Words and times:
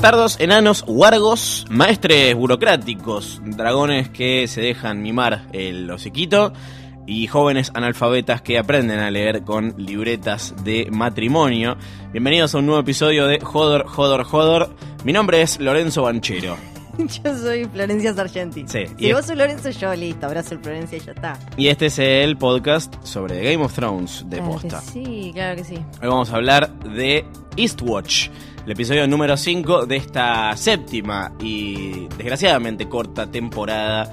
Bastardos, 0.00 0.38
enanos, 0.38 0.84
wargos, 0.86 1.66
maestres 1.70 2.32
burocráticos, 2.36 3.40
dragones 3.44 4.08
que 4.08 4.46
se 4.46 4.60
dejan 4.60 5.02
mimar 5.02 5.48
el 5.52 5.90
hociquito 5.90 6.52
y 7.04 7.26
jóvenes 7.26 7.72
analfabetas 7.74 8.40
que 8.40 8.58
aprenden 8.58 9.00
a 9.00 9.10
leer 9.10 9.42
con 9.42 9.74
libretas 9.76 10.54
de 10.62 10.86
matrimonio. 10.92 11.76
Bienvenidos 12.12 12.54
a 12.54 12.58
un 12.58 12.66
nuevo 12.66 12.80
episodio 12.80 13.26
de 13.26 13.40
Jodor, 13.40 13.88
Jodor, 13.88 14.22
Jodor. 14.22 14.72
Mi 15.02 15.12
nombre 15.12 15.42
es 15.42 15.58
Lorenzo 15.58 16.02
Banchero. 16.02 16.56
Yo 16.98 17.36
soy 17.36 17.64
Florencia 17.64 18.14
Sargenti. 18.14 18.64
Sí, 18.68 18.84
Si 18.96 19.06
y- 19.06 19.12
vos 19.12 19.26
sos 19.26 19.36
Lorenzo, 19.36 19.70
yo 19.70 19.94
listo, 19.96 20.26
abrazo 20.26 20.54
el 20.54 20.60
Florencia 20.60 20.98
y 20.98 21.00
ya 21.00 21.12
está. 21.12 21.38
Y 21.56 21.66
este 21.68 21.86
es 21.86 21.98
el 21.98 22.36
podcast 22.36 22.94
sobre 23.04 23.42
Game 23.52 23.64
of 23.64 23.72
Thrones 23.74 24.24
de 24.28 24.36
Claro 24.36 24.52
posta. 24.52 24.80
sí, 24.80 25.32
claro 25.34 25.56
que 25.56 25.64
sí. 25.64 25.74
Hoy 25.74 26.08
vamos 26.08 26.30
a 26.30 26.36
hablar 26.36 26.72
de 26.80 27.24
Eastwatch, 27.56 28.28
el 28.68 28.72
episodio 28.72 29.06
número 29.08 29.34
5 29.34 29.86
de 29.86 29.96
esta 29.96 30.54
séptima 30.54 31.32
y 31.40 32.06
desgraciadamente 32.18 32.86
corta 32.86 33.30
temporada 33.30 34.04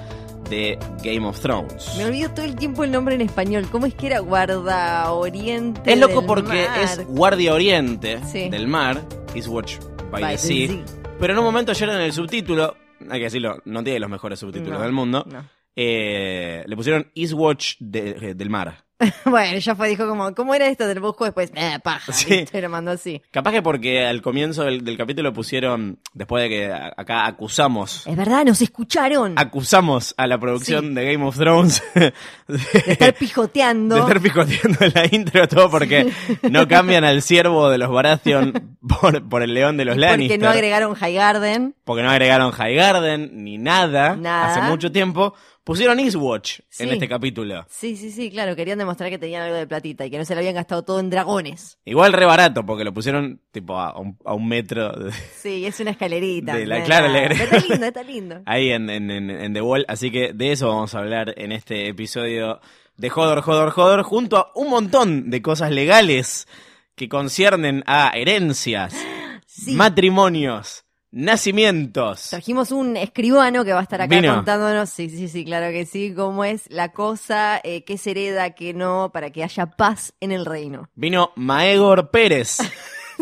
de 0.48 0.78
Game 1.04 1.26
of 1.26 1.38
Thrones. 1.40 1.92
Me 1.98 2.06
olvido 2.06 2.30
todo 2.30 2.46
el 2.46 2.56
tiempo 2.56 2.82
el 2.82 2.90
nombre 2.90 3.16
en 3.16 3.20
español. 3.20 3.66
¿Cómo 3.70 3.84
es 3.84 3.94
que 3.94 4.06
era? 4.06 4.20
Guarda 4.20 5.12
Oriente. 5.12 5.92
Es 5.92 5.98
loco 6.00 6.20
del 6.20 6.26
porque 6.26 6.66
mar. 6.68 6.78
es 6.82 7.06
Guardia 7.06 7.52
Oriente 7.52 8.18
Sí. 8.24 8.48
del 8.48 8.66
mar, 8.66 9.02
Eastwatch 9.34 9.76
by, 10.10 10.22
By 10.22 10.36
the 10.36 10.42
the 10.42 10.48
sea, 10.66 10.68
sea. 10.68 10.84
pero 11.20 11.32
en 11.34 11.38
un 11.38 11.44
momento 11.44 11.72
ayer 11.72 11.88
en 11.90 12.00
el 12.00 12.12
subtítulo, 12.14 12.76
hay 13.10 13.18
que 13.18 13.24
decirlo, 13.24 13.60
no 13.66 13.84
tiene 13.84 14.00
los 14.00 14.08
mejores 14.08 14.38
subtítulos 14.38 14.78
No, 14.78 14.82
del 14.84 14.92
mundo, 14.92 15.22
no. 15.30 15.44
eh, 15.74 16.64
le 16.66 16.76
pusieron 16.76 17.10
Eastwatch 17.14 17.74
de- 17.80 18.34
del 18.34 18.48
mar. 18.48 18.85
bueno, 19.26 19.58
ya 19.58 19.74
fue, 19.74 19.88
dijo 19.88 20.08
como, 20.08 20.34
¿cómo 20.34 20.54
era 20.54 20.68
esto 20.68 20.86
del 20.86 21.00
busco 21.00 21.24
después? 21.24 21.50
Eh, 21.54 21.78
paja. 21.82 22.12
Sí. 22.12 22.30
¿viste? 22.38 22.62
Lo 22.62 22.68
mandó 22.70 22.92
así. 22.92 23.20
Capaz 23.30 23.52
que 23.52 23.62
porque 23.62 24.06
al 24.06 24.22
comienzo 24.22 24.64
del, 24.64 24.84
del 24.84 24.96
capítulo 24.96 25.32
pusieron, 25.32 25.98
después 26.14 26.42
de 26.44 26.48
que 26.48 26.72
a- 26.72 26.94
acá 26.96 27.26
acusamos 27.26 28.06
Es 28.06 28.16
verdad, 28.16 28.44
nos 28.44 28.62
escucharon. 28.62 29.34
acusamos 29.38 30.14
a 30.16 30.26
la 30.26 30.38
producción 30.38 30.94
de 30.94 31.12
Game 31.12 31.24
of 31.26 31.36
Thrones 31.36 31.82
de, 31.94 32.12
de 32.48 32.58
estar 32.92 33.14
pijoteando. 33.14 33.94
de 33.96 34.00
estar 34.00 34.20
picoteando 34.20 34.78
en 34.86 34.92
la 34.94 35.06
intro 35.14 35.46
todo 35.48 35.70
porque 35.70 36.10
no 36.50 36.66
cambian 36.66 37.04
al 37.04 37.20
ciervo 37.22 37.68
de 37.70 37.78
los 37.78 37.90
Baratheon 37.90 38.76
por, 39.00 39.28
por 39.28 39.42
el 39.42 39.52
león 39.52 39.76
de 39.76 39.84
los 39.84 39.96
Lannister. 39.96 40.38
porque 40.38 40.44
no 40.46 40.50
agregaron 40.50 40.94
High 40.94 41.14
Garden. 41.14 41.74
porque 41.84 42.02
no 42.02 42.10
agregaron 42.10 42.50
High 42.52 42.74
Garden 42.74 43.44
ni 43.44 43.58
nada, 43.58 44.16
Nada. 44.16 44.46
hace 44.52 44.62
mucho 44.62 44.90
tiempo. 44.90 45.34
Pusieron 45.66 45.98
Eastwatch 45.98 46.60
en 46.78 46.90
este 46.90 47.08
capítulo. 47.08 47.66
Sí, 47.68 47.96
sí, 47.96 48.12
sí, 48.12 48.30
claro. 48.30 48.54
Querían 48.54 48.78
demostrar 48.78 49.10
que 49.10 49.18
tenían 49.18 49.42
algo 49.42 49.56
de 49.56 49.66
platita 49.66 50.06
y 50.06 50.10
que 50.12 50.16
no 50.18 50.24
se 50.24 50.32
lo 50.36 50.38
habían 50.38 50.54
gastado 50.54 50.84
todo 50.84 51.00
en 51.00 51.10
dragones. 51.10 51.76
Igual 51.84 52.12
re 52.12 52.24
barato 52.24 52.64
porque 52.64 52.84
lo 52.84 52.94
pusieron 52.94 53.40
tipo 53.50 53.76
a 53.76 53.98
un, 53.98 54.16
a 54.24 54.32
un 54.34 54.46
metro 54.46 54.92
de- 54.92 55.10
Sí, 55.10 55.66
es 55.66 55.80
una 55.80 55.90
escalerita. 55.90 56.54
De 56.56 56.66
la- 56.66 56.84
claro, 56.84 57.08
agregaron- 57.08 57.40
Está 57.40 57.58
lindo, 57.68 57.86
está 57.86 58.02
lindo. 58.04 58.42
ahí 58.46 58.70
en, 58.70 58.88
en, 58.88 59.10
en, 59.10 59.52
The 59.54 59.60
Wall. 59.60 59.84
Así 59.88 60.12
que 60.12 60.32
de 60.32 60.52
eso 60.52 60.68
vamos 60.68 60.94
a 60.94 61.00
hablar 61.00 61.34
en 61.36 61.50
este 61.50 61.88
episodio 61.88 62.60
de 62.96 63.10
Hodor, 63.10 63.42
Hodor, 63.44 63.72
Hodor, 63.76 64.02
junto 64.04 64.36
a 64.36 64.52
un 64.54 64.70
montón 64.70 65.30
de 65.30 65.42
cosas 65.42 65.72
legales 65.72 66.46
que 66.94 67.08
conciernen 67.08 67.82
a 67.86 68.12
herencias, 68.14 68.94
Sí. 69.46 69.72
matrimonios, 69.74 70.84
nacimientos. 71.10 72.30
Trajimos 72.30 72.70
un 72.72 72.96
escribano 72.96 73.64
que 73.64 73.72
va 73.72 73.80
a 73.80 73.82
estar 73.82 74.00
acá 74.02 74.14
Vino. 74.16 74.34
contándonos, 74.36 74.90
sí, 74.90 75.08
sí, 75.10 75.28
sí, 75.28 75.44
claro 75.44 75.70
que 75.72 75.86
sí, 75.86 76.12
cómo 76.14 76.44
es 76.44 76.64
la 76.70 76.92
cosa, 76.92 77.60
eh, 77.64 77.84
qué 77.84 77.98
se 77.98 78.10
hereda, 78.12 78.50
qué 78.50 78.74
no, 78.74 79.10
para 79.12 79.30
que 79.30 79.42
haya 79.44 79.66
paz 79.66 80.12
en 80.20 80.32
el 80.32 80.44
reino. 80.46 80.88
Vino 80.94 81.32
Maegor 81.36 82.10
Pérez. 82.10 82.58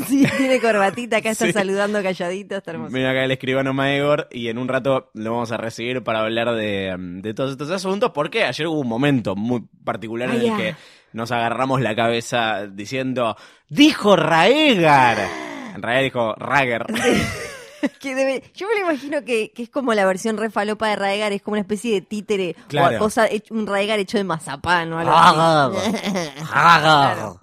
Sí, 0.09 0.27
tiene 0.37 0.59
corbatita, 0.61 1.19
acá 1.19 1.31
está 1.31 1.47
Sí. 1.47 1.53
saludando 1.53 2.03
calladito, 2.03 2.57
está 2.57 2.73
hermoso. 2.73 2.93
Vino 2.93 3.09
acá 3.09 3.23
el 3.23 3.31
escribano 3.31 3.73
Maegor 3.73 4.27
y 4.33 4.49
en 4.49 4.59
un 4.59 4.67
rato 4.67 5.13
lo 5.15 5.31
vamos 5.31 5.53
a 5.53 5.57
recibir 5.57 6.03
para 6.03 6.19
hablar 6.19 6.53
de, 6.57 6.97
de 6.99 7.33
todos 7.33 7.53
estos 7.53 7.71
asuntos 7.71 8.11
porque 8.13 8.43
ayer 8.43 8.67
hubo 8.67 8.81
un 8.81 8.89
momento 8.89 9.37
muy 9.37 9.63
particular 9.85 10.31
en 10.35 10.41
Ah, 10.41 10.45
el 10.47 10.57
que 10.57 10.77
nos 11.13 11.31
agarramos 11.31 11.81
la 11.81 11.95
cabeza 11.95 12.67
diciendo 12.67 13.37
¡Dijo 13.69 14.17
Raegar! 14.17 15.17
En 15.77 15.81
realidad 15.81 16.03
dijo 16.03 16.35
Rager. 16.39 16.87
Que 18.01 18.15
debe- 18.15 18.43
yo 18.55 18.67
me 18.69 18.75
lo 18.75 18.81
imagino 18.91 19.25
que, 19.25 19.53
que 19.53 19.63
es 19.65 19.71
como 19.71 19.95
la 19.95 20.05
versión 20.07 20.37
refalopa 20.37 20.89
de 20.89 20.97
Raegar, 20.97 21.33
es 21.33 21.43
como 21.43 21.53
una 21.55 21.61
especie 21.63 21.93
de 21.95 22.01
títere 22.03 22.57
Claro. 22.69 22.97
o 22.97 22.99
cosa, 23.01 23.29
un 23.51 23.67
Raegar 23.67 23.99
hecho 23.99 24.19
de 24.19 24.25
mazapán 24.25 24.93
o 24.93 24.99
algo 24.99 25.13
así. 25.13 25.29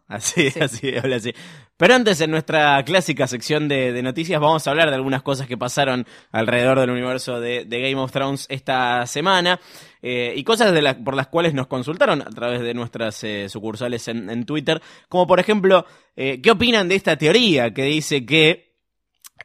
Así, 0.08 0.48
así, 0.60 0.98
habla 0.98 1.16
así. 1.18 1.34
Pero 1.78 1.96
antes, 1.96 2.22
en 2.22 2.30
nuestra 2.30 2.84
clásica 2.84 3.26
sección 3.26 3.68
de, 3.68 3.92
de 3.92 4.04
noticias, 4.04 4.40
vamos 4.40 4.68
a 4.68 4.70
hablar 4.70 4.90
de 4.90 4.96
algunas 4.96 5.24
cosas 5.24 5.48
que 5.48 5.58
pasaron 5.58 6.06
alrededor 6.32 6.80
del 6.80 6.92
universo 6.92 7.40
de, 7.40 7.66
de 7.66 7.82
Game 7.82 7.96
of 8.00 8.12
Thrones 8.12 8.46
esta 8.50 9.08
semana 9.08 9.60
eh, 10.04 10.34
y 10.36 10.44
cosas 10.44 10.74
de 10.74 10.94
por 11.04 11.16
las 11.16 11.26
cuales 11.28 11.56
nos 11.56 11.66
consultaron 11.66 12.22
a 12.22 12.30
través 12.30 12.62
de 12.62 12.76
nuestras 12.76 13.24
eh, 13.24 13.50
sucursales 13.50 14.08
en, 14.10 14.30
en 14.30 14.46
Twitter, 14.46 14.80
como 15.10 15.26
por 15.26 15.40
ejemplo, 15.40 15.86
eh, 16.16 16.40
¿qué 16.44 16.52
opinan 16.52 16.88
de 16.88 16.96
esta 16.96 17.16
teoría 17.18 17.74
que 17.74 17.84
dice 17.84 18.28
que 18.28 18.71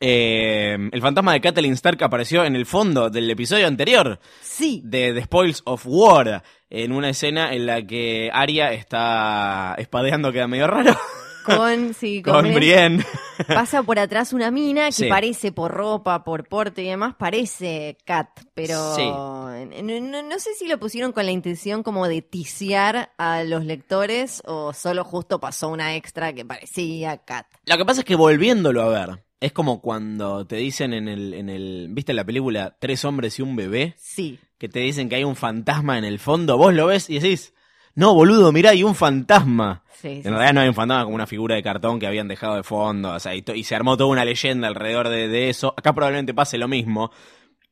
eh, 0.00 0.76
el 0.92 1.00
fantasma 1.00 1.32
de 1.32 1.40
Catelyn 1.40 1.72
Stark 1.72 2.02
apareció 2.04 2.44
en 2.44 2.56
el 2.56 2.66
fondo 2.66 3.10
del 3.10 3.30
episodio 3.30 3.66
anterior? 3.66 4.18
Sí, 4.42 4.80
de 4.84 5.12
The 5.12 5.22
Spoils 5.24 5.62
of 5.64 5.82
War, 5.86 6.42
en 6.70 6.92
una 6.92 7.10
escena 7.10 7.52
en 7.54 7.66
la 7.66 7.82
que 7.86 8.30
Arya 8.32 8.72
está 8.72 9.74
espadeando, 9.78 10.32
queda 10.32 10.48
medio 10.48 10.66
raro, 10.66 10.96
con, 11.44 11.94
sí, 11.94 12.22
con, 12.22 12.42
con 12.44 12.54
Brienne. 12.54 13.04
Pasa 13.46 13.82
por 13.82 13.98
atrás 13.98 14.32
una 14.32 14.50
mina 14.50 14.86
que 14.86 14.92
Sí. 14.92 15.08
parece 15.08 15.52
por 15.52 15.70
ropa, 15.70 16.24
por 16.24 16.48
porte 16.48 16.82
y 16.82 16.86
demás, 16.88 17.14
parece 17.18 17.98
Cat, 18.06 18.28
pero 18.54 18.94
Sí. 18.94 19.04
no, 19.06 20.00
no- 20.00 20.22
no 20.22 20.38
sé 20.38 20.54
si 20.54 20.66
lo 20.68 20.78
pusieron 20.78 21.12
con 21.12 21.26
la 21.26 21.32
intención 21.32 21.82
como 21.82 22.08
de 22.08 22.22
ticiar 22.22 23.10
a 23.18 23.44
los 23.44 23.64
lectores 23.64 24.42
o 24.46 24.72
solo 24.72 25.04
justo 25.04 25.38
pasó 25.38 25.68
una 25.68 25.94
extra 25.96 26.32
que 26.32 26.44
parecía 26.46 27.18
Cat. 27.18 27.46
Lo 27.66 27.76
que 27.76 27.84
pasa 27.84 28.00
es 28.00 28.04
que 28.06 28.16
volviéndolo 28.16 28.82
a 28.82 28.88
ver, 28.88 29.22
es 29.40 29.52
como 29.52 29.80
cuando 29.80 30.46
te 30.46 30.56
dicen 30.56 30.92
en 30.94 31.08
el, 31.08 31.34
en 31.34 31.48
el, 31.48 31.88
¿viste 31.90 32.12
la 32.14 32.24
película 32.24 32.76
Tres 32.80 33.04
hombres 33.04 33.38
y 33.38 33.42
un 33.42 33.54
bebé? 33.56 33.94
Sí, 33.98 34.38
Que 34.58 34.68
te 34.68 34.80
dicen 34.80 35.08
que 35.08 35.16
hay 35.16 35.24
un 35.24 35.36
fantasma 35.36 35.98
en 35.98 36.04
el 36.04 36.18
fondo, 36.18 36.56
vos 36.56 36.72
lo 36.74 36.86
ves 36.86 37.10
y 37.10 37.18
decís, 37.18 37.52
no 37.94 38.14
boludo, 38.14 38.50
mirá, 38.52 38.70
hay 38.70 38.82
un 38.82 38.94
fantasma. 38.94 39.82
sí, 39.92 40.08
sí, 40.22 40.28
En 40.28 40.32
realidad 40.34 40.54
no 40.54 40.60
hay 40.60 40.68
un 40.68 40.74
fantasma 40.74 41.04
como 41.04 41.14
una 41.16 41.26
figura 41.26 41.54
de 41.54 41.62
cartón 41.62 41.98
que 41.98 42.06
habían 42.06 42.28
dejado 42.28 42.56
de 42.56 42.62
fondo, 42.62 43.12
o 43.14 43.20
sea, 43.20 43.34
y, 43.34 43.44
y 43.54 43.64
se 43.64 43.74
armó 43.74 43.96
toda 43.96 44.10
una 44.10 44.24
leyenda 44.24 44.68
alrededor 44.68 45.08
de, 45.08 45.28
de 45.28 45.48
eso. 45.50 45.74
Acá 45.76 45.92
probablemente 45.94 46.32
pase 46.34 46.56
lo 46.58 46.68
mismo. 46.68 47.10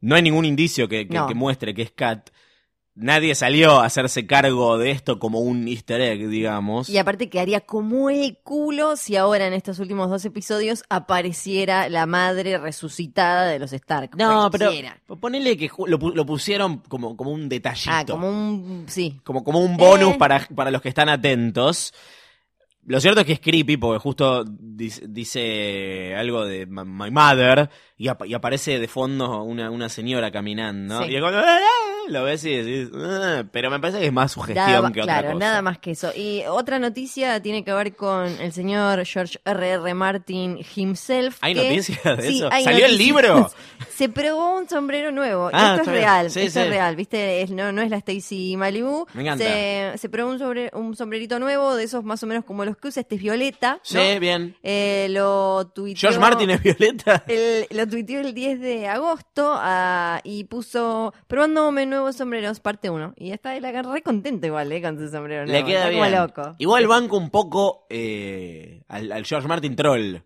No 0.00 0.17
hay 0.17 0.22
ningún 0.22 0.44
indicio 0.44 0.87
que, 0.88 1.08
que- 1.08 1.14
No. 1.14 1.26
que 1.26 1.34
muestre 1.34 1.72
que 1.75 1.82
es 1.82 1.90
Kat. 1.93 2.28
Nadie 2.96 3.35
salió 3.35 3.81
a 3.81 3.87
hacerse 3.87 4.25
cargo 4.25 4.79
de 4.79 4.93
esto 4.93 5.19
como 5.19 5.41
un 5.41 5.67
easter 5.67 6.00
egg, 6.00 6.29
digamos. 6.29 6.88
Y 6.88 6.96
aparte 6.99 7.29
quedaría 7.29 7.61
como 7.61 8.08
el 8.08 8.38
culo 8.44 8.94
si 8.96 9.17
ahora 9.17 9.49
en 9.49 9.52
estos 9.52 9.81
últimos 9.81 10.08
dos 10.11 10.25
episodios 10.25 10.85
apareciera 10.88 11.88
la 11.88 12.06
madre 12.06 12.56
resucitada 12.56 13.46
de 13.46 13.58
los 13.58 13.73
Stark. 13.73 14.11
No, 14.17 14.49
pero 14.52 14.70
ponele 15.19 15.56
que 15.56 15.69
lo, 15.87 15.99
pu- 15.99 16.14
lo 16.14 16.25
pusieron 16.25 16.79
como, 16.88 17.17
como 17.17 17.32
un 17.32 17.49
detallito. 17.49 17.91
Ah, 17.93 18.05
como 18.08 18.29
un... 18.31 18.85
sí. 18.88 19.19
como, 19.25 19.43
como 19.43 19.58
un 19.58 19.76
bonus 19.76 20.14
Eh. 20.14 20.17
para, 20.17 20.46
para 20.55 20.70
los 20.70 20.81
que 20.81 20.91
están 20.91 21.08
atentos. 21.08 21.93
Lo 22.87 23.00
cierto 23.00 23.20
es 23.23 23.26
que 23.26 23.32
es 23.32 23.41
creepy 23.41 23.76
porque 23.76 23.99
justo 23.99 24.44
dice, 24.46 25.02
dice 25.08 26.14
algo 26.17 26.44
de 26.44 26.67
my 26.67 27.11
mother 27.11 27.70
y, 27.96 28.08
ap- 28.08 28.26
y 28.26 28.35
aparece 28.35 28.79
de 28.79 28.87
fondo 28.88 29.43
una, 29.43 29.70
una 29.70 29.88
señora 29.88 30.31
caminando. 30.31 31.02
Sí. 31.02 31.11
Y 31.11 31.17
es 31.17 31.20
cuando, 31.23 31.41
"Ah", 31.41 31.58
lo 32.09 32.25
ves 32.25 32.45
y 32.45 32.51
decís, 32.56 32.91
"Ah", 32.95 33.45
pero 33.51 33.71
me 33.71 33.81
parece 33.81 34.01
que 34.01 34.06
es 34.06 34.12
más 34.12 34.33
su 34.33 34.41
gestión 34.41 34.67
Nada, 34.67 34.93
que 34.93 35.01
otra 35.01 35.12
claro, 35.21 35.29
cosa. 35.35 35.39
nada 35.39 35.62
más 35.62 35.79
que 35.79 35.91
eso. 35.93 36.12
Y 36.15 36.43
otra 36.49 36.79
noticia 36.79 37.41
tiene 37.41 37.65
que 37.65 37.73
ver 37.73 37.95
con 37.97 38.27
el 38.27 38.53
señor 38.53 39.05
George 39.05 39.39
R. 39.45 39.71
R. 39.71 39.95
Martin 39.95 40.59
himself. 40.77 41.39
¿Hay 41.41 41.55
que- 41.55 41.62
noticias 41.69 42.17
de 42.19 42.23
Sí, 42.23 42.37
eso? 42.39 42.51
¿Salió 42.62 42.87
el 42.87 42.97
libro? 42.99 43.51
Se 43.95 44.09
probó 44.09 44.56
un 44.59 44.69
sombrero 44.69 45.12
nuevo. 45.12 45.51
Ah, 45.53 45.77
esto 45.79 45.91
es 45.91 45.97
real, 45.97 46.31
Sí, 46.31 46.41
esto 46.41 46.59
sí. 46.61 46.65
es 46.67 46.69
real, 46.71 46.97
¿viste? 46.97 47.43
Es- 47.43 47.51
no, 47.51 47.71
no 47.73 47.81
es 47.83 47.91
la 47.91 47.99
Stacy 47.99 48.56
Malibu. 48.56 49.06
Me 49.15 49.23
encanta. 49.23 49.45
Se, 49.45 49.93
se 49.97 50.09
probó 50.09 50.31
un, 50.31 50.39
sobre, 50.39 50.71
un 50.75 50.97
sombrerito 50.97 51.39
nuevo, 51.39 51.77
de 51.77 51.85
esos 51.85 52.03
más 52.05 52.23
o 52.23 52.27
menos 52.27 52.45
como 52.45 52.65
los 52.65 52.77
que 52.77 52.89
usa. 52.89 53.01
Este 53.03 53.15
es 53.17 53.23
violeta. 53.23 53.79
Sí, 53.83 53.97
¿no? 54.15 54.21
bien. 54.21 54.56
Eh, 54.62 55.06
lo 55.11 55.67
tuiteó... 55.75 56.01
George 56.01 56.19
Martin 56.19 56.51
es 56.51 56.62
Violeta. 56.62 57.23
El- 57.29 57.67
lo 57.71 57.87
tuiteó 57.87 58.21
el 58.21 58.35
10 58.35 58.61
de 58.61 58.89
agosto 58.89 59.53
ah, 59.56 60.21
y 60.25 60.45
puso 60.45 61.15
probándome 61.29 61.87
nuevos 61.94 62.17
sombreros, 62.17 62.61
parte 62.61 62.91
1. 62.91 63.14
Y 63.17 63.31
está 63.31 63.58
la 63.61 63.82
re 63.82 64.02
contento 64.02 64.46
igual, 64.46 64.70
eh, 64.73 64.82
con 64.82 64.99
su 64.99 65.08
sombrero 65.08 65.46
Le 65.46 65.64
queda 65.64 65.79
está 65.87 65.88
bien. 65.91 66.02
como 66.05 66.20
loco. 66.20 66.55
Igual 66.58 66.87
banco 66.87 67.17
un 67.17 67.31
poco 67.31 67.87
eh, 67.88 68.82
al, 68.88 69.11
al 69.12 69.25
George 69.25 69.49
Martin 69.49 69.76
troll. 69.76 70.17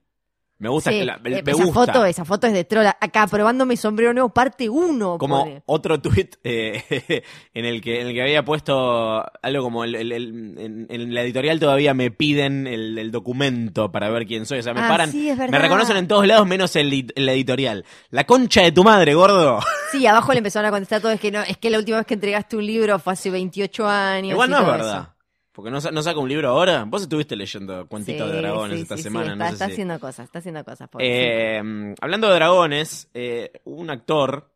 Me 0.60 0.68
gusta, 0.68 0.90
Sí, 0.90 1.04
la- 1.04 1.18
me, 1.18 1.38
eh, 1.38 1.42
me 1.44 1.52
esa 1.52 1.64
gusta. 1.64 1.92
foto, 1.92 2.04
esa 2.04 2.24
foto 2.24 2.48
es 2.48 2.52
de 2.52 2.64
troll. 2.64 2.86
Acá 2.86 3.28
probándome 3.28 3.76
sombrero 3.76 4.12
nuevo, 4.12 4.30
parte 4.30 4.68
1. 4.68 5.16
como 5.18 5.62
otro 5.66 6.00
tuit 6.00 6.34
eh, 6.42 7.22
en 7.54 7.64
el 7.64 7.80
que 7.80 8.00
en 8.00 8.08
el 8.08 8.14
que 8.14 8.22
había 8.22 8.44
puesto 8.44 9.24
algo 9.42 9.62
como 9.62 9.84
el, 9.84 9.94
el- 9.94 10.10
el- 10.12 10.54
en, 10.58 10.86
en 10.90 11.14
la 11.14 11.22
editorial 11.22 11.60
todavía 11.60 11.94
me 11.94 12.10
piden 12.10 12.66
el, 12.66 12.98
el 12.98 13.12
documento 13.12 13.92
para 13.92 14.10
ver 14.10 14.26
quién 14.26 14.46
soy 14.46 14.58
o 14.58 14.62
sea 14.62 14.74
me 14.74 14.80
Ah, 14.80 14.88
paran 14.88 15.12
sí, 15.12 15.28
es 15.30 15.36
me 15.38 15.44
verdad. 15.46 15.60
reconocen 15.60 15.96
en 15.96 16.08
todos 16.08 16.26
lados 16.26 16.46
menos 16.46 16.74
en 16.76 16.90
la 17.14 17.32
editorial 17.32 17.84
la 18.10 18.24
concha 18.24 18.62
de 18.62 18.72
tu 18.72 18.82
madre 18.82 19.14
gordo 19.14 19.60
Sí, 19.92 20.06
abajo 20.06 20.32
le 20.32 20.38
empezaron 20.38 20.66
a 20.68 20.70
contestar 20.70 21.00
todo. 21.00 21.12
Es 21.12 21.20
que 21.20 21.30
no, 21.30 21.40
es 21.40 21.56
que 21.56 21.70
la 21.70 21.78
última 21.78 21.96
vez 21.96 22.06
que 22.06 22.12
entregaste 22.14 22.56
un 22.58 22.66
libro 22.66 22.98
fue 22.98 23.14
hace 23.14 23.30
28 23.30 23.88
años. 23.88 24.32
igual 24.32 24.50
no 24.50 24.58
es 24.60 24.66
verdad 24.66 25.00
eso. 25.02 25.14
Porque 25.58 25.72
no, 25.72 25.80
no 25.90 26.02
saca 26.02 26.20
un 26.20 26.28
libro 26.28 26.50
ahora 26.50 26.84
vos 26.86 27.02
estuviste 27.02 27.34
leyendo 27.34 27.88
cuentitos 27.88 28.28
Sí, 28.28 28.32
de 28.32 28.38
dragones 28.40 28.76
sí, 28.76 28.82
esta 28.84 28.96
sí, 28.96 29.02
semana 29.02 29.32
está, 29.32 29.36
no 29.36 29.44
sé 29.48 29.52
está 29.54 29.66
si- 29.66 29.72
haciendo 29.72 29.98
cosas, 29.98 30.24
está 30.26 30.38
haciendo 30.38 30.64
cosas. 30.64 30.88
Eh, 31.00 31.94
hablando 32.00 32.28
de 32.28 32.34
dragones, 32.36 33.08
eh, 33.12 33.50
un 33.64 33.90
actor 33.90 34.52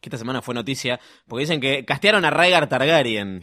que 0.00 0.08
esta 0.08 0.18
semana 0.18 0.40
fue 0.40 0.54
noticia, 0.54 1.00
porque 1.26 1.40
dicen 1.40 1.60
que 1.60 1.84
castearon 1.84 2.24
a 2.24 2.30
Rhaegar 2.30 2.68
Targaryen. 2.68 3.40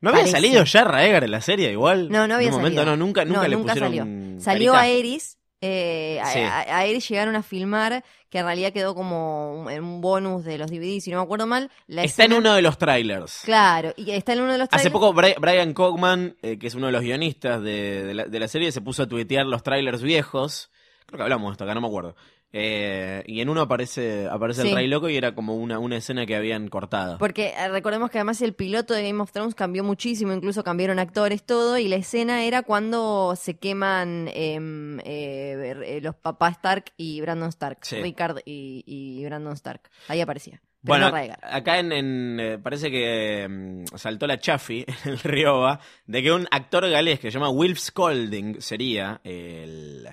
¿No 0.00 0.10
había 0.10 0.20
Parece. 0.20 0.30
salido 0.36 0.62
ya 0.62 0.84
Rhaegar 0.84 1.24
en 1.24 1.32
la 1.32 1.40
serie 1.40 1.72
igual? 1.72 2.08
No, 2.08 2.28
no 2.28 2.36
había 2.36 2.46
En 2.46 2.54
un 2.54 2.60
momento, 2.60 2.82
salido. 2.82 2.96
no, 2.96 3.04
nunca, 3.04 3.24
nunca 3.24 3.42
No, 3.42 3.48
le 3.48 3.56
nunca 3.56 3.72
pusieron 3.74 3.96
salió. 4.36 4.40
Salió 4.40 4.74
a 4.76 4.86
Eris. 4.86 5.38
eh, 5.60 6.20
a 6.22 6.84
Eris 6.86 7.08
llegaron 7.08 7.34
a 7.34 7.42
filmar, 7.42 8.04
que 8.30 8.38
en 8.38 8.44
realidad 8.44 8.72
quedó 8.72 8.94
como 8.94 9.62
un, 9.62 9.70
en 9.70 9.82
un 9.82 10.00
bonus 10.00 10.44
de 10.44 10.58
los 10.58 10.70
DVDs, 10.70 11.04
si 11.04 11.10
no 11.10 11.18
me 11.18 11.22
acuerdo 11.24 11.46
mal. 11.46 11.70
La 11.86 12.04
Está 12.04 12.24
en 12.24 12.32
uno 12.34 12.52
de 12.54 12.62
los 12.62 12.76
trailers. 12.78 13.40
Claro, 13.44 13.92
y 13.96 14.10
está 14.10 14.34
en 14.34 14.40
uno 14.42 14.52
de 14.52 14.58
los 14.58 14.68
Hace 14.70 14.88
trailers. 14.88 14.92
poco 14.92 15.14
Bri- 15.14 15.36
Brian 15.40 15.72
Cogman, 15.72 16.36
eh, 16.42 16.58
que 16.58 16.66
es 16.66 16.74
uno 16.74 16.86
de 16.86 16.92
los 16.92 17.02
guionistas 17.02 17.62
de, 17.62 18.04
de 18.04 18.14
la, 18.14 18.24
de 18.26 18.40
la 18.40 18.48
serie, 18.48 18.70
se 18.72 18.80
puso 18.80 19.02
a 19.04 19.06
tuitear 19.06 19.46
los 19.46 19.62
trailers 19.62 20.02
viejos. 20.02 20.70
Creo 21.06 21.16
que 21.18 21.22
hablamos 21.22 21.48
de 21.48 21.52
esto 21.52 21.64
acá, 21.64 21.74
no 21.74 21.80
me 21.80 21.86
acuerdo. 21.86 22.16
Eh, 22.52 23.22
y 23.26 23.40
en 23.40 23.48
uno 23.50 23.60
aparece, 23.60 24.26
aparece 24.30 24.62
Sí. 24.62 24.68
el 24.70 24.74
Rey 24.74 24.86
Loco 24.88 25.08
y 25.10 25.16
era 25.16 25.34
como 25.34 25.54
una, 25.56 25.78
una 25.78 25.96
escena 25.96 26.24
que 26.24 26.34
habían 26.34 26.68
cortado. 26.68 27.18
Porque 27.18 27.48
eh, 27.58 27.68
recordemos 27.68 28.10
que 28.10 28.18
además 28.18 28.40
el 28.40 28.54
piloto 28.54 28.94
de 28.94 29.02
Game 29.06 29.20
of 29.22 29.32
Thrones 29.32 29.54
cambió 29.54 29.84
muchísimo, 29.84 30.32
incluso 30.32 30.64
cambiaron 30.64 30.98
actores, 30.98 31.42
todo, 31.44 31.76
y 31.78 31.88
la 31.88 31.96
escena 31.96 32.44
era 32.44 32.62
cuando 32.62 33.34
se 33.36 33.58
queman 33.58 34.30
em, 34.32 34.98
eh, 35.00 35.74
eh, 35.84 36.00
los 36.02 36.14
papás 36.16 36.52
Stark 36.54 36.86
y 36.96 37.20
Brandon 37.20 37.50
Stark, 37.50 37.78
Sí. 37.82 37.96
Rickard 38.00 38.38
y, 38.46 38.82
y 38.86 39.24
Brandon 39.26 39.52
Stark. 39.52 39.82
Ahí 40.08 40.20
aparecía. 40.22 40.60
Pero 40.82 41.10
Bueno, 41.10 41.10
no 41.10 41.34
acá 41.42 41.80
en, 41.80 41.90
en, 41.92 42.40
eh, 42.40 42.58
parece 42.58 42.88
que 42.90 43.46
mm, 43.48 43.96
saltó 43.96 44.26
la 44.28 44.38
chafi 44.38 44.86
en 45.04 45.10
el 45.10 45.18
Rioba 45.18 45.80
de 46.06 46.22
que 46.22 46.32
un 46.32 46.46
actor 46.52 46.88
galés 46.88 47.18
que 47.20 47.30
se 47.30 47.34
llama 47.38 47.50
Wilf 47.50 47.78
Scolding 47.78 48.60
sería 48.62 49.20
el, 49.24 50.08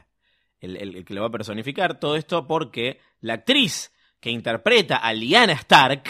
el, 0.66 0.78
el- 0.78 0.96
el 0.98 1.06
que 1.06 1.14
lo 1.14 1.22
va 1.22 1.28
a 1.28 1.32
personificar. 1.32 2.00
Todo 2.00 2.16
esto 2.16 2.46
porque 2.48 3.00
la 3.22 3.34
actriz 3.36 3.92
que 4.20 4.30
interpreta 4.32 4.98
a 4.98 5.14
Lyanna 5.14 5.54
Stark 5.54 6.04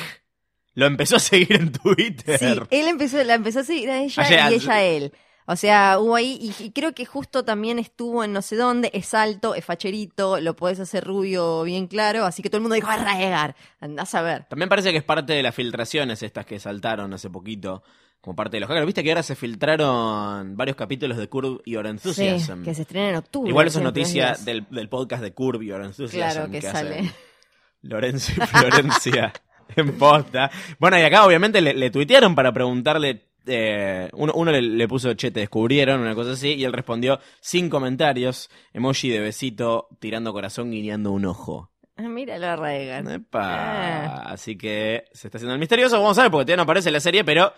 lo 0.74 0.86
empezó 0.88 1.18
a 1.18 1.19
seguir 1.19 1.54
en 1.54 1.72
Twitter. 1.72 2.40
Sí, 2.40 2.46
él 2.78 2.88
empezó, 2.88 3.24
la 3.24 3.36
empezó 3.36 3.60
a 3.60 3.63
seguir 3.63 3.90
a 3.90 4.02
ella 4.02 4.50
y 4.50 4.54
ella 4.56 4.74
a 4.74 4.84
él. 4.84 5.13
O 5.48 5.56
sea, 5.56 6.00
hubo 6.00 6.16
ahí, 6.16 6.40
y, 6.42 6.63
y 6.63 6.72
creo 6.72 6.94
que 6.96 7.06
justo 7.06 7.46
también 7.46 7.78
estuvo 7.78 8.24
en 8.24 8.34
no 8.34 8.42
sé 8.42 8.56
dónde, 8.56 8.90
es 8.96 9.13
alto, 9.13 9.54
es 9.54 9.63
facherito, 9.63 10.40
lo 10.42 10.56
podés 10.56 10.80
hacer 10.80 11.04
rubio 11.04 11.62
bien 11.62 11.86
claro, 11.86 12.25
así 12.25 12.42
que 12.42 12.50
todo 12.50 12.58
el 12.58 12.62
mundo 12.63 12.74
dijo, 12.74 12.90
a 12.90 12.98
Raegar, 12.98 13.56
andás 13.80 14.16
a 14.16 14.24
ver. 14.24 14.46
También 14.46 14.69
parece 14.69 14.92
que 14.92 14.98
es 14.98 15.04
parte 15.04 15.34
de 15.34 15.44
las 15.44 15.54
filtraciones 15.54 16.24
estas 16.24 16.48
que 16.48 16.58
saltaron 16.60 17.13
hace 17.13 17.30
poquito. 17.30 17.84
Como 18.21 18.35
parte 18.35 18.57
de 18.57 18.62
los 18.62 18.67
hackers. 18.69 18.85
Viste 18.88 19.03
que 19.03 19.12
ahora 19.12 19.21
se 19.23 19.35
filtraron 19.35 20.57
varios 20.57 20.75
capítulos 20.75 21.17
de 21.17 21.27
Curb 21.29 21.62
Your 21.65 21.85
Sí, 21.85 21.89
Enthusiasm. 21.91 22.63
que 22.63 22.73
se 22.73 22.81
estrena 22.81 23.09
en 23.09 23.15
octubre. 23.17 23.50
Igual 23.50 23.67
eso 23.67 23.79
es 23.79 23.83
noticia 23.83 24.35
del, 24.44 24.65
del 24.69 24.89
podcast 24.89 25.21
de 25.21 25.33
Curb 25.33 25.62
Your 25.62 25.81
Enthusiasm. 25.83 26.31
Claro 26.33 26.51
que 26.51 26.62
sale. 26.62 27.12
Lorenzo 27.81 28.31
y 28.35 28.47
Florencia 28.47 29.31
en 29.75 29.97
posta. 29.97 30.50
Bueno, 30.79 30.97
y 30.97 31.03
acá 31.03 31.25
obviamente 31.25 31.62
le, 31.62 31.73
le 31.75 31.89
tuitearon 31.91 32.33
para 32.33 32.51
preguntarle. 32.51 33.27
eh, 33.45 34.09
uno 34.13 34.33
uno 34.35 34.51
le, 34.51 34.59
le 34.63 34.88
puso, 34.88 35.13
che, 35.13 35.29
te 35.29 35.41
descubrieron, 35.41 36.01
una 36.01 36.15
cosa 36.15 36.31
así, 36.31 36.53
y 36.56 36.63
él 36.63 36.73
respondió 36.73 37.19
sin 37.41 37.69
comentarios, 37.69 38.50
emoji 38.73 39.09
de 39.09 39.19
besito, 39.19 39.88
tirando 40.00 40.33
corazón, 40.33 40.71
guiñando 40.71 41.12
un 41.12 41.25
ojo. 41.25 41.69
Ah, 41.97 42.01
Míralo 42.09 42.63
a. 42.63 42.75
Epa. 42.75 43.39
Ah. 43.44 44.23
Así 44.31 44.57
que 44.57 45.06
se 45.13 45.27
está 45.27 45.38
haciendo 45.38 45.53
el 45.53 45.59
misterioso. 45.59 46.01
Vamos 46.01 46.17
a 46.17 46.23
ver, 46.23 46.31
porque 46.31 46.45
todavía 46.45 46.57
no 46.57 46.63
aparece 46.63 46.89
en 46.89 46.94
la 46.94 47.00
serie, 47.00 47.23
pero 47.23 47.53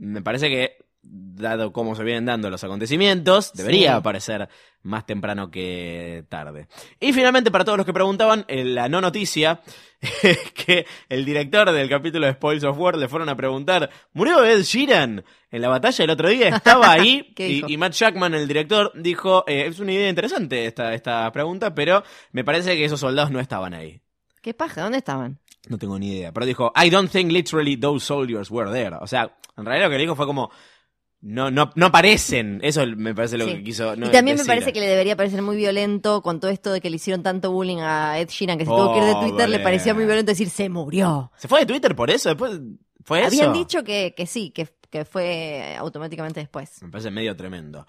me 0.00 0.22
parece 0.22 0.48
que, 0.48 0.76
dado 1.02 1.72
cómo 1.72 1.94
se 1.96 2.04
vienen 2.04 2.26
dando 2.26 2.50
los 2.50 2.62
acontecimientos, 2.62 3.52
debería 3.54 3.92
Sí. 3.92 3.96
aparecer 3.96 4.48
más 4.82 5.06
temprano 5.06 5.50
que 5.50 6.24
tarde. 6.28 6.66
Y 7.00 7.12
finalmente, 7.12 7.50
para 7.50 7.64
todos 7.64 7.78
los 7.78 7.86
que 7.86 7.92
preguntaban, 7.92 8.44
eh, 8.48 8.64
la 8.64 8.88
no 8.88 9.00
noticia 9.00 9.60
es 10.22 10.38
que 10.52 10.86
el 11.08 11.24
director 11.24 11.70
del 11.72 11.88
capítulo 11.88 12.26
de 12.26 12.32
Spoils 12.34 12.64
of 12.64 12.78
War 12.78 12.96
le 12.96 13.08
fueron 13.08 13.28
a 13.30 13.36
preguntar, 13.36 13.88
¿murió 14.12 14.44
Ed 14.44 14.62
Sheeran 14.62 15.24
en 15.50 15.62
la 15.62 15.68
batalla 15.68 16.04
el 16.04 16.10
otro 16.10 16.28
día? 16.28 16.48
¿Estaba 16.48 16.92
ahí? 16.92 17.34
Y 17.36 17.76
Matt 17.76 17.92
Jackman, 17.94 18.34
el 18.34 18.46
director, 18.48 18.92
dijo, 18.94 19.44
eh, 19.46 19.66
es 19.66 19.80
una 19.80 19.92
idea 19.92 20.08
interesante 20.08 20.66
esta, 20.66 20.92
esta 20.94 21.30
pregunta, 21.32 21.74
pero 21.74 22.02
me 22.32 22.44
parece 22.44 22.76
que 22.76 22.84
esos 22.84 23.00
soldados 23.00 23.30
no 23.30 23.40
estaban 23.40 23.72
ahí. 23.74 24.00
¿Qué 24.42 24.54
paja? 24.54 24.82
¿Dónde 24.82 24.98
estaban? 24.98 25.38
No 25.68 25.78
tengo 25.78 25.98
ni 25.98 26.12
idea. 26.16 26.32
Pero 26.32 26.46
dijo, 26.46 26.72
I 26.82 26.88
don't 26.90 27.10
think 27.10 27.30
literally 27.32 27.76
those 27.76 28.04
soldiers 28.04 28.50
were 28.50 28.70
there. 28.72 28.96
O 29.00 29.06
sea, 29.06 29.36
en 29.56 29.64
realidad 29.64 29.86
lo 29.86 29.90
que 29.90 29.96
le 29.98 30.02
dijo 30.04 30.16
fue 30.16 30.26
como, 30.26 30.50
no, 31.22 31.50
no, 31.50 31.70
no 31.74 31.86
aparecen. 31.86 32.60
Eso 32.62 32.86
me 32.86 33.14
parece 33.14 33.36
lo 33.36 33.44
Sí. 33.44 33.52
que 33.56 33.62
quiso. 33.62 33.94
no, 33.94 34.06
y 34.06 34.10
también 34.10 34.38
me 34.38 34.44
parece 34.46 34.72
que 34.72 34.80
le 34.80 34.86
debería 34.86 35.16
parecer 35.16 35.42
muy 35.42 35.56
violento 35.56 36.22
con 36.22 36.40
todo 36.40 36.50
esto 36.50 36.72
de 36.72 36.80
que 36.80 36.88
le 36.88 36.96
hicieron 36.96 37.22
tanto 37.22 37.52
bullying 37.52 37.78
a 37.80 38.18
Ed 38.18 38.28
Sheeran 38.30 38.56
que 38.56 38.64
se 38.64 38.70
tuvo 38.70 38.92
que 38.94 38.98
ir 39.00 39.04
de 39.04 39.14
Twitter, 39.16 39.48
le 39.50 39.58
parecía 39.58 39.92
muy 39.92 40.06
violento 40.06 40.32
decir 40.32 40.48
se 40.48 40.68
murió. 40.70 41.30
¿Se 41.36 41.46
fue 41.46 41.60
de 41.60 41.66
Twitter 41.66 41.94
por 41.94 42.10
eso? 42.10 42.30
Después 42.30 42.58
fue 43.04 43.20
eso. 43.20 43.28
Habían 43.28 43.52
dicho 43.52 43.84
que, 43.84 44.14
que 44.16 44.26
sí, 44.26 44.50
que, 44.50 44.66
que 44.88 45.04
fue 45.04 45.76
automáticamente 45.78 46.40
después. 46.40 46.82
Me 46.82 46.88
parece 46.88 47.10
medio 47.10 47.36
tremendo. 47.36 47.86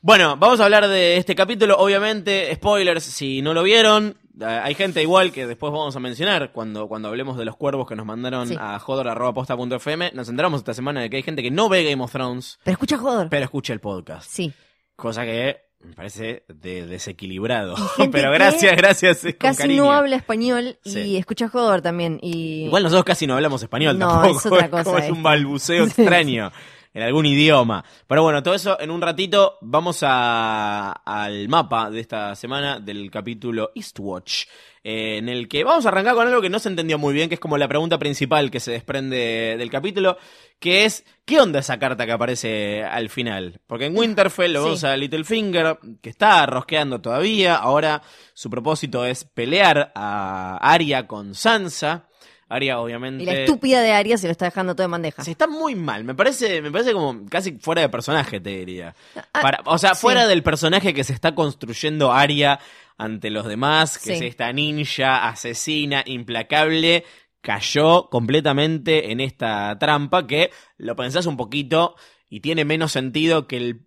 Bueno, 0.00 0.36
vamos 0.36 0.58
a 0.58 0.64
hablar 0.64 0.88
de 0.88 1.18
este 1.18 1.36
capítulo. 1.36 1.76
Obviamente, 1.78 2.52
spoilers, 2.56 3.04
si 3.04 3.42
no 3.42 3.54
lo 3.54 3.62
vieron. 3.62 4.18
Eh, 4.40 4.44
Hay 4.44 4.74
gente 4.74 5.02
igual 5.02 5.32
que 5.32 5.46
después 5.46 5.72
vamos 5.72 5.94
a 5.96 6.00
mencionar 6.00 6.52
cuando, 6.52 6.88
cuando 6.88 7.08
hablemos 7.08 7.36
de 7.38 7.44
los 7.44 7.56
cuervos 7.56 7.88
que 7.88 7.96
nos 7.96 8.06
mandaron 8.06 8.48
Sí. 8.48 8.56
a 8.58 8.78
jodor.posta.fm. 8.78 10.10
Nos 10.14 10.28
enteramos 10.28 10.60
esta 10.60 10.74
semana 10.74 11.00
de 11.00 11.10
que 11.10 11.16
hay 11.16 11.22
gente 11.22 11.42
que 11.42 11.50
no 11.50 11.68
ve 11.68 11.84
Game 11.84 12.02
of 12.02 12.12
Thrones, 12.12 12.58
Pero 12.64 12.72
escucha 12.74 12.98
Jodor. 12.98 13.28
pero 13.30 13.44
escucha 13.44 13.72
el 13.72 13.80
podcast. 13.80 14.28
Sí. 14.30 14.52
Cosa 14.94 15.24
que 15.24 15.58
me 15.80 15.92
parece 15.94 16.44
de 16.48 16.86
desequilibrado. 16.86 17.76
Pero 18.10 18.32
gracias, 18.32 18.74
gracias. 18.76 19.24
eh, 19.24 19.36
con 19.36 19.50
Casi 19.50 19.62
cariño. 19.62 19.84
no 19.84 19.92
habla 19.92 20.16
español 20.16 20.78
y 20.84 20.90
Sí. 20.90 21.16
escucha 21.16 21.48
Jodor 21.48 21.82
también. 21.82 22.18
Y... 22.22 22.64
Igual 22.64 22.82
nosotros 22.82 23.04
casi 23.04 23.26
no 23.26 23.34
hablamos 23.34 23.62
español 23.62 23.98
No, 23.98 24.08
tampoco. 24.08 24.38
es 24.38 24.46
otra 24.46 24.70
cosa 24.70 24.98
es 24.98 25.10
un 25.10 25.16
esto. 25.18 25.22
balbuceo 25.22 25.84
extraño 25.86 26.50
en 26.96 27.02
algún 27.02 27.26
idioma. 27.26 27.84
Pero 28.06 28.22
bueno, 28.22 28.42
todo 28.42 28.54
eso 28.54 28.80
en 28.80 28.90
un 28.90 29.02
ratito. 29.02 29.58
Vamos 29.60 29.98
a, 30.02 30.92
al 31.04 31.46
mapa 31.48 31.90
de 31.90 32.00
esta 32.00 32.34
semana 32.34 32.80
del 32.80 33.10
capítulo 33.10 33.70
Eastwatch. 33.74 34.44
eh, 34.82 35.18
en 35.18 35.28
el 35.28 35.46
que 35.48 35.62
vamos 35.64 35.84
a 35.84 35.88
arrancar 35.88 36.14
con 36.14 36.26
algo 36.26 36.40
que 36.40 36.48
no 36.48 36.58
se 36.58 36.68
entendió 36.70 36.96
muy 36.96 37.12
bien, 37.12 37.28
que 37.28 37.34
es 37.34 37.40
como 37.40 37.58
la 37.58 37.66
pregunta 37.68 37.98
principal 37.98 38.50
que 38.50 38.60
se 38.60 38.70
desprende 38.70 39.56
del 39.58 39.68
capítulo, 39.68 40.16
que 40.60 40.84
es, 40.84 41.04
¿qué 41.24 41.40
onda 41.40 41.58
esa 41.58 41.78
carta 41.78 42.06
que 42.06 42.12
aparece 42.12 42.82
al 42.84 43.10
final? 43.10 43.60
Porque 43.66 43.86
en 43.86 43.96
Winterfell 43.98 44.52
lo 44.52 44.60
Sí. 44.60 44.64
vemos 44.64 44.84
a 44.84 44.96
Littlefinger, 44.96 45.78
que 46.00 46.08
está 46.08 46.46
rosqueando 46.46 47.00
todavía, 47.00 47.56
ahora 47.56 48.00
su 48.32 48.48
propósito 48.48 49.04
es 49.04 49.24
pelear 49.24 49.90
a 49.96 50.56
Arya 50.62 51.06
con 51.08 51.34
Sansa, 51.34 52.08
Arya, 52.48 52.78
obviamente. 52.80 53.22
Y 53.22 53.26
la 53.26 53.32
estúpida 53.34 53.80
de 53.82 53.92
Arya 53.92 54.16
se 54.18 54.26
lo 54.28 54.32
está 54.32 54.44
dejando 54.44 54.74
todo 54.74 54.84
en 54.84 54.90
bandeja. 54.92 55.24
Se 55.24 55.32
está 55.32 55.46
muy 55.46 55.74
mal. 55.74 56.04
Me 56.04 56.14
parece, 56.14 56.62
me 56.62 56.70
parece 56.70 56.92
como 56.92 57.26
casi 57.28 57.52
fuera 57.58 57.82
de 57.82 57.88
personaje, 57.88 58.38
te 58.40 58.50
diría. 58.50 58.94
Ah, 59.32 59.40
Para, 59.42 59.60
o 59.64 59.78
sea, 59.78 59.94
sí. 59.94 60.00
fuera 60.02 60.26
del 60.28 60.42
personaje 60.42 60.94
que 60.94 61.02
se 61.04 61.12
está 61.12 61.34
construyendo 61.34 62.12
Arya 62.12 62.60
ante 62.98 63.30
los 63.30 63.46
demás, 63.46 63.98
que 63.98 64.04
Sí. 64.04 64.12
es 64.12 64.22
esta 64.22 64.52
ninja, 64.52 65.28
asesina, 65.28 66.02
implacable, 66.06 67.04
cayó 67.40 68.08
completamente 68.10 69.12
en 69.12 69.20
esta 69.20 69.76
trampa 69.78 70.26
que 70.26 70.50
lo 70.78 70.96
pensás 70.96 71.26
un 71.26 71.36
poquito 71.36 71.94
y 72.28 72.40
tiene 72.40 72.64
menos 72.64 72.92
sentido 72.92 73.46
que 73.48 73.56
el, 73.56 73.80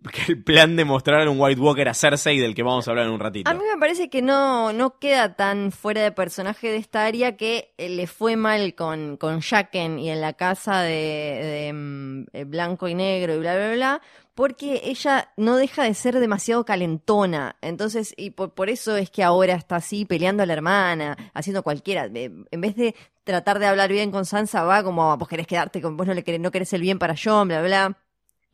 plan 0.44 0.76
de 0.76 0.84
mostrar 0.84 1.28
un 1.28 1.40
White 1.40 1.60
Walker 1.60 1.88
a 1.88 1.94
Cersei 1.94 2.38
del 2.38 2.54
que 2.54 2.62
vamos 2.62 2.86
a 2.86 2.90
hablar 2.90 3.06
en 3.06 3.12
un 3.12 3.20
ratito. 3.20 3.50
A 3.50 3.54
mí 3.54 3.62
me 3.70 3.78
parece 3.78 4.08
que 4.08 4.22
no, 4.22 4.72
no 4.72 4.98
queda 4.98 5.36
tan 5.36 5.72
fuera 5.72 6.02
de 6.02 6.12
personaje 6.12 6.70
de 6.70 6.76
esta 6.76 7.04
área 7.04 7.36
que 7.36 7.74
eh, 7.78 7.88
le 7.88 8.06
fue 8.06 8.36
mal 8.36 8.74
con, 8.74 9.16
con 9.16 9.40
Jaqen 9.40 9.98
y 9.98 10.10
en 10.10 10.20
la 10.20 10.32
casa 10.32 10.82
de, 10.82 11.70
mm, 11.72 12.22
eh, 12.32 12.44
blanco 12.44 12.88
y 12.88 12.94
negro 12.94 13.34
y 13.34 13.38
bla, 13.38 13.56
bla, 13.56 13.72
bla, 13.74 14.02
porque 14.34 14.80
ella 14.84 15.32
no 15.36 15.56
deja 15.56 15.84
de 15.84 15.92
ser 15.92 16.18
demasiado 16.18 16.64
calentona. 16.64 17.56
Entonces, 17.60 18.14
y 18.16 18.30
por, 18.30 18.54
por 18.54 18.70
eso 18.70 18.96
es 18.96 19.10
que 19.10 19.22
ahora 19.22 19.54
está 19.54 19.76
así 19.76 20.06
peleando 20.06 20.42
a 20.42 20.46
la 20.46 20.54
hermana, 20.54 21.16
haciendo 21.34 21.62
cualquiera. 21.62 22.06
En 22.06 22.60
vez 22.60 22.74
de 22.74 22.94
tratar 23.24 23.58
de 23.58 23.66
hablar 23.66 23.90
bien 23.90 24.10
con 24.10 24.24
Sansa, 24.24 24.62
va 24.64 24.82
como, 24.82 25.14
vos 25.18 25.28
querés 25.28 25.46
quedarte 25.46 25.82
con 25.82 25.96
vos, 25.96 26.06
no, 26.06 26.14
le 26.14 26.24
querés, 26.24 26.40
no 26.40 26.50
querés 26.50 26.72
el 26.72 26.80
bien 26.80 26.98
para 26.98 27.14
Jon, 27.22 27.48
bla, 27.48 27.60
bla. 27.60 27.98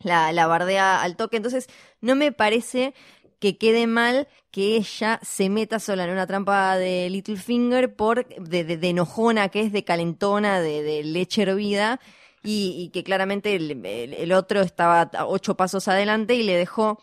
La, 0.03 0.33
la 0.33 0.47
bardea 0.47 1.03
al 1.03 1.17
toque. 1.17 1.37
Entonces, 1.39 1.69
no 2.01 2.15
me 2.17 2.33
parece 2.33 2.95
que 3.39 3.59
quede 3.59 3.87
mal 3.87 4.29
que 4.51 4.77
ella 4.77 5.21
se 5.23 5.51
meta 5.51 5.79
sola 5.81 6.05
en 6.05 6.11
una 6.11 6.27
trampa 6.27 6.77
de 6.77 7.09
Littlefinger 7.11 7.95
por 7.95 8.27
de, 8.29 8.65
de- 8.65 8.77
de 8.79 8.89
enojona 8.91 9.49
que 9.51 9.61
es, 9.63 9.73
de 9.73 9.85
calentona, 9.85 10.61
de, 10.61 10.83
de 10.83 11.05
leche 11.05 11.43
hervida, 11.43 12.01
y, 12.43 12.91
que 12.93 13.03
claramente 13.05 13.57
el, 13.57 13.85
el- 13.85 14.15
el 14.15 14.33
otro 14.33 14.61
estaba 14.63 15.11
ocho 15.27 15.57
pasos 15.57 15.89
adelante 15.89 16.35
y 16.35 16.43
le 16.45 16.57
dejó 16.57 16.99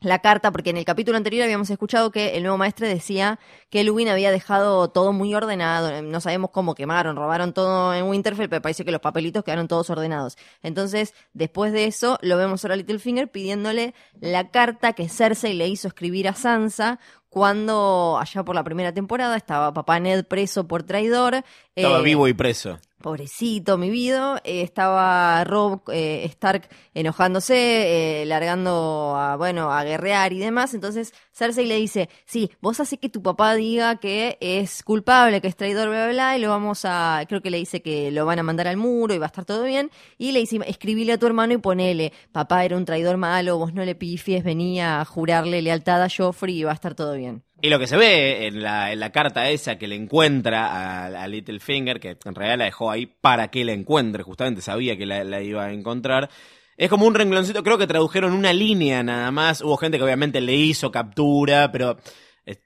la 0.00 0.18
carta, 0.20 0.52
porque 0.52 0.70
en 0.70 0.76
el 0.76 0.84
capítulo 0.84 1.16
anterior 1.16 1.44
habíamos 1.44 1.70
escuchado 1.70 2.10
que 2.10 2.36
el 2.36 2.42
nuevo 2.42 2.58
maestre 2.58 2.88
decía 2.88 3.38
que 3.70 3.82
Luwin 3.82 4.08
había 4.08 4.30
dejado 4.30 4.88
todo 4.88 5.12
muy 5.12 5.34
ordenado, 5.34 6.02
no 6.02 6.20
sabemos 6.20 6.50
cómo 6.50 6.74
quemaron, 6.74 7.16
robaron 7.16 7.52
todo 7.52 7.94
en 7.94 8.04
Winterfell, 8.04 8.48
pero 8.48 8.62
parece 8.62 8.84
que 8.84 8.92
los 8.92 9.00
papelitos 9.00 9.42
quedaron 9.42 9.68
todos 9.68 9.88
ordenados. 9.88 10.36
Entonces, 10.62 11.14
después 11.32 11.72
de 11.72 11.86
eso, 11.86 12.18
lo 12.20 12.36
vemos 12.36 12.64
ahora 12.64 12.74
a 12.74 12.76
Littlefinger 12.76 13.30
pidiéndole 13.30 13.94
la 14.20 14.50
carta 14.50 14.92
que 14.92 15.08
Cersei 15.08 15.54
le 15.54 15.68
hizo 15.68 15.88
escribir 15.88 16.28
a 16.28 16.34
Sansa 16.34 17.00
cuando, 17.28 18.18
allá 18.20 18.44
por 18.44 18.54
la 18.54 18.64
primera 18.64 18.92
temporada, 18.92 19.36
estaba 19.36 19.72
papá 19.74 20.00
Ned 20.00 20.24
preso 20.24 20.66
por 20.66 20.84
traidor. 20.84 21.42
Estaba 21.74 21.98
eh, 21.98 22.02
vivo 22.02 22.28
y 22.28 22.34
preso. 22.34 22.78
Pobrecito, 23.00 23.76
mi 23.76 23.90
vida. 23.90 24.40
Eh, 24.42 24.62
estaba 24.62 25.44
Rob 25.44 25.82
eh, 25.92 26.24
Stark 26.24 26.68
enojándose, 26.94 28.22
eh, 28.22 28.26
largando 28.26 29.14
a, 29.16 29.36
bueno, 29.36 29.70
a 29.70 29.84
guerrear 29.84 30.32
y 30.32 30.38
demás. 30.38 30.72
Entonces 30.72 31.12
Cersei 31.30 31.66
le 31.66 31.76
dice, 31.76 32.08
sí, 32.24 32.50
vos 32.60 32.80
haces 32.80 32.98
que 32.98 33.10
tu 33.10 33.22
papá 33.22 33.54
diga 33.54 33.96
que 33.96 34.38
es 34.40 34.82
culpable, 34.82 35.42
que 35.42 35.48
es 35.48 35.56
traidor, 35.56 35.88
bla, 35.88 36.04
bla, 36.06 36.12
bla, 36.12 36.38
y 36.38 36.40
lo 36.40 36.48
vamos 36.48 36.84
a, 36.84 37.22
creo 37.28 37.42
que 37.42 37.50
le 37.50 37.58
dice 37.58 37.82
que 37.82 38.10
lo 38.10 38.24
van 38.24 38.38
a 38.38 38.42
mandar 38.42 38.66
al 38.66 38.78
muro 38.78 39.14
y 39.14 39.18
va 39.18 39.26
a 39.26 39.28
estar 39.28 39.44
todo 39.44 39.64
bien. 39.64 39.90
Y 40.16 40.32
le 40.32 40.40
dice, 40.40 40.58
escribile 40.66 41.12
a 41.12 41.18
tu 41.18 41.26
hermano 41.26 41.52
y 41.52 41.58
ponele, 41.58 42.12
papá 42.32 42.64
era 42.64 42.76
un 42.76 42.86
traidor 42.86 43.18
malo, 43.18 43.58
vos 43.58 43.74
no 43.74 43.84
le 43.84 43.94
pifies, 43.94 44.42
venía 44.42 45.00
a 45.00 45.04
jurarle 45.04 45.60
lealtad 45.60 46.02
a 46.02 46.08
Joffrey 46.08 46.58
y 46.60 46.64
va 46.64 46.70
a 46.70 46.74
estar 46.74 46.94
todo 46.94 47.14
bien. 47.14 47.44
Y 47.62 47.70
lo 47.70 47.78
que 47.78 47.86
se 47.86 47.96
ve 47.96 48.46
en 48.46 48.62
la, 48.62 48.92
en 48.92 49.00
la 49.00 49.12
carta 49.12 49.48
esa 49.48 49.78
que 49.78 49.88
le 49.88 49.96
encuentra 49.96 50.66
a, 50.66 51.06
a 51.06 51.28
Littlefinger, 51.28 52.00
que 52.00 52.18
en 52.22 52.34
realidad 52.34 52.58
la 52.58 52.64
dejó 52.66 52.90
ahí 52.90 53.06
para 53.06 53.48
que 53.48 53.64
la 53.64 53.72
encuentre, 53.72 54.22
justamente 54.22 54.60
sabía 54.60 54.96
que 54.96 55.06
la, 55.06 55.24
la 55.24 55.42
iba 55.42 55.64
a 55.64 55.72
encontrar, 55.72 56.28
es 56.76 56.90
como 56.90 57.06
un 57.06 57.14
rengloncito, 57.14 57.62
creo 57.62 57.78
que 57.78 57.86
tradujeron 57.86 58.34
una 58.34 58.52
línea 58.52 59.02
nada 59.02 59.30
más, 59.30 59.62
hubo 59.62 59.78
gente 59.78 59.96
que 59.96 60.04
obviamente 60.04 60.42
le 60.42 60.54
hizo 60.54 60.92
captura, 60.92 61.72
pero 61.72 61.96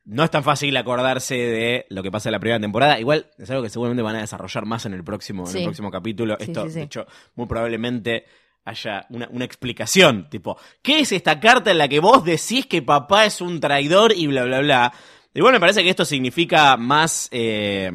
no 0.05 0.25
es 0.25 0.31
tan 0.31 0.43
fácil 0.43 0.77
acordarse 0.77 1.37
de 1.37 1.87
lo 1.89 2.03
que 2.03 2.11
pasa 2.11 2.29
en 2.29 2.33
la 2.33 2.41
primera 2.41 2.61
temporada. 2.61 3.01
Igual 3.01 3.31
es 3.39 3.49
algo 3.51 3.63
que 3.63 3.71
seguramente 3.71 4.03
van 4.03 4.17
a 4.17 4.21
desarrollar 4.21 4.67
más 4.67 4.85
en 4.87 4.95
el 4.95 5.05
próximo, 5.05 5.49
en 5.49 5.57
el 5.57 5.65
próximo 5.65 5.91
capítulo. 5.91 6.37
Sí, 6.39 6.47
Esto, 6.47 6.69
sí. 6.69 6.75
de 6.75 6.83
hecho, 6.83 7.07
muy 7.35 7.47
probablemente 7.47 8.25
haya 8.65 9.07
una, 9.11 9.29
una 9.31 9.45
explicación, 9.45 10.29
tipo, 10.29 10.59
¿qué 10.83 11.01
es 11.01 11.13
esta 11.13 11.41
carta 11.41 11.71
en 11.71 11.79
la 11.79 11.89
que 11.89 12.01
vos 12.01 12.25
decís 12.25 12.67
que 12.67 12.83
papá 12.83 13.25
es 13.25 13.41
un 13.41 13.61
traidor 13.61 14.13
y 14.15 14.27
bla, 14.27 14.45
bla, 14.45 14.61
bla? 14.61 14.93
Igual 15.33 15.53
me 15.55 15.61
parece 15.61 15.83
que 15.83 15.91
esto 15.91 16.05
significa 16.05 16.77
más, 16.77 17.29
eh, 17.31 17.91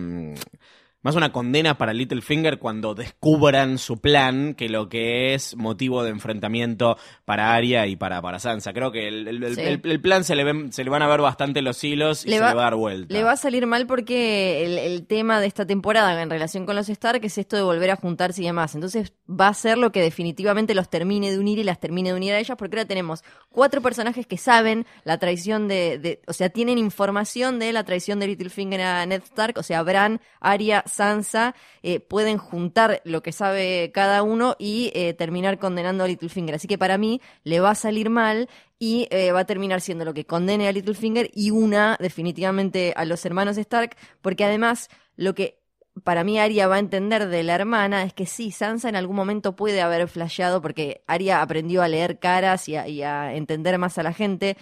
más 1.05 1.15
una 1.15 1.31
condena 1.31 1.77
para 1.77 1.93
Littlefinger 1.93 2.59
cuando 2.59 2.95
descubran 2.95 3.77
su 3.77 3.99
plan 4.01 4.55
que 4.55 4.69
lo 4.69 4.89
que 4.89 5.33
es 5.33 5.55
motivo 5.55 6.03
de 6.03 6.09
enfrentamiento 6.09 6.97
para 7.25 7.53
Arya 7.53 7.85
y 7.87 7.95
para, 7.95 8.21
para 8.21 8.39
Sansa. 8.39 8.73
Creo 8.73 8.91
que 8.91 9.07
el, 9.07 9.27
el- 9.27 9.43
el- 9.43 9.55
Sí. 9.55 9.61
el- 9.61 9.81
el 9.83 10.01
plan 10.01 10.23
se 10.23 10.35
le, 10.35 10.43
ven- 10.43 10.73
se 10.73 10.83
le 10.83 10.89
van 10.89 11.01
a 11.01 11.07
ver 11.07 11.21
bastante 11.21 11.61
los 11.61 11.83
hilos 11.83 12.25
y 12.25 12.29
Le 12.29 12.35
se 12.37 12.41
va- 12.41 12.49
le 12.49 12.55
va 12.55 12.61
a 12.61 12.63
dar 12.65 12.75
vuelta. 12.75 13.13
Le 13.13 13.23
va 13.23 13.31
a 13.31 13.37
salir 13.37 13.65
mal 13.67 13.87
porque 13.87 14.65
el, 14.65 14.77
el 14.77 15.05
tema 15.07 15.39
de 15.39 15.47
esta 15.47 15.65
temporada 15.65 16.21
en 16.21 16.29
relación 16.29 16.65
con 16.65 16.75
los 16.75 16.89
Stark 16.89 17.23
es 17.23 17.37
esto 17.37 17.55
de 17.55 17.61
volver 17.61 17.91
a 17.91 17.95
juntarse 17.95 18.41
y 18.41 18.45
demás. 18.45 18.75
Entonces 18.75 19.13
va 19.29 19.47
a 19.47 19.53
ser 19.53 19.77
lo 19.77 19.91
que 19.91 20.01
definitivamente 20.01 20.73
los 20.75 20.89
termine 20.89 21.31
de 21.31 21.39
unir 21.39 21.59
y 21.59 21.63
las 21.63 21.79
termine 21.79 22.09
de 22.09 22.15
unir 22.15 22.33
a 22.33 22.39
ellas 22.39 22.57
porque 22.57 22.77
ahora 22.77 22.87
tenemos 22.87 23.23
cuatro 23.49 23.81
personajes 23.81 24.25
que 24.27 24.37
saben 24.37 24.85
la 25.03 25.17
traición 25.19 25.67
de, 25.67 25.99
de- 25.99 26.21
o 26.27 26.33
sea, 26.33 26.49
tienen 26.49 26.77
información 26.77 27.59
de 27.59 27.71
la 27.73 27.83
traición 27.83 28.19
de 28.19 28.27
Littlefinger 28.27 28.81
a 28.81 29.05
Ned 29.05 29.21
Stark, 29.23 29.57
o 29.57 29.63
sea, 29.63 29.83
Bran, 29.83 30.19
Arya, 30.39 30.83
Sansa, 30.95 31.55
eh, 31.83 31.99
pueden 31.99 32.37
juntar 32.37 33.01
lo 33.03 33.21
que 33.21 33.31
sabe 33.31 33.91
cada 33.93 34.23
uno 34.23 34.55
y 34.57 34.91
eh, 34.93 35.13
terminar 35.13 35.59
condenando 35.59 36.03
a 36.03 36.07
Littlefinger. 36.07 36.55
Así 36.55 36.67
que 36.67 36.77
para 36.77 36.97
mí 36.97 37.21
le 37.43 37.59
va 37.59 37.71
a 37.71 37.75
salir 37.75 38.09
mal 38.09 38.49
y 38.79 39.07
eh, 39.11 39.31
va 39.31 39.41
a 39.41 39.45
terminar 39.45 39.81
siendo 39.81 40.05
lo 40.05 40.13
que 40.13 40.25
condene 40.25 40.67
a 40.67 40.71
Littlefinger 40.71 41.29
y 41.33 41.51
una 41.51 41.97
definitivamente 41.99 42.93
a 42.95 43.05
los 43.05 43.25
hermanos 43.25 43.57
Stark, 43.57 43.95
porque 44.21 44.45
además 44.45 44.89
lo 45.15 45.35
que 45.35 45.59
para 46.03 46.23
mí 46.23 46.39
Arya 46.39 46.67
va 46.67 46.75
a 46.75 46.79
entender 46.79 47.27
de 47.27 47.43
la 47.43 47.55
hermana 47.55 48.03
es 48.03 48.13
que 48.13 48.25
sí, 48.25 48.51
Sansa 48.51 48.89
en 48.89 48.97
algún 48.97 49.15
momento 49.15 49.55
puede 49.55 49.81
haber 49.81 50.07
flasheado 50.09 50.61
porque 50.61 51.03
Arya 51.07 51.41
aprendió 51.41 51.81
a 51.83 51.87
leer 51.87 52.19
caras 52.19 52.67
y 52.67 52.75
a, 52.75 52.87
y 52.87 53.01
a 53.01 53.33
entender 53.33 53.77
más 53.77 53.97
a 53.97 54.03
la 54.03 54.11
gente 54.11 54.57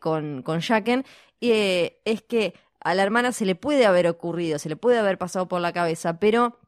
con, 0.00 0.42
con 0.42 0.60
Jaqen, 0.60 1.04
es 1.40 2.22
que 2.22 2.54
a 2.84 2.94
la 2.94 3.02
hermana 3.02 3.32
se 3.32 3.46
le 3.46 3.54
puede 3.54 3.86
haber 3.86 4.06
ocurrido, 4.06 4.58
se 4.58 4.68
le 4.68 4.76
puede 4.76 4.98
haber 4.98 5.18
pasado 5.18 5.48
por 5.48 5.60
la 5.60 5.72
cabeza, 5.72 6.20
pero 6.20 6.58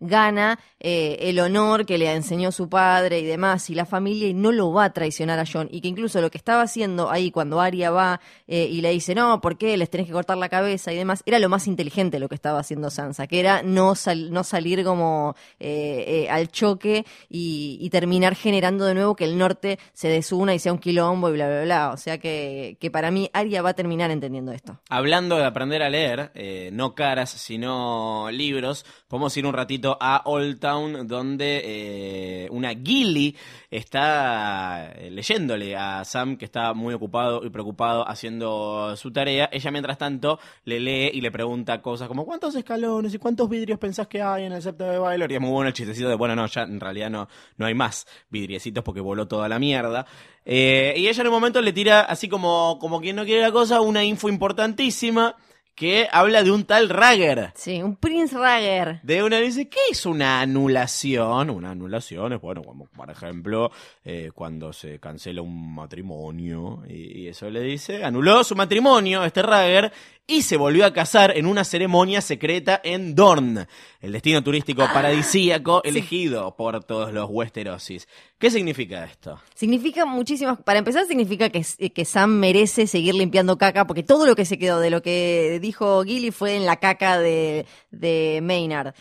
gana 0.00 0.58
eh, 0.80 1.16
el 1.22 1.40
honor 1.40 1.84
que 1.86 1.98
le 1.98 2.12
enseñó 2.12 2.52
su 2.52 2.68
padre 2.68 3.18
y 3.20 3.24
demás 3.24 3.68
y 3.70 3.74
la 3.74 3.84
familia 3.84 4.28
y 4.28 4.34
no 4.34 4.52
lo 4.52 4.72
va 4.72 4.84
a 4.84 4.92
traicionar 4.92 5.38
a 5.38 5.44
John 5.50 5.68
y 5.72 5.80
que 5.80 5.88
incluso 5.88 6.20
lo 6.20 6.30
que 6.30 6.38
estaba 6.38 6.62
haciendo 6.62 7.10
ahí 7.10 7.30
cuando 7.30 7.60
Arya 7.60 7.90
va 7.90 8.20
eh, 8.46 8.68
y 8.70 8.80
le 8.80 8.90
dice 8.90 9.14
no, 9.14 9.40
¿por 9.40 9.58
qué 9.58 9.76
les 9.76 9.90
tenés 9.90 10.06
que 10.06 10.12
cortar 10.12 10.36
la 10.38 10.48
cabeza 10.48 10.92
y 10.92 10.96
demás? 10.96 11.22
Era 11.26 11.38
lo 11.38 11.48
más 11.48 11.66
inteligente 11.66 12.18
lo 12.18 12.28
que 12.28 12.34
estaba 12.36 12.60
haciendo 12.60 12.90
Sansa, 12.90 13.26
que 13.26 13.40
era 13.40 13.62
no, 13.62 13.94
sal- 13.94 14.30
no 14.32 14.44
salir 14.44 14.84
como 14.84 15.34
eh, 15.58 16.04
eh, 16.26 16.30
al 16.30 16.48
choque 16.48 17.04
y, 17.28 17.88
terminar 17.90 18.34
generando 18.36 18.84
de 18.84 18.94
nuevo 18.94 19.16
que 19.16 19.24
el 19.24 19.38
norte 19.38 19.78
se 19.94 20.08
desuna 20.08 20.54
y 20.54 20.58
sea 20.58 20.72
un 20.74 20.78
quilombo 20.78 21.30
y 21.30 21.32
bla, 21.32 21.48
bla, 21.48 21.62
bla. 21.64 21.90
O 21.90 21.96
sea 21.96 22.18
que, 22.18 22.76
que 22.80 22.90
para 22.90 23.10
mí 23.10 23.30
Arya 23.32 23.62
va 23.62 23.70
a 23.70 23.74
terminar 23.74 24.10
entendiendo 24.10 24.52
esto. 24.52 24.78
Hablando 24.90 25.36
de 25.36 25.44
aprender 25.46 25.82
a 25.82 25.88
leer, 25.88 26.30
no 26.72 26.94
caras, 26.94 27.30
sino 27.30 28.28
libros, 28.30 28.84
podemos 29.08 29.34
ir 29.38 29.46
un 29.46 29.54
ratito 29.54 29.87
a 30.00 30.22
Old 30.24 30.58
Town, 30.58 31.06
donde 31.06 31.62
eh, 31.64 32.48
una 32.50 32.70
Gilly 32.70 33.36
está 33.70 34.92
eh, 34.92 35.10
leyéndole 35.10 35.76
a 35.76 36.04
Sam, 36.04 36.36
que 36.36 36.44
está 36.44 36.74
muy 36.74 36.94
ocupado 36.94 37.44
y 37.44 37.50
preocupado 37.50 38.08
haciendo 38.08 38.96
su 38.96 39.12
tarea. 39.12 39.48
Ella, 39.52 39.70
mientras 39.70 39.96
tanto, 39.96 40.38
le 40.64 40.80
lee 40.80 41.10
y 41.14 41.20
le 41.20 41.30
pregunta 41.30 41.80
cosas 41.80 42.08
como: 42.08 42.26
¿Cuántos 42.26 42.54
escalones 42.54 43.14
y 43.14 43.18
cuántos 43.18 43.48
vidrios 43.48 43.78
pensás 43.78 44.06
que 44.08 44.20
hay 44.20 44.44
en 44.44 44.52
el 44.52 44.62
septo 44.62 44.84
de 44.84 44.98
Baylor? 44.98 45.30
Y 45.30 45.34
es 45.36 45.40
muy 45.40 45.50
bueno 45.50 45.68
el 45.68 45.74
chistecito 45.74 46.08
de: 46.08 46.14
Bueno, 46.14 46.34
no, 46.34 46.46
ya 46.46 46.62
en 46.62 46.80
realidad 46.80 47.10
no, 47.10 47.28
no 47.56 47.66
hay 47.66 47.74
más 47.74 48.06
vidriecitos 48.30 48.82
porque 48.84 49.00
voló 49.00 49.28
toda 49.28 49.48
la 49.48 49.58
mierda. 49.58 50.06
Eh, 50.44 50.94
y 50.96 51.08
ella 51.08 51.20
en 51.20 51.26
un 51.28 51.34
momento 51.34 51.60
le 51.60 51.72
tira, 51.72 52.00
así 52.00 52.28
como, 52.28 52.78
como 52.80 53.00
quien 53.00 53.16
no 53.16 53.24
quiere 53.24 53.42
la 53.42 53.52
cosa, 53.52 53.80
una 53.80 54.02
info 54.02 54.28
importantísima 54.28 55.36
que 55.78 56.08
habla 56.10 56.42
de 56.42 56.50
un 56.50 56.64
tal 56.64 56.88
Rager. 56.88 57.52
Sí, 57.54 57.80
un 57.82 57.94
Prince 57.94 58.36
Rager. 58.36 59.00
De 59.04 59.22
una 59.22 59.38
dice, 59.38 59.68
¿qué 59.68 59.78
es 59.90 60.04
una 60.06 60.40
anulación? 60.40 61.50
Una 61.50 61.70
anulación 61.70 62.32
es, 62.32 62.40
bueno, 62.40 62.62
como 62.64 62.86
por 62.86 63.08
ejemplo, 63.10 63.70
eh, 64.04 64.30
cuando 64.34 64.72
se 64.72 64.98
cancela 64.98 65.40
un 65.40 65.74
matrimonio, 65.74 66.82
y, 66.88 67.22
y 67.22 67.28
eso 67.28 67.48
le 67.48 67.60
dice, 67.60 68.02
anuló 68.04 68.42
su 68.42 68.56
matrimonio, 68.56 69.24
este 69.24 69.42
Rager, 69.42 69.92
y 70.30 70.42
se 70.42 70.58
volvió 70.58 70.84
a 70.84 70.92
casar 70.92 71.32
en 71.38 71.46
una 71.46 71.64
ceremonia 71.64 72.20
secreta 72.20 72.78
en 72.84 73.14
Dorn, 73.14 73.66
el 74.00 74.12
destino 74.12 74.44
turístico 74.44 74.86
paradisíaco 74.92 75.82
elegido 75.84 76.54
por 76.54 76.84
todos 76.84 77.14
los 77.14 77.30
Westerosis. 77.30 78.06
¿Qué 78.38 78.50
significa 78.50 79.04
esto? 79.04 79.40
Significa 79.54 80.04
muchísimas. 80.04 80.60
Para 80.60 80.80
empezar, 80.80 81.06
significa 81.06 81.48
que, 81.48 81.64
que 81.90 82.04
Sam 82.04 82.32
merece 82.38 82.86
seguir 82.86 83.14
limpiando 83.14 83.56
caca, 83.56 83.86
porque 83.86 84.02
todo 84.02 84.26
lo 84.26 84.36
que 84.36 84.44
se 84.44 84.58
quedó 84.58 84.80
de 84.80 84.90
lo 84.90 85.00
que 85.00 85.58
dijo 85.62 86.04
Gilly 86.04 86.30
fue 86.30 86.56
en 86.56 86.66
la 86.66 86.76
caca 86.76 87.18
de, 87.18 87.64
de 87.90 88.40
Maynard. 88.42 88.92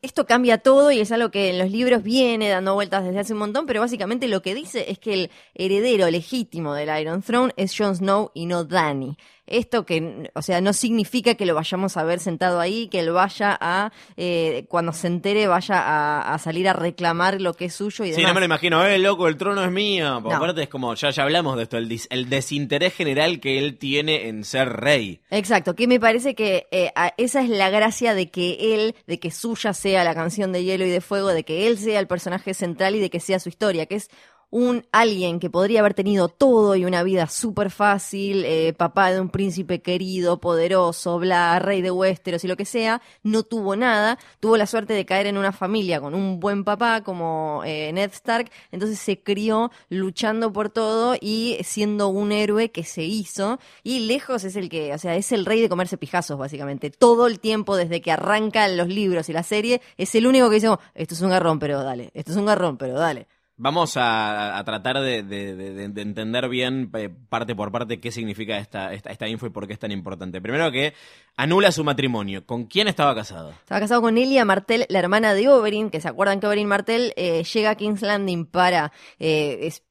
esto 0.00 0.26
cambia 0.26 0.58
todo 0.58 0.90
y 0.90 1.00
es 1.00 1.12
algo 1.12 1.30
que 1.30 1.50
en 1.50 1.58
los 1.58 1.70
libros 1.70 2.02
viene 2.02 2.48
dando 2.48 2.72
vueltas 2.72 3.04
desde 3.04 3.20
hace 3.20 3.34
un 3.34 3.40
montón, 3.40 3.66
pero 3.66 3.80
básicamente 3.80 4.28
lo 4.28 4.40
que 4.40 4.54
dice 4.54 4.90
es 4.90 4.98
que 4.98 5.12
el 5.12 5.30
heredero 5.54 6.10
legítimo 6.10 6.72
del 6.72 6.98
Iron 7.00 7.20
Throne 7.20 7.52
es 7.56 7.76
Jon 7.76 7.96
Snow 7.96 8.30
y 8.32 8.46
no 8.46 8.64
Dany. 8.64 9.16
Esto 9.46 9.84
que, 9.84 10.30
o 10.34 10.42
sea, 10.42 10.60
no 10.60 10.72
significa 10.72 11.34
que 11.34 11.44
lo 11.46 11.54
vayamos 11.54 11.96
a 11.96 12.04
ver 12.04 12.18
sentado 12.20 12.60
ahí, 12.60 12.88
que 12.88 13.00
él 13.00 13.10
vaya 13.12 13.56
a, 13.60 13.92
eh, 14.16 14.64
cuando 14.68 14.92
se 14.92 15.06
entere, 15.06 15.46
vaya 15.46 15.78
a, 15.78 16.34
a 16.34 16.38
salir 16.38 16.68
a 16.68 16.72
reclamar 16.72 17.40
lo 17.40 17.52
que 17.54 17.66
es 17.66 17.74
suyo 17.74 18.04
y 18.04 18.08
demás. 18.10 18.20
Sí, 18.22 18.26
no 18.26 18.32
me 18.34 18.40
lo 18.40 18.46
imagino, 18.46 18.84
eh, 18.86 18.98
loco, 18.98 19.28
el 19.28 19.36
trono 19.36 19.62
es 19.64 19.70
mío. 19.70 20.20
Porque 20.22 20.30
No. 20.30 20.36
aparte 20.42 20.62
es 20.62 20.68
como, 20.68 20.94
ya, 20.94 21.10
ya 21.10 21.22
hablamos 21.24 21.56
de 21.56 21.64
esto, 21.64 21.76
el, 21.76 21.88
dis- 21.88 22.06
el 22.10 22.28
desinterés 22.30 22.94
general 22.94 23.40
que 23.40 23.58
él 23.58 23.76
tiene 23.78 24.28
en 24.28 24.44
ser 24.44 24.68
rey. 24.70 25.20
Exacto, 25.30 25.74
que 25.74 25.86
me 25.86 26.00
parece 26.00 26.34
que 26.34 26.66
eh, 26.70 26.90
a- 26.96 27.12
esa 27.18 27.42
es 27.42 27.48
la 27.50 27.68
gracia 27.70 28.14
de 28.14 28.30
que 28.30 28.74
él, 28.74 28.94
de 29.06 29.18
que 29.20 29.30
suya 29.30 29.74
sea 29.74 30.04
la 30.04 30.14
canción 30.14 30.52
de 30.52 30.64
hielo 30.64 30.86
y 30.86 30.90
de 30.90 31.00
fuego, 31.00 31.28
de 31.28 31.44
que 31.44 31.66
él 31.66 31.76
sea 31.78 32.00
el 32.00 32.06
personaje 32.06 32.54
central 32.54 32.94
y 32.94 33.00
de 33.00 33.10
que 33.10 33.20
sea 33.20 33.38
su 33.38 33.48
historia, 33.50 33.86
que 33.86 33.96
es 33.96 34.08
un 34.54 34.86
alguien 34.92 35.40
que 35.40 35.50
podría 35.50 35.80
haber 35.80 35.94
tenido 35.94 36.28
todo 36.28 36.76
y 36.76 36.84
una 36.84 37.02
vida 37.02 37.26
súper 37.26 37.72
fácil, 37.72 38.44
eh, 38.44 38.72
papá 38.72 39.10
de 39.10 39.20
un 39.20 39.28
príncipe 39.28 39.82
querido, 39.82 40.38
poderoso, 40.38 41.18
bla, 41.18 41.58
rey 41.58 41.82
de 41.82 41.90
Westeros 41.90 42.44
y 42.44 42.46
lo 42.46 42.56
que 42.56 42.64
sea, 42.64 43.02
no 43.24 43.42
tuvo 43.42 43.74
nada, 43.74 44.16
tuvo 44.38 44.56
la 44.56 44.68
suerte 44.68 44.92
de 44.92 45.04
caer 45.04 45.26
en 45.26 45.38
una 45.38 45.50
familia 45.50 46.00
con 46.00 46.14
un 46.14 46.38
buen 46.38 46.62
papá 46.62 47.00
como 47.02 47.62
eh, 47.66 47.90
Ned 47.92 48.12
Stark, 48.12 48.48
entonces 48.70 49.00
se 49.00 49.20
crió 49.20 49.72
luchando 49.88 50.52
por 50.52 50.70
todo 50.70 51.16
y 51.20 51.56
siendo 51.64 52.06
un 52.06 52.30
héroe 52.30 52.70
que 52.70 52.84
se 52.84 53.02
hizo 53.02 53.58
y 53.82 54.06
lejos 54.06 54.44
es 54.44 54.54
el 54.54 54.68
que, 54.68 54.94
o 54.94 54.98
sea, 54.98 55.16
es 55.16 55.32
el 55.32 55.46
rey 55.46 55.62
de 55.62 55.68
comerse 55.68 55.98
pijazos 55.98 56.38
básicamente, 56.38 56.90
todo 56.90 57.26
el 57.26 57.40
tiempo 57.40 57.76
desde 57.76 58.00
que 58.00 58.12
arrancan 58.12 58.76
los 58.76 58.86
libros 58.86 59.28
y 59.28 59.32
la 59.32 59.42
serie, 59.42 59.80
es 59.98 60.14
el 60.14 60.28
único 60.28 60.48
que 60.48 60.54
dice, 60.54 60.68
"Oh, 60.68 60.78
esto 60.94 61.14
es 61.14 61.20
un 61.22 61.30
garrón, 61.30 61.58
pero 61.58 61.82
dale, 61.82 62.12
esto 62.14 62.30
es 62.30 62.36
un 62.36 62.46
garrón, 62.46 62.76
pero 62.76 62.94
dale. 62.94 63.26
Vamos 63.56 63.96
a, 63.96 64.58
tratar 64.64 64.98
de, 65.00 65.22
de- 65.22 65.54
de- 65.54 65.88
de 65.88 66.02
entender 66.02 66.48
bien, 66.48 66.90
eh, 66.94 67.08
parte 67.28 67.54
por 67.54 67.70
parte, 67.70 68.00
qué 68.00 68.10
significa 68.10 68.58
esta, 68.58 68.92
esta, 68.92 69.10
esta 69.10 69.28
info 69.28 69.46
y 69.46 69.50
por 69.50 69.66
qué 69.68 69.74
es 69.74 69.78
tan 69.78 69.92
importante. 69.92 70.40
Primero 70.40 70.72
que 70.72 70.92
anula 71.36 71.70
su 71.70 71.84
matrimonio. 71.84 72.44
¿Con 72.46 72.64
quién 72.64 72.88
estaba 72.88 73.14
casado? 73.14 73.50
Estaba 73.50 73.80
casado 73.80 74.02
con 74.02 74.18
Elia 74.18 74.44
Martell, 74.44 74.86
la 74.88 74.98
hermana 74.98 75.34
de 75.34 75.48
Oberyn, 75.48 75.90
que 75.90 76.00
se 76.00 76.08
acuerdan 76.08 76.40
que 76.40 76.48
Oberyn 76.48 76.66
Martell 76.66 77.12
eh, 77.16 77.44
llega 77.44 77.70
a 77.70 77.74
King's 77.76 78.02
Landing 78.02 78.46
para 78.46 78.90
eh, 79.20 79.58
es- 79.62 79.84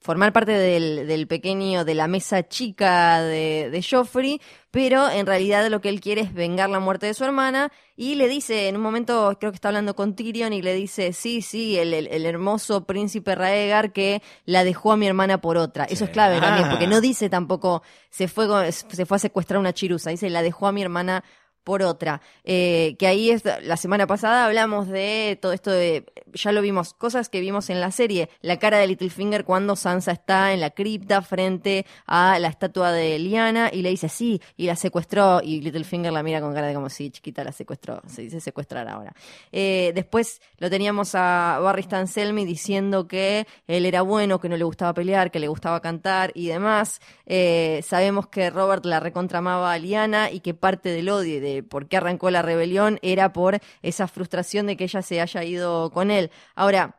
formar 0.00 0.32
parte 0.32 0.52
del, 0.52 1.06
del 1.08 1.26
pequeño, 1.26 1.84
de 1.84 1.94
la 1.94 2.06
mesa 2.06 2.46
chica 2.48 3.20
de, 3.22 3.68
de 3.70 3.82
Joffrey, 3.82 4.40
pero 4.70 5.10
en 5.10 5.26
realidad 5.26 5.66
lo 5.68 5.80
que 5.80 5.88
él 5.88 6.00
quiere 6.00 6.20
es 6.20 6.32
vengar 6.32 6.70
la 6.70 6.78
muerte 6.78 7.06
de 7.06 7.14
su 7.14 7.24
hermana 7.24 7.72
y 7.96 8.14
le 8.14 8.28
dice, 8.28 8.68
en 8.68 8.76
un 8.76 8.82
momento 8.82 9.36
creo 9.40 9.50
que 9.50 9.56
está 9.56 9.68
hablando 9.68 9.96
con 9.96 10.14
Tyrion 10.14 10.52
y 10.52 10.62
le 10.62 10.72
dice, 10.74 11.12
sí, 11.12 11.42
sí, 11.42 11.76
el, 11.78 11.92
el- 11.94 12.06
el 12.06 12.26
hermoso 12.26 12.84
príncipe 12.84 13.34
Raegar 13.34 13.92
que 13.92 14.22
la 14.44 14.62
dejó 14.62 14.92
a 14.92 14.96
mi 14.96 15.06
hermana 15.08 15.40
por 15.40 15.56
otra. 15.56 15.84
Eso 15.84 16.04
es 16.04 16.10
clave 16.10 16.40
también, 16.40 16.66
Ah. 16.66 16.70
porque 16.70 16.86
no 16.86 17.00
dice 17.00 17.28
tampoco, 17.28 17.82
se 18.08 18.28
fue, 18.28 18.70
se 18.70 19.04
fue 19.04 19.16
a 19.16 19.18
secuestrar 19.20 19.58
una 19.58 19.72
chirusa, 19.72 20.10
dice, 20.10 20.30
la 20.30 20.42
dejó 20.42 20.68
a 20.68 20.72
mi 20.72 20.80
hermana 20.82 21.24
por 21.68 21.82
otra. 21.82 22.22
Eh, 22.44 22.96
que 22.98 23.06
ahí 23.06 23.30
es, 23.30 23.42
la 23.44 23.76
semana 23.76 24.06
pasada 24.06 24.46
hablamos 24.46 24.88
de 24.88 25.38
todo 25.42 25.52
esto 25.52 25.70
de, 25.70 26.06
ya 26.32 26.50
lo 26.50 26.62
vimos, 26.62 26.94
cosas 26.94 27.28
que 27.28 27.40
vimos 27.40 27.68
en 27.68 27.78
la 27.78 27.90
serie, 27.90 28.30
la 28.40 28.58
cara 28.58 28.78
de 28.78 28.86
Littlefinger 28.86 29.44
cuando 29.44 29.76
Sansa 29.76 30.12
está 30.12 30.54
en 30.54 30.60
la 30.60 30.70
cripta 30.70 31.20
frente 31.20 31.84
a 32.06 32.38
la 32.38 32.48
estatua 32.48 32.90
de 32.90 33.18
Liana 33.18 33.68
y 33.70 33.82
le 33.82 33.90
dice 33.90 34.08
sí, 34.08 34.40
y 34.56 34.64
la 34.64 34.76
secuestró, 34.76 35.42
y 35.42 35.60
Littlefinger 35.60 36.10
la 36.10 36.22
mira 36.22 36.40
con 36.40 36.54
cara 36.54 36.68
de 36.68 36.74
como 36.74 36.88
sí, 36.88 37.10
chiquita 37.10 37.44
la 37.44 37.52
secuestró, 37.52 38.00
se 38.06 38.22
dice 38.22 38.40
secuestrar 38.40 38.88
ahora. 38.88 39.12
Eh, 39.52 39.92
después 39.94 40.40
lo 40.56 40.70
teníamos 40.70 41.14
a 41.14 41.58
Barry 41.62 41.82
Stan 41.82 42.08
Selmy 42.08 42.46
diciendo 42.46 43.06
que 43.06 43.46
él 43.66 43.84
era 43.84 44.00
bueno, 44.00 44.40
que 44.40 44.48
no 44.48 44.56
le 44.56 44.64
gustaba 44.64 44.94
pelear, 44.94 45.30
que 45.30 45.38
le 45.38 45.48
gustaba 45.48 45.82
cantar 45.82 46.32
y 46.34 46.46
demás. 46.46 47.00
Eh, 47.26 47.82
sabemos 47.84 48.28
que 48.28 48.48
Robert 48.48 48.86
la 48.86 49.00
recontramaba 49.00 49.70
a 49.70 49.78
Liana 49.78 50.30
y 50.30 50.40
que 50.40 50.54
parte 50.54 50.88
del 50.88 51.10
odio 51.10 51.36
y 51.36 51.40
de 51.40 51.57
por 51.62 51.88
qué 51.88 51.96
arrancó 51.96 52.30
la 52.30 52.42
rebelión 52.42 52.98
era 53.02 53.32
por 53.32 53.60
esa 53.82 54.08
frustración 54.08 54.66
de 54.66 54.76
que 54.76 54.84
ella 54.84 55.02
se 55.02 55.20
haya 55.20 55.44
ido 55.44 55.90
con 55.90 56.10
él. 56.10 56.30
Ahora, 56.54 56.97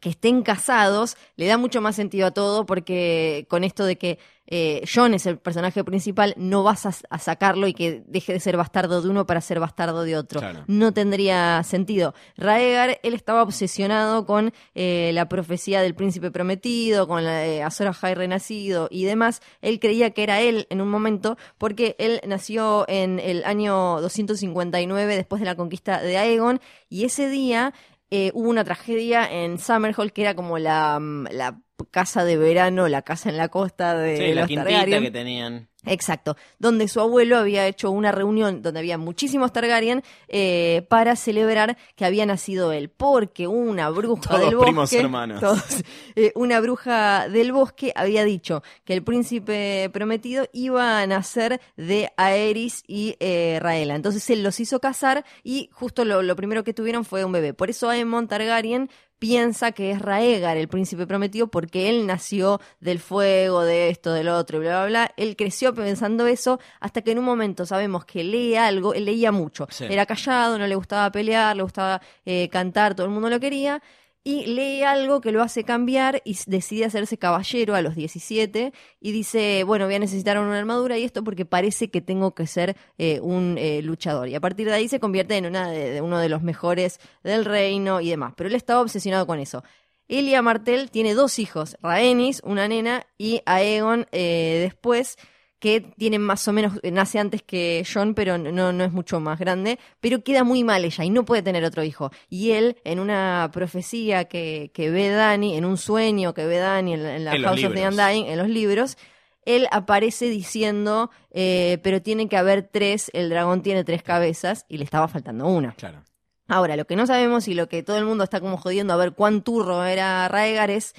que 0.00 0.10
estén 0.10 0.42
casados 0.42 1.16
le 1.36 1.46
da 1.46 1.58
mucho 1.58 1.80
más 1.80 1.96
sentido 1.96 2.26
a 2.26 2.30
todo 2.30 2.66
porque 2.66 3.46
con 3.48 3.64
esto 3.64 3.84
de 3.84 3.96
que 3.96 4.18
eh, 4.52 4.82
John 4.92 5.14
es 5.14 5.26
el 5.26 5.38
personaje 5.38 5.84
principal, 5.84 6.34
no 6.36 6.64
vas 6.64 6.84
a, 6.84 6.92
a 7.08 7.18
sacarlo 7.20 7.68
y 7.68 7.72
que 7.72 8.02
deje 8.08 8.32
de 8.32 8.40
ser 8.40 8.56
bastardo 8.56 9.00
de 9.00 9.08
uno 9.08 9.24
para 9.24 9.40
ser 9.40 9.60
bastardo 9.60 10.02
de 10.02 10.16
otro. 10.16 10.40
Claro. 10.40 10.64
No 10.66 10.92
tendría 10.92 11.62
sentido. 11.62 12.14
Raegar, 12.36 12.98
él 13.04 13.14
estaba 13.14 13.44
obsesionado 13.44 14.26
con 14.26 14.52
eh, 14.74 15.12
la 15.14 15.28
profecía 15.28 15.82
del 15.82 15.94
príncipe 15.94 16.32
prometido, 16.32 17.06
con 17.06 17.24
la, 17.24 17.46
eh, 17.46 17.62
Azor 17.62 17.88
Ahai 17.88 18.14
renacido 18.14 18.88
y 18.90 19.04
demás. 19.04 19.40
Él 19.62 19.78
creía 19.78 20.10
que 20.10 20.24
era 20.24 20.40
él 20.40 20.66
en 20.70 20.80
un 20.80 20.88
momento 20.88 21.38
porque 21.56 21.94
él 22.00 22.20
nació 22.26 22.84
en 22.88 23.20
el 23.20 23.44
año 23.44 24.00
259 24.00 25.14
después 25.14 25.38
de 25.38 25.46
la 25.46 25.54
conquista 25.54 26.02
de 26.02 26.18
Aegon 26.18 26.60
y 26.88 27.04
ese 27.04 27.28
día 27.28 27.72
eh, 28.10 28.30
hubo 28.34 28.48
una 28.50 28.64
tragedia 28.64 29.30
en 29.30 29.58
Summerhall 29.58 30.12
que 30.12 30.22
era 30.22 30.34
como 30.34 30.58
la, 30.58 30.98
mm, 31.00 31.28
la 31.30 31.58
casa 31.90 32.24
de 32.24 32.36
verano, 32.36 32.88
la 32.88 33.02
casa 33.02 33.30
en 33.30 33.36
la 33.38 33.48
costa 33.48 33.96
de 33.96 34.16
Sí, 34.18 34.34
la 34.34 34.42
los 34.42 34.48
quintita 34.48 34.64
Targaryen. 34.70 35.02
que 35.02 35.10
tenían. 35.10 35.68
Exacto, 35.86 36.36
donde 36.58 36.88
su 36.88 37.00
abuelo 37.00 37.38
había 37.38 37.66
hecho 37.66 37.90
una 37.90 38.12
reunión 38.12 38.60
donde 38.60 38.80
había 38.80 38.98
muchísimos 38.98 39.50
Targaryen 39.50 40.02
eh, 40.28 40.84
para 40.90 41.16
celebrar 41.16 41.78
que 41.96 42.04
había 42.04 42.26
nacido 42.26 42.72
él, 42.72 42.90
porque 42.90 43.46
una 43.46 43.88
bruja 43.88 44.28
Todos 44.28 44.40
del 44.40 44.56
bosque, 44.56 44.70
primos 44.70 44.92
hermanos. 44.92 45.40
todos, 45.40 45.82
eh, 46.16 46.32
una 46.34 46.60
bruja 46.60 47.28
del 47.28 47.52
bosque 47.52 47.92
había 47.96 48.24
dicho 48.24 48.62
que 48.84 48.92
el 48.92 49.02
príncipe 49.02 49.88
prometido 49.90 50.46
iba 50.52 51.00
a 51.00 51.06
nacer 51.06 51.62
de 51.78 52.12
Aerys 52.18 52.84
y 52.86 53.16
eh, 53.18 53.58
Raela, 53.60 53.94
entonces 53.94 54.28
él 54.28 54.42
los 54.42 54.60
hizo 54.60 54.80
casar 54.80 55.24
y 55.42 55.70
justo 55.72 56.04
lo, 56.04 56.22
lo 56.22 56.36
primero 56.36 56.62
que 56.62 56.74
tuvieron 56.74 57.06
fue 57.06 57.24
un 57.24 57.32
bebé, 57.32 57.54
por 57.54 57.70
eso 57.70 57.88
Aemon 57.88 58.28
Targaryen 58.28 58.90
piensa 59.20 59.70
que 59.70 59.92
es 59.92 60.00
Raegar 60.00 60.56
el 60.56 60.66
príncipe 60.66 61.06
prometido 61.06 61.46
porque 61.46 61.88
él 61.88 62.06
nació 62.06 62.60
del 62.80 62.98
fuego, 62.98 63.62
de 63.62 63.90
esto, 63.90 64.12
del 64.12 64.28
otro, 64.28 64.56
y 64.56 64.60
bla, 64.62 64.80
bla, 64.80 64.86
bla. 64.86 65.14
Él 65.16 65.36
creció 65.36 65.72
pensando 65.72 66.26
eso 66.26 66.58
hasta 66.80 67.02
que 67.02 67.12
en 67.12 67.20
un 67.20 67.26
momento 67.26 67.66
sabemos 67.66 68.04
que 68.04 68.24
lee 68.24 68.56
algo, 68.56 68.94
él 68.94 69.04
leía 69.04 69.30
mucho. 69.30 69.68
Sí. 69.70 69.84
Era 69.88 70.06
callado, 70.06 70.58
no 70.58 70.66
le 70.66 70.74
gustaba 70.74 71.12
pelear, 71.12 71.54
le 71.54 71.62
gustaba 71.62 72.00
eh, 72.24 72.48
cantar, 72.50 72.96
todo 72.96 73.06
el 73.06 73.12
mundo 73.12 73.30
lo 73.30 73.38
quería. 73.38 73.80
Y 74.22 74.44
lee 74.46 74.82
algo 74.82 75.22
que 75.22 75.32
lo 75.32 75.42
hace 75.42 75.64
cambiar 75.64 76.20
y 76.26 76.36
decide 76.46 76.84
hacerse 76.84 77.16
caballero 77.16 77.74
a 77.74 77.80
los 77.80 77.94
17 77.94 78.72
y 79.00 79.12
dice, 79.12 79.64
bueno, 79.64 79.86
voy 79.86 79.94
a 79.94 79.98
necesitar 79.98 80.38
una 80.38 80.58
armadura 80.58 80.98
y 80.98 81.04
esto 81.04 81.24
porque 81.24 81.46
parece 81.46 81.90
que 81.90 82.02
tengo 82.02 82.34
que 82.34 82.46
ser 82.46 82.76
eh, 82.98 83.20
un 83.20 83.56
eh, 83.56 83.80
luchador. 83.80 84.28
Y 84.28 84.34
a 84.34 84.40
partir 84.40 84.66
de 84.66 84.74
ahí 84.74 84.88
se 84.88 85.00
convierte 85.00 85.38
en 85.38 85.46
uno 85.46 86.18
de 86.18 86.28
los 86.28 86.42
mejores 86.42 87.00
del 87.22 87.46
reino 87.46 88.02
y 88.02 88.10
demás. 88.10 88.34
Pero 88.36 88.48
él 88.48 88.56
estaba 88.56 88.82
obsesionado 88.82 89.26
con 89.26 89.38
eso. 89.38 89.64
Elia 90.10 90.42
Martell 90.42 90.90
tiene 90.90 91.14
dos 91.14 91.38
hijos, 91.38 91.78
Rhaenys, 91.82 92.42
una 92.44 92.66
nena, 92.66 93.06
y 93.16 93.42
Aegon 93.46 94.06
eh, 94.10 94.58
después, 94.60 95.16
que 95.60 95.80
tienen 95.80 96.22
más 96.22 96.48
o 96.48 96.52
menos, 96.52 96.80
eh, 96.82 96.90
nace 96.90 97.18
antes 97.20 97.42
que 97.42 97.86
John, 97.86 98.14
pero 98.14 98.38
no, 98.38 98.72
no 98.72 98.82
es 98.84 98.90
mucho 98.92 99.20
más 99.20 99.38
grande, 99.38 99.78
pero 100.00 100.24
queda 100.24 100.42
muy 100.42 100.64
mal 100.64 100.84
ella 100.84 101.04
y 101.04 101.10
no 101.10 101.24
puede 101.24 101.42
tener 101.42 101.62
otro 101.64 101.84
hijo. 101.84 102.10
Y 102.28 102.50
él, 102.52 102.78
en 102.82 102.98
una 102.98 103.50
profecía 103.52 104.24
que, 104.24 104.70
que 104.74 104.90
ve 104.90 105.10
Dani, 105.10 105.56
en 105.56 105.64
un 105.66 105.76
sueño 105.76 106.34
que 106.34 106.46
ve 106.46 106.56
Dani 106.58 106.94
en, 106.94 107.02
la- 107.04 107.16
en 107.16 107.24
la 107.26 107.32
En 107.36 107.42
los 107.42 107.50
House 107.50 107.64
of 107.64 107.74
the 107.74 107.80
libros. 107.80 107.94
Undying, 107.94 108.26
en 108.26 108.38
los 108.38 108.48
libros, 108.48 108.96
él 109.44 109.68
aparece 109.70 110.26
diciendo, 110.30 111.10
eh, 111.30 111.78
pero 111.82 112.02
tiene 112.02 112.28
que 112.28 112.36
haber 112.36 112.62
tres, 112.62 113.10
el 113.14 113.28
dragón 113.30 113.62
tiene 113.62 113.84
tres 113.84 114.02
cabezas 114.02 114.64
y 114.68 114.78
le 114.78 114.84
estaba 114.84 115.08
faltando 115.08 115.46
una. 115.46 115.72
Claro. 115.72 116.02
Ahora, 116.48 116.74
lo 116.76 116.84
que 116.86 116.96
no 116.96 117.06
sabemos 117.06 117.46
y 117.48 117.54
lo 117.54 117.68
que 117.68 117.82
todo 117.82 117.96
el 117.98 118.04
mundo 118.04 118.24
está 118.24 118.40
como 118.40 118.56
jodiendo 118.56 118.92
a 118.92 118.96
ver 118.96 119.12
cuán 119.12 119.42
turro 119.42 119.84
era 119.84 120.26
Raegar 120.28 120.70
es 120.70 120.94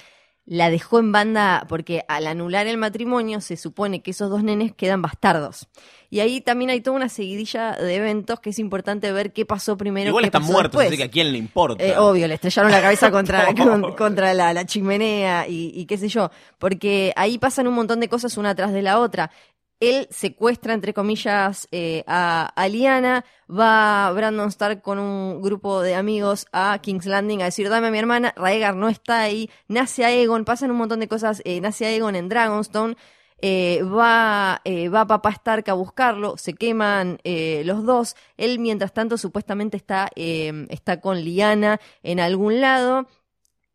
la 0.53 0.69
dejó 0.69 0.99
en 0.99 1.13
banda 1.13 1.65
porque 1.69 2.03
al 2.09 2.27
anular 2.27 2.67
el 2.67 2.75
matrimonio 2.75 3.39
se 3.39 3.55
supone 3.55 4.01
que 4.01 4.11
esos 4.11 4.29
dos 4.29 4.43
nenes 4.43 4.73
quedan 4.75 5.01
bastardos. 5.01 5.69
Y 6.09 6.19
ahí 6.19 6.41
también 6.41 6.69
hay 6.71 6.81
toda 6.81 6.97
una 6.97 7.07
seguidilla 7.07 7.71
de 7.71 7.95
eventos 7.95 8.41
que 8.41 8.49
es 8.49 8.59
importante 8.59 9.09
ver 9.13 9.31
qué 9.31 9.45
pasó 9.45 9.77
primero. 9.77 10.09
Igual 10.09 10.23
qué 10.23 10.27
están 10.27 10.41
pasó 10.41 10.51
muertos, 10.51 10.71
después. 10.73 10.87
así 10.89 10.97
que 10.97 11.03
a 11.03 11.09
quién 11.09 11.31
le 11.31 11.37
importa. 11.37 11.81
Eh, 11.81 11.97
obvio, 11.97 12.27
le 12.27 12.33
estrellaron 12.33 12.69
la 12.69 12.81
cabeza 12.81 13.09
contra, 13.11 13.53
con- 13.55 13.93
contra 13.95 14.33
la, 14.33 14.51
la 14.53 14.65
chimenea 14.65 15.47
y, 15.47 15.71
y 15.73 15.85
qué 15.85 15.97
sé 15.97 16.09
yo, 16.09 16.29
porque 16.59 17.13
ahí 17.15 17.37
pasan 17.37 17.65
un 17.69 17.73
montón 17.75 18.01
de 18.01 18.09
cosas 18.09 18.35
una 18.37 18.53
tras 18.53 18.73
de 18.73 18.81
la 18.81 18.99
otra. 18.99 19.31
Él 19.81 20.07
secuestra, 20.11 20.73
entre 20.73 20.93
comillas, 20.93 21.67
eh, 21.71 22.03
a, 22.07 22.45
a 22.55 22.67
Lyanna, 22.69 23.25
va 23.49 24.11
Brandon 24.13 24.47
Stark 24.47 24.81
con 24.83 24.99
un 24.99 25.41
grupo 25.41 25.81
de 25.81 25.95
amigos 25.95 26.45
a 26.53 26.79
King's 26.81 27.07
Landing 27.07 27.41
a 27.41 27.45
decir, 27.45 27.67
dame 27.67 27.87
a 27.87 27.91
mi 27.91 27.97
hermana, 27.97 28.31
Raegar 28.37 28.75
no 28.75 28.89
está 28.89 29.21
ahí, 29.21 29.49
nace 29.67 30.05
Aegon, 30.05 30.45
pasan 30.45 30.69
un 30.69 30.77
montón 30.77 30.99
de 30.99 31.07
cosas, 31.07 31.41
eh, 31.45 31.59
nace 31.61 31.87
Aegon 31.87 32.15
en 32.15 32.29
Dragonstone, 32.29 32.95
eh, 33.41 33.81
va, 33.81 34.61
eh, 34.65 34.87
va 34.89 35.07
Papá 35.07 35.31
Stark 35.31 35.67
a 35.69 35.73
buscarlo, 35.73 36.37
se 36.37 36.53
queman 36.53 37.17
eh, 37.23 37.63
los 37.65 37.83
dos, 37.83 38.15
él 38.37 38.59
mientras 38.59 38.93
tanto 38.93 39.17
supuestamente 39.17 39.77
está, 39.77 40.09
eh, 40.15 40.67
está 40.69 41.01
con 41.01 41.21
Liana 41.21 41.79
en 42.03 42.19
algún 42.19 42.61
lado. 42.61 43.07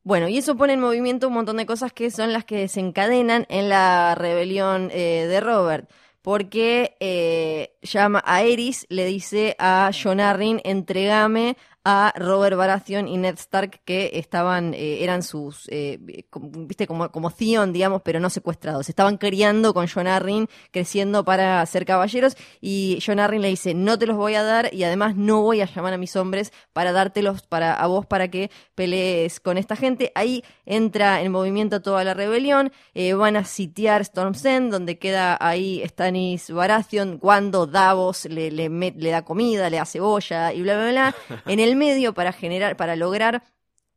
Bueno, 0.06 0.28
y 0.28 0.38
eso 0.38 0.56
pone 0.56 0.74
en 0.74 0.80
movimiento 0.80 1.26
un 1.26 1.34
montón 1.34 1.56
de 1.56 1.66
cosas 1.66 1.92
que 1.92 2.12
son 2.12 2.32
las 2.32 2.44
que 2.44 2.58
desencadenan 2.58 3.44
en 3.48 3.68
la 3.68 4.14
rebelión 4.14 4.88
eh, 4.92 5.26
de 5.28 5.40
Robert. 5.40 5.90
Porque 6.22 6.96
eh, 7.00 7.74
llama 7.82 8.22
a 8.24 8.44
Eris, 8.44 8.86
le 8.88 9.04
dice 9.04 9.56
a 9.58 9.90
John 9.92 10.20
Arryn, 10.20 10.60
entregame 10.62 11.56
a 11.88 12.12
Robert 12.16 12.56
Baratheon 12.56 13.06
y 13.06 13.16
Ned 13.16 13.34
Stark 13.38 13.80
que 13.84 14.10
estaban, 14.14 14.74
eh, 14.74 15.04
eran 15.04 15.22
sus, 15.22 15.68
eh, 15.68 16.00
como- 16.30 16.50
viste, 16.66 16.84
como, 16.88 17.12
como 17.12 17.30
Theon, 17.30 17.72
digamos, 17.72 18.02
pero 18.02 18.18
no 18.18 18.28
secuestrados. 18.28 18.88
Estaban 18.88 19.18
criando 19.18 19.72
con 19.72 19.86
John 19.86 20.08
Arryn, 20.08 20.48
creciendo 20.72 21.24
para 21.24 21.64
ser 21.66 21.86
caballeros, 21.86 22.36
y 22.60 22.98
John 23.06 23.20
Arryn 23.20 23.40
le 23.40 23.48
dice, 23.48 23.72
no 23.72 23.96
te 24.00 24.06
los 24.06 24.16
voy 24.16 24.34
a 24.34 24.42
dar, 24.42 24.74
y 24.74 24.82
además 24.82 25.14
no 25.14 25.42
voy 25.42 25.60
a 25.60 25.66
llamar 25.66 25.92
a 25.92 25.96
mis 25.98 26.16
hombres 26.16 26.52
para 26.72 26.90
dártelos 26.90 27.42
para, 27.42 27.74
a 27.74 27.86
vos 27.86 28.04
para 28.04 28.26
que 28.32 28.50
pelees 28.74 29.38
con 29.38 29.56
esta 29.56 29.76
gente. 29.76 30.10
Ahí 30.16 30.42
entra 30.64 31.22
en 31.22 31.30
movimiento 31.30 31.82
toda 31.82 32.02
la 32.02 32.14
rebelión, 32.14 32.72
eh, 32.94 33.14
van 33.14 33.36
a 33.36 33.44
sitiar 33.44 34.00
Storm's 34.02 34.44
End, 34.44 34.72
donde 34.72 34.98
queda 34.98 35.36
ahí 35.40 35.82
Stannis 35.86 36.50
Baratheon, 36.50 37.18
cuando 37.18 37.66
Davos 37.68 38.24
le, 38.24 38.50
le, 38.50 38.68
met- 38.70 38.96
le 38.96 39.10
da 39.10 39.22
comida, 39.24 39.70
le 39.70 39.76
da 39.76 39.84
cebolla 39.84 40.52
y 40.52 40.62
bla, 40.62 40.74
bla, 40.76 40.90
bla. 40.90 41.14
En 41.46 41.60
el 41.60 41.75
medio, 41.76 42.14
para 42.14 42.32
generar, 42.32 42.76
para 42.76 42.96
lograr 42.96 43.44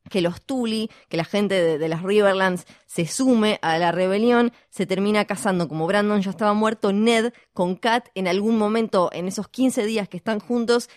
que 0.10 0.22
los 0.22 0.42
Tully, 0.42 0.90
que 1.08 1.18
la 1.18 1.26
gente 1.26 1.56
de, 1.56 1.78
de 1.78 1.88
las 1.88 2.04
Riverlands 2.04 2.66
se 2.86 3.06
sume 3.06 3.60
a 3.62 3.78
la 3.78 3.92
rebelión, 3.92 4.52
se 4.70 4.86
termina 4.86 5.26
casando, 5.26 5.68
como 5.68 5.88
Brandon 5.88 6.22
ya 6.22 6.32
estaba 6.32 6.54
muerto, 6.54 6.94
Ned 6.94 7.34
con 7.54 7.76
Kat, 7.76 8.10
en 8.16 8.28
algún 8.28 8.58
momento, 8.58 9.10
en 9.14 9.28
esos 9.28 9.48
15 9.48 9.86
días 9.86 10.10
que 10.10 10.18
están 10.18 10.40
juntos, 10.40 10.90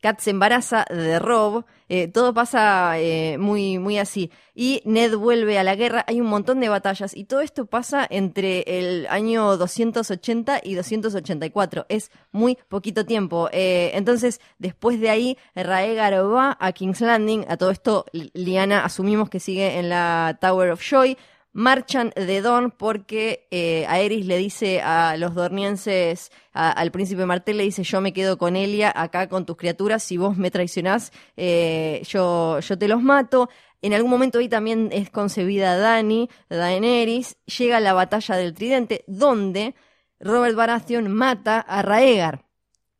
Kat 0.00 0.20
se 0.20 0.30
embaraza 0.30 0.84
de 0.88 1.18
Rob, 1.18 1.64
eh, 1.88 2.06
todo 2.08 2.32
pasa 2.32 2.98
eh, 2.98 3.36
muy, 3.38 3.78
muy 3.78 3.98
así. 3.98 4.30
Y 4.54 4.80
Ned 4.84 5.14
vuelve 5.16 5.58
a 5.58 5.64
la 5.64 5.74
guerra, 5.74 6.04
hay 6.06 6.20
un 6.20 6.28
montón 6.28 6.60
de 6.60 6.68
batallas 6.68 7.16
y 7.16 7.24
todo 7.24 7.40
esto 7.40 7.66
pasa 7.66 8.06
entre 8.08 8.60
el 8.66 9.06
año 9.10 9.56
280 9.56 10.60
y 10.62 10.74
284. 10.74 11.86
Es 11.88 12.10
muy 12.32 12.58
poquito 12.68 13.04
tiempo. 13.06 13.48
Eh, 13.52 13.90
entonces, 13.94 14.40
después 14.58 15.00
de 15.00 15.10
ahí, 15.10 15.38
Raegar 15.54 16.14
va 16.32 16.56
a 16.60 16.72
King's 16.72 17.00
Landing. 17.00 17.44
A 17.48 17.56
todo 17.56 17.70
esto, 17.70 18.04
Li- 18.12 18.30
Liana 18.34 18.84
asumimos 18.84 19.28
que 19.30 19.40
sigue 19.40 19.78
en 19.78 19.88
la 19.88 20.38
Tower 20.40 20.70
of 20.70 20.80
Joy. 20.82 21.16
Marchan 21.52 22.12
de 22.14 22.40
Dorn 22.40 22.70
porque 22.70 23.46
eh, 23.50 23.84
Aerys 23.88 24.26
le 24.26 24.36
dice 24.38 24.80
a 24.80 25.16
los 25.16 25.34
dornienses, 25.34 26.30
a- 26.52 26.70
al 26.70 26.90
príncipe 26.90 27.26
Martel 27.26 27.56
le 27.56 27.64
dice, 27.64 27.82
yo 27.82 28.00
me 28.00 28.12
quedo 28.12 28.38
con 28.38 28.54
Elia 28.56 28.92
acá 28.94 29.28
con 29.28 29.44
tus 29.46 29.56
criaturas, 29.56 30.02
si 30.02 30.16
vos 30.16 30.36
me 30.36 30.50
traicionás, 30.50 31.12
eh, 31.36 32.02
yo, 32.08 32.60
yo 32.60 32.78
te 32.78 32.88
los 32.88 33.02
mato. 33.02 33.48
En 33.82 33.94
algún 33.94 34.10
momento 34.10 34.38
ahí 34.40 34.48
también 34.48 34.88
es 34.92 35.08
concebida 35.10 35.76
Dani, 35.78 36.28
Daenerys, 36.50 37.36
llega 37.58 37.78
la 37.80 37.92
batalla 37.92 38.36
del 38.36 38.54
tridente, 38.54 39.04
donde 39.06 39.74
Robert 40.20 40.56
Baratheon 40.56 41.08
mata 41.12 41.60
a 41.60 41.82
Raegar. 41.82 42.47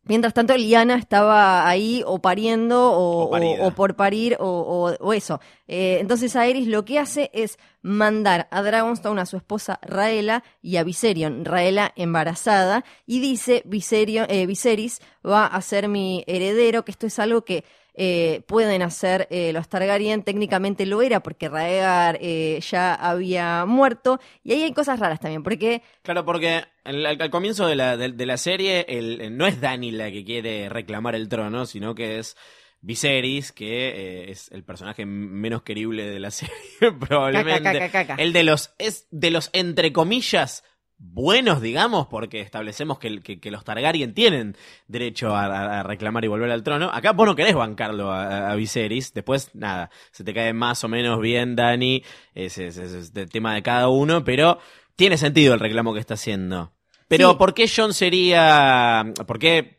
Mientras 0.09 0.35
tanto, 0.35 0.57
Liana 0.57 0.97
estaba 0.97 1.69
ahí 1.69 2.03
o 2.07 2.19
pariendo 2.19 2.93
o, 2.93 3.71
por 3.77 3.95
parir 3.95 4.37
o 4.41 5.13
eso. 5.13 5.41
Eh, 5.69 5.99
entonces 6.01 6.35
Aerys 6.35 6.67
lo 6.67 6.87
que 6.87 6.99
hace 6.99 7.31
es 7.35 7.59
mandar 7.83 8.49
a 8.51 8.63
Dragonstone 8.63 9.21
a 9.21 9.27
su 9.27 9.37
esposa 9.37 9.79
Raela 9.83 10.43
y 10.63 10.79
a 10.79 10.83
Viserion, 10.83 11.45
Raela 11.45 11.93
embarazada, 11.95 12.85
y 13.07 13.21
dice 13.21 13.63
Viserion, 13.67 14.27
eh, 14.31 14.47
Viserys 14.47 15.01
va 15.25 15.47
a 15.47 15.61
ser 15.61 15.89
mi 15.89 16.25
heredero, 16.27 16.85
que 16.85 16.91
esto 16.91 17.07
es 17.07 17.19
algo 17.19 17.45
que 17.45 17.65
eh, 18.01 18.43
pueden 18.47 18.83
hacer 18.83 19.27
eh, 19.31 19.53
los 19.53 19.69
Targaryen, 19.69 20.23
técnicamente 20.23 20.87
lo 20.87 21.03
era 21.03 21.21
porque 21.21 21.49
Raegar 21.49 22.17
eh, 22.21 22.61
ya 22.61 22.95
había 22.95 23.65
muerto, 23.67 24.21
y 24.45 24.53
ahí 24.53 24.63
hay 24.63 24.73
cosas 24.73 25.01
raras 25.01 25.19
también, 25.19 25.43
porque 25.43 25.83
Claro, 26.03 26.25
porque 26.25 26.63
al, 26.85 27.31
comienzo 27.31 27.67
de 27.67 27.75
la, 27.75 27.97
de, 27.97 28.13
de 28.13 28.27
la 28.27 28.37
serie 28.37 28.87
el, 28.89 29.37
no 29.37 29.47
es 29.47 29.61
Dani 29.61 29.91
la 29.91 30.13
que 30.13 30.25
quiere 30.25 30.69
reclamar 30.69 31.17
el 31.17 31.29
trono, 31.29 31.67
sino 31.67 31.95
que 31.95 32.21
es 32.21 32.37
Viserys, 32.81 33.51
que 33.51 33.89
eh, 33.89 34.31
es 34.31 34.51
el 34.53 34.63
personaje 34.63 35.05
menos 35.05 35.63
querible 35.63 36.09
de 36.09 36.21
la 36.21 36.31
serie, 36.31 36.55
probablemente. 37.01 37.63
Caca, 37.63 37.79
caca, 37.79 38.07
caca. 38.07 38.23
El 38.23 38.33
de 38.33 38.45
los, 38.45 38.75
es 38.79 39.09
de 39.11 39.31
los 39.31 39.51
entre 39.53 39.93
comillas 39.93 40.63
buenos, 40.99 41.63
digamos, 41.63 42.09
porque 42.09 42.41
establecemos 42.41 42.99
que, 42.99 43.21
que- 43.21 43.39
que 43.41 43.51
los 43.51 43.65
Targaryen 43.65 44.15
tienen 44.15 44.57
derecho 44.89 45.35
a, 45.35 45.83
reclamar 45.85 46.25
y 46.25 46.29
volver 46.29 46.51
al 46.51 46.63
trono. 46.65 46.91
Acá 46.93 47.13
vos 47.13 47.27
no 47.27 47.37
querés 47.37 47.55
bancarlo 47.55 48.11
a, 48.11 48.51
a 48.51 48.55
Viserys, 48.57 49.15
después 49.15 49.55
nada, 49.55 49.91
se 50.11 50.25
te 50.25 50.35
cae 50.35 50.53
más 50.53 50.83
o 50.85 50.89
menos 50.89 51.21
bien 51.21 51.55
Dani, 51.57 52.03
ese 52.35 52.67
es, 52.69 52.77
es- 52.79 52.93
es 52.93 53.13
el 53.15 53.31
tema 53.31 53.55
de 53.55 53.63
cada 53.63 53.89
uno, 53.89 54.25
pero 54.25 54.59
tiene 54.97 55.17
sentido 55.17 55.55
el 55.55 55.61
reclamo 55.61 55.95
que 55.95 56.01
está 56.01 56.15
haciendo. 56.15 56.73
Pero 57.07 57.31
Sí. 57.31 57.37
¿por 57.39 57.55
qué 57.55 57.71
John 57.75 57.95
sería... 57.95 59.05
¿Por 59.27 59.39
qué 59.39 59.78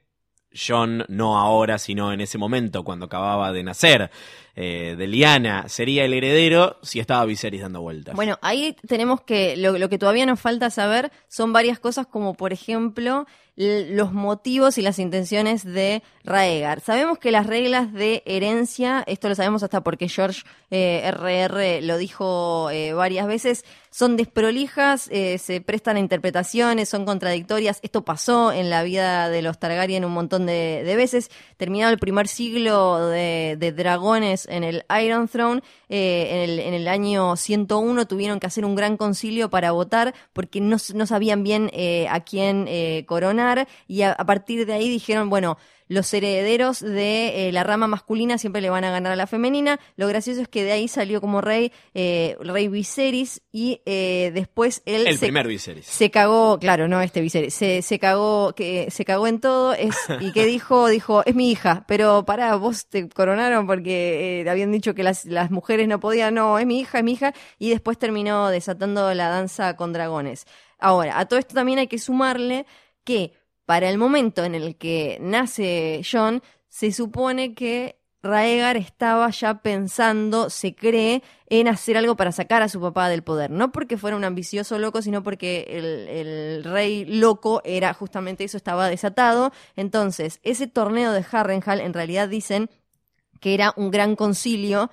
John 0.54 1.06
no 1.08 1.38
ahora, 1.38 1.78
sino 1.78 2.12
en 2.12 2.22
ese 2.22 2.38
momento, 2.38 2.84
cuando 2.84 3.06
acababa 3.06 3.52
de 3.52 3.64
nacer 3.64 4.10
eh, 4.62 4.96
de 4.98 5.08
Liana, 5.08 5.70
sería 5.70 6.04
el 6.04 6.14
heredero 6.14 6.78
si 6.82 7.00
estaba 7.00 7.24
Viserys 7.24 7.62
dando 7.62 7.82
vueltas? 7.82 8.14
Bueno, 8.14 8.38
ahí 8.42 8.76
tenemos 8.88 9.22
que, 9.22 9.56
lo, 9.56 9.88
que 9.88 9.98
todavía 9.98 10.26
nos 10.26 10.42
falta 10.42 10.70
saber 10.70 11.14
son 11.30 11.54
varias 11.54 11.80
cosas 11.80 12.08
como 12.08 12.34
por 12.34 12.52
ejemplo 12.52 13.26
los 13.56 14.14
motivos 14.14 14.78
y 14.78 14.82
las 14.82 15.00
intenciones 15.00 15.64
de 15.64 16.02
Raegar. 16.24 16.82
Sabemos 16.82 17.20
que 17.20 17.32
las 17.32 17.46
reglas 17.46 17.94
de 17.94 18.24
herencia, 18.26 19.04
esto 19.06 19.30
lo 19.30 19.36
sabemos 19.36 19.64
hasta 19.64 19.82
porque 19.82 20.08
George 20.10 20.44
eh, 20.72 21.10
RR 21.12 21.82
lo 21.82 21.98
dijo 21.98 22.70
eh, 22.70 22.94
varias 22.94 23.28
veces, 23.28 23.66
son 23.90 24.18
desprolijas, 24.18 25.08
eh, 25.12 25.38
se 25.38 25.62
prestan 25.62 25.98
a 25.98 26.00
interpretaciones, 26.00 26.90
son 26.90 27.06
contradictorias. 27.06 27.80
Esto 27.82 28.04
pasó 28.04 28.52
en 28.52 28.70
la 28.70 28.84
vida 28.84 29.30
de 29.30 29.42
los 29.42 29.60
Targaryen 29.60 30.06
un 30.06 30.14
montón 30.14 30.46
de, 30.46 30.84
veces. 30.96 31.32
Terminado 31.58 31.92
el 31.92 32.00
primer 32.00 32.28
siglo 32.28 33.08
de, 33.08 33.56
de 33.60 33.72
dragones 33.72 34.48
en 34.50 34.64
el 34.64 34.86
Iron 35.04 35.28
Throne, 35.28 35.62
eh, 35.92 36.28
en, 36.32 36.50
el, 36.50 36.60
en 36.60 36.74
el 36.76 36.88
año 36.88 37.36
101 37.36 38.08
tuvieron 38.08 38.40
que 38.40 38.46
hacer 38.46 38.64
un 38.64 38.76
gran 38.76 38.96
concilio 38.96 39.50
para 39.50 39.72
votar 39.72 40.14
porque 40.34 40.62
no, 40.62 40.78
no 40.94 41.06
sabían 41.08 41.44
bien 41.44 41.72
eh, 41.74 42.08
a 42.10 42.20
quién 42.20 42.66
eh, 42.68 43.06
coronar 43.08 43.68
y 43.88 44.04
a 44.04 44.16
partir 44.16 44.68
de 44.68 44.74
ahí 44.74 44.88
dijeron, 44.88 45.30
bueno, 45.30 45.58
los 45.90 46.14
herederos 46.14 46.80
de 46.80 47.50
eh, 47.50 47.52
la 47.52 47.64
rama 47.64 47.88
masculina 47.88 48.38
siempre 48.38 48.62
le 48.62 48.70
van 48.70 48.84
a 48.86 48.92
ganar 48.92 49.12
a 49.12 49.16
la 49.16 49.28
femenina. 49.28 49.80
Lo 49.98 50.08
gracioso 50.08 50.42
es 50.42 50.48
que 50.48 50.64
de 50.64 50.72
ahí 50.72 50.88
salió 50.88 51.20
como 51.20 51.42
rey 51.42 51.74
eh, 51.96 52.38
rey 52.40 52.68
Viserys 52.68 53.42
y 53.52 53.82
eh, 53.86 54.32
después 54.34 54.84
él 54.86 55.08
el 55.08 55.18
se, 55.18 55.26
primer 55.26 55.48
Viserys. 55.48 55.88
se 55.88 56.12
cagó, 56.12 56.60
claro, 56.60 56.88
no 56.88 57.02
este 57.02 57.22
Viserys, 57.22 57.56
se, 57.56 57.82
se 57.82 57.98
cagó, 57.98 58.54
que 58.54 58.92
se 58.92 59.04
cagó 59.04 59.26
en 59.26 59.40
todo, 59.40 59.74
es, 59.74 59.96
y 60.22 60.32
que 60.32 60.46
dijo, 60.46 60.88
dijo, 60.88 61.26
es 61.26 61.34
mi 61.34 61.52
hija, 61.52 61.86
pero 61.88 62.24
pará, 62.24 62.56
vos 62.56 62.86
te 62.86 63.10
coronaron 63.10 63.66
porque 63.66 64.42
eh, 64.42 64.50
habían 64.50 64.72
dicho 64.72 64.94
que 64.94 65.02
las, 65.02 65.26
las 65.26 65.50
mujeres 65.50 65.88
no 65.88 66.00
podían, 66.00 66.36
no, 66.36 66.60
es 66.60 66.68
mi 66.68 66.80
hija, 66.80 67.00
es 67.00 67.04
mi 67.04 67.14
hija, 67.14 67.34
y 67.58 67.72
después 67.72 67.98
terminó 67.98 68.50
desatando 68.50 69.12
la 69.16 69.30
danza 69.30 69.76
con 69.76 69.92
dragones. 69.92 70.46
Ahora, 70.78 71.20
a 71.20 71.26
todo 71.26 71.40
esto 71.40 71.56
también 71.56 71.80
hay 71.80 71.88
que 71.88 71.98
sumarle 71.98 72.68
que 73.04 73.39
para 73.70 73.88
el 73.88 74.00
momento 74.00 74.44
en 74.46 74.56
el 74.56 74.78
que 74.78 75.20
nace 75.22 76.02
John, 76.04 76.42
se 76.70 76.92
supone 76.92 77.54
que 77.54 78.00
Raegar 78.24 78.78
estaba 78.78 79.30
ya 79.30 79.62
pensando, 79.62 80.50
se 80.50 80.74
cree, 80.74 81.22
en 81.50 81.68
hacer 81.68 81.96
algo 81.96 82.16
para 82.16 82.32
sacar 82.32 82.64
a 82.64 82.68
su 82.68 82.82
papá 82.82 83.10
del 83.10 83.22
poder. 83.22 83.52
No 83.52 83.72
porque 83.72 83.96
fuera 83.96 84.18
un 84.18 84.24
ambicioso 84.24 84.80
loco, 84.80 85.04
sino 85.04 85.22
porque 85.22 85.68
el, 85.70 85.86
el 85.86 86.64
rey 86.64 87.06
loco 87.06 87.62
era 87.64 87.94
justamente 87.94 88.44
eso, 88.44 88.58
estaba 88.58 88.90
desatado. 88.90 89.52
Entonces, 89.76 90.40
ese 90.42 90.66
torneo 90.66 91.12
de 91.12 91.24
Harrenhal, 91.32 91.80
en 91.80 91.94
realidad 91.94 92.28
dicen 92.28 92.72
que 93.40 93.54
era 93.54 93.72
un 93.76 93.92
gran 93.92 94.16
concilio 94.16 94.90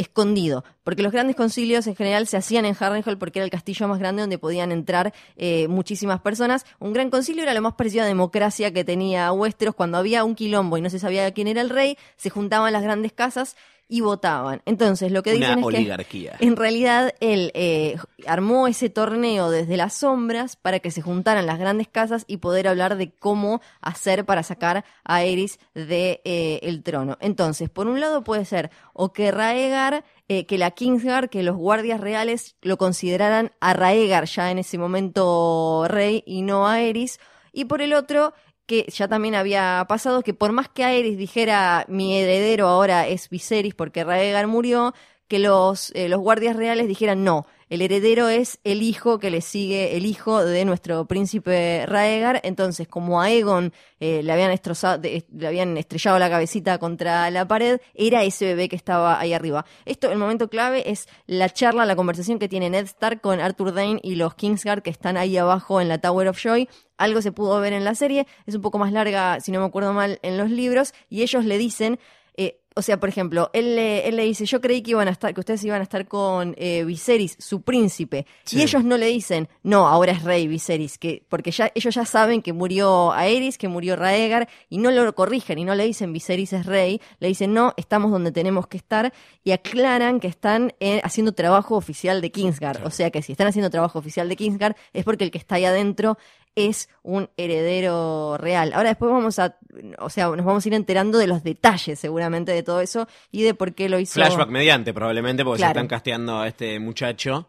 escondido, 0.00 0.64
porque 0.82 1.02
los 1.02 1.12
grandes 1.12 1.36
concilios 1.36 1.86
en 1.86 1.94
general 1.94 2.26
se 2.26 2.36
hacían 2.36 2.64
en 2.64 2.76
Harrenhal 2.78 3.18
porque 3.18 3.38
era 3.38 3.44
el 3.44 3.50
castillo 3.50 3.86
más 3.86 3.98
grande 3.98 4.22
donde 4.22 4.38
podían 4.38 4.72
entrar 4.72 5.12
eh, 5.36 5.68
muchísimas 5.68 6.20
personas. 6.20 6.64
Un 6.78 6.92
gran 6.92 7.10
concilio 7.10 7.42
era 7.42 7.54
lo 7.54 7.62
más 7.62 7.74
parecido 7.74 8.04
a 8.04 8.06
democracia 8.06 8.72
que 8.72 8.84
tenía 8.84 9.32
Westeros 9.32 9.74
cuando 9.74 9.98
había 9.98 10.24
un 10.24 10.34
quilombo 10.34 10.78
y 10.78 10.80
no 10.80 10.90
se 10.90 10.98
sabía 10.98 11.30
quién 11.32 11.48
era 11.48 11.60
el 11.60 11.70
rey, 11.70 11.96
se 12.16 12.30
juntaban 12.30 12.72
las 12.72 12.82
grandes 12.82 13.12
casas 13.12 13.56
y 13.90 14.00
votaban. 14.00 14.62
Entonces, 14.64 15.10
lo 15.10 15.22
que 15.22 15.34
Una 15.34 15.48
dicen 15.48 15.58
es 15.58 15.64
oligarquía. 15.64 16.36
que 16.38 16.46
en 16.46 16.56
realidad 16.56 17.12
él 17.20 17.50
eh, 17.54 17.96
armó 18.26 18.68
ese 18.68 18.88
torneo 18.88 19.50
desde 19.50 19.76
las 19.76 19.94
sombras 19.94 20.54
para 20.54 20.78
que 20.78 20.92
se 20.92 21.02
juntaran 21.02 21.44
las 21.44 21.58
grandes 21.58 21.88
casas 21.88 22.24
y 22.28 22.36
poder 22.36 22.68
hablar 22.68 22.96
de 22.96 23.10
cómo 23.10 23.60
hacer 23.80 24.24
para 24.24 24.44
sacar 24.44 24.84
a 25.04 25.16
Aerys 25.16 25.58
de 25.74 26.20
eh, 26.24 26.60
el 26.62 26.82
trono. 26.84 27.18
Entonces, 27.20 27.68
por 27.68 27.88
un 27.88 27.98
lado 27.98 28.22
puede 28.22 28.44
ser 28.44 28.70
o 28.92 29.12
que 29.12 29.32
Raegar, 29.32 30.04
eh, 30.28 30.46
que 30.46 30.56
la 30.56 30.70
Kingsguard, 30.70 31.28
que 31.28 31.42
los 31.42 31.56
guardias 31.56 32.00
reales 32.00 32.54
lo 32.62 32.78
consideraran 32.78 33.50
a 33.60 33.74
Raegar 33.74 34.26
ya 34.26 34.52
en 34.52 34.58
ese 34.58 34.78
momento 34.78 35.86
rey 35.88 36.22
y 36.26 36.42
no 36.42 36.68
a 36.68 36.74
Aerys, 36.74 37.18
y 37.52 37.64
por 37.64 37.82
el 37.82 37.92
otro 37.94 38.34
que 38.70 38.86
ya 38.88 39.08
también 39.08 39.34
había 39.34 39.84
pasado 39.88 40.22
que 40.22 40.32
por 40.32 40.52
más 40.52 40.68
que 40.68 40.84
Aerys 40.84 41.18
dijera 41.18 41.84
mi 41.88 42.16
heredero 42.16 42.68
ahora 42.68 43.08
es 43.08 43.28
Viserys 43.28 43.74
porque 43.74 44.04
Raegar 44.04 44.46
murió, 44.46 44.94
que 45.26 45.40
los, 45.40 45.90
eh, 45.96 46.08
los 46.08 46.20
guardias 46.20 46.54
reales 46.54 46.86
dijeran 46.86 47.24
no, 47.24 47.46
el 47.70 47.80
heredero 47.82 48.28
es 48.28 48.58
el 48.64 48.82
hijo 48.82 49.18
que 49.18 49.30
le 49.30 49.40
sigue, 49.40 49.96
el 49.96 50.04
hijo 50.04 50.44
de 50.44 50.64
nuestro 50.64 51.06
príncipe 51.06 51.86
Raegar. 51.86 52.40
Entonces, 52.44 52.86
como 52.88 53.22
a 53.22 53.26
Aegon 53.26 53.72
eh, 54.00 54.22
le, 54.22 54.32
habían 54.32 54.50
destrozado, 54.50 54.98
de- 54.98 55.24
le 55.32 55.46
habían 55.46 55.76
estrellado 55.78 56.18
la 56.18 56.28
cabecita 56.28 56.78
contra 56.78 57.30
la 57.30 57.46
pared, 57.48 57.80
era 57.94 58.24
ese 58.24 58.44
bebé 58.44 58.68
que 58.68 58.76
estaba 58.76 59.18
ahí 59.18 59.32
arriba. 59.32 59.64
Esto, 59.86 60.10
el 60.10 60.18
momento 60.18 60.50
clave, 60.50 60.90
es 60.90 61.08
la 61.26 61.48
charla, 61.48 61.86
la 61.86 61.96
conversación 61.96 62.38
que 62.38 62.48
tiene 62.48 62.68
Ned 62.68 62.84
Stark 62.84 63.20
con 63.20 63.40
Arthur 63.40 63.72
Dane 63.72 64.00
y 64.02 64.16
los 64.16 64.34
Kingsguard 64.34 64.82
que 64.82 64.90
están 64.90 65.16
ahí 65.16 65.36
abajo 65.36 65.80
en 65.80 65.88
la 65.88 65.98
Tower 65.98 66.28
of 66.28 66.38
Joy. 66.42 66.68
Algo 66.98 67.22
se 67.22 67.32
pudo 67.32 67.58
ver 67.60 67.72
en 67.72 67.84
la 67.84 67.94
serie, 67.94 68.26
es 68.46 68.54
un 68.54 68.60
poco 68.60 68.78
más 68.78 68.92
larga, 68.92 69.40
si 69.40 69.52
no 69.52 69.60
me 69.60 69.66
acuerdo 69.66 69.92
mal, 69.94 70.18
en 70.22 70.36
los 70.36 70.50
libros, 70.50 70.92
y 71.08 71.22
ellos 71.22 71.44
le 71.46 71.56
dicen, 71.56 71.98
eh, 72.36 72.56
o 72.76 72.82
sea, 72.82 73.00
por 73.00 73.08
ejemplo, 73.08 73.50
él, 73.52 73.74
le- 73.74 74.08
él 74.08 74.14
le 74.14 74.22
dice, 74.24 74.46
yo 74.46 74.60
creí 74.60 74.80
que 74.80 74.92
iban 74.92 75.08
a 75.08 75.10
estar, 75.10 75.34
que 75.34 75.40
ustedes 75.40 75.62
iban 75.64 75.80
a 75.80 75.82
estar 75.82 76.06
con 76.06 76.54
eh, 76.56 76.84
Viserys, 76.84 77.36
su 77.40 77.62
príncipe, 77.62 78.26
Sí. 78.44 78.58
y 78.58 78.62
ellos 78.62 78.84
no 78.84 78.96
le 78.96 79.06
dicen, 79.06 79.48
no, 79.64 79.88
ahora 79.88 80.12
es 80.12 80.22
rey 80.22 80.46
Viserys, 80.46 80.96
que, 80.96 81.24
porque 81.28 81.50
ya, 81.50 81.72
ellos 81.74 81.92
ya 81.92 82.04
saben 82.06 82.42
que 82.42 82.52
murió 82.52 83.10
Aerys, 83.12 83.58
que 83.58 83.66
murió 83.66 83.96
Raegar, 83.96 84.48
y 84.68 84.78
no 84.78 84.92
lo 84.92 85.12
corrigen, 85.16 85.58
y 85.58 85.64
no 85.64 85.74
le 85.74 85.84
dicen 85.84 86.12
Viserys 86.12 86.52
es 86.52 86.64
rey, 86.64 87.00
le 87.18 87.26
dicen, 87.28 87.52
no, 87.52 87.74
estamos 87.76 88.12
donde 88.12 88.30
tenemos 88.30 88.68
que 88.68 88.76
estar, 88.76 89.12
y 89.42 89.50
aclaran 89.50 90.20
que 90.20 90.28
están 90.28 90.72
eh, 90.78 91.00
haciendo 91.02 91.32
trabajo 91.32 91.76
oficial 91.76 92.20
de 92.20 92.30
Kingsguard, 92.30 92.86
o 92.86 92.90
sea 92.90 93.10
que 93.10 93.20
si 93.20 93.32
están 93.32 93.48
haciendo 93.48 93.68
trabajo 93.70 93.98
oficial 93.98 94.28
de 94.28 94.36
Kingsguard, 94.36 94.76
es 94.92 95.04
porque 95.04 95.24
el 95.24 95.32
que 95.32 95.38
está 95.38 95.56
ahí 95.56 95.64
adentro 95.64 96.18
es 96.54 96.88
un 97.02 97.30
heredero 97.36 98.36
real. 98.38 98.72
Ahora 98.72 98.90
después 98.90 99.10
vamos 99.10 99.38
a, 99.38 99.56
o 99.98 100.10
sea, 100.10 100.28
nos 100.28 100.44
vamos 100.44 100.64
a 100.64 100.68
ir 100.68 100.74
enterando 100.74 101.18
de 101.18 101.26
los 101.26 101.42
detalles 101.42 101.98
seguramente 101.98 102.52
de 102.52 102.62
todo 102.62 102.80
eso 102.80 103.06
y 103.30 103.42
de 103.42 103.54
por 103.54 103.74
qué 103.74 103.88
lo 103.88 103.98
hizo. 103.98 104.14
Flashback 104.14 104.48
mediante, 104.50 104.92
probablemente, 104.92 105.44
porque 105.44 105.58
Claro. 105.58 105.74
se 105.74 105.78
están 105.78 105.88
casteando 105.88 106.38
a 106.40 106.48
este 106.48 106.78
muchacho. 106.80 107.48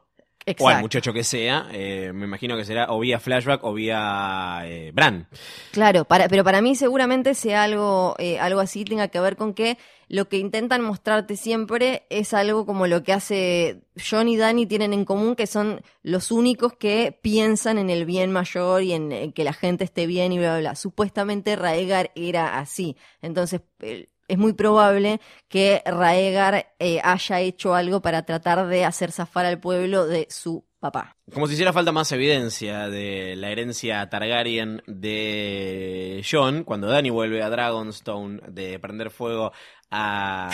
O 0.57 0.67
al 0.67 0.77
Exacto. 0.77 0.81
muchacho 0.81 1.13
que 1.13 1.23
sea, 1.23 1.67
eh, 1.71 2.11
me 2.13 2.25
imagino 2.25 2.57
que 2.57 2.65
será 2.65 2.91
o 2.91 2.99
vía 2.99 3.19
flashback 3.19 3.63
o 3.63 3.73
vía 3.73 4.61
eh, 4.65 4.91
Bran. 4.91 5.27
Claro, 5.71 6.05
para, 6.05 6.27
pero 6.29 6.43
para 6.43 6.61
mí 6.61 6.75
seguramente 6.75 7.35
sea 7.35 7.63
algo, 7.63 8.15
eh, 8.17 8.39
algo 8.39 8.59
así, 8.59 8.83
tenga 8.83 9.07
que 9.09 9.19
ver 9.19 9.35
con 9.35 9.53
que 9.53 9.77
lo 10.07 10.27
que 10.27 10.37
intentan 10.37 10.81
mostrarte 10.81 11.37
siempre 11.37 12.05
es 12.09 12.33
algo 12.33 12.65
como 12.65 12.87
lo 12.87 13.03
que 13.03 13.13
hace 13.13 13.83
John 13.97 14.27
y 14.27 14.35
Danny 14.35 14.65
tienen 14.65 14.93
en 14.93 15.05
común, 15.05 15.35
que 15.35 15.47
son 15.47 15.81
los 16.03 16.31
únicos 16.31 16.73
que 16.73 17.17
piensan 17.21 17.77
en 17.77 17.89
el 17.89 18.05
bien 18.05 18.31
mayor 18.31 18.83
y 18.83 18.93
en, 18.93 19.11
en 19.11 19.31
que 19.31 19.43
la 19.43 19.53
gente 19.53 19.83
esté 19.83 20.07
bien 20.07 20.33
y 20.33 20.39
bla, 20.39 20.53
bla, 20.53 20.59
bla. 20.59 20.75
Supuestamente 20.75 21.55
Raegar 21.55 22.11
era 22.15 22.59
así. 22.59 22.97
Entonces, 23.21 23.61
eh, 23.79 24.09
es 24.31 24.37
muy 24.37 24.53
probable 24.53 25.19
que 25.49 25.81
Raegar 25.85 26.73
eh, 26.79 27.01
haya 27.03 27.39
hecho 27.41 27.75
algo 27.75 28.01
para 28.01 28.23
tratar 28.23 28.65
de 28.67 28.85
hacer 28.85 29.11
zafar 29.11 29.45
al 29.45 29.59
pueblo 29.59 30.05
de 30.07 30.25
su 30.29 30.65
papá. 30.79 31.17
Como 31.33 31.47
si 31.47 31.53
hiciera 31.53 31.73
falta 31.73 31.91
más 31.91 32.11
evidencia 32.13 32.87
de 32.87 33.35
la 33.35 33.49
herencia 33.49 34.09
Targaryen 34.09 34.81
de 34.87 36.25
Jon, 36.29 36.63
cuando 36.63 36.87
Dany 36.87 37.09
vuelve 37.09 37.43
a 37.43 37.49
Dragonstone 37.49 38.39
de 38.47 38.79
prender 38.79 39.11
fuego 39.11 39.51
a, 39.91 40.49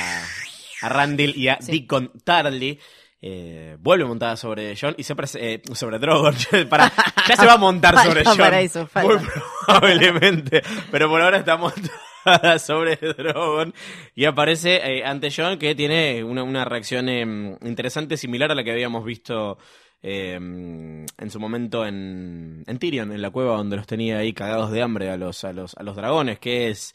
a 0.82 0.90
Randall 0.90 1.36
y 1.36 1.48
a 1.50 1.60
Sí. 1.62 1.72
Deacon 1.72 2.12
Tarly. 2.24 2.80
eh, 3.22 3.78
vuelve 3.80 4.06
montada 4.06 4.36
sobre 4.38 4.76
Jon 4.76 4.96
y 4.98 5.04
se 5.04 5.13
eh, 5.36 5.62
sobre 5.74 6.00
Drogon. 6.00 6.36
para, 6.70 6.92
ya 7.28 7.36
se 7.36 7.46
va 7.46 7.54
a 7.54 7.58
montar 7.58 7.96
sobre 8.04 8.24
falta. 8.26 9.02
Muy 9.04 9.18
probablemente. 9.66 10.63
Pero 10.92 11.10
por 11.10 11.22
ahora 11.22 11.38
está 11.38 11.58
montada 11.58 11.94
sobre 12.60 12.96
Drogon. 12.96 13.74
Y 14.16 14.26
aparece 14.26 14.78
eh, 14.84 15.06
ante 15.06 15.32
Jon 15.32 15.58
que 15.58 15.76
tiene 15.76 16.24
una, 16.24 16.44
una 16.44 16.66
reacción 16.66 17.10
eh, 17.10 17.22
interesante, 17.62 18.18
similar 18.18 18.52
a 18.52 18.56
la 18.56 18.63
que 18.63 18.72
habíamos 18.72 19.06
visto 19.06 19.58
eh, 20.02 20.36
en 20.36 21.30
su 21.30 21.40
momento 21.40 21.86
en, 21.86 22.63
en 22.68 22.80
Tyrion, 22.80 23.12
en 23.12 23.22
la 23.22 23.32
cueva 23.32 23.58
donde 23.58 23.78
los 23.78 23.88
tenía 23.88 24.20
ahí 24.20 24.34
cagados 24.34 24.72
de 24.72 24.82
hambre 24.82 25.10
a 25.10 25.18
los, 25.18 25.44
a 25.44 25.54
los, 25.54 25.76
a 25.76 25.84
los 25.84 25.96
dragones, 25.96 26.40
que 26.40 26.70
es... 26.70 26.94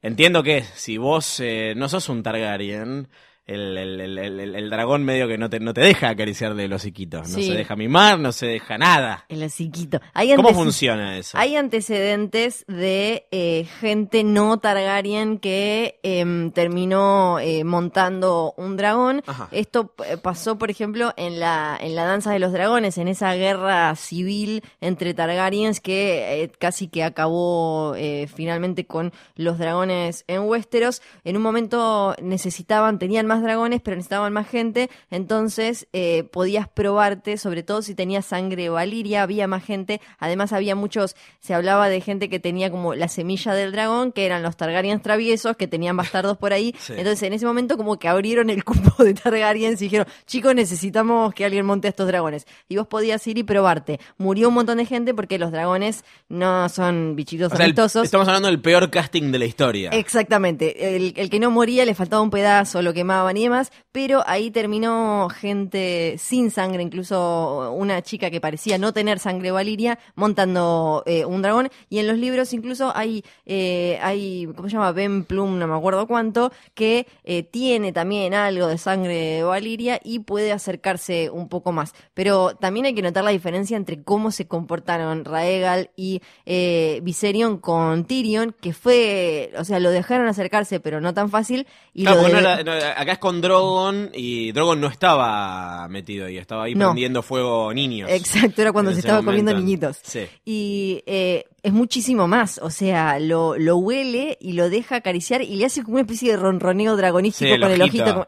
Entiendo 0.00 0.44
que 0.44 0.62
si 0.62 0.96
vos 0.96 1.40
eh, 1.40 1.74
no 1.76 1.88
sos 1.88 2.08
un 2.08 2.22
Targaryen, 2.22 3.08
el, 3.48 3.76
el- 3.78 4.18
el- 4.18 4.54
el- 4.54 4.70
dragón 4.70 5.02
medio 5.04 5.26
que 5.26 5.38
no 5.38 5.48
te, 5.50 5.58
no 5.60 5.72
te 5.74 5.80
deja 5.80 6.10
acariciarle 6.10 6.68
los 6.68 6.82
hociquitos, 6.82 7.28
no 7.30 7.34
Sí. 7.36 7.48
se 7.48 7.54
deja 7.54 7.74
mimar, 7.74 8.18
no 8.20 8.30
se 8.32 8.46
deja 8.46 8.76
nada. 8.78 9.24
El 9.28 9.42
hociquito. 9.42 10.00
Hay 10.14 10.34
¿Cómo 10.36 10.52
funciona 10.54 11.16
eso? 11.18 11.36
Hay 11.38 11.56
antecedentes 11.56 12.64
de 12.68 13.26
eh, 13.30 13.66
gente 13.80 14.22
no 14.24 14.58
Targaryen 14.58 15.38
que 15.38 15.98
em, 16.02 16.50
terminó 16.52 17.38
eh, 17.40 17.64
montando 17.64 18.54
un 18.56 18.76
dragón. 18.76 19.22
Ajá. 19.26 19.48
Esto 19.52 19.94
eh, 20.06 20.16
pasó, 20.18 20.58
por 20.58 20.70
ejemplo, 20.70 21.12
en 21.16 21.40
la, 21.40 21.78
en 21.80 21.94
la 21.96 22.04
Danza 22.04 22.30
de 22.32 22.38
los 22.38 22.52
Dragones, 22.52 22.98
en 22.98 23.08
esa 23.08 23.32
guerra 23.34 23.94
civil 23.96 24.62
entre 24.80 25.14
Targaryens 25.14 25.80
que 25.80 26.42
eh, 26.42 26.52
casi 26.58 26.88
que 26.88 27.04
acabó 27.04 27.94
eh, 27.96 28.28
finalmente 28.32 28.86
con 28.86 29.12
los 29.36 29.58
dragones 29.58 30.24
en 30.28 30.42
Westeros. 30.42 31.00
En 31.24 31.36
un 31.36 31.42
momento 31.42 32.14
necesitaban, 32.22 32.98
tenían 32.98 33.26
más 33.26 33.37
dragones, 33.42 33.80
pero 33.82 33.96
necesitaban 33.96 34.32
más 34.32 34.48
gente, 34.48 34.90
entonces 35.10 35.86
eh, 35.92 36.24
podías 36.32 36.68
probarte, 36.68 37.36
sobre 37.38 37.62
todo 37.62 37.82
si 37.82 37.94
tenías 37.94 38.24
sangre 38.26 38.68
valiria, 38.68 39.22
había 39.22 39.46
más 39.46 39.64
gente, 39.64 40.00
además 40.18 40.52
había 40.52 40.74
muchos, 40.74 41.16
se 41.40 41.54
hablaba 41.54 41.88
de 41.88 42.00
gente 42.00 42.28
que 42.28 42.38
tenía 42.40 42.70
como 42.70 42.94
la 42.94 43.08
semilla 43.08 43.54
del 43.54 43.72
dragón, 43.72 44.12
que 44.12 44.24
eran 44.26 44.42
los 44.42 44.56
Targaryens 44.56 45.02
traviesos, 45.02 45.56
que 45.56 45.66
tenían 45.66 45.96
bastardos 45.96 46.36
por 46.38 46.52
ahí, 46.52 46.74
Sí. 46.78 46.94
entonces 46.96 47.22
en 47.24 47.32
ese 47.32 47.46
momento 47.46 47.76
como 47.76 47.98
que 47.98 48.08
abrieron 48.08 48.48
el 48.50 48.64
cupo 48.64 49.02
de 49.04 49.14
Targaryens 49.14 49.80
y 49.82 49.84
dijeron, 49.86 50.06
chicos, 50.26 50.54
necesitamos 50.54 51.34
que 51.34 51.44
alguien 51.44 51.66
monte 51.66 51.88
a 51.88 51.90
estos 51.90 52.06
dragones, 52.06 52.46
y 52.68 52.76
vos 52.76 52.86
podías 52.86 53.26
ir 53.26 53.38
y 53.38 53.42
probarte. 53.42 53.98
Murió 54.16 54.48
un 54.48 54.54
montón 54.54 54.78
de 54.78 54.86
gente 54.86 55.14
porque 55.14 55.38
los 55.38 55.50
dragones 55.52 56.04
no 56.28 56.68
son 56.68 57.16
bichitos 57.16 57.52
O 57.52 57.56
sea, 57.56 57.64
el- 57.64 57.70
amistosos. 57.72 58.04
estamos 58.04 58.28
hablando 58.28 58.48
del 58.48 58.60
peor 58.60 58.90
casting 58.90 59.30
de 59.32 59.38
la 59.38 59.44
historia. 59.44 59.90
Exactamente, 59.90 60.96
el, 60.96 61.12
el 61.16 61.30
que 61.30 61.38
no 61.40 61.50
moría 61.50 61.84
le 61.84 61.94
faltaba 61.94 62.22
un 62.22 62.30
pedazo, 62.30 62.82
lo 62.82 62.92
quemaban 63.28 63.36
y 63.36 63.42
demás, 63.44 63.72
pero 63.92 64.22
ahí 64.26 64.50
terminó 64.50 65.28
gente 65.30 66.16
sin 66.18 66.50
sangre, 66.50 66.82
incluso 66.82 67.72
una 67.72 68.02
chica 68.02 68.30
que 68.30 68.40
parecía 68.40 68.78
no 68.78 68.92
tener 68.92 69.18
sangre 69.18 69.50
valiria 69.50 69.98
montando 70.14 71.02
eh, 71.06 71.24
un 71.24 71.42
dragón 71.42 71.68
y 71.88 71.98
en 71.98 72.06
los 72.06 72.16
libros 72.18 72.52
incluso 72.52 72.92
hay, 72.94 73.24
eh, 73.46 73.98
hay 74.02 74.46
¿cómo 74.56 74.68
se 74.68 74.74
llama? 74.74 74.92
Ben 74.92 75.24
Plum, 75.24 75.58
no 75.58 75.66
me 75.66 75.74
acuerdo 75.76 76.06
cuánto, 76.06 76.52
que 76.74 77.06
eh, 77.24 77.42
tiene 77.42 77.92
también 77.92 78.34
algo 78.34 78.66
de 78.66 78.78
sangre 78.78 79.42
valiria 79.42 80.00
y 80.04 80.20
puede 80.20 80.52
acercarse 80.52 81.30
un 81.30 81.48
poco 81.48 81.72
más, 81.72 81.92
pero 82.14 82.54
también 82.56 82.86
hay 82.86 82.94
que 82.94 83.02
notar 83.02 83.24
la 83.24 83.30
diferencia 83.30 83.76
entre 83.76 84.02
cómo 84.02 84.30
se 84.30 84.46
comportaron 84.46 85.24
Raegal 85.24 85.90
y 85.96 86.22
eh, 86.46 87.00
Viserion 87.02 87.58
con 87.58 88.04
Tyrion, 88.04 88.54
que 88.60 88.72
fue, 88.72 89.52
o 89.58 89.64
sea, 89.64 89.80
lo 89.80 89.90
dejaron 89.90 90.28
acercarse, 90.28 90.80
pero 90.80 91.00
no 91.00 91.14
tan 91.14 91.30
fácil. 91.30 91.66
Y 91.94 92.02
Claro, 92.02 92.18
lo 92.18 92.22
porque 92.22 92.36
de- 92.36 92.42
no 92.64 92.72
era- 92.72 92.94
no, 92.94 93.00
acá 93.00 93.12
con 93.18 93.40
Drogon 93.40 94.10
y 94.14 94.52
Drogon 94.52 94.80
no 94.80 94.86
estaba 94.86 95.86
metido 95.88 96.26
ahí, 96.26 96.38
estaba 96.38 96.64
ahí 96.64 96.74
No. 96.74 96.86
prendiendo 96.86 97.22
fuego 97.22 97.72
niños. 97.74 98.10
Exacto, 98.10 98.62
era 98.62 98.72
cuando 98.72 98.92
se 98.92 99.00
estaba 99.00 99.22
comiendo 99.22 99.52
niñitos. 99.54 99.98
Sí. 100.02 100.20
Y 100.44 101.02
eh, 101.06 101.44
es 101.62 101.72
muchísimo 101.72 102.28
más, 102.28 102.58
o 102.62 102.70
sea, 102.70 103.18
lo, 103.18 103.56
lo 103.58 103.76
huele 103.76 104.38
y 104.40 104.52
lo 104.52 104.70
deja 104.70 104.96
acariciar 104.96 105.42
y 105.42 105.56
le 105.56 105.66
hace 105.66 105.82
como 105.82 105.94
una 105.96 106.02
especie 106.02 106.30
de 106.30 106.36
ronroneo 106.36 106.96
dragonístico 106.96 107.54
Sí, 107.54 107.60
con 107.60 107.70
el 107.72 107.82
ojito. 107.82 108.04
ojito. 108.04 108.26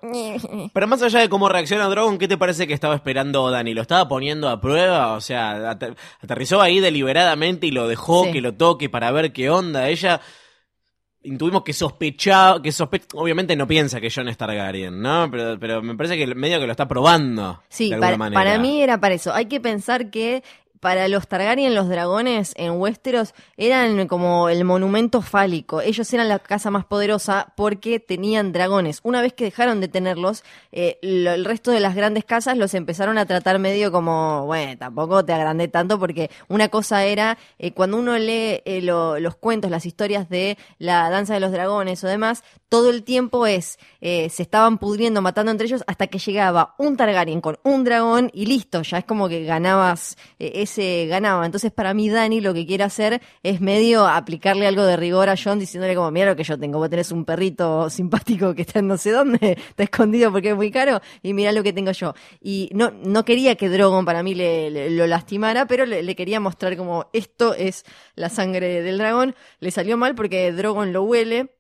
como- 0.48 0.70
Pero 0.74 0.86
más 0.86 1.02
allá 1.02 1.20
de 1.20 1.28
cómo 1.28 1.48
reacciona 1.48 1.88
Drogon, 1.88 2.18
¿qué 2.18 2.28
te 2.28 2.36
parece 2.36 2.66
que 2.66 2.74
estaba 2.74 2.94
esperando 2.94 3.50
Dani? 3.50 3.72
¿Lo 3.74 3.82
estaba 3.82 4.08
poniendo 4.08 4.48
a 4.48 4.60
prueba? 4.60 5.12
O 5.14 5.20
sea, 5.20 5.70
ater- 5.72 5.96
aterrizó 6.22 6.60
ahí 6.60 6.80
deliberadamente 6.80 7.66
y 7.66 7.70
lo 7.70 7.88
dejó 7.88 8.24
Sí. 8.24 8.32
que 8.32 8.40
lo 8.40 8.54
toque 8.54 8.88
para 8.88 9.10
ver 9.12 9.32
qué 9.32 9.48
onda. 9.50 9.88
Ella 9.88 10.20
intuimos 11.22 11.62
que 11.62 11.72
sospechaba, 11.72 12.62
que 12.62 12.72
sospe 12.72 13.02
obviamente 13.14 13.54
no 13.56 13.66
piensa 13.66 14.00
que 14.00 14.10
Jon 14.10 14.28
es 14.28 14.36
Targaryen, 14.36 15.00
¿no? 15.00 15.30
Pero, 15.30 15.58
pero 15.58 15.82
me 15.82 15.94
parece 15.94 16.16
que 16.16 16.26
medio 16.34 16.58
que 16.58 16.66
lo 16.66 16.72
está 16.72 16.88
probando. 16.88 17.62
Sí, 17.68 17.88
de 17.88 17.94
alguna 17.94 18.06
para, 18.06 18.16
manera. 18.16 18.40
para 18.40 18.58
mí 18.58 18.82
era 18.82 19.00
para 19.00 19.14
eso. 19.14 19.32
Hay 19.32 19.46
que 19.46 19.60
pensar 19.60 20.10
que 20.10 20.42
para 20.80 21.06
los 21.08 21.28
Targaryen, 21.28 21.74
los 21.74 21.88
dragones 21.88 22.52
en 22.56 22.72
Westeros 22.72 23.34
eran 23.56 24.08
como 24.08 24.48
el 24.48 24.64
monumento 24.64 25.22
fálico. 25.22 25.80
Ellos 25.82 26.12
eran 26.12 26.28
la 26.28 26.38
casa 26.38 26.70
más 26.70 26.84
poderosa 26.86 27.52
porque 27.56 28.00
tenían 28.00 28.52
dragones. 28.52 29.00
Una 29.02 29.20
vez 29.22 29.32
que 29.34 29.44
dejaron 29.44 29.80
de 29.80 29.88
tenerlos, 29.88 30.42
eh, 30.72 30.98
el 31.02 31.44
resto 31.44 31.70
de 31.70 31.80
las 31.80 31.94
grandes 31.94 32.24
casas 32.24 32.56
los 32.56 32.74
empezaron 32.74 33.18
a 33.18 33.26
tratar 33.26 33.58
medio 33.58 33.92
como, 33.92 34.46
bueno, 34.46 34.76
tampoco 34.78 35.24
te 35.24 35.32
agrandé 35.32 35.68
tanto 35.68 35.98
porque 35.98 36.30
una 36.48 36.68
cosa 36.68 37.04
era, 37.04 37.36
eh, 37.58 37.72
cuando 37.72 37.98
uno 37.98 38.16
lee 38.18 38.62
eh, 38.64 38.80
lo- 38.82 39.18
los 39.20 39.36
cuentos, 39.36 39.70
las 39.70 39.84
historias 39.86 40.28
de 40.28 40.56
la 40.78 41.10
danza 41.10 41.34
de 41.34 41.40
los 41.40 41.52
dragones 41.52 42.02
o 42.04 42.08
demás, 42.08 42.42
todo 42.68 42.88
el 42.90 43.02
tiempo 43.02 43.46
es, 43.46 43.78
eh, 44.00 44.28
se 44.30 44.42
estaban 44.42 44.78
pudriendo, 44.78 45.20
matando 45.22 45.50
entre 45.50 45.66
ellos 45.66 45.82
hasta 45.86 46.06
que 46.06 46.18
llegaba 46.18 46.74
un 46.78 46.96
Targaryen 46.96 47.40
con 47.40 47.58
un 47.64 47.84
dragón 47.84 48.30
y 48.32 48.46
listo, 48.46 48.82
ya 48.82 48.98
es 48.98 49.04
como 49.04 49.28
que 49.28 49.44
ganabas, 49.44 50.16
ese 50.70 51.06
ganaba. 51.06 51.44
Entonces 51.46 51.72
para 51.72 51.92
mí 51.94 52.08
Dani 52.08 52.40
lo 52.40 52.54
que 52.54 52.66
quiere 52.66 52.84
hacer 52.84 53.20
es 53.42 53.60
medio 53.60 54.06
aplicarle 54.06 54.66
algo 54.66 54.84
de 54.84 54.96
rigor 54.96 55.28
a 55.28 55.34
John 55.42 55.58
diciéndole 55.58 55.94
como, 55.94 56.10
mira 56.10 56.26
lo 56.26 56.36
que 56.36 56.44
yo 56.44 56.58
tengo, 56.58 56.78
vos 56.78 56.88
tenés 56.90 57.12
un 57.12 57.24
perrito 57.24 57.90
simpático 57.90 58.54
que 58.54 58.62
está 58.62 58.78
en 58.78 58.88
no 58.88 58.96
sé 58.96 59.10
dónde, 59.10 59.58
está 59.68 59.82
escondido 59.82 60.32
porque 60.32 60.50
es 60.50 60.56
muy 60.56 60.70
caro 60.70 61.00
y 61.22 61.34
mira 61.34 61.52
lo 61.52 61.62
que 61.62 61.72
tengo 61.72 61.92
yo. 61.92 62.14
Y 62.40 62.70
no, 62.72 62.90
no 63.02 63.24
quería 63.24 63.56
que 63.56 63.68
Drogon 63.68 64.04
para 64.04 64.22
mí 64.22 64.34
le, 64.34 64.70
le- 64.70 64.90
lo 64.90 65.06
lastimara, 65.06 65.66
pero 65.66 65.86
le, 65.86 66.02
le 66.02 66.16
quería 66.16 66.40
mostrar 66.40 66.76
como 66.76 67.06
esto 67.12 67.54
es 67.54 67.84
la 68.14 68.28
sangre 68.28 68.82
del 68.82 68.98
dragón. 68.98 69.34
Le 69.60 69.70
salió 69.70 69.96
mal 69.96 70.14
porque 70.14 70.52
Drogon 70.52 70.92
lo 70.92 71.02
huele. 71.04 71.50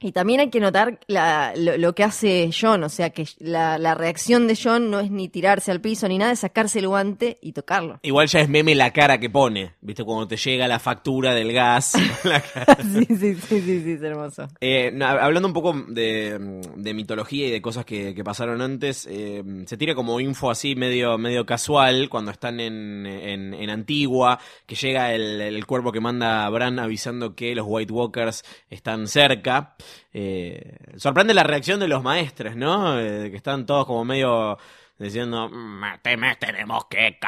Y 0.00 0.12
también 0.12 0.40
hay 0.40 0.50
que 0.50 0.60
notar 0.60 0.98
la- 1.06 1.54
lo, 1.56 1.78
lo 1.78 1.94
que 1.94 2.04
hace 2.04 2.50
John, 2.58 2.82
o 2.84 2.88
sea 2.90 3.10
que 3.10 3.26
la, 3.38 3.78
la 3.78 3.94
reacción 3.94 4.46
de 4.46 4.58
John 4.62 4.90
no 4.90 5.00
es 5.00 5.10
ni 5.10 5.28
tirarse 5.28 5.70
al 5.70 5.80
piso 5.80 6.06
ni 6.08 6.18
nada, 6.18 6.32
es 6.32 6.40
sacarse 6.40 6.80
el 6.80 6.88
guante 6.88 7.38
y 7.40 7.52
tocarlo. 7.52 8.00
Igual 8.02 8.26
ya 8.28 8.40
es 8.40 8.48
meme 8.50 8.74
la 8.74 8.92
cara 8.92 9.18
que 9.18 9.30
pone, 9.30 9.72
¿viste? 9.80 10.04
Cuando 10.04 10.28
te 10.28 10.36
llega 10.36 10.68
la 10.68 10.78
factura 10.78 11.32
del 11.34 11.52
gas. 11.54 11.94
la 12.24 12.40
cara. 12.40 12.76
sí, 12.82 13.06
sí, 13.08 13.34
sí, 13.34 13.60
sí, 13.62 13.80
sí, 13.82 13.92
es 13.92 14.02
hermoso. 14.02 14.46
Eh, 14.60 14.90
no, 14.92 15.06
hablando 15.06 15.48
un 15.48 15.54
poco 15.54 15.72
de, 15.88 16.60
de 16.76 16.92
mitología 16.94 17.46
y 17.46 17.50
de 17.50 17.62
cosas 17.62 17.86
que, 17.86 18.14
que 18.14 18.24
pasaron 18.24 18.60
antes, 18.60 19.06
eh, 19.10 19.42
se 19.64 19.76
tira 19.78 19.94
como 19.94 20.20
info 20.20 20.50
así 20.50 20.74
medio, 20.74 21.16
medio 21.16 21.46
casual 21.46 22.10
cuando 22.10 22.30
están 22.30 22.60
en, 22.60 23.06
en, 23.06 23.54
en 23.54 23.70
Antigua, 23.70 24.38
que 24.66 24.74
llega 24.74 25.14
el, 25.14 25.40
el 25.40 25.64
cuerpo 25.66 25.92
que 25.92 26.00
manda 26.00 26.44
a 26.44 26.50
Bran 26.50 26.78
avisando 26.78 27.34
que 27.34 27.54
los 27.54 27.64
White 27.66 27.92
Walkers 27.92 28.44
están 28.68 29.06
cerca. 29.08 29.76
Eh, 30.12 30.76
sorprende 30.96 31.34
la 31.34 31.42
reacción 31.42 31.80
de 31.80 31.88
los 31.88 32.02
maestres, 32.02 32.56
¿no? 32.56 32.98
Eh, 33.00 33.30
que 33.30 33.36
están 33.36 33.66
todos 33.66 33.86
como 33.86 34.04
medio 34.04 34.58
diciendo, 34.98 35.48
"Mm, 35.48 35.82
te 36.02 36.16
me 36.16 36.36
tenemos 36.36 36.86
que 36.86 37.18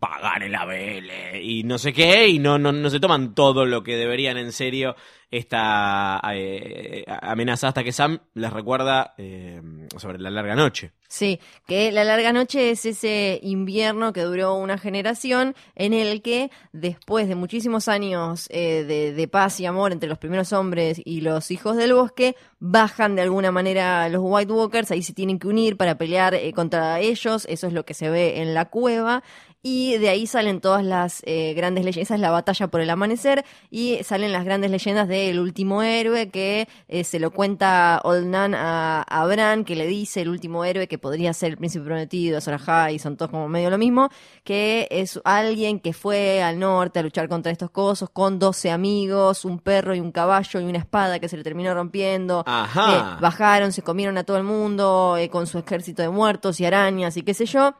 pagar 0.00 0.42
el 0.42 0.54
ABL 0.54 1.40
y 1.42 1.62
no 1.64 1.78
sé 1.78 1.92
qué, 1.92 2.28
y 2.28 2.38
no, 2.38 2.58
no, 2.58 2.72
no 2.72 2.90
se 2.90 3.00
toman 3.00 3.34
todo 3.34 3.66
lo 3.66 3.82
que 3.82 3.96
deberían 3.96 4.38
en 4.38 4.52
serio 4.52 4.96
esta 5.32 6.20
eh, 6.34 7.04
amenaza 7.06 7.68
hasta 7.68 7.82
que 7.82 7.90
Sam 7.90 8.20
les 8.34 8.52
recuerda 8.52 9.14
eh, 9.16 9.62
sobre 9.96 10.18
la 10.18 10.30
larga 10.30 10.54
noche. 10.54 10.92
Sí, 11.08 11.40
que 11.66 11.90
la 11.90 12.04
larga 12.04 12.34
noche 12.34 12.70
es 12.70 12.84
ese 12.84 13.40
invierno 13.42 14.12
que 14.12 14.22
duró 14.22 14.54
una 14.54 14.76
generación 14.76 15.54
en 15.74 15.94
el 15.94 16.20
que 16.20 16.50
después 16.72 17.28
de 17.28 17.34
muchísimos 17.34 17.88
años 17.88 18.46
eh, 18.50 18.84
de, 18.84 19.12
de 19.12 19.28
paz 19.28 19.58
y 19.58 19.66
amor 19.66 19.92
entre 19.92 20.08
los 20.08 20.18
primeros 20.18 20.52
hombres 20.52 21.00
y 21.02 21.22
los 21.22 21.50
hijos 21.50 21.76
del 21.76 21.94
bosque, 21.94 22.36
bajan 22.60 23.16
de 23.16 23.22
alguna 23.22 23.50
manera 23.50 24.08
los 24.10 24.20
White 24.22 24.52
Walkers, 24.52 24.90
ahí 24.90 25.02
se 25.02 25.14
tienen 25.14 25.38
que 25.38 25.48
unir 25.48 25.76
para 25.76 25.96
pelear 25.96 26.34
eh, 26.34 26.52
contra 26.52 27.00
ellos, 27.00 27.46
eso 27.48 27.66
es 27.66 27.72
lo 27.72 27.84
que 27.84 27.94
se 27.94 28.08
ve 28.08 28.40
en 28.40 28.54
la 28.54 28.66
cueva. 28.66 29.22
Y 29.64 29.96
de 29.98 30.08
ahí 30.08 30.26
salen 30.26 30.60
todas 30.60 30.84
las 30.84 31.22
eh, 31.24 31.54
grandes 31.54 31.84
leyendas, 31.84 32.08
esa 32.08 32.14
es 32.16 32.20
la 32.20 32.32
batalla 32.32 32.66
por 32.66 32.80
el 32.80 32.90
amanecer, 32.90 33.44
y 33.70 34.02
salen 34.02 34.32
las 34.32 34.44
grandes 34.44 34.72
leyendas 34.72 35.06
del 35.06 35.38
último 35.38 35.84
héroe 35.84 36.30
que 36.30 36.66
eh, 36.88 37.04
se 37.04 37.20
lo 37.20 37.30
cuenta 37.30 38.00
Old 38.02 38.26
Nan 38.26 38.56
a, 38.56 39.02
a 39.02 39.24
Bran, 39.26 39.64
que 39.64 39.76
le 39.76 39.86
dice 39.86 40.22
el 40.22 40.30
último 40.30 40.64
héroe 40.64 40.88
que 40.88 40.98
podría 40.98 41.32
ser 41.32 41.52
el 41.52 41.58
príncipe 41.58 41.84
prometido, 41.84 42.38
Azor 42.38 42.54
Ahai, 42.54 42.98
son 42.98 43.16
todos 43.16 43.30
como 43.30 43.48
medio 43.48 43.70
lo 43.70 43.78
mismo, 43.78 44.08
que 44.42 44.88
es 44.90 45.20
alguien 45.22 45.78
que 45.78 45.92
fue 45.92 46.42
al 46.42 46.58
norte 46.58 46.98
a 46.98 47.02
luchar 47.04 47.28
contra 47.28 47.52
estos 47.52 47.70
cosos 47.70 48.10
con 48.10 48.40
12 48.40 48.72
amigos, 48.72 49.44
un 49.44 49.60
perro 49.60 49.94
y 49.94 50.00
un 50.00 50.10
caballo 50.10 50.58
y 50.58 50.64
una 50.64 50.78
espada 50.78 51.20
que 51.20 51.28
se 51.28 51.36
le 51.36 51.44
terminó 51.44 51.72
rompiendo. 51.72 52.42
Ajá. 52.46 53.16
Eh, 53.16 53.20
bajaron, 53.20 53.70
se 53.70 53.82
comieron 53.82 54.18
a 54.18 54.24
todo 54.24 54.38
el 54.38 54.44
mundo 54.44 55.16
eh, 55.16 55.28
con 55.28 55.46
su 55.46 55.58
ejército 55.58 56.02
de 56.02 56.08
muertos 56.08 56.58
y 56.58 56.64
arañas 56.64 57.16
y 57.16 57.22
qué 57.22 57.32
sé 57.32 57.46
yo 57.46 57.76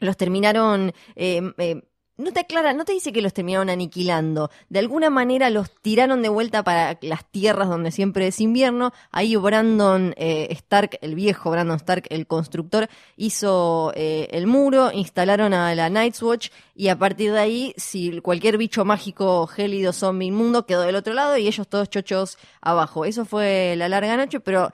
los 0.00 0.16
terminaron 0.16 0.92
eh, 1.16 1.82
no 2.20 2.32
te 2.32 2.40
aclara, 2.40 2.74
no 2.74 2.84
te 2.84 2.92
dice 2.92 3.12
que 3.12 3.22
los 3.22 3.32
terminaron 3.32 3.70
aniquilando. 3.70 4.50
De 4.68 4.78
alguna 4.78 5.10
manera 5.10 5.48
los 5.50 5.70
tiraron 5.80 6.22
de 6.22 6.28
vuelta 6.28 6.62
para 6.62 6.98
las 7.00 7.24
tierras 7.30 7.68
donde 7.68 7.90
siempre 7.90 8.26
es 8.26 8.40
invierno. 8.40 8.92
Ahí 9.10 9.36
Brandon 9.36 10.14
eh, 10.16 10.48
Stark, 10.50 10.98
el 11.00 11.14
viejo 11.14 11.50
Brandon 11.50 11.76
Stark, 11.76 12.04
el 12.10 12.26
constructor, 12.26 12.88
hizo 13.16 13.92
eh, 13.94 14.28
el 14.32 14.46
muro, 14.46 14.90
instalaron 14.92 15.54
a 15.54 15.74
la 15.74 15.88
Night's 15.88 16.22
Watch 16.22 16.50
y 16.74 16.88
a 16.88 16.98
partir 16.98 17.32
de 17.32 17.40
ahí, 17.40 17.74
si 17.76 18.20
cualquier 18.20 18.58
bicho 18.58 18.84
mágico, 18.84 19.46
gélido, 19.46 19.92
zombie, 19.92 20.26
inmundo, 20.26 20.66
quedó 20.66 20.82
del 20.82 20.96
otro 20.96 21.14
lado 21.14 21.36
y 21.38 21.46
ellos 21.46 21.68
todos 21.68 21.88
chochos 21.88 22.38
abajo. 22.60 23.06
Eso 23.06 23.24
fue 23.24 23.74
la 23.76 23.88
larga 23.88 24.16
noche, 24.16 24.40
pero 24.40 24.72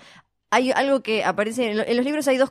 hay 0.51 0.71
algo 0.71 1.03
que 1.03 1.25
aparece 1.25 1.71
en, 1.71 1.79
lo- 1.79 1.87
en 1.87 1.97
los 1.97 2.05
libros 2.05 2.29
hay 2.29 2.37
dos 2.37 2.51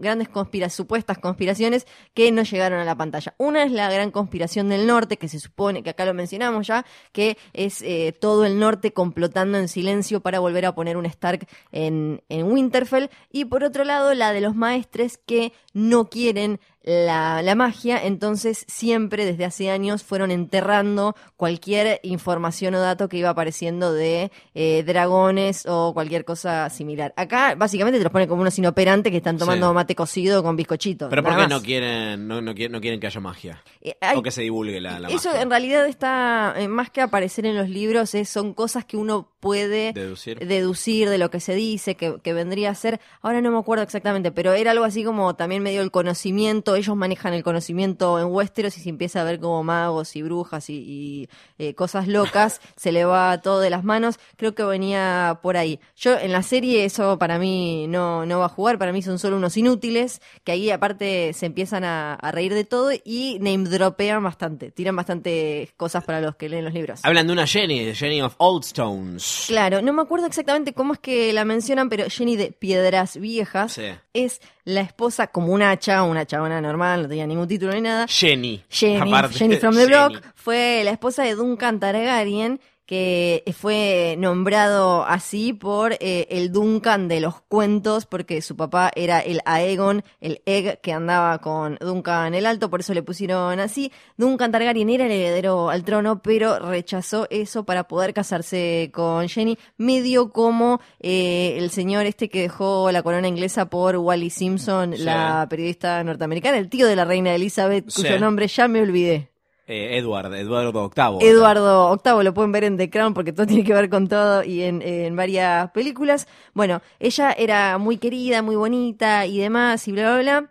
grandes 0.00 0.28
conspira- 0.28 0.70
supuestas 0.70 1.18
conspiraciones 1.18 1.86
que 2.14 2.32
no 2.32 2.42
llegaron 2.42 2.80
a 2.80 2.84
la 2.84 2.96
pantalla. 2.96 3.34
Una 3.38 3.64
es 3.64 3.70
la 3.72 3.90
gran 3.92 4.10
conspiración 4.10 4.68
del 4.68 4.86
norte, 4.86 5.16
que 5.18 5.28
se 5.28 5.38
supone 5.40 5.82
que 5.82 5.90
acá 5.90 6.04
lo 6.06 6.14
mencionamos 6.14 6.66
ya, 6.66 6.84
que 7.12 7.36
es 7.52 7.82
eh, 7.82 8.14
todo 8.18 8.44
el 8.44 8.58
norte 8.58 8.92
complotando 8.92 9.58
en 9.58 9.68
silencio 9.68 10.20
para 10.20 10.38
volver 10.40 10.66
a 10.66 10.74
poner 10.74 10.96
un 10.96 11.06
Stark 11.06 11.46
en 11.72 12.20
Winterfell. 12.30 13.08
Y 13.30 13.44
por 13.44 13.62
otro 13.64 13.84
lado, 13.84 14.14
la 14.14 14.32
de 14.32 14.40
los 14.40 14.54
maestres 14.54 15.18
que 15.18 15.52
no 15.72 16.06
quieren 16.08 16.60
la, 16.84 17.40
la 17.42 17.54
magia, 17.54 18.04
entonces 18.04 18.64
siempre 18.68 19.24
desde 19.24 19.44
hace 19.46 19.70
años 19.70 20.02
fueron 20.04 20.30
enterrando 20.30 21.16
cualquier 21.36 21.98
información 22.02 22.74
o 22.74 22.80
dato 22.80 23.08
que 23.08 23.16
iba 23.16 23.30
apareciendo 23.30 23.92
de 23.92 24.30
eh, 24.54 24.82
dragones 24.86 25.64
o 25.66 25.92
cualquier 25.94 26.24
cosa 26.24 26.68
similar. 26.70 27.12
Acá 27.16 27.54
básicamente 27.56 27.98
te 27.98 28.04
los 28.04 28.12
pone 28.12 28.28
como 28.28 28.42
unos 28.42 28.58
inoperantes 28.58 29.10
que 29.10 29.16
están 29.16 29.38
tomando 29.38 29.68
Sí. 29.68 29.74
mate 29.74 29.94
cocido 29.94 30.42
con 30.42 30.56
bizcochitos. 30.56 31.08
Pero 31.10 31.22
¿por 31.22 31.36
qué 31.36 31.46
no 31.48 31.62
quieren, 31.62 32.28
no, 32.28 32.40
no 32.42 32.54
quieren, 32.54 32.72
no 32.72 32.80
quieren 32.80 33.00
que 33.00 33.06
haya 33.06 33.20
magia? 33.20 33.62
Eh, 33.80 33.96
hay- 34.00 34.16
o 34.16 34.22
que 34.22 34.30
se 34.30 34.42
divulgue 34.42 34.80
la, 34.80 35.00
la 35.00 35.08
eso 35.08 35.28
magia. 35.30 35.42
en 35.42 35.50
realidad 35.50 35.86
está, 35.86 36.54
eh, 36.56 36.68
más 36.68 36.90
que 36.90 37.00
aparecer 37.00 37.46
en 37.46 37.56
los 37.56 37.68
libros, 37.68 38.14
es- 38.14 38.28
son 38.28 38.52
cosas 38.54 38.84
que 38.84 38.96
uno 38.96 39.30
puede 39.40 39.92
Deducir. 39.92 40.38
deducir 40.38 41.08
de 41.10 41.18
lo 41.18 41.30
que 41.30 41.38
se 41.40 41.54
dice, 41.54 41.96
que, 41.96 42.16
que 42.22 42.32
vendría 42.32 42.70
a 42.70 42.74
ser, 42.74 43.00
ahora 43.20 43.40
no 43.42 43.50
me 43.50 43.58
acuerdo 43.58 43.84
exactamente, 43.84 44.32
pero 44.32 44.52
era 44.54 44.70
algo 44.70 44.84
así 44.84 45.04
como 45.04 45.34
también 45.34 45.62
medio 45.62 45.82
el 45.82 45.90
conocimiento, 45.90 46.73
ellos 46.76 46.96
manejan 46.96 47.34
el 47.34 47.42
conocimiento 47.42 48.18
en 48.18 48.26
Westeros 48.26 48.76
y 48.76 48.80
se 48.80 48.88
empieza 48.88 49.20
a 49.20 49.24
ver 49.24 49.40
como 49.40 49.62
magos 49.64 50.16
y 50.16 50.22
brujas 50.22 50.70
y, 50.70 50.74
y, 50.74 51.28
eh, 51.58 51.74
cosas 51.74 52.08
locas, 52.08 52.60
se 52.76 52.92
le 52.92 53.04
va 53.04 53.40
todo 53.40 53.60
de 53.60 53.70
las 53.70 53.84
manos, 53.84 54.18
creo 54.36 54.54
que 54.54 54.62
venía 54.64 55.38
por 55.42 55.56
ahí. 55.56 55.80
Yo 55.96 56.18
en 56.18 56.32
la 56.32 56.42
serie 56.42 56.84
eso 56.84 57.18
para 57.18 57.38
mí 57.38 57.86
no, 57.88 58.26
no 58.26 58.38
va 58.40 58.46
a 58.46 58.48
jugar, 58.48 58.78
para 58.78 58.92
mí 58.92 59.02
son 59.02 59.18
solo 59.18 59.36
unos 59.36 59.56
inútiles, 59.56 60.20
que 60.44 60.52
ahí 60.52 60.70
aparte 60.70 61.32
se 61.32 61.46
empiezan 61.46 61.84
a, 61.84 62.14
a 62.14 62.30
reír 62.32 62.54
de 62.54 62.64
todo 62.64 62.90
y 63.04 63.38
name 63.40 63.68
dropean 63.68 64.22
bastante, 64.22 64.70
tiran 64.70 64.96
bastante 64.96 65.70
cosas 65.76 66.04
para 66.04 66.20
los 66.20 66.36
que 66.36 66.48
leen 66.48 66.64
los 66.64 66.74
libros. 66.74 67.00
Hablan 67.02 67.26
de 67.26 67.32
una 67.32 67.46
Jenny, 67.46 67.84
de 67.84 67.94
Jenny 67.94 68.22
of 68.22 68.34
Old 68.38 68.64
Stones. 68.64 69.44
Claro, 69.48 69.82
no 69.82 69.92
me 69.92 70.02
acuerdo 70.02 70.26
exactamente 70.26 70.72
cómo 70.72 70.94
es 70.94 70.98
que 70.98 71.32
la 71.32 71.44
mencionan, 71.44 71.88
pero 71.88 72.04
Jenny 72.08 72.36
de 72.36 72.52
Piedras 72.52 73.16
Viejas 73.16 73.72
Sí. 73.72 73.82
es 74.12 74.40
la 74.64 74.80
esposa 74.80 75.26
como 75.26 75.52
un 75.52 75.62
hacha, 75.62 76.02
una 76.02 76.26
chabona 76.26 76.60
normal, 76.60 77.02
no 77.02 77.08
tenía 77.08 77.26
ningún 77.26 77.48
título 77.48 77.72
ni 77.72 77.82
nada. 77.82 78.06
Jenny. 78.08 78.64
Jenny, 78.68 79.10
Jenny 79.32 79.56
from 79.56 79.74
the 79.74 79.86
Jenny. 79.86 80.14
Block, 80.14 80.22
fue 80.34 80.82
la 80.84 80.90
esposa 80.90 81.22
de 81.22 81.34
Duncan 81.34 81.80
Targaryen, 81.80 82.60
que 82.86 83.42
fue 83.58 84.16
nombrado 84.18 85.04
así 85.06 85.52
por 85.52 85.94
eh, 86.00 86.26
el 86.30 86.52
Duncan 86.52 87.08
de 87.08 87.20
los 87.20 87.40
cuentos, 87.40 88.04
porque 88.06 88.42
su 88.42 88.56
papá 88.56 88.90
era 88.94 89.20
el 89.20 89.40
Aegon, 89.46 90.02
el 90.20 90.42
Egg 90.44 90.80
que 90.82 90.92
andaba 90.92 91.38
con 91.38 91.76
Duncan 91.80 92.34
el 92.34 92.44
Alto, 92.46 92.68
por 92.68 92.80
eso 92.80 92.92
le 92.94 93.02
pusieron 93.02 93.58
así. 93.60 93.90
Duncan 94.16 94.52
Targaryen 94.52 94.90
era 94.90 95.06
el 95.06 95.12
heredero 95.12 95.70
al 95.70 95.84
trono, 95.84 96.20
pero 96.22 96.58
rechazó 96.58 97.26
eso 97.30 97.64
para 97.64 97.88
poder 97.88 98.12
casarse 98.12 98.90
con 98.92 99.28
Jenny, 99.28 99.58
medio 99.78 100.30
como 100.30 100.80
eh, 101.00 101.56
el 101.58 101.70
señor 101.70 102.06
este 102.06 102.28
que 102.28 102.42
dejó 102.42 102.90
la 102.92 103.02
corona 103.02 103.28
inglesa 103.28 103.70
por 103.70 103.96
Wally 103.96 104.30
Simpson, 104.30 104.94
Sí. 104.96 105.02
la 105.04 105.46
periodista 105.48 106.02
norteamericana, 106.04 106.58
el 106.58 106.68
tío 106.68 106.86
de 106.86 106.96
la 106.96 107.04
reina 107.04 107.34
Elizabeth, 107.34 107.88
Sí. 107.88 108.02
cuyo 108.02 108.18
nombre 108.18 108.46
ya 108.48 108.68
me 108.68 108.80
olvidé. 108.82 109.30
Eh, 109.66 109.96
Edward, 109.96 110.34
Eduardo 110.34 110.90
VIII. 110.94 111.26
Eduardo 111.26 112.00
VIII, 112.04 112.22
lo 112.22 112.34
pueden 112.34 112.52
ver 112.52 112.64
en 112.64 112.76
The 112.76 112.90
Crown 112.90 113.14
porque 113.14 113.32
todo 113.32 113.46
tiene 113.46 113.64
que 113.64 113.72
ver 113.72 113.88
con 113.88 114.08
todo 114.08 114.44
y 114.44 114.62
en, 114.62 114.82
en 114.82 115.16
varias 115.16 115.70
películas. 115.70 116.28
Bueno, 116.52 116.82
ella 116.98 117.32
era 117.32 117.78
muy 117.78 117.98
querida, 117.98 118.42
muy 118.42 118.56
bonita 118.56 119.26
y 119.26 119.38
demás 119.38 119.88
y 119.88 119.92
bla, 119.92 120.14
bla, 120.14 120.22
bla, 120.22 120.50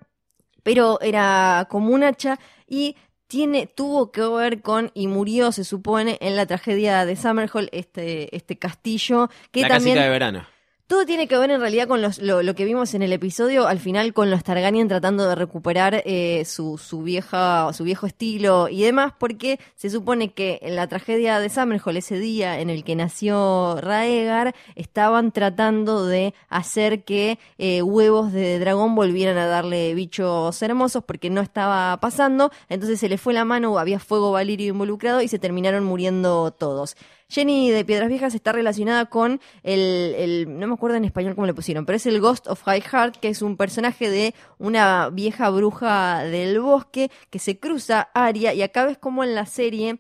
pero 0.63 0.99
era 1.01 1.67
como 1.69 1.89
un 1.89 2.03
hacha 2.03 2.39
y 2.67 2.95
tiene, 3.27 3.67
tuvo 3.67 4.11
que 4.11 4.21
ver 4.21 4.61
con 4.61 4.91
y 4.93 5.07
murió, 5.07 5.51
se 5.51 5.63
supone, 5.63 6.17
en 6.21 6.35
la 6.35 6.45
tragedia 6.45 7.05
de 7.05 7.15
Summerhall, 7.15 7.69
este, 7.71 8.35
este 8.35 8.57
castillo 8.57 9.29
que 9.51 9.61
la 9.61 9.69
también 9.69 9.95
casita 9.95 10.03
de 10.03 10.09
verano. 10.09 10.52
Todo 10.87 11.05
tiene 11.05 11.27
que 11.27 11.37
ver 11.37 11.49
en 11.49 11.59
realidad 11.61 11.87
con 11.87 12.01
los- 12.01 12.19
lo, 12.19 12.53
que 12.55 12.65
vimos 12.65 12.93
en 12.93 13.01
el 13.01 13.13
episodio, 13.13 13.67
al 13.67 13.79
final 13.79 14.13
con 14.13 14.29
los 14.29 14.43
Targaryen 14.43 14.87
tratando 14.87 15.27
de 15.27 15.33
recuperar 15.35 16.03
eh, 16.05 16.43
su, 16.45 16.77
su 16.77 17.01
vieja, 17.01 17.71
su 17.73 17.83
viejo 17.83 18.05
estilo 18.05 18.67
y 18.69 18.83
demás, 18.83 19.13
porque 19.17 19.59
se 19.75 19.89
supone 19.89 20.33
que 20.33 20.59
en 20.61 20.75
la 20.75 20.87
tragedia 20.87 21.39
de 21.39 21.49
Summerhall, 21.49 21.97
ese 21.97 22.19
día 22.19 22.59
en 22.59 22.69
el 22.69 22.83
que 22.83 22.95
nació 22.95 23.77
Raegar, 23.81 24.53
estaban 24.75 25.31
tratando 25.31 26.05
de 26.05 26.33
hacer 26.49 27.03
que 27.03 27.39
eh, 27.57 27.81
huevos 27.81 28.31
de 28.33 28.59
dragón 28.59 28.93
volvieran 28.93 29.37
a 29.37 29.47
darle 29.47 29.93
bichos 29.95 30.61
hermosos 30.61 31.03
porque 31.03 31.29
no 31.29 31.41
estaba 31.41 31.97
pasando, 32.01 32.51
entonces 32.69 32.99
se 32.99 33.09
le 33.09 33.17
fue 33.17 33.33
la 33.33 33.45
mano, 33.45 33.79
había 33.79 33.99
fuego 33.99 34.31
valirio 34.31 34.67
involucrado 34.73 35.21
y 35.21 35.27
se 35.27 35.39
terminaron 35.39 35.83
muriendo 35.85 36.51
todos. 36.51 36.95
Jenny 37.33 37.71
de 37.71 37.83
Piedras 37.83 38.09
Viejas 38.09 38.35
está 38.35 38.51
relacionada 38.51 39.07
con 39.07 39.41
el, 39.63 40.45
no 40.59 40.67
me 40.67 40.73
acuerdo 40.75 40.97
en 40.97 41.05
español 41.05 41.33
cómo 41.33 41.47
le 41.47 41.55
pusieron, 41.55 41.83
pero 41.83 41.95
es 41.95 42.05
el 42.05 42.21
Ghost 42.21 42.47
of 42.47 42.61
High 42.61 42.81
Heart, 42.81 43.15
que 43.17 43.29
es 43.29 43.41
un 43.41 43.57
personaje 43.57 44.07
de 44.09 44.35
una 44.59 45.09
vieja 45.09 45.49
bruja 45.49 46.23
del 46.25 46.59
bosque 46.59 47.09
que 47.31 47.39
se 47.39 47.57
cruza 47.57 48.09
Aria 48.13 48.53
y 48.53 48.61
acá 48.61 48.85
ves 48.85 48.99
como 48.99 49.23
en 49.23 49.33
la 49.33 49.47
serie 49.47 49.99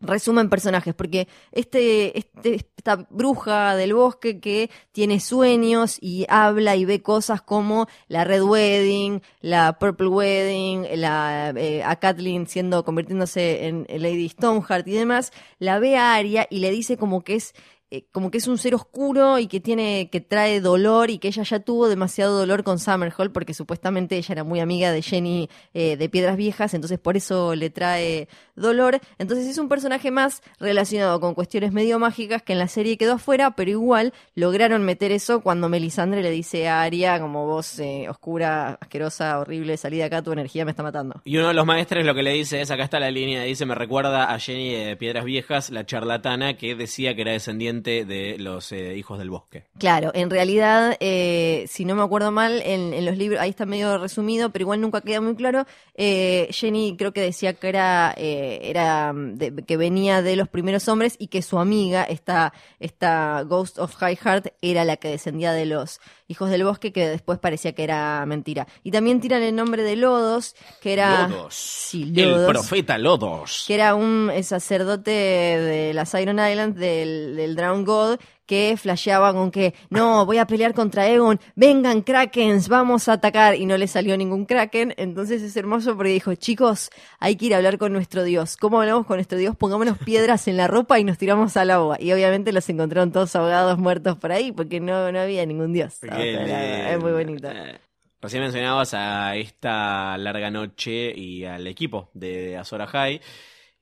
resumen 0.00 0.50
personajes, 0.50 0.94
porque 0.94 1.28
este, 1.52 2.18
este- 2.18 2.66
esta 2.76 3.06
bruja 3.10 3.74
del 3.74 3.94
bosque 3.94 4.38
que 4.40 4.70
tiene 4.92 5.18
sueños 5.20 5.98
y 6.00 6.26
habla 6.28 6.76
y 6.76 6.84
ve 6.84 7.02
cosas 7.02 7.42
como 7.42 7.88
la 8.08 8.24
Red 8.24 8.42
Wedding, 8.42 9.22
la 9.40 9.78
Purple 9.78 10.08
Wedding, 10.08 10.86
la, 11.00 11.50
eh, 11.56 11.82
a 11.82 11.96
Kathleen 11.96 12.46
siendo, 12.46 12.84
convirtiéndose 12.84 13.66
en 13.66 13.86
Lady 13.88 14.28
Stoneheart 14.28 14.86
y 14.86 14.92
demás, 14.92 15.32
la 15.58 15.78
ve 15.78 15.96
a 15.96 16.14
Arya 16.14 16.46
y 16.50 16.60
le 16.60 16.70
dice 16.70 16.96
como 16.96 17.24
que 17.24 17.34
es 17.36 17.54
eh, 17.88 18.04
como 18.10 18.32
que 18.32 18.38
es 18.38 18.48
un 18.48 18.58
ser 18.58 18.74
oscuro 18.74 19.38
y 19.38 19.46
que 19.46 19.60
tiene 19.60 20.10
que 20.10 20.20
trae 20.20 20.60
dolor 20.60 21.08
y 21.08 21.18
que 21.18 21.28
ella 21.28 21.44
ya 21.44 21.60
tuvo 21.60 21.88
demasiado 21.88 22.36
dolor 22.36 22.64
con 22.64 22.80
Summerhall 22.80 23.30
porque 23.30 23.54
supuestamente 23.54 24.16
ella 24.16 24.32
era 24.32 24.42
muy 24.42 24.58
amiga 24.58 24.90
de 24.90 25.02
Jenny 25.02 25.48
eh, 25.72 25.96
de 25.96 26.08
Piedras 26.08 26.36
Viejas, 26.36 26.74
entonces 26.74 26.98
por 26.98 27.16
eso 27.16 27.54
le 27.54 27.70
trae 27.70 28.26
dolor. 28.56 28.98
Entonces 29.18 29.46
es 29.46 29.58
un 29.58 29.68
personaje 29.68 30.10
más 30.10 30.42
relacionado 30.58 31.20
con 31.20 31.34
cuestiones 31.34 31.70
medio 31.70 32.00
mágicas 32.00 32.42
que 32.42 32.54
en 32.54 32.58
la 32.58 32.66
serie 32.66 32.98
quedó 32.98 33.12
afuera, 33.14 33.52
pero 33.52 33.70
igual 33.70 34.12
lograron 34.34 34.84
meter 34.84 35.12
eso 35.12 35.40
cuando 35.40 35.68
Melisandre 35.68 36.22
le 36.22 36.32
dice 36.32 36.66
a 36.66 36.82
Arya 36.82 37.20
como 37.20 37.46
vos 37.46 37.78
eh, 37.78 38.08
oscura, 38.08 38.78
asquerosa, 38.80 39.38
horrible, 39.38 39.76
salí 39.76 39.98
de 39.98 40.04
acá, 40.04 40.22
tu 40.22 40.32
energía 40.32 40.64
me 40.64 40.72
está 40.72 40.82
matando. 40.82 41.20
Y 41.24 41.36
uno 41.36 41.46
de 41.46 41.54
los 41.54 41.64
maestres 41.64 42.04
lo 42.04 42.16
que 42.16 42.24
le 42.24 42.32
dice 42.32 42.60
es, 42.60 42.70
acá 42.72 42.82
está 42.82 42.98
la 42.98 43.12
línea, 43.12 43.44
dice, 43.44 43.64
me 43.64 43.76
recuerda 43.76 44.32
a 44.34 44.40
Jenny 44.40 44.74
de 44.74 44.96
Piedras 44.96 45.24
Viejas, 45.24 45.70
la 45.70 45.86
charlatana 45.86 46.56
que 46.56 46.74
decía 46.74 47.14
que 47.14 47.22
era 47.22 47.30
descendiente 47.30 47.75
de 47.82 48.36
los 48.38 48.72
eh, 48.72 48.96
hijos 48.96 49.18
del 49.18 49.30
bosque. 49.30 49.64
Claro, 49.78 50.10
en 50.14 50.30
realidad, 50.30 50.96
eh, 51.00 51.64
si 51.68 51.84
no 51.84 51.94
me 51.94 52.02
acuerdo 52.02 52.30
mal, 52.32 52.62
en, 52.64 53.04
los 53.04 53.16
libros, 53.16 53.40
ahí 53.40 53.50
está 53.50 53.66
medio 53.66 53.98
resumido, 53.98 54.50
pero 54.50 54.62
igual 54.64 54.80
nunca 54.80 55.00
queda 55.00 55.20
muy 55.20 55.34
claro. 55.36 55.66
eh, 55.94 56.48
Jenny 56.50 56.96
creo 56.96 57.12
que 57.12 57.20
decía 57.20 57.54
que 57.54 57.68
era, 57.68 58.14
era 58.16 59.12
mm, 59.12 59.34
de- 59.36 59.64
que 59.64 59.76
venía 59.76 60.22
de 60.22 60.36
los 60.36 60.48
primeros 60.48 60.88
hombres 60.88 61.16
y 61.18 61.28
que 61.28 61.42
su 61.42 61.58
amiga, 61.58 62.04
esta, 62.04 62.52
esta 62.80 63.42
Ghost 63.42 63.78
of 63.78 63.94
High 63.96 64.16
Heart, 64.16 64.46
era 64.62 64.84
la 64.84 64.96
que 64.96 65.08
descendía 65.08 65.52
de 65.52 65.66
los 65.66 66.00
hijos 66.28 66.50
del 66.50 66.64
bosque, 66.64 66.92
que 66.92 67.08
después 67.08 67.38
parecía 67.38 67.72
que 67.74 67.84
era 67.84 68.24
mentira. 68.26 68.66
Y 68.82 68.90
también 68.90 69.20
tiran 69.20 69.42
el 69.42 69.54
nombre 69.54 69.82
de 69.82 69.96
Lodos, 69.96 70.54
que 70.80 70.92
era. 70.92 71.28
Lodos. 71.28 71.54
Sí, 71.54 72.12
El 72.16 72.30
Lodos 72.30 72.50
profeta 72.50 72.98
Lodos. 72.98 73.64
que 73.66 73.74
era 73.74 73.94
un 73.94 74.30
eh, 74.32 74.42
sacerdote 74.42 75.10
de 75.10 75.94
las 75.94 76.14
Iron 76.14 76.38
Islands, 76.38 76.76
del, 76.78 77.36
del 77.36 77.56
Drown 77.56 77.84
God, 77.84 78.18
que 78.46 78.76
flasheaba 78.76 79.32
con 79.32 79.50
que, 79.50 79.74
no, 79.90 80.24
voy 80.24 80.38
a 80.38 80.46
pelear 80.46 80.72
contra 80.72 81.08
Egon, 81.08 81.40
vengan 81.54 82.02
Krakens, 82.02 82.68
vamos 82.68 83.08
a 83.08 83.14
atacar, 83.14 83.56
y 83.56 83.66
no 83.66 83.76
le 83.76 83.86
salió 83.88 84.16
ningún 84.16 84.46
Kraken, 84.46 84.94
entonces 84.96 85.42
es 85.42 85.56
hermoso 85.56 85.96
porque 85.96 86.12
dijo, 86.12 86.34
chicos, 86.34 86.90
hay 87.18 87.36
que 87.36 87.46
ir 87.46 87.54
a 87.54 87.58
hablar 87.58 87.78
con 87.78 87.92
nuestro 87.92 88.24
Dios. 88.24 88.56
¿Cómo 88.56 88.80
hablamos 88.80 89.06
con 89.06 89.16
nuestro 89.16 89.38
Dios? 89.38 89.56
Pongámonos 89.56 89.98
piedras 89.98 90.48
en 90.48 90.56
la 90.56 90.68
ropa 90.68 90.98
y 90.98 91.04
nos 91.04 91.18
tiramos 91.18 91.56
al 91.56 91.70
agua. 91.70 91.96
Y 92.00 92.12
obviamente 92.12 92.52
los 92.52 92.68
encontraron 92.68 93.12
todos 93.12 93.34
ahogados, 93.36 93.78
muertos 93.78 94.16
por 94.16 94.32
ahí, 94.32 94.52
porque 94.52 94.80
no, 94.80 95.10
no 95.12 95.20
había 95.20 95.44
ningún 95.44 95.72
Dios. 95.72 95.98
O 96.02 96.06
sea, 96.06 96.92
es 96.92 97.00
muy 97.00 97.12
bonito. 97.12 97.50
Eh, 97.50 97.80
Recién 98.20 98.42
mencionabas 98.42 98.94
a 98.94 99.36
esta 99.36 100.16
larga 100.18 100.50
noche 100.50 101.12
y 101.14 101.44
al 101.44 101.66
equipo 101.66 102.10
de 102.14 102.56
Azor 102.56 102.82
Ahai. 102.82 103.20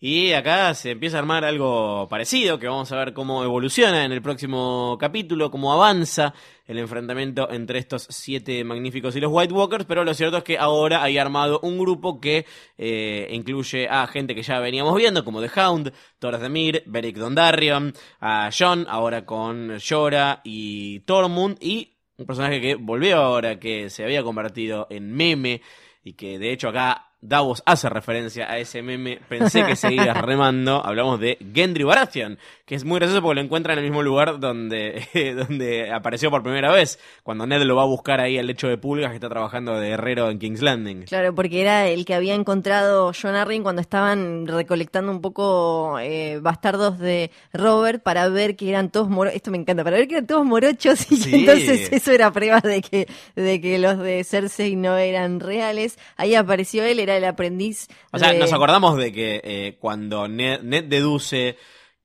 Y 0.00 0.32
acá 0.32 0.74
se 0.74 0.90
empieza 0.90 1.16
a 1.16 1.20
armar 1.20 1.44
algo 1.44 2.08
parecido, 2.08 2.58
que 2.58 2.68
vamos 2.68 2.90
a 2.92 2.96
ver 2.96 3.14
cómo 3.14 3.42
evoluciona 3.42 4.04
en 4.04 4.12
el 4.12 4.20
próximo 4.20 4.98
capítulo, 5.00 5.50
cómo 5.50 5.72
avanza 5.72 6.34
el 6.66 6.78
enfrentamiento 6.78 7.50
entre 7.50 7.78
estos 7.78 8.06
siete 8.10 8.64
magníficos 8.64 9.14
y 9.16 9.20
los 9.20 9.32
White 9.32 9.54
Walkers, 9.54 9.84
pero 9.86 10.04
lo 10.04 10.12
cierto 10.12 10.38
es 10.38 10.44
que 10.44 10.58
ahora 10.58 11.02
hay 11.02 11.16
armado 11.16 11.60
un 11.62 11.78
grupo 11.78 12.20
que 12.20 12.44
eh, 12.76 13.28
incluye 13.30 13.88
a 13.88 14.06
gente 14.06 14.34
que 14.34 14.42
ya 14.42 14.58
veníamos 14.58 14.94
viendo, 14.96 15.24
como 15.24 15.40
The 15.40 15.60
Hound, 15.60 15.92
Thoros 16.18 16.40
de 16.40 16.48
Mir, 16.48 16.82
Beric 16.86 17.16
Dondarrion, 17.16 17.94
a 18.20 18.50
John, 18.56 18.86
ahora 18.88 19.24
con 19.24 19.78
Jorah 19.80 20.40
y 20.44 21.00
Tormund, 21.00 21.56
y 21.60 21.96
un 22.18 22.26
personaje 22.26 22.60
que 22.60 22.74
volvió 22.74 23.18
ahora, 23.18 23.58
que 23.58 23.88
se 23.90 24.04
había 24.04 24.22
convertido 24.22 24.86
en 24.90 25.12
meme 25.12 25.62
y 26.02 26.12
que 26.12 26.38
de 26.38 26.52
hecho 26.52 26.68
acá 26.68 27.13
Davos 27.26 27.62
hace 27.64 27.88
referencia 27.88 28.50
a 28.50 28.58
ese 28.58 28.82
meme. 28.82 29.18
Pensé 29.28 29.64
que 29.64 29.76
seguías 29.76 30.16
remando. 30.20 30.82
Hablamos 30.84 31.18
de 31.20 31.38
Gendry 31.54 31.82
Baratheon, 31.84 32.38
que 32.66 32.74
es 32.74 32.84
muy 32.84 32.98
gracioso 32.98 33.22
porque 33.22 33.36
lo 33.36 33.40
encuentra 33.40 33.72
en 33.72 33.78
el 33.78 33.84
mismo 33.86 34.02
lugar 34.02 34.38
donde, 34.40 35.08
donde 35.36 35.90
apareció 35.90 36.30
por 36.30 36.42
primera 36.42 36.70
vez, 36.70 36.98
cuando 37.22 37.46
Ned 37.46 37.62
lo 37.62 37.76
va 37.76 37.82
a 37.82 37.86
buscar 37.86 38.20
ahí 38.20 38.38
al 38.38 38.46
lecho 38.46 38.68
de 38.68 38.76
pulgas 38.76 39.08
que 39.10 39.14
está 39.16 39.28
trabajando 39.30 39.78
de 39.80 39.88
herrero 39.88 40.28
en 40.30 40.38
King's 40.38 40.60
Landing. 40.60 41.02
Claro, 41.04 41.34
porque 41.34 41.62
era 41.62 41.88
el 41.88 42.04
que 42.04 42.14
había 42.14 42.34
encontrado 42.34 43.12
John 43.20 43.34
Arryn 43.34 43.62
cuando 43.62 43.80
estaban 43.80 44.46
recolectando 44.46 45.10
un 45.10 45.22
poco 45.22 45.98
eh, 46.00 46.38
bastardos 46.42 46.98
de 46.98 47.30
Robert 47.54 48.02
para 48.02 48.28
ver 48.28 48.54
que 48.54 48.68
eran 48.68 48.90
todos 48.90 49.08
morochos. 49.08 49.36
Esto 49.36 49.50
me 49.50 49.56
encanta, 49.56 49.82
para 49.82 49.96
ver 49.96 50.06
que 50.08 50.14
eran 50.16 50.26
todos 50.26 50.44
morochos 50.44 51.10
y 51.10 51.16
Sí. 51.16 51.34
entonces 51.36 51.90
eso 51.90 52.12
era 52.12 52.30
prueba 52.32 52.60
de 52.60 52.82
que, 52.82 53.08
de 53.34 53.60
que 53.62 53.78
los 53.78 53.98
de 53.98 54.22
Cersei 54.24 54.76
no 54.76 54.96
eran 54.98 55.40
reales. 55.40 55.98
Ahí 56.16 56.34
apareció 56.34 56.84
él, 56.84 56.98
era 56.98 57.13
el 57.16 57.24
aprendiz. 57.24 57.88
O 58.12 58.18
sea, 58.18 58.32
de- 58.32 58.38
nos 58.38 58.52
acordamos 58.52 58.96
de 58.96 59.12
que 59.12 59.40
eh, 59.44 59.76
cuando 59.80 60.28
Ned, 60.28 60.60
Ned 60.62 60.84
deduce 60.84 61.56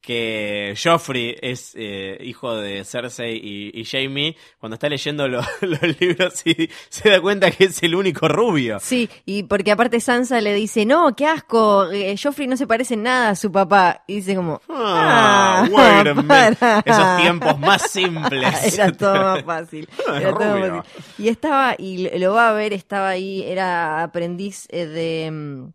que 0.02 0.76
Joffrey 0.82 1.36
es 1.41 1.74
eh, 1.76 2.18
hijo 2.22 2.56
de 2.56 2.84
Cersei 2.86 3.36
y, 3.38 3.72
y 3.80 3.84
Jaime, 3.86 4.36
cuando 4.60 4.76
está 4.76 4.88
leyendo 4.89 5.28
lo- 5.28 5.41
los 5.62 6.00
libros 6.00 6.41
y 6.45 6.70
se 6.89 7.10
da 7.10 7.22
cuenta 7.22 7.52
que 7.52 7.66
es 7.66 7.84
el 7.84 7.95
único 7.95 8.28
rubio. 8.28 8.80
Sí, 8.80 9.10
y 9.26 9.43
porque 9.43 9.72
aparte 9.72 10.00
Sansa 10.00 10.39
le 10.41 10.54
dice, 10.54 10.86
no, 10.86 11.16
qué 11.16 11.26
asco, 11.28 11.91
eh, 11.91 12.16
Joffrey 12.22 12.47
no 12.47 12.56
se 12.58 12.66
parece 12.66 12.93
en 12.93 13.04
nada 13.04 13.30
a 13.32 13.36
su 13.36 13.52
papá. 13.52 14.04
Y 14.08 14.16
dice 14.16 14.36
como, 14.36 14.62
Ah, 14.70 15.68
ah. 15.78 16.82
Esos 16.86 17.18
tiempos 17.22 17.60
más 17.60 17.91
simples. 17.91 18.74
Era 18.74 18.91
todo 18.91 19.14
más 19.16 19.43
fácil. 19.43 19.89
Era 20.16 20.34
todo 20.34 20.60
más 20.60 20.70
fácil. 20.86 21.04
Y 21.18 21.28
estaba, 21.28 21.76
y 21.78 22.18
lo 22.20 22.34
va 22.34 22.50
a 22.50 22.54
ver, 22.54 22.74
estaba 22.74 23.10
ahí, 23.10 23.43
era 23.43 24.04
aprendiz 24.04 24.66
eh, 24.70 24.86
de. 24.86 25.68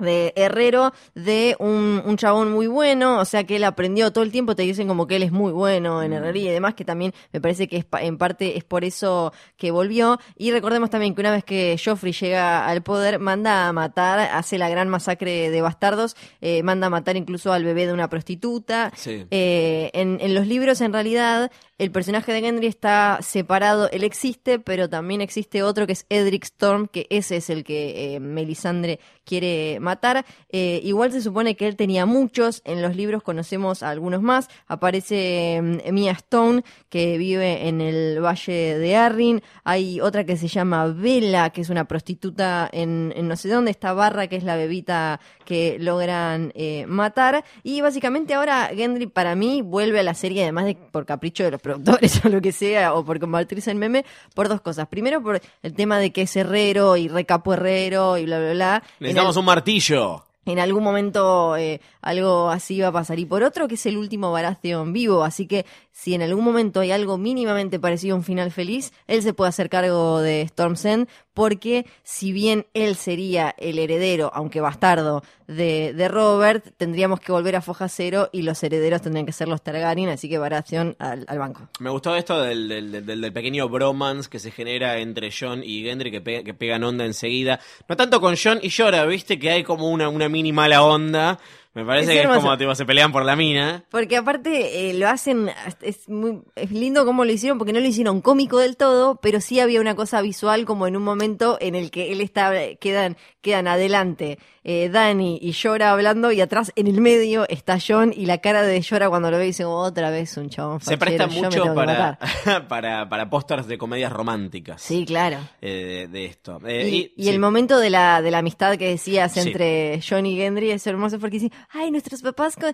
Mm, 0.00 0.04
de 0.04 0.32
herrero 0.36 0.92
de 1.14 1.56
un, 1.58 2.02
un 2.04 2.16
chabón 2.16 2.50
muy 2.52 2.66
bueno, 2.66 3.18
o 3.20 3.24
sea 3.24 3.44
que 3.44 3.56
él 3.56 3.64
aprendió 3.64 4.10
todo 4.12 4.24
el 4.24 4.32
tiempo, 4.32 4.54
te 4.56 4.62
dicen 4.62 4.88
como 4.88 5.06
que 5.06 5.16
él 5.16 5.22
es 5.22 5.32
muy 5.32 5.52
bueno 5.52 6.00
Mm. 6.00 6.02
en 6.04 6.12
herrería 6.14 6.50
y 6.50 6.54
demás, 6.54 6.74
que 6.74 6.84
también 6.84 7.12
me 7.32 7.40
parece 7.40 7.68
que 7.68 7.76
es, 7.76 7.84
pa- 7.84 8.02
en 8.02 8.18
parte 8.18 8.56
es 8.56 8.64
por 8.64 8.84
eso 8.84 9.32
que 9.56 9.70
volvió. 9.70 10.18
Y 10.36 10.50
recordemos 10.52 10.90
también 10.90 11.14
que 11.14 11.20
una 11.20 11.30
vez 11.30 11.44
que 11.44 11.78
Joffrey 11.82 12.12
llega 12.12 12.66
al 12.66 12.82
poder, 12.82 13.18
manda 13.18 13.68
a 13.68 13.72
matar, 13.72 14.18
hace 14.32 14.58
la 14.58 14.68
gran 14.68 14.88
masacre 14.88 15.50
de 15.50 15.62
bastardos, 15.62 16.16
eh, 16.40 16.62
manda 16.62 16.86
a 16.88 16.90
matar 16.90 17.16
incluso 17.16 17.52
al 17.52 17.64
bebé 17.64 17.86
de 17.86 17.92
una 17.92 18.08
prostituta. 18.08 18.92
Sí. 18.96 19.26
Eh, 19.30 19.90
en, 19.94 20.18
en 20.20 20.34
los 20.34 20.46
libros, 20.46 20.80
en 20.80 20.92
realidad, 20.92 21.50
el 21.80 21.90
personaje 21.90 22.30
de 22.30 22.42
Gendry 22.42 22.66
está 22.66 23.20
separado. 23.22 23.88
Él 23.90 24.04
existe, 24.04 24.58
pero 24.58 24.90
también 24.90 25.22
existe 25.22 25.62
otro 25.62 25.86
que 25.86 25.94
es 25.94 26.04
Edric 26.10 26.44
Storm, 26.44 26.88
que 26.88 27.06
ese 27.08 27.38
es 27.38 27.48
el 27.48 27.64
que 27.64 28.16
eh, 28.16 28.20
Melisandre 28.20 29.00
quiere 29.24 29.80
matar. 29.80 30.26
Eh, 30.50 30.82
igual 30.84 31.10
se 31.10 31.22
supone 31.22 31.56
que 31.56 31.66
él 31.66 31.76
tenía 31.76 32.04
muchos. 32.04 32.60
En 32.66 32.82
los 32.82 32.96
libros 32.96 33.22
conocemos 33.22 33.82
a 33.82 33.88
algunos 33.88 34.20
más. 34.20 34.48
Aparece 34.66 35.58
mm, 35.62 35.94
Mia 35.94 36.12
Stone, 36.12 36.64
que 36.90 37.16
vive 37.16 37.66
en 37.66 37.80
el 37.80 38.22
Valle 38.22 38.78
de 38.78 38.96
Arryn. 38.96 39.42
Hay 39.64 40.02
otra 40.02 40.24
que 40.24 40.36
se 40.36 40.48
llama 40.48 40.86
Vela, 40.88 41.48
que 41.48 41.62
es 41.62 41.70
una 41.70 41.86
prostituta 41.86 42.68
en, 42.70 43.14
en 43.16 43.26
no 43.26 43.36
sé 43.36 43.48
dónde. 43.48 43.70
Está 43.70 43.94
Barra, 43.94 44.26
que 44.26 44.36
es 44.36 44.44
la 44.44 44.56
bebita 44.56 45.18
que 45.46 45.78
logran 45.80 46.52
eh, 46.54 46.84
matar. 46.86 47.42
Y 47.62 47.80
básicamente 47.80 48.34
ahora 48.34 48.68
Gendry 48.74 49.06
para 49.06 49.34
mí 49.34 49.62
vuelve 49.62 50.00
a 50.00 50.02
la 50.02 50.14
serie, 50.14 50.42
además 50.42 50.66
de 50.66 50.74
por 50.74 51.06
capricho 51.06 51.42
de 51.42 51.50
los 51.50 51.62
productores 51.74 52.20
o 52.24 52.28
lo 52.28 52.40
que 52.40 52.52
sea, 52.52 52.94
o 52.94 53.04
por 53.04 53.18
convertirse 53.20 53.70
en 53.70 53.78
meme, 53.78 54.04
por 54.34 54.48
dos 54.48 54.60
cosas. 54.60 54.88
Primero 54.88 55.22
por 55.22 55.40
el 55.62 55.74
tema 55.74 55.98
de 55.98 56.10
que 56.12 56.22
es 56.22 56.36
herrero 56.36 56.96
y 56.96 57.08
recapo 57.08 57.54
herrero 57.54 58.18
y 58.18 58.24
bla, 58.24 58.38
bla, 58.38 58.52
bla. 58.52 58.82
Necesitamos 59.00 59.36
el- 59.36 59.40
un 59.40 59.44
martillo. 59.46 60.24
en 60.46 60.58
algún 60.58 60.82
momento 60.82 61.56
eh, 61.56 61.80
algo 62.02 62.48
así 62.50 62.80
va 62.80 62.88
a 62.88 62.92
pasar. 62.92 63.18
Y 63.18 63.24
por 63.26 63.42
otro, 63.42 63.68
que 63.68 63.74
es 63.76 63.86
el 63.86 63.96
último 63.96 64.32
Baratheon 64.32 64.92
vivo. 64.92 65.22
Así 65.22 65.46
que 65.46 65.64
si 66.02 66.14
en 66.14 66.22
algún 66.22 66.44
momento 66.44 66.80
hay 66.80 66.92
algo 66.92 67.18
mínimamente 67.18 67.78
parecido 67.78 68.14
a 68.14 68.18
un 68.18 68.24
final 68.24 68.50
feliz, 68.50 68.92
él 69.06 69.22
se 69.22 69.34
puede 69.34 69.50
hacer 69.50 69.68
cargo 69.68 70.20
de 70.20 70.40
Storm's 70.42 70.84
End. 70.84 71.08
Porque 71.34 71.86
si 72.02 72.32
bien 72.32 72.66
él 72.74 72.96
sería 72.96 73.54
el 73.56 73.78
heredero, 73.78 74.30
aunque 74.34 74.60
bastardo, 74.60 75.22
de, 75.46 75.94
de 75.94 76.08
Robert, 76.08 76.64
tendríamos 76.76 77.20
que 77.20 77.32
volver 77.32 77.56
a 77.56 77.62
Foja 77.62 77.88
Cero 77.88 78.28
y 78.32 78.42
los 78.42 78.62
herederos 78.62 79.00
tendrían 79.02 79.26
que 79.26 79.32
ser 79.32 79.48
los 79.48 79.62
Targaryen. 79.62 80.08
Así 80.10 80.28
que 80.28 80.38
Baratheon 80.38 80.96
al, 80.98 81.24
al 81.28 81.38
banco. 81.38 81.68
Me 81.80 81.88
gustó 81.90 82.14
esto 82.16 82.40
del, 82.42 82.68
del, 82.68 83.06
del- 83.06 83.32
pequeño 83.32 83.68
bromance 83.68 84.28
que 84.28 84.38
se 84.38 84.50
genera 84.50 84.98
entre 84.98 85.30
John 85.32 85.62
y 85.64 85.82
Gendry, 85.84 86.10
que, 86.10 86.20
pe- 86.20 86.44
que 86.44 86.52
pegan 86.54 86.82
onda 86.84 87.04
enseguida. 87.06 87.58
No 87.88 87.96
tanto 87.96 88.20
con 88.20 88.34
John 88.42 88.58
y 88.62 88.68
Llora, 88.68 89.04
viste 89.06 89.38
que 89.38 89.50
hay 89.50 89.62
como 89.62 89.88
una, 89.88 90.08
una 90.08 90.28
mini 90.28 90.52
mala 90.52 90.82
onda. 90.84 91.38
Me 91.72 91.84
parece 91.84 92.10
Es 92.10 92.16
que 92.16 92.22
hermoso. 92.22 92.38
es 92.38 92.44
como 92.44 92.58
tipo, 92.58 92.74
se 92.74 92.84
pelean 92.84 93.12
por 93.12 93.24
la 93.24 93.36
mina. 93.36 93.84
Porque 93.90 94.16
aparte 94.16 94.90
eh, 94.90 94.94
lo 94.94 95.08
hacen, 95.08 95.50
es 95.82 96.08
muy 96.08 96.42
es 96.56 96.72
lindo 96.72 97.04
cómo 97.04 97.24
lo 97.24 97.30
hicieron, 97.30 97.58
porque 97.58 97.72
no 97.72 97.78
lo 97.78 97.86
hicieron 97.86 98.20
cómico 98.20 98.58
del 98.58 98.76
todo, 98.76 99.20
pero 99.22 99.40
sí 99.40 99.60
había 99.60 99.80
una 99.80 99.94
cosa 99.94 100.20
visual 100.20 100.64
como 100.64 100.88
en 100.88 100.96
un 100.96 101.04
momento 101.04 101.58
en 101.60 101.76
el 101.76 101.92
que 101.92 102.10
él 102.10 102.20
está, 102.20 102.52
quedan, 102.80 103.16
quedan 103.40 103.68
adelante 103.68 104.38
eh, 104.64 104.88
Dani 104.90 105.38
y 105.40 105.52
Llora 105.52 105.92
hablando 105.92 106.32
y 106.32 106.40
atrás 106.40 106.72
en 106.76 106.86
el 106.86 107.00
medio 107.00 107.48
está 107.48 107.78
John 107.84 108.12
y 108.16 108.26
la 108.26 108.38
cara 108.38 108.62
de 108.62 108.80
Llora 108.80 109.08
cuando 109.08 109.30
lo 109.30 109.38
ve 109.38 109.44
dice 109.44 109.64
otra 109.64 110.10
vez 110.10 110.36
un 110.36 110.50
chabón 110.50 110.80
Se 110.80 110.96
fachero, 110.96 111.26
presta 111.28 111.42
mucho 111.48 111.74
para, 111.74 112.16
matar". 112.16 112.68
para, 112.68 113.08
para 113.08 113.30
pósters 113.30 113.66
de 113.66 113.78
comedias 113.78 114.12
románticas. 114.12 114.82
Sí, 114.82 115.04
claro. 115.06 115.38
eh, 115.60 116.06
de, 116.10 116.18
de 116.18 116.24
esto. 116.26 116.58
Eh, 116.66 116.88
Y, 116.88 117.12
y 117.16 117.24
sí. 117.24 117.28
el 117.30 117.38
momento 117.38 117.78
de 117.78 117.90
la, 117.90 118.20
de 118.22 118.30
la 118.30 118.38
amistad 118.38 118.76
que 118.76 118.88
decías 118.88 119.32
Sí. 119.32 119.40
entre 119.40 120.00
John 120.06 120.26
y 120.26 120.36
Gendry 120.36 120.70
es 120.72 120.86
hermoso 120.86 121.18
porque 121.18 121.36
dicen, 121.38 121.52
ay, 121.70 121.90
nuestros 121.90 122.20
papás 122.22 122.56
con- 122.56 122.72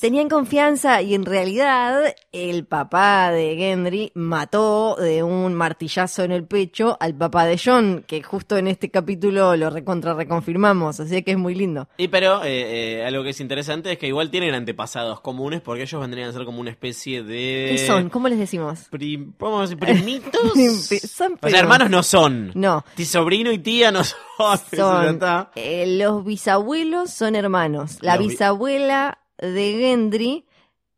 tenían 0.00 0.28
confianza 0.28 1.02
y 1.02 1.14
en 1.14 1.24
realidad 1.24 2.14
el 2.32 2.66
papá 2.66 3.30
de 3.32 3.56
Gendry 3.56 4.12
mató 4.14 4.96
de 4.96 5.22
un 5.22 5.54
martillazo 5.54 6.22
en 6.24 6.32
el 6.32 6.44
pecho 6.44 6.96
al 7.00 7.14
papá 7.14 7.46
de 7.46 7.58
John, 7.62 8.04
que 8.06 8.22
justo 8.22 8.56
en 8.58 8.68
este 8.68 8.90
capítulo 8.90 9.56
lo 9.56 9.70
recontra 9.70 10.14
reconfirmamos, 10.14 11.00
que 11.24 11.32
es 11.32 11.38
muy 11.38 11.54
lindo. 11.54 11.88
Y 11.96 12.08
pero 12.08 12.44
eh, 12.44 12.98
eh, 13.00 13.04
algo 13.06 13.22
que 13.24 13.30
es 13.30 13.40
interesante 13.40 13.92
es 13.92 13.98
que 13.98 14.06
igual 14.06 14.30
tienen 14.30 14.54
antepasados 14.54 15.20
comunes 15.20 15.60
porque 15.60 15.82
ellos 15.82 16.00
vendrían 16.00 16.28
a 16.28 16.32
ser 16.32 16.44
como 16.44 16.60
una 16.60 16.70
especie 16.70 17.22
de... 17.22 17.68
¿Qué 17.72 17.86
son? 17.86 18.08
¿Cómo 18.10 18.28
les 18.28 18.38
decimos? 18.38 18.86
Prim- 18.90 19.32
¿Podemos 19.32 19.68
decir 19.70 19.78
primitos? 19.78 20.32
Son 21.10 21.32
o 21.32 21.36
primos. 21.36 21.50
sea, 21.50 21.60
hermanos 21.60 21.90
no 21.90 22.02
son. 22.02 22.52
No. 22.54 22.84
Ti 22.94 23.04
sobrino 23.04 23.50
y 23.52 23.58
tía 23.58 23.90
no 23.92 24.02
son. 24.36 24.58
Son, 24.74 25.20
eh, 25.54 25.96
los 25.98 26.24
bisabuelos 26.24 27.10
son 27.10 27.34
hermanos. 27.36 27.98
La 28.00 28.16
Los 28.16 28.28
bisabuela 28.28 29.18
de 29.38 29.76
Gendry 29.78 30.44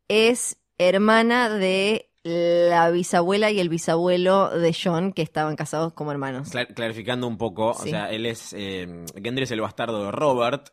es 0.07 0.57
hermana 0.77 1.49
de 1.49 2.08
la 2.23 2.89
bisabuela 2.91 3.49
y 3.51 3.59
el 3.59 3.69
bisabuelo 3.69 4.49
de 4.49 4.75
John, 4.81 5.13
que 5.13 5.21
estaban 5.21 5.55
casados 5.55 5.93
como 5.93 6.11
hermanos. 6.11 6.51
Cla- 6.53 6.73
clarificando 6.73 7.27
un 7.27 7.37
poco, 7.37 7.69
o 7.71 7.73
sea, 7.75 8.11
él 8.11 8.25
es. 8.25 8.53
Eh, 8.53 9.05
Gendry 9.21 9.43
es 9.43 9.51
el 9.51 9.61
bastardo 9.61 10.03
de 10.05 10.11
Robert, 10.11 10.69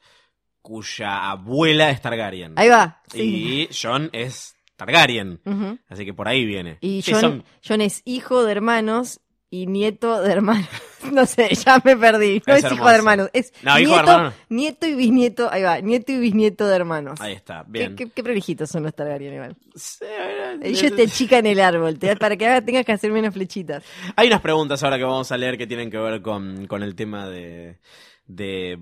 cuya 0.62 1.30
abuela 1.30 1.90
es 1.90 2.00
Targaryen. 2.02 2.54
Ahí 2.56 2.68
va. 2.68 3.02
Sí. 3.12 3.20
Y 3.22 3.68
John 3.74 4.10
es 4.12 4.56
Targaryen. 4.76 5.40
Así 5.88 6.04
que 6.04 6.12
por 6.14 6.28
ahí 6.28 6.44
viene. 6.44 6.78
Y 6.80 7.02
Sí, 7.02 7.12
John, 7.12 7.20
son- 7.20 7.44
John 7.66 7.80
es 7.80 8.02
hijo 8.04 8.44
de 8.44 8.52
hermanos 8.52 9.20
y 9.50 9.66
nieto 9.66 10.20
de 10.22 10.32
hermanos. 10.32 10.68
No 11.12 11.24
sé, 11.24 11.54
ya 11.54 11.80
me 11.84 11.96
perdí. 11.96 12.42
No 12.48 12.54
Es 12.54 12.64
es, 12.64 12.72
hijo 12.72 12.88
de 12.88 12.94
hermanos, 12.96 13.30
es 13.32 13.52
No, 13.62 13.78
nieto, 13.78 14.32
nieto 14.48 14.86
y 14.88 14.94
bisnieto. 14.96 15.48
Ahí 15.52 15.62
va, 15.62 15.80
nieto 15.80 16.10
y 16.10 16.18
bisnieto 16.18 16.66
de 16.66 16.74
hermanos. 16.74 17.20
Ahí 17.20 17.34
está, 17.34 17.62
Qué, 17.64 17.70
bien. 17.70 17.94
qué, 17.94 18.10
qué 18.10 18.24
prolijitos 18.24 18.68
son 18.68 18.82
los 18.82 18.92
Targaryen 18.92 19.34
igual. 19.34 19.56
Sí, 19.76 20.04
eh, 20.04 20.58
Ellos 20.62 20.96
te 20.96 21.02
achican 21.04 21.46
el 21.46 21.60
árbol, 21.60 21.96
te, 21.96 22.16
para 22.16 22.36
que 22.36 22.60
tengas 22.62 22.84
que 22.84 22.90
hacer 22.90 23.12
menos 23.12 23.34
flechitas. 23.34 23.84
Hay 24.16 24.26
unas 24.26 24.40
preguntas 24.40 24.82
ahora 24.82 24.98
que 24.98 25.04
vamos 25.04 25.30
a 25.30 25.36
leer 25.36 25.56
que 25.56 25.68
tienen 25.68 25.92
que 25.92 25.98
ver 25.98 26.22
con, 26.22 26.66
con 26.66 26.82
el 26.82 26.96
tema 26.96 27.28
de, 27.28 27.78
de, 28.26 28.80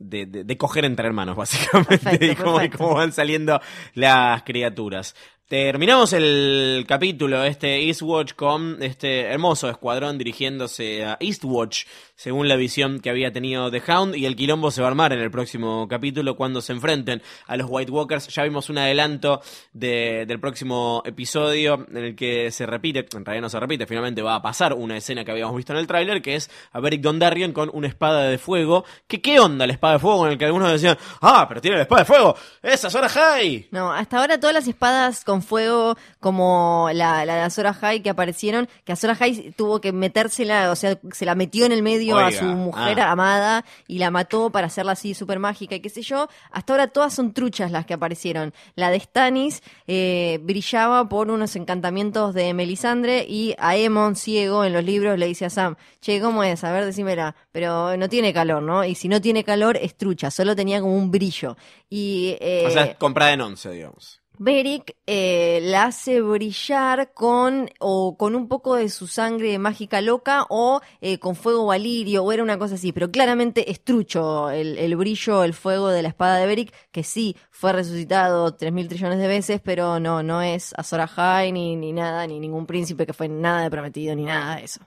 de, 0.00 0.26
de- 0.26 0.42
de 0.42 0.56
coger 0.56 0.86
entre 0.86 1.06
hermanos, 1.06 1.36
básicamente, 1.36 1.98
Perfecto, 1.98 2.24
y, 2.26 2.34
cómo, 2.34 2.62
y 2.62 2.68
cómo 2.70 2.94
van 2.96 3.12
saliendo 3.12 3.60
las 3.94 4.42
criaturas. 4.42 5.14
Terminamos 5.50 6.12
el 6.12 6.84
capítulo, 6.86 7.42
este 7.42 7.82
Eastwatch, 7.88 8.34
con 8.34 8.80
este 8.84 9.22
hermoso 9.22 9.68
escuadrón 9.68 10.16
dirigiéndose 10.16 11.04
a 11.04 11.16
Eastwatch, 11.18 11.86
según 12.14 12.46
la 12.46 12.54
visión 12.54 13.00
que 13.00 13.10
había 13.10 13.32
tenido 13.32 13.68
The 13.68 13.82
Hound, 13.88 14.14
y 14.14 14.26
el 14.26 14.36
quilombo 14.36 14.70
se 14.70 14.80
va 14.80 14.86
a 14.86 14.90
armar 14.90 15.12
en 15.12 15.18
el 15.18 15.32
próximo 15.32 15.88
capítulo 15.88 16.36
cuando 16.36 16.60
se 16.60 16.72
enfrenten 16.72 17.20
a 17.48 17.56
los 17.56 17.66
White 17.68 17.90
Walkers. 17.90 18.28
Ya 18.28 18.44
vimos 18.44 18.70
un 18.70 18.78
adelanto 18.78 19.40
de- 19.72 20.24
del 20.24 20.38
próximo 20.38 21.02
episodio 21.04 21.84
en 21.90 21.96
el 21.96 22.14
que 22.14 22.52
se 22.52 22.64
repite, 22.64 23.04
en 23.12 23.24
realidad 23.24 23.42
no 23.42 23.48
se 23.50 23.58
repite, 23.58 23.86
finalmente 23.88 24.22
va 24.22 24.36
a 24.36 24.42
pasar 24.42 24.74
una 24.74 24.98
escena 24.98 25.24
que 25.24 25.32
habíamos 25.32 25.56
visto 25.56 25.72
en 25.72 25.80
el 25.80 25.88
tráiler, 25.88 26.22
que 26.22 26.36
es 26.36 26.48
a 26.70 26.78
Beric 26.78 27.00
Dondarrion 27.00 27.52
con 27.52 27.70
una 27.72 27.88
espada 27.88 28.28
de 28.28 28.38
fuego. 28.38 28.84
Que, 29.08 29.20
¿Qué 29.20 29.40
onda 29.40 29.66
la 29.66 29.72
espada 29.72 29.94
de 29.94 29.98
fuego? 29.98 30.26
En 30.26 30.32
el 30.34 30.38
que 30.38 30.44
algunos 30.44 30.70
decían, 30.70 30.96
ah, 31.22 31.46
pero 31.48 31.60
tiene 31.60 31.76
la 31.78 31.82
espada 31.82 32.02
de 32.02 32.06
fuego, 32.06 32.36
esa 32.62 32.86
es 32.86 33.12
High. 33.12 33.66
No, 33.72 33.90
hasta 33.92 34.18
ahora 34.20 34.38
todas 34.38 34.54
las 34.54 34.68
espadas 34.68 35.24
con 35.24 35.39
fuego, 35.42 35.96
como 36.20 36.88
la, 36.92 37.24
la 37.24 37.34
de 37.36 37.40
Azor 37.42 37.66
Ahai 37.66 38.00
que 38.00 38.10
aparecieron, 38.10 38.68
que 38.84 38.92
Azor 38.92 39.10
Ahai 39.10 39.52
tuvo 39.56 39.80
que 39.80 39.92
metérsela, 39.92 40.70
o 40.70 40.76
sea, 40.76 40.98
se 41.12 41.24
la 41.24 41.34
metió 41.34 41.66
en 41.66 41.72
el 41.72 41.82
medio 41.82 42.18
a 42.18 42.30
su 42.32 42.44
mujer 42.44 43.00
ah. 43.00 43.10
amada 43.10 43.64
y 43.86 43.98
la 43.98 44.10
mató 44.10 44.50
para 44.50 44.66
hacerla 44.66 44.92
así 44.92 45.14
súper 45.14 45.38
mágica 45.38 45.74
y 45.74 45.80
qué 45.80 45.88
sé 45.88 46.02
yo. 46.02 46.28
Hasta 46.50 46.72
ahora 46.72 46.88
todas 46.88 47.14
son 47.14 47.32
truchas 47.32 47.70
las 47.70 47.86
que 47.86 47.94
aparecieron. 47.94 48.52
La 48.74 48.90
de 48.90 49.00
Stannis 49.00 49.62
eh, 49.86 50.38
brillaba 50.42 51.08
por 51.08 51.30
unos 51.30 51.56
encantamientos 51.56 52.34
de 52.34 52.54
Melisandre 52.54 53.26
y 53.28 53.54
a 53.58 53.70
Aemon, 53.70 54.16
ciego, 54.16 54.64
en 54.64 54.72
los 54.72 54.84
libros 54.84 55.18
le 55.18 55.26
dice 55.26 55.46
a 55.46 55.50
Sam, 55.50 55.76
che, 56.00 56.20
¿cómo 56.20 56.44
es? 56.44 56.64
A 56.64 56.72
ver, 56.72 56.84
decímela. 56.84 57.34
Pero 57.52 57.96
no 57.96 58.08
tiene 58.08 58.32
calor, 58.32 58.62
¿no? 58.62 58.84
Y 58.84 58.94
si 58.94 59.08
no 59.08 59.20
tiene 59.20 59.44
calor, 59.44 59.76
es 59.76 59.96
trucha, 59.96 60.30
solo 60.30 60.54
tenía 60.56 60.80
como 60.80 60.96
un 60.96 61.10
brillo. 61.10 61.56
Y, 61.88 62.36
eh, 62.40 62.64
O 62.66 62.70
sea, 62.70 62.94
comprada 62.96 63.32
en 63.32 63.40
once, 63.40 63.70
digamos. 63.70 64.19
Beric 64.42 64.96
eh, 65.06 65.60
la 65.62 65.84
hace 65.84 66.22
brillar 66.22 67.12
con 67.12 67.68
o 67.78 68.16
con 68.16 68.34
un 68.34 68.48
poco 68.48 68.74
de 68.74 68.88
su 68.88 69.06
sangre 69.06 69.58
mágica 69.58 70.00
loca 70.00 70.46
o 70.48 70.80
eh, 71.02 71.18
con 71.18 71.36
fuego 71.36 71.66
valirio 71.66 72.24
o 72.24 72.32
era 72.32 72.42
una 72.42 72.58
cosa 72.58 72.76
así, 72.76 72.90
pero 72.90 73.10
claramente 73.10 73.70
es 73.70 73.84
trucho 73.84 74.48
el, 74.48 74.78
el 74.78 74.96
brillo, 74.96 75.44
el 75.44 75.52
fuego 75.52 75.88
de 75.90 76.00
la 76.00 76.08
espada 76.08 76.38
de 76.38 76.46
Beric, 76.46 76.72
que 76.90 77.04
sí 77.04 77.36
fue 77.50 77.74
resucitado 77.74 78.54
tres 78.54 78.72
mil 78.72 78.88
trillones 78.88 79.18
de 79.18 79.28
veces, 79.28 79.60
pero 79.62 80.00
no, 80.00 80.22
no 80.22 80.40
es 80.40 80.72
Azor 80.74 81.02
Ahai 81.02 81.52
ni, 81.52 81.76
ni 81.76 81.92
nada, 81.92 82.26
ni 82.26 82.40
ningún 82.40 82.64
príncipe 82.64 83.04
que 83.04 83.12
fue 83.12 83.28
nada 83.28 83.60
de 83.64 83.70
prometido, 83.70 84.16
ni 84.16 84.24
nada 84.24 84.56
de 84.56 84.64
eso. 84.64 84.80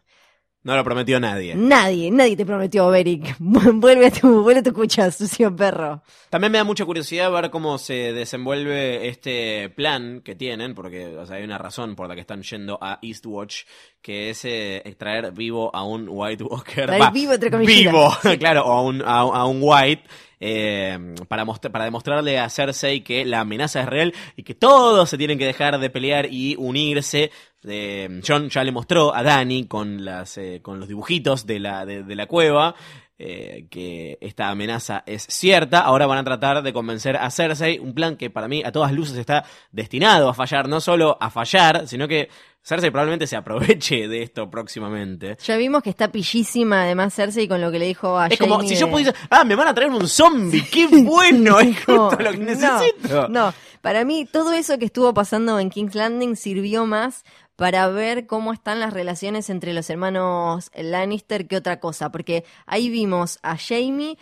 No 0.64 0.78
lo 0.78 0.84
prometió 0.86 1.20
nadie. 1.20 1.56
Nadie, 1.56 2.10
nadie 2.10 2.38
te 2.38 2.46
prometió, 2.46 2.88
Beric. 2.90 3.36
vuelve 3.40 4.08
a 4.08 4.12
tu, 4.12 4.44
vuelve 4.44 4.62
a 4.62 4.64
tu 4.64 4.72
cucha, 4.72 5.12
sucio 5.12 5.54
perro. 5.54 6.02
También 6.30 6.54
me 6.54 6.58
da 6.58 6.64
mucha 6.64 6.86
curiosidad 6.86 7.30
ver 7.32 7.50
cómo 7.50 7.78
se 7.78 8.14
desenvuelve 8.14 9.10
este 9.10 9.70
plan 9.70 10.22
que 10.22 10.36
tienen, 10.36 10.74
porque 10.74 11.18
o 11.18 11.26
sea, 11.26 11.36
hay 11.36 11.44
una 11.44 11.58
razón 11.58 11.96
por 11.96 12.08
la 12.08 12.16
que 12.16 12.22
están 12.22 12.44
yendo 12.44 12.80
a 12.82 13.00
Eastwatch, 13.02 13.64
que 14.02 14.30
es 14.30 14.46
eh, 14.46 14.82
extraer 14.86 15.34
vivo 15.34 15.70
a 15.76 15.84
un 15.84 16.08
White 16.10 16.44
Walker. 16.46 16.86
Traer 16.86 17.12
vivo, 17.12 17.34
entre 17.34 17.52
comillas. 17.52 17.76
Vivo, 17.76 18.10
Sí. 18.22 18.38
claro, 18.40 18.66
o 18.66 18.72
a 18.72 18.82
un, 18.82 19.02
a, 19.02 19.20
a 19.20 19.46
un 19.46 19.60
White. 19.62 20.04
Eh, 20.40 21.16
para, 21.28 21.46
para 21.46 21.86
demostrarle 21.86 22.40
a 22.40 22.50
Cersei 22.50 23.02
que 23.02 23.26
la 23.26 23.42
amenaza 23.42 23.82
es 23.82 23.88
real 23.88 24.14
y 24.36 24.44
que 24.44 24.56
todos 24.56 25.10
se 25.10 25.18
tienen 25.18 25.38
que 25.38 25.46
dejar 25.46 25.80
de 25.80 25.90
pelear 25.90 26.28
y 26.30 26.56
unirse. 26.58 27.32
Eh, 27.66 28.22
John 28.28 28.50
ya 28.50 28.64
le 28.64 28.72
mostró 28.72 29.16
a 29.16 29.24
Dani 29.24 29.66
con, 29.66 30.04
las, 30.04 30.38
eh, 30.38 30.60
con 30.62 30.80
los 30.80 30.88
dibujitos 30.88 31.46
de 31.46 31.60
la, 31.60 31.86
de 31.86 32.16
la 32.16 32.26
cueva 32.26 32.76
eh, 33.20 33.68
que 33.70 34.18
esta 34.22 34.50
amenaza 34.50 35.04
es 35.06 35.24
cierta. 35.30 35.80
Ahora 35.82 36.08
van 36.08 36.18
a 36.18 36.24
tratar 36.24 36.64
de 36.64 36.74
convencer 36.74 37.16
a 37.16 37.30
Cersei, 37.30 37.80
un 37.80 37.94
plan 37.94 38.18
que 38.18 38.30
para 38.30 38.48
mí 38.48 38.64
a 38.66 38.72
todas 38.72 38.92
luces 38.92 39.18
está 39.18 39.46
destinado 39.72 40.30
a 40.30 40.34
fallar, 40.34 40.68
no 40.68 40.82
solo 40.82 41.18
a 41.22 41.30
fallar, 41.30 41.88
sino 41.88 42.08
que 42.08 42.30
Cersei 42.64 42.92
probablemente 42.92 43.28
se 43.28 43.36
aproveche 43.36 44.08
de 44.08 44.24
esto 44.24 44.50
próximamente. 44.50 45.38
Ya 45.46 45.58
vimos 45.58 45.84
que 45.84 45.90
está 45.90 46.12
pillísima, 46.12 46.84
además, 46.84 47.14
Cersei, 47.14 47.48
con 47.48 47.62
lo 47.62 47.72
que 47.72 47.80
le 47.80 47.86
dijo 47.86 48.18
a 48.18 48.28
Es 48.28 48.40
como 48.40 48.62
si 48.64 48.76
yo 48.76 48.90
pudiese, 48.90 49.14
ah, 49.30 49.44
me 49.44 49.56
van 49.56 49.68
a 49.68 49.74
traer 49.74 49.92
un 49.92 50.08
zombie, 50.08 50.64
qué 50.72 50.88
bueno, 50.88 51.60
es 51.60 51.76
No, 51.88 52.10
justo 52.10 52.24
lo 52.24 52.32
que 52.32 52.38
no, 52.38 52.46
necesito. 52.46 53.28
No, 53.28 53.54
para 53.82 54.06
mí 54.06 54.26
todo 54.26 54.54
eso 54.54 54.80
que 54.80 54.86
estuvo 54.86 55.14
pasando 55.14 55.60
en 55.60 55.70
King's 55.70 55.94
Landing 55.94 56.38
sirvió 56.38 56.86
más 56.86 57.26
para 57.56 57.88
ver 57.90 58.28
cómo 58.28 58.54
están 58.54 58.80
las 58.80 58.94
relaciones 58.94 59.50
entre 59.50 59.74
los 59.74 59.90
hermanos 59.90 60.72
Lannister 60.76 61.48
que 61.48 61.58
otra 61.58 61.80
cosa, 61.80 62.12
porque 62.12 62.46
ahí 62.66 62.90
vimos 62.90 63.40
a 63.44 63.58
Jamie 63.58 64.18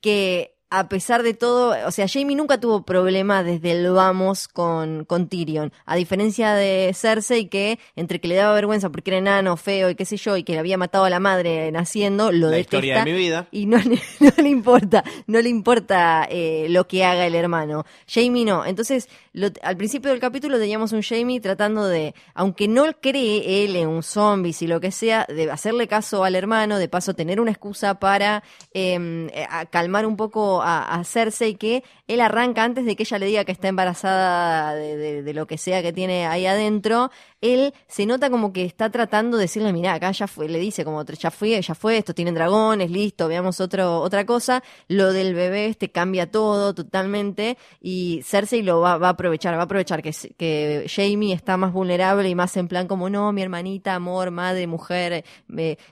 que 0.00 0.55
a 0.68 0.88
pesar 0.88 1.22
de 1.22 1.32
todo, 1.32 1.74
o 1.86 1.90
sea, 1.92 2.06
Jamie 2.08 2.34
nunca 2.34 2.58
tuvo 2.58 2.82
problema 2.84 3.44
desde 3.44 3.70
el 3.72 3.90
vamos 3.92 4.48
con, 4.48 5.04
con 5.04 5.28
Tyrion, 5.28 5.72
a 5.84 5.94
diferencia 5.94 6.54
de 6.54 6.90
Cersei 6.92 7.48
que 7.48 7.78
entre 7.94 8.20
que 8.20 8.26
le 8.28 8.34
daba 8.34 8.52
vergüenza 8.54 8.90
porque 8.90 9.10
era 9.10 9.18
enano, 9.18 9.56
feo 9.56 9.90
y 9.90 9.94
qué 9.94 10.04
sé 10.04 10.16
yo, 10.16 10.36
y 10.36 10.42
que 10.42 10.54
le 10.54 10.58
había 10.58 10.76
matado 10.76 11.04
a 11.04 11.10
la 11.10 11.20
madre 11.20 11.70
naciendo, 11.70 12.32
lo 12.32 12.50
La 12.50 12.56
detesta. 12.56 12.76
historia 12.78 12.98
de 12.98 13.04
mi 13.04 13.12
vida. 13.16 13.46
Y 13.52 13.66
no, 13.66 13.78
le- 13.78 14.00
no 14.20 14.32
le 14.36 14.48
importa, 14.48 15.04
no 15.28 15.40
le 15.40 15.48
importa 15.48 16.26
eh, 16.28 16.66
lo 16.68 16.86
que 16.88 17.04
haga 17.04 17.26
el 17.26 17.36
hermano. 17.36 17.84
Jamie 18.08 18.44
no. 18.44 18.66
Entonces, 18.66 19.08
lo- 19.32 19.48
al 19.62 19.76
principio 19.76 20.10
del 20.10 20.18
capítulo 20.20 20.58
teníamos 20.58 20.92
un 20.92 21.02
Jamie 21.02 21.40
tratando 21.40 21.86
de, 21.86 22.12
aunque 22.34 22.66
no 22.66 22.84
cree 23.00 23.64
él 23.64 23.76
en 23.76 23.86
un 23.88 24.02
zombies 24.02 24.62
y 24.62 24.66
lo 24.66 24.80
que 24.80 24.90
sea, 24.90 25.26
de 25.28 25.48
hacerle 25.50 25.86
caso 25.86 26.24
al 26.24 26.34
hermano, 26.34 26.78
de 26.78 26.88
paso 26.88 27.14
tener 27.14 27.40
una 27.40 27.52
excusa 27.52 28.00
para 28.00 28.42
eh, 28.74 29.30
a 29.48 29.66
calmar 29.66 30.06
un 30.06 30.16
poco 30.16 30.55
a, 30.62 30.82
a 30.94 31.04
Cersei, 31.04 31.54
que 31.56 31.82
él 32.06 32.20
arranca 32.20 32.64
antes 32.64 32.84
de 32.84 32.96
que 32.96 33.02
ella 33.04 33.18
le 33.18 33.26
diga 33.26 33.44
que 33.44 33.52
está 33.52 33.68
embarazada 33.68 34.74
de- 34.74 35.22
de 35.22 35.34
lo 35.34 35.46
que 35.46 35.58
sea 35.58 35.82
que 35.82 35.92
tiene 35.92 36.26
ahí 36.26 36.46
adentro. 36.46 37.10
Él 37.40 37.74
se 37.86 38.06
nota 38.06 38.30
como 38.30 38.52
que 38.52 38.64
está 38.64 38.90
tratando 38.90 39.36
de 39.36 39.42
decirle, 39.44 39.72
mira, 39.72 39.94
acá 39.94 40.10
ya 40.12 40.26
fue, 40.26 40.48
le 40.48 40.58
dice 40.58 40.84
como, 40.84 41.04
ya 41.04 41.30
fue, 41.30 41.60
ya 41.60 41.74
fue, 41.74 41.98
esto 41.98 42.14
tienen 42.14 42.34
dragones, 42.34 42.90
listo, 42.90 43.28
veamos 43.28 43.60
otro, 43.60 44.00
otra 44.00 44.24
cosa. 44.26 44.62
Lo 44.88 45.12
del 45.12 45.34
bebé 45.34 45.66
este 45.66 45.90
cambia 45.90 46.30
todo 46.30 46.74
totalmente 46.74 47.58
y 47.80 48.20
Cersei 48.24 48.62
lo 48.62 48.80
va, 48.80 48.98
va 48.98 49.08
a 49.08 49.10
aprovechar, 49.10 49.54
va 49.54 49.60
a 49.60 49.64
aprovechar 49.64 50.02
que, 50.02 50.86
Jamie 50.88 51.32
está 51.34 51.56
más 51.56 51.72
vulnerable 51.72 52.28
y 52.28 52.34
más 52.34 52.56
en 52.56 52.68
plan 52.68 52.86
como, 52.88 53.10
no, 53.10 53.32
mi 53.32 53.42
hermanita, 53.42 53.94
amor, 53.94 54.30
madre, 54.30 54.66
mujer, 54.66 55.24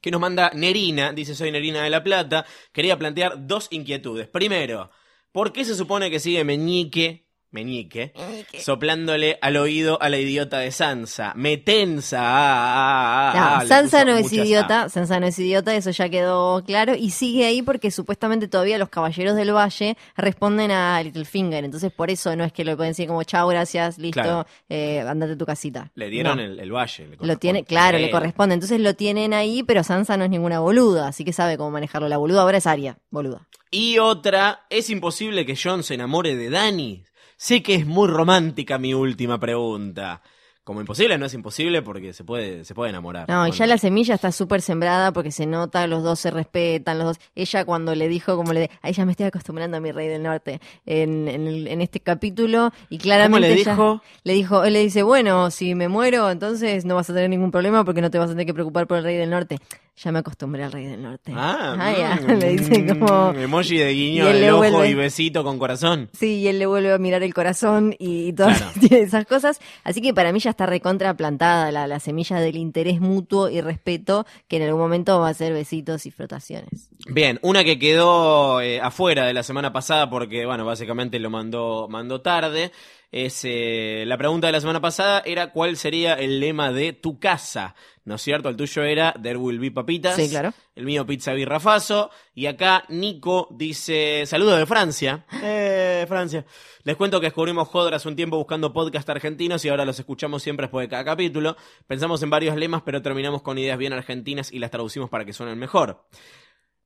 que 0.00 0.10
nos 0.10 0.20
manda 0.20 0.50
Nerina, 0.54 1.12
dice 1.12 1.34
soy 1.34 1.50
Nerina 1.50 1.82
de 1.82 1.90
la 1.90 2.02
Plata, 2.02 2.46
quería 2.72 2.98
plantear 2.98 3.46
dos 3.46 3.68
inquietudes. 3.70 4.28
Primero, 4.28 4.90
¿por 5.32 5.52
qué 5.52 5.64
se 5.64 5.74
supone 5.74 6.10
que 6.10 6.20
sigue 6.20 6.44
Meñique, 6.44 7.27
Meñique, 7.50 8.12
soplándole 8.60 9.38
al 9.40 9.56
oído 9.56 10.00
a 10.02 10.08
la 10.08 10.18
idiota 10.18 10.58
de 10.58 10.70
Sansa? 10.70 11.32
Me 11.34 11.56
tensa. 11.56 12.18
ah, 12.20 13.32
ah, 13.32 13.32
ah, 13.32 13.34
No, 13.34 13.56
ah, 13.62 13.66
Sansa 13.66 14.04
no 14.04 14.16
es 14.16 14.32
idiota, 14.32 14.88
Sansa 14.88 15.18
no 15.20 15.26
es 15.26 15.38
idiota, 15.38 15.74
eso 15.74 15.90
ya 15.90 16.08
quedó 16.08 16.62
claro. 16.64 16.94
Y 16.94 17.10
sigue 17.10 17.46
ahí 17.46 17.62
porque 17.62 17.90
supuestamente 17.90 18.48
todavía 18.48 18.78
los 18.78 18.88
caballeros 18.88 19.34
del 19.36 19.54
valle 19.54 19.96
responden 20.16 20.70
a 20.70 21.02
Littlefinger. 21.02 21.64
Entonces 21.64 21.92
por 21.92 22.10
eso 22.10 22.34
no 22.36 22.44
es 22.44 22.52
que 22.52 22.64
lo 22.64 22.76
pueden 22.76 22.90
decir 22.90 23.08
como 23.08 23.22
chao, 23.22 23.48
gracias, 23.48 23.98
listo, 23.98 24.20
Claro. 24.20 24.46
eh, 24.68 25.00
andate 25.00 25.32
a 25.32 25.38
tu 25.38 25.46
casita. 25.46 25.90
Le 25.94 26.10
dieron 26.10 26.36
No. 26.36 26.42
el, 26.42 26.60
el 26.60 26.72
valle. 26.72 27.08
le 27.08 27.16
Lo 27.26 27.36
tiene, 27.38 27.64
claro, 27.64 27.98
le 27.98 28.10
corresponde. 28.10 28.54
Entonces 28.54 28.80
lo 28.80 28.94
tienen 28.94 29.32
ahí, 29.32 29.62
pero 29.62 29.82
Sansa 29.84 30.16
no 30.16 30.24
es 30.24 30.30
ninguna 30.30 30.60
boluda, 30.60 31.08
así 31.08 31.24
que 31.24 31.32
sabe 31.32 31.56
cómo 31.56 31.70
manejarlo. 31.70 32.08
La 32.08 32.16
boluda 32.18 32.42
ahora 32.42 32.58
es 32.58 32.66
Aria, 32.66 32.98
boluda. 33.10 33.46
Y 33.70 33.98
otra, 33.98 34.66
¿es 34.70 34.88
imposible 34.88 35.44
que 35.44 35.54
John 35.62 35.82
se 35.82 35.92
enamore 35.94 36.36
de 36.36 36.48
Dani? 36.48 37.04
Sé 37.38 37.62
que 37.62 37.76
es 37.76 37.86
muy 37.86 38.08
romántica 38.08 38.78
mi 38.78 38.92
última 38.94 39.38
pregunta. 39.38 40.20
Como 40.64 40.80
imposible, 40.80 41.16
no 41.16 41.24
es 41.24 41.32
imposible 41.32 41.80
porque 41.80 42.12
se 42.12 42.24
puede, 42.24 42.62
se 42.64 42.74
puede 42.74 42.90
enamorar. 42.90 43.26
No, 43.26 43.46
y 43.46 43.52
ya 43.52 43.66
la 43.66 43.78
semilla 43.78 44.16
está 44.16 44.32
súper 44.32 44.60
sembrada 44.60 45.12
porque 45.12 45.30
se 45.30 45.46
nota, 45.46 45.86
los 45.86 46.02
dos 46.02 46.18
se 46.18 46.30
respetan, 46.30 46.98
los 46.98 47.06
dos. 47.16 47.18
Ella 47.34 47.64
cuando 47.64 47.94
le 47.94 48.06
dijo, 48.08 48.36
como 48.36 48.52
le, 48.52 48.68
a 48.82 48.88
ella 48.90 49.06
me 49.06 49.12
estoy 49.12 49.26
acostumbrando 49.26 49.78
a 49.78 49.80
mi 49.80 49.92
rey 49.92 50.08
del 50.08 50.22
norte 50.24 50.60
en, 50.84 51.26
en, 51.28 51.46
el- 51.46 51.68
en 51.68 51.80
este 51.80 52.00
capítulo 52.00 52.70
y 52.90 52.98
claramente 52.98 53.48
le 53.48 53.54
ella- 53.54 53.72
dijo? 53.72 54.02
le 54.24 54.32
dijo, 54.34 54.64
él 54.64 54.72
le 54.74 54.80
dice, 54.82 55.02
bueno, 55.04 55.50
si 55.50 55.74
me 55.74 55.88
muero, 55.88 56.30
entonces 56.30 56.84
no 56.84 56.96
vas 56.96 57.08
a 57.08 57.14
tener 57.14 57.30
ningún 57.30 57.50
problema 57.50 57.82
porque 57.84 58.02
no 58.02 58.10
te 58.10 58.18
vas 58.18 58.28
a 58.28 58.32
tener 58.32 58.44
que 58.44 58.52
preocupar 58.52 58.86
por 58.86 58.98
el 58.98 59.04
rey 59.04 59.16
del 59.16 59.30
norte. 59.30 59.58
Ya 60.00 60.12
me 60.12 60.20
acostumbré 60.20 60.62
al 60.62 60.70
rey 60.70 60.86
del 60.86 61.02
norte. 61.02 61.32
Ah, 61.34 61.92
ya, 61.98 62.16
mm, 62.22 62.38
le 62.38 62.48
dice 62.56 62.86
como... 62.86 63.32
mm, 63.32 63.38
Emoji 63.40 63.78
de 63.78 63.92
guiño 63.92 64.26
del 64.26 64.48
ojo 64.50 64.58
vuelve- 64.62 64.90
y 64.90 64.94
besito 64.94 65.42
con 65.42 65.58
corazón. 65.58 66.08
Sí, 66.12 66.36
y 66.36 66.46
él 66.46 66.60
le 66.60 66.66
vuelve 66.66 66.92
a 66.92 66.98
mirar 66.98 67.22
el 67.24 67.34
corazón 67.34 67.96
y, 67.98 68.28
y 68.28 68.32
todas 68.32 68.58
Claro. 68.62 68.72
esas 68.96 69.26
cosas. 69.26 69.60
Así 69.82 70.00
que 70.00 70.14
para 70.14 70.32
mí 70.32 70.38
ya 70.38 70.50
está 70.50 70.66
recontra 70.66 71.14
plantada 71.16 71.72
la, 71.72 71.86
la 71.88 71.98
semilla 71.98 72.38
del 72.38 72.56
interés 72.56 73.00
mutuo 73.00 73.48
y 73.50 73.60
respeto, 73.60 74.24
que 74.46 74.58
en 74.58 74.62
algún 74.62 74.80
momento 74.80 75.18
va 75.18 75.30
a 75.30 75.34
ser 75.34 75.52
besitos 75.52 76.06
y 76.06 76.10
frotaciones. 76.12 76.90
Bien, 77.08 77.40
una 77.42 77.64
que 77.64 77.78
quedó 77.80 78.60
eh, 78.60 78.80
afuera 78.80 79.26
de 79.26 79.34
la 79.34 79.42
semana 79.42 79.72
pasada 79.72 80.08
porque, 80.08 80.46
bueno, 80.46 80.64
básicamente 80.64 81.18
lo 81.18 81.30
mandó, 81.30 81.88
mandó 81.88 82.20
tarde. 82.20 82.70
Es, 83.10 83.40
eh, 83.44 84.04
la 84.06 84.18
pregunta 84.18 84.48
de 84.48 84.52
la 84.52 84.60
semana 84.60 84.82
pasada 84.82 85.22
era 85.24 85.50
cuál 85.50 85.78
sería 85.78 86.12
el 86.14 86.40
lema 86.40 86.72
de 86.72 86.92
tu 86.92 87.18
casa, 87.18 87.74
¿no 88.04 88.16
es 88.16 88.22
cierto? 88.22 88.50
El 88.50 88.56
tuyo 88.56 88.82
era 88.82 89.14
There 89.14 89.38
will 89.38 89.58
be 89.58 89.70
papitas. 89.70 90.16
Sí, 90.16 90.28
claro. 90.28 90.52
El 90.74 90.84
mío 90.84 91.06
pizza 91.06 91.32
birrafazo. 91.32 92.10
Y 92.34 92.46
acá 92.46 92.84
Nico 92.88 93.48
dice, 93.50 94.24
saludos 94.26 94.58
de 94.58 94.66
Francia. 94.66 95.24
Eh, 95.42 96.04
Francia. 96.06 96.44
Les 96.84 96.96
cuento 96.96 97.18
que 97.20 97.26
descubrimos 97.26 97.68
Joder 97.68 97.94
hace 97.94 98.08
un 98.08 98.16
tiempo 98.16 98.36
buscando 98.36 98.72
podcast 98.72 99.08
argentinos 99.08 99.64
y 99.64 99.70
ahora 99.70 99.86
los 99.86 99.98
escuchamos 99.98 100.42
siempre 100.42 100.64
después 100.64 100.84
de 100.84 100.90
cada 100.90 101.04
capítulo. 101.04 101.56
Pensamos 101.86 102.22
en 102.22 102.30
varios 102.30 102.56
lemas, 102.56 102.82
pero 102.82 103.00
terminamos 103.00 103.40
con 103.40 103.56
ideas 103.56 103.78
bien 103.78 103.94
argentinas 103.94 104.52
y 104.52 104.58
las 104.58 104.70
traducimos 104.70 105.08
para 105.08 105.24
que 105.24 105.32
suenen 105.32 105.58
mejor. 105.58 106.04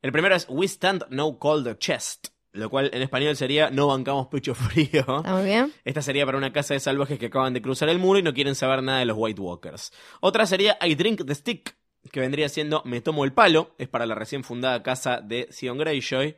El 0.03 0.11
primero 0.11 0.35
es 0.35 0.47
We 0.49 0.67
stand 0.67 1.05
no 1.11 1.39
cold 1.39 1.79
chest, 1.79 2.29
lo 2.53 2.71
cual 2.71 2.91
en 2.93 3.03
español 3.03 3.37
sería 3.37 3.71
No 3.71 3.89
bancamos 3.89 4.29
pecho 4.29 4.55
frío. 4.55 5.01
¿Está 5.01 5.35
muy 5.35 5.45
bien? 5.45 5.73
Esta 5.85 6.03
sería 6.03 6.27
para 6.27 6.39
una 6.39 6.53
casa 6.53 6.75
de 6.75 6.81
salvajes 6.81 7.19
que 7.19 7.27
acaban 7.27 7.55
de 7.55 7.63
cruzar 7.63 7.89
el 7.89 7.99
muro 7.99 8.19
y 8.19 8.23
no 8.23 8.35
quieren 8.35 8.55
saber 8.55 8.83
nada 8.83 8.99
de 8.99 9.07
los 9.07 9.17
White 9.19 9.41
Walkers. 9.41 9.93
Otra 10.21 10.47
sería 10.47 10.79
I 10.81 10.95
drink 10.95 11.25
the 11.27 11.35
stick, 11.35 11.77
que 12.11 12.21
vendría 12.21 12.49
siendo 12.49 12.83
Me 12.85 13.01
tomo 13.01 13.25
el 13.25 13.33
palo, 13.33 13.75
es 13.79 13.89
para 13.89 14.07
la 14.07 14.15
recién 14.15 14.45
fundada 14.45 14.83
casa 14.83 15.21
de 15.21 15.49
Sion 15.51 15.79
Greyjoy. 15.79 16.37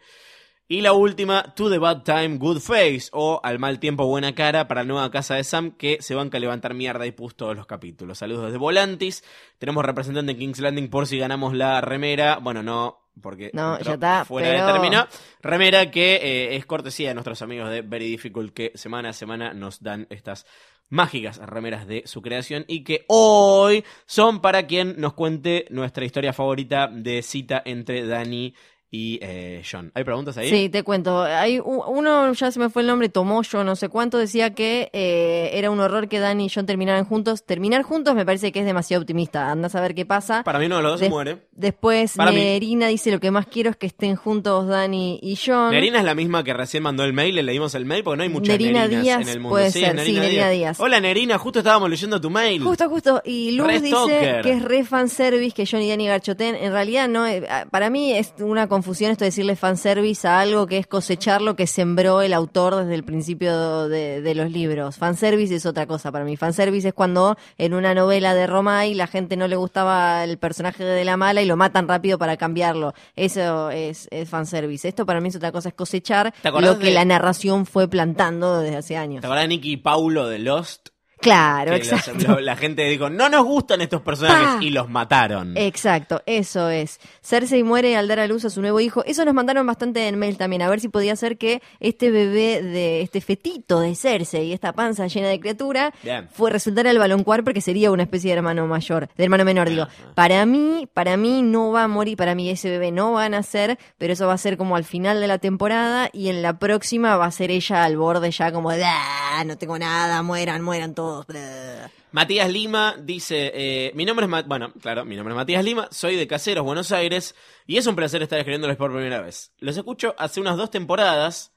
Y 0.66 0.80
la 0.80 0.94
última, 0.94 1.54
To 1.54 1.68
the 1.68 1.76
Bad 1.76 2.04
Time, 2.04 2.38
Good 2.38 2.60
Face, 2.60 3.10
o 3.12 3.38
Al 3.42 3.58
mal 3.58 3.78
tiempo, 3.78 4.06
buena 4.06 4.34
cara, 4.34 4.66
para 4.66 4.82
la 4.82 4.88
nueva 4.88 5.10
casa 5.10 5.34
de 5.34 5.44
Sam, 5.44 5.72
que 5.72 5.98
se 6.00 6.14
banca 6.14 6.38
a 6.38 6.40
levantar 6.40 6.72
mierda 6.72 7.04
y 7.04 7.12
pus 7.12 7.36
todos 7.36 7.54
los 7.54 7.66
capítulos. 7.66 8.16
Saludos 8.16 8.46
desde 8.46 8.56
Volantis. 8.56 9.22
Tenemos 9.58 9.84
representante 9.84 10.32
en 10.32 10.38
King's 10.38 10.60
Landing 10.60 10.88
por 10.88 11.06
si 11.06 11.18
ganamos 11.18 11.52
la 11.52 11.82
remera. 11.82 12.38
Bueno, 12.38 12.62
no, 12.62 13.03
porque 13.20 13.50
No, 13.52 13.72
entró 13.76 13.86
ya 13.86 13.94
está, 13.94 14.24
fuera 14.24 14.48
pero- 14.48 14.66
de 14.66 14.72
término. 14.72 15.06
Remera 15.40 15.90
que 15.90 16.16
eh, 16.16 16.56
es 16.56 16.66
cortesía 16.66 17.08
de 17.08 17.14
nuestros 17.14 17.40
amigos 17.42 17.70
de 17.70 17.82
Very 17.82 18.08
Difficult, 18.10 18.52
que 18.52 18.72
semana 18.74 19.10
a 19.10 19.12
semana 19.12 19.54
nos 19.54 19.82
dan 19.82 20.06
estas 20.10 20.46
mágicas 20.90 21.38
remeras 21.38 21.86
de 21.86 22.02
su 22.06 22.20
creación 22.22 22.64
y 22.68 22.84
que 22.84 23.04
hoy 23.08 23.84
son 24.06 24.40
para 24.40 24.66
quien 24.66 25.00
nos 25.00 25.14
cuente 25.14 25.64
nuestra 25.70 26.04
historia 26.04 26.32
favorita 26.32 26.88
de 26.92 27.22
cita 27.22 27.62
entre 27.64 28.06
Dani 28.06 28.54
y 28.94 29.18
eh, 29.22 29.60
John. 29.68 29.90
¿Hay 29.94 30.04
preguntas 30.04 30.36
ahí? 30.36 30.48
Sí, 30.48 30.68
te 30.68 30.84
cuento. 30.84 31.22
Hay 31.22 31.58
uno, 31.58 32.32
ya 32.32 32.52
se 32.52 32.60
me 32.60 32.70
fue 32.70 32.82
el 32.82 32.88
nombre, 32.88 33.08
Tomoyo, 33.08 33.64
no 33.64 33.74
sé 33.74 33.88
cuánto, 33.88 34.18
decía 34.18 34.54
que 34.54 34.88
eh, 34.92 35.50
era 35.54 35.70
un 35.72 35.80
horror 35.80 36.08
que 36.08 36.20
Dani 36.20 36.46
y 36.46 36.48
John 36.48 36.64
terminaran 36.64 37.04
juntos. 37.04 37.44
Terminar 37.44 37.82
juntos 37.82 38.14
me 38.14 38.24
parece 38.24 38.52
que 38.52 38.60
es 38.60 38.66
demasiado 38.66 39.00
optimista. 39.02 39.50
Anda 39.50 39.66
a 39.66 39.70
saber 39.70 39.96
qué 39.96 40.06
pasa. 40.06 40.44
Para 40.44 40.60
mí 40.60 40.66
uno 40.66 40.76
de 40.76 40.82
los 40.84 40.92
dos 40.92 41.00
se 41.00 41.08
muere. 41.08 41.38
Después. 41.50 42.16
Nerina 42.16 42.86
dice 42.86 43.10
lo 43.10 43.18
que 43.18 43.32
más 43.32 43.46
quiero 43.46 43.70
es 43.70 43.76
que 43.76 43.86
estén 43.86 44.14
juntos 44.14 44.68
Dani 44.68 45.18
y 45.20 45.36
John. 45.44 45.72
Nerina 45.72 45.98
es 45.98 46.04
la 46.04 46.14
misma 46.14 46.44
que 46.44 46.54
recién 46.54 46.84
mandó 46.84 47.02
el 47.02 47.12
mail, 47.12 47.34
le 47.34 47.42
leímos 47.42 47.74
el 47.74 47.86
mail 47.86 48.04
porque 48.04 48.16
no 48.18 48.22
hay 48.22 48.28
muchas 48.28 48.48
Nerina 48.58 48.82
Nerinas 48.82 49.02
Díaz 49.04 49.22
en 49.22 49.28
el 49.28 49.40
mundo. 49.40 49.54
puede 49.56 49.72
sí, 49.72 49.80
ser, 49.80 49.98
sí, 50.00 50.12
Nerina 50.12 50.50
Díaz. 50.50 50.78
Hola 50.78 51.00
Nerina, 51.00 51.36
justo 51.38 51.58
estábamos 51.58 51.90
leyendo 51.90 52.20
tu 52.20 52.30
mail. 52.30 52.62
Justo, 52.62 52.88
justo. 52.88 53.22
Y 53.24 53.50
Luz 53.52 53.66
Re 53.66 53.80
dice 53.80 53.88
stalker. 53.96 54.42
que 54.42 54.52
es 54.52 54.62
re 54.62 54.84
fanservice 54.84 55.52
que 55.52 55.66
John 55.68 55.82
y 55.82 55.90
Dani 55.90 56.06
garchoten. 56.06 56.54
En 56.54 56.70
realidad, 56.72 57.08
no. 57.08 57.26
eh, 57.26 57.42
Para 57.72 57.90
mí 57.90 58.12
es 58.12 58.32
una 58.38 58.68
confusión 58.68 58.83
esto 58.92 59.24
de 59.24 59.28
decirle 59.30 59.56
fanservice 59.56 60.26
a 60.28 60.40
algo 60.40 60.66
que 60.66 60.78
es 60.78 60.86
cosechar 60.86 61.40
lo 61.42 61.56
que 61.56 61.66
sembró 61.66 62.22
el 62.22 62.32
autor 62.32 62.76
desde 62.76 62.94
el 62.94 63.04
principio 63.04 63.88
de, 63.88 64.20
de 64.20 64.34
los 64.34 64.50
libros. 64.50 64.96
Fanservice 64.96 65.54
es 65.54 65.66
otra 65.66 65.86
cosa 65.86 66.12
para 66.12 66.24
mí. 66.24 66.36
Fanservice 66.36 66.88
es 66.88 66.94
cuando 66.94 67.36
en 67.58 67.74
una 67.74 67.94
novela 67.94 68.34
de 68.34 68.46
Romay 68.46 68.94
la 68.94 69.06
gente 69.06 69.36
no 69.36 69.48
le 69.48 69.56
gustaba 69.56 70.22
el 70.24 70.38
personaje 70.38 70.84
de 70.84 71.04
la 71.04 71.16
mala 71.16 71.42
y 71.42 71.46
lo 71.46 71.56
matan 71.56 71.88
rápido 71.88 72.18
para 72.18 72.36
cambiarlo. 72.36 72.94
Eso 73.16 73.70
es, 73.70 74.08
es 74.10 74.28
fanservice. 74.28 74.86
Esto 74.88 75.06
para 75.06 75.20
mí 75.20 75.28
es 75.28 75.36
otra 75.36 75.52
cosa, 75.52 75.68
es 75.70 75.74
cosechar 75.74 76.32
¿Te 76.42 76.48
acordás 76.48 76.72
lo 76.74 76.78
que 76.78 76.86
de- 76.86 76.92
la 76.94 77.04
narración 77.04 77.66
fue 77.66 77.88
plantando 77.88 78.60
desde 78.60 78.76
hace 78.76 78.96
años. 78.96 79.20
¿Te 79.20 79.26
acordás 79.26 79.44
de 79.44 79.48
Nicky 79.48 79.72
y 79.72 79.76
Paulo 79.78 80.28
de 80.28 80.38
Lost? 80.38 80.88
Claro, 81.24 81.70
los- 81.72 81.80
exacto. 81.80 82.28
lo- 82.34 82.40
la 82.40 82.54
gente 82.56 82.82
dijo, 82.84 83.10
no 83.10 83.28
nos 83.28 83.44
gustan 83.44 83.80
estos 83.80 84.02
personajes 84.02 84.62
y 84.62 84.70
los 84.70 84.88
mataron. 84.88 85.56
Exacto, 85.56 86.22
eso 86.26 86.68
es. 86.68 87.00
Cersei 87.22 87.62
muere 87.62 87.96
al 87.96 88.06
dar 88.08 88.20
a 88.20 88.26
luz 88.26 88.44
a 88.44 88.50
su 88.50 88.60
nuevo 88.60 88.78
hijo. 88.80 89.02
Eso 89.04 89.24
nos 89.24 89.34
mandaron 89.34 89.66
bastante 89.66 90.06
en 90.06 90.18
mail 90.18 90.36
también, 90.36 90.62
a 90.62 90.68
ver 90.68 90.80
si 90.80 90.88
podía 90.88 91.16
ser 91.16 91.38
que 91.38 91.62
este 91.80 92.10
bebé 92.10 92.62
de 92.62 93.00
este 93.02 93.20
fetito 93.20 93.80
de 93.80 93.94
Cersei, 93.96 94.52
esta 94.52 94.72
panza 94.72 95.06
llena 95.06 95.28
de 95.28 95.40
criatura, 95.40 95.92
Bien. 96.02 96.28
fue 96.32 96.50
resultar 96.50 96.86
el 96.86 96.98
baloncuar 96.98 97.42
porque 97.44 97.60
sería 97.60 97.90
una 97.90 98.02
especie 98.04 98.30
de 98.30 98.36
hermano 98.36 98.66
mayor, 98.66 99.08
de 99.16 99.24
hermano 99.24 99.44
menor, 99.44 99.68
digo. 99.70 99.82
Ajá. 99.84 99.92
Para 100.14 100.44
mí, 100.46 100.88
para 100.92 101.16
mí 101.16 101.42
no 101.42 101.70
va 101.72 101.84
a 101.84 101.88
morir, 101.88 102.16
para 102.16 102.34
mí 102.34 102.50
ese 102.50 102.68
bebé 102.70 102.90
no 102.92 103.12
va 103.12 103.24
a 103.24 103.28
nacer, 103.28 103.78
pero 103.98 104.12
eso 104.12 104.26
va 104.26 104.34
a 104.34 104.38
ser 104.38 104.56
como 104.56 104.76
al 104.76 104.84
final 104.84 105.20
de 105.20 105.26
la 105.28 105.38
temporada 105.38 106.10
y 106.12 106.28
en 106.28 106.42
la 106.42 106.58
próxima 106.58 107.16
va 107.16 107.26
a 107.26 107.30
ser 107.30 107.50
ella 107.50 107.84
al 107.84 107.96
borde 107.96 108.30
ya 108.30 108.52
como 108.52 108.70
de, 108.70 108.84
"Ah, 108.84 109.42
no 109.46 109.56
tengo 109.56 109.78
nada, 109.78 110.22
mueran, 110.22 110.62
mueran 110.62 110.94
todos. 110.94 111.13
Blah". 111.22 111.90
Matías 112.12 112.50
Lima 112.50 112.96
dice, 113.00 113.52
eh, 113.54 113.92
mi 113.94 114.04
nombre 114.04 114.26
es, 114.26 114.30
Ma- 114.30 114.42
bueno, 114.42 114.72
claro, 114.80 115.04
mi 115.04 115.16
nombre 115.16 115.32
es 115.34 115.36
Matías 115.36 115.64
Lima, 115.64 115.88
soy 115.90 116.16
de 116.16 116.26
Caseros, 116.26 116.64
Buenos 116.64 116.92
Aires, 116.92 117.34
y 117.66 117.76
es 117.76 117.86
un 117.86 117.96
placer 117.96 118.22
estar 118.22 118.38
escribiéndoles 118.38 118.76
por 118.76 118.92
primera 118.92 119.20
vez. 119.20 119.52
Los 119.58 119.76
escucho 119.76 120.14
hace 120.18 120.40
unas 120.40 120.56
dos 120.56 120.70
temporadas, 120.70 121.52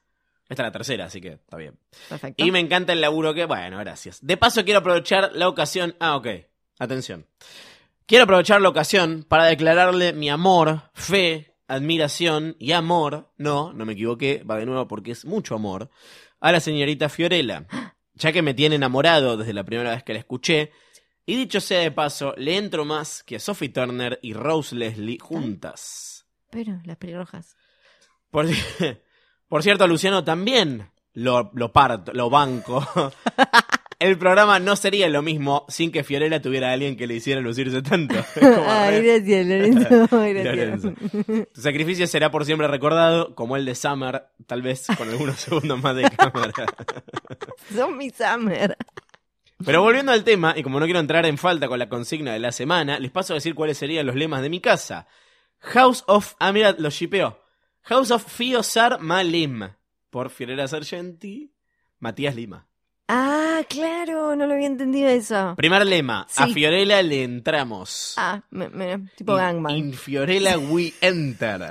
esta 0.48 0.62
es 0.62 0.66
la 0.66 0.72
tercera, 0.72 1.04
así 1.06 1.20
que 1.20 1.32
está 1.32 1.56
bien. 1.56 1.78
Perfecto. 2.08 2.42
Y 2.42 2.50
me 2.50 2.60
encanta 2.60 2.92
el 2.92 3.00
laburo 3.00 3.34
que, 3.34 3.44
bueno, 3.44 3.78
gracias. 3.78 4.18
De 4.24 4.36
paso 4.36 4.64
quiero 4.64 4.80
aprovechar 4.80 5.30
la 5.34 5.48
ocasión, 5.48 5.94
ah, 6.00 6.16
ok, 6.16 6.28
atención. 6.78 7.26
Quiero 8.06 8.24
aprovechar 8.24 8.60
la 8.62 8.70
ocasión 8.70 9.26
para 9.28 9.44
declararle 9.44 10.14
mi 10.14 10.30
amor, 10.30 10.90
fe, 10.94 11.54
admiración 11.66 12.56
y 12.58 12.72
amor, 12.72 13.30
no, 13.36 13.74
no 13.74 13.84
me 13.84 13.92
equivoqué, 13.92 14.42
va 14.42 14.56
de 14.56 14.64
nuevo 14.64 14.88
porque 14.88 15.10
es 15.10 15.26
mucho 15.26 15.54
amor, 15.54 15.90
a 16.40 16.50
la 16.50 16.60
señorita 16.60 17.10
Fiorella, 17.10 17.66
ya 18.18 18.32
que 18.32 18.42
me 18.42 18.54
tiene 18.54 18.76
enamorado 18.76 19.36
desde 19.36 19.54
la 19.54 19.64
primera 19.64 19.92
vez 19.92 20.02
que 20.02 20.12
la 20.12 20.18
escuché, 20.18 20.72
y 21.24 21.36
dicho 21.36 21.60
sea 21.60 21.80
de 21.80 21.90
paso, 21.90 22.34
le 22.36 22.56
entro 22.56 22.84
más 22.84 23.22
que 23.22 23.36
a 23.36 23.40
Sophie 23.40 23.68
Turner 23.68 24.18
y 24.22 24.32
Rose 24.32 24.74
Leslie 24.74 25.18
juntas. 25.18 26.26
Pero 26.50 26.80
las 26.84 26.96
pelirrojas. 26.96 27.56
Por, 28.30 28.46
por 29.48 29.62
cierto, 29.62 29.86
Luciano 29.86 30.24
también 30.24 30.90
lo, 31.12 31.50
lo 31.54 31.72
parto, 31.72 32.12
lo 32.12 32.30
banco. 32.30 32.86
El 33.98 34.16
programa 34.16 34.60
no 34.60 34.76
sería 34.76 35.08
lo 35.08 35.22
mismo 35.22 35.66
sin 35.68 35.90
que 35.90 36.04
Fiorella 36.04 36.40
tuviera 36.40 36.70
a 36.70 36.72
alguien 36.74 36.96
que 36.96 37.08
le 37.08 37.14
hiciera 37.16 37.40
lucirse 37.40 37.82
tanto. 37.82 38.14
Como 38.38 38.64
Ay, 38.68 39.00
re- 39.00 39.20
gracias, 39.20 39.46
Lorenzo. 39.46 40.08
Gracias. 40.10 40.84
Lorenzo. 40.84 40.94
Tu 41.52 41.60
sacrificio 41.60 42.06
será 42.06 42.30
por 42.30 42.44
siempre 42.44 42.68
recordado, 42.68 43.34
como 43.34 43.56
el 43.56 43.64
de 43.64 43.74
Summer, 43.74 44.26
tal 44.46 44.62
vez 44.62 44.86
con 44.96 45.08
algunos 45.08 45.40
segundos 45.40 45.82
más 45.82 45.96
de 45.96 46.08
cámara. 46.10 46.52
Son 47.74 47.96
mi 47.96 48.10
Summer. 48.10 48.76
Pero 49.64 49.82
volviendo 49.82 50.12
al 50.12 50.22
tema, 50.22 50.54
y 50.56 50.62
como 50.62 50.78
no 50.78 50.84
quiero 50.86 51.00
entrar 51.00 51.26
en 51.26 51.36
falta 51.36 51.66
con 51.66 51.80
la 51.80 51.88
consigna 51.88 52.32
de 52.32 52.38
la 52.38 52.52
semana, 52.52 53.00
les 53.00 53.10
paso 53.10 53.32
a 53.32 53.36
decir 53.36 53.56
cuáles 53.56 53.78
serían 53.78 54.06
los 54.06 54.14
lemas 54.14 54.42
de 54.42 54.50
mi 54.50 54.60
casa. 54.60 55.08
House 55.58 56.04
of... 56.06 56.34
Ah, 56.38 56.52
mira, 56.52 56.76
lo 56.78 56.90
shipeo. 56.90 57.40
House 57.82 58.12
of 58.12 58.24
Fiosar 58.24 59.00
Malim. 59.00 59.68
Por 60.10 60.30
Fiorella 60.30 60.68
Sargenti, 60.68 61.52
Matías 61.98 62.36
Lima. 62.36 62.67
Ah, 63.10 63.62
claro, 63.68 64.36
no 64.36 64.46
lo 64.46 64.52
había 64.54 64.66
entendido 64.66 65.08
eso. 65.08 65.54
Primer 65.56 65.86
lema, 65.86 66.26
a 66.36 66.46
Sí. 66.46 66.52
Fiorella 66.54 67.02
le 67.02 67.22
entramos. 67.24 68.14
Ah, 68.18 68.42
me- 68.50 68.68
me- 68.68 69.08
tipo 69.16 69.32
In- 69.32 69.38
gangbang. 69.38 69.76
In 69.76 69.92
Fiorella 69.94 70.58
we 70.58 70.92
enter. 71.00 71.70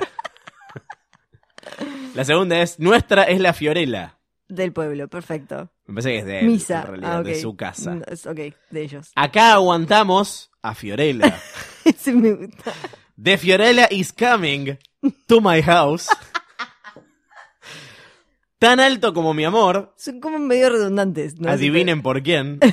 la 2.15 2.23
segunda 2.25 2.59
es, 2.61 2.79
nuestra 2.79 3.23
es 3.23 3.39
la 3.39 3.53
Fiorella. 3.53 4.17
Del 4.49 4.71
pueblo, 4.73 5.07
perfecto. 5.09 5.69
Me 5.85 5.95
parece 5.95 6.09
que 6.11 6.17
es 6.19 6.25
de 6.25 6.39
él, 6.39 6.45
Misa. 6.47 6.81
en 6.81 6.87
realidad, 6.87 7.17
ah, 7.17 7.23
de 7.23 7.39
su 7.41 7.55
casa. 7.55 7.95
No, 7.95 8.01
es- 8.07 8.25
ok, 8.25 8.39
de 8.71 8.81
ellos. 8.81 9.11
Acá 9.15 9.53
aguantamos 9.53 10.49
a 10.61 10.73
Fiorella. 10.73 11.39
Ese 11.85 12.13
me 12.13 12.31
gusta. 12.33 12.73
The 13.21 13.37
Fiorella 13.37 13.87
is 13.91 14.11
coming 14.13 14.77
to 15.27 15.41
my 15.41 15.61
house. 15.61 16.07
Tan 18.59 18.79
alto 18.79 19.13
como 19.13 19.33
mi 19.33 19.45
amor. 19.45 19.93
Son 19.97 20.19
como 20.19 20.39
medio 20.39 20.69
redundantes. 20.69 21.39
¿no? 21.39 21.49
Adivinen 21.49 22.01
por 22.01 22.23
quién. 22.23 22.59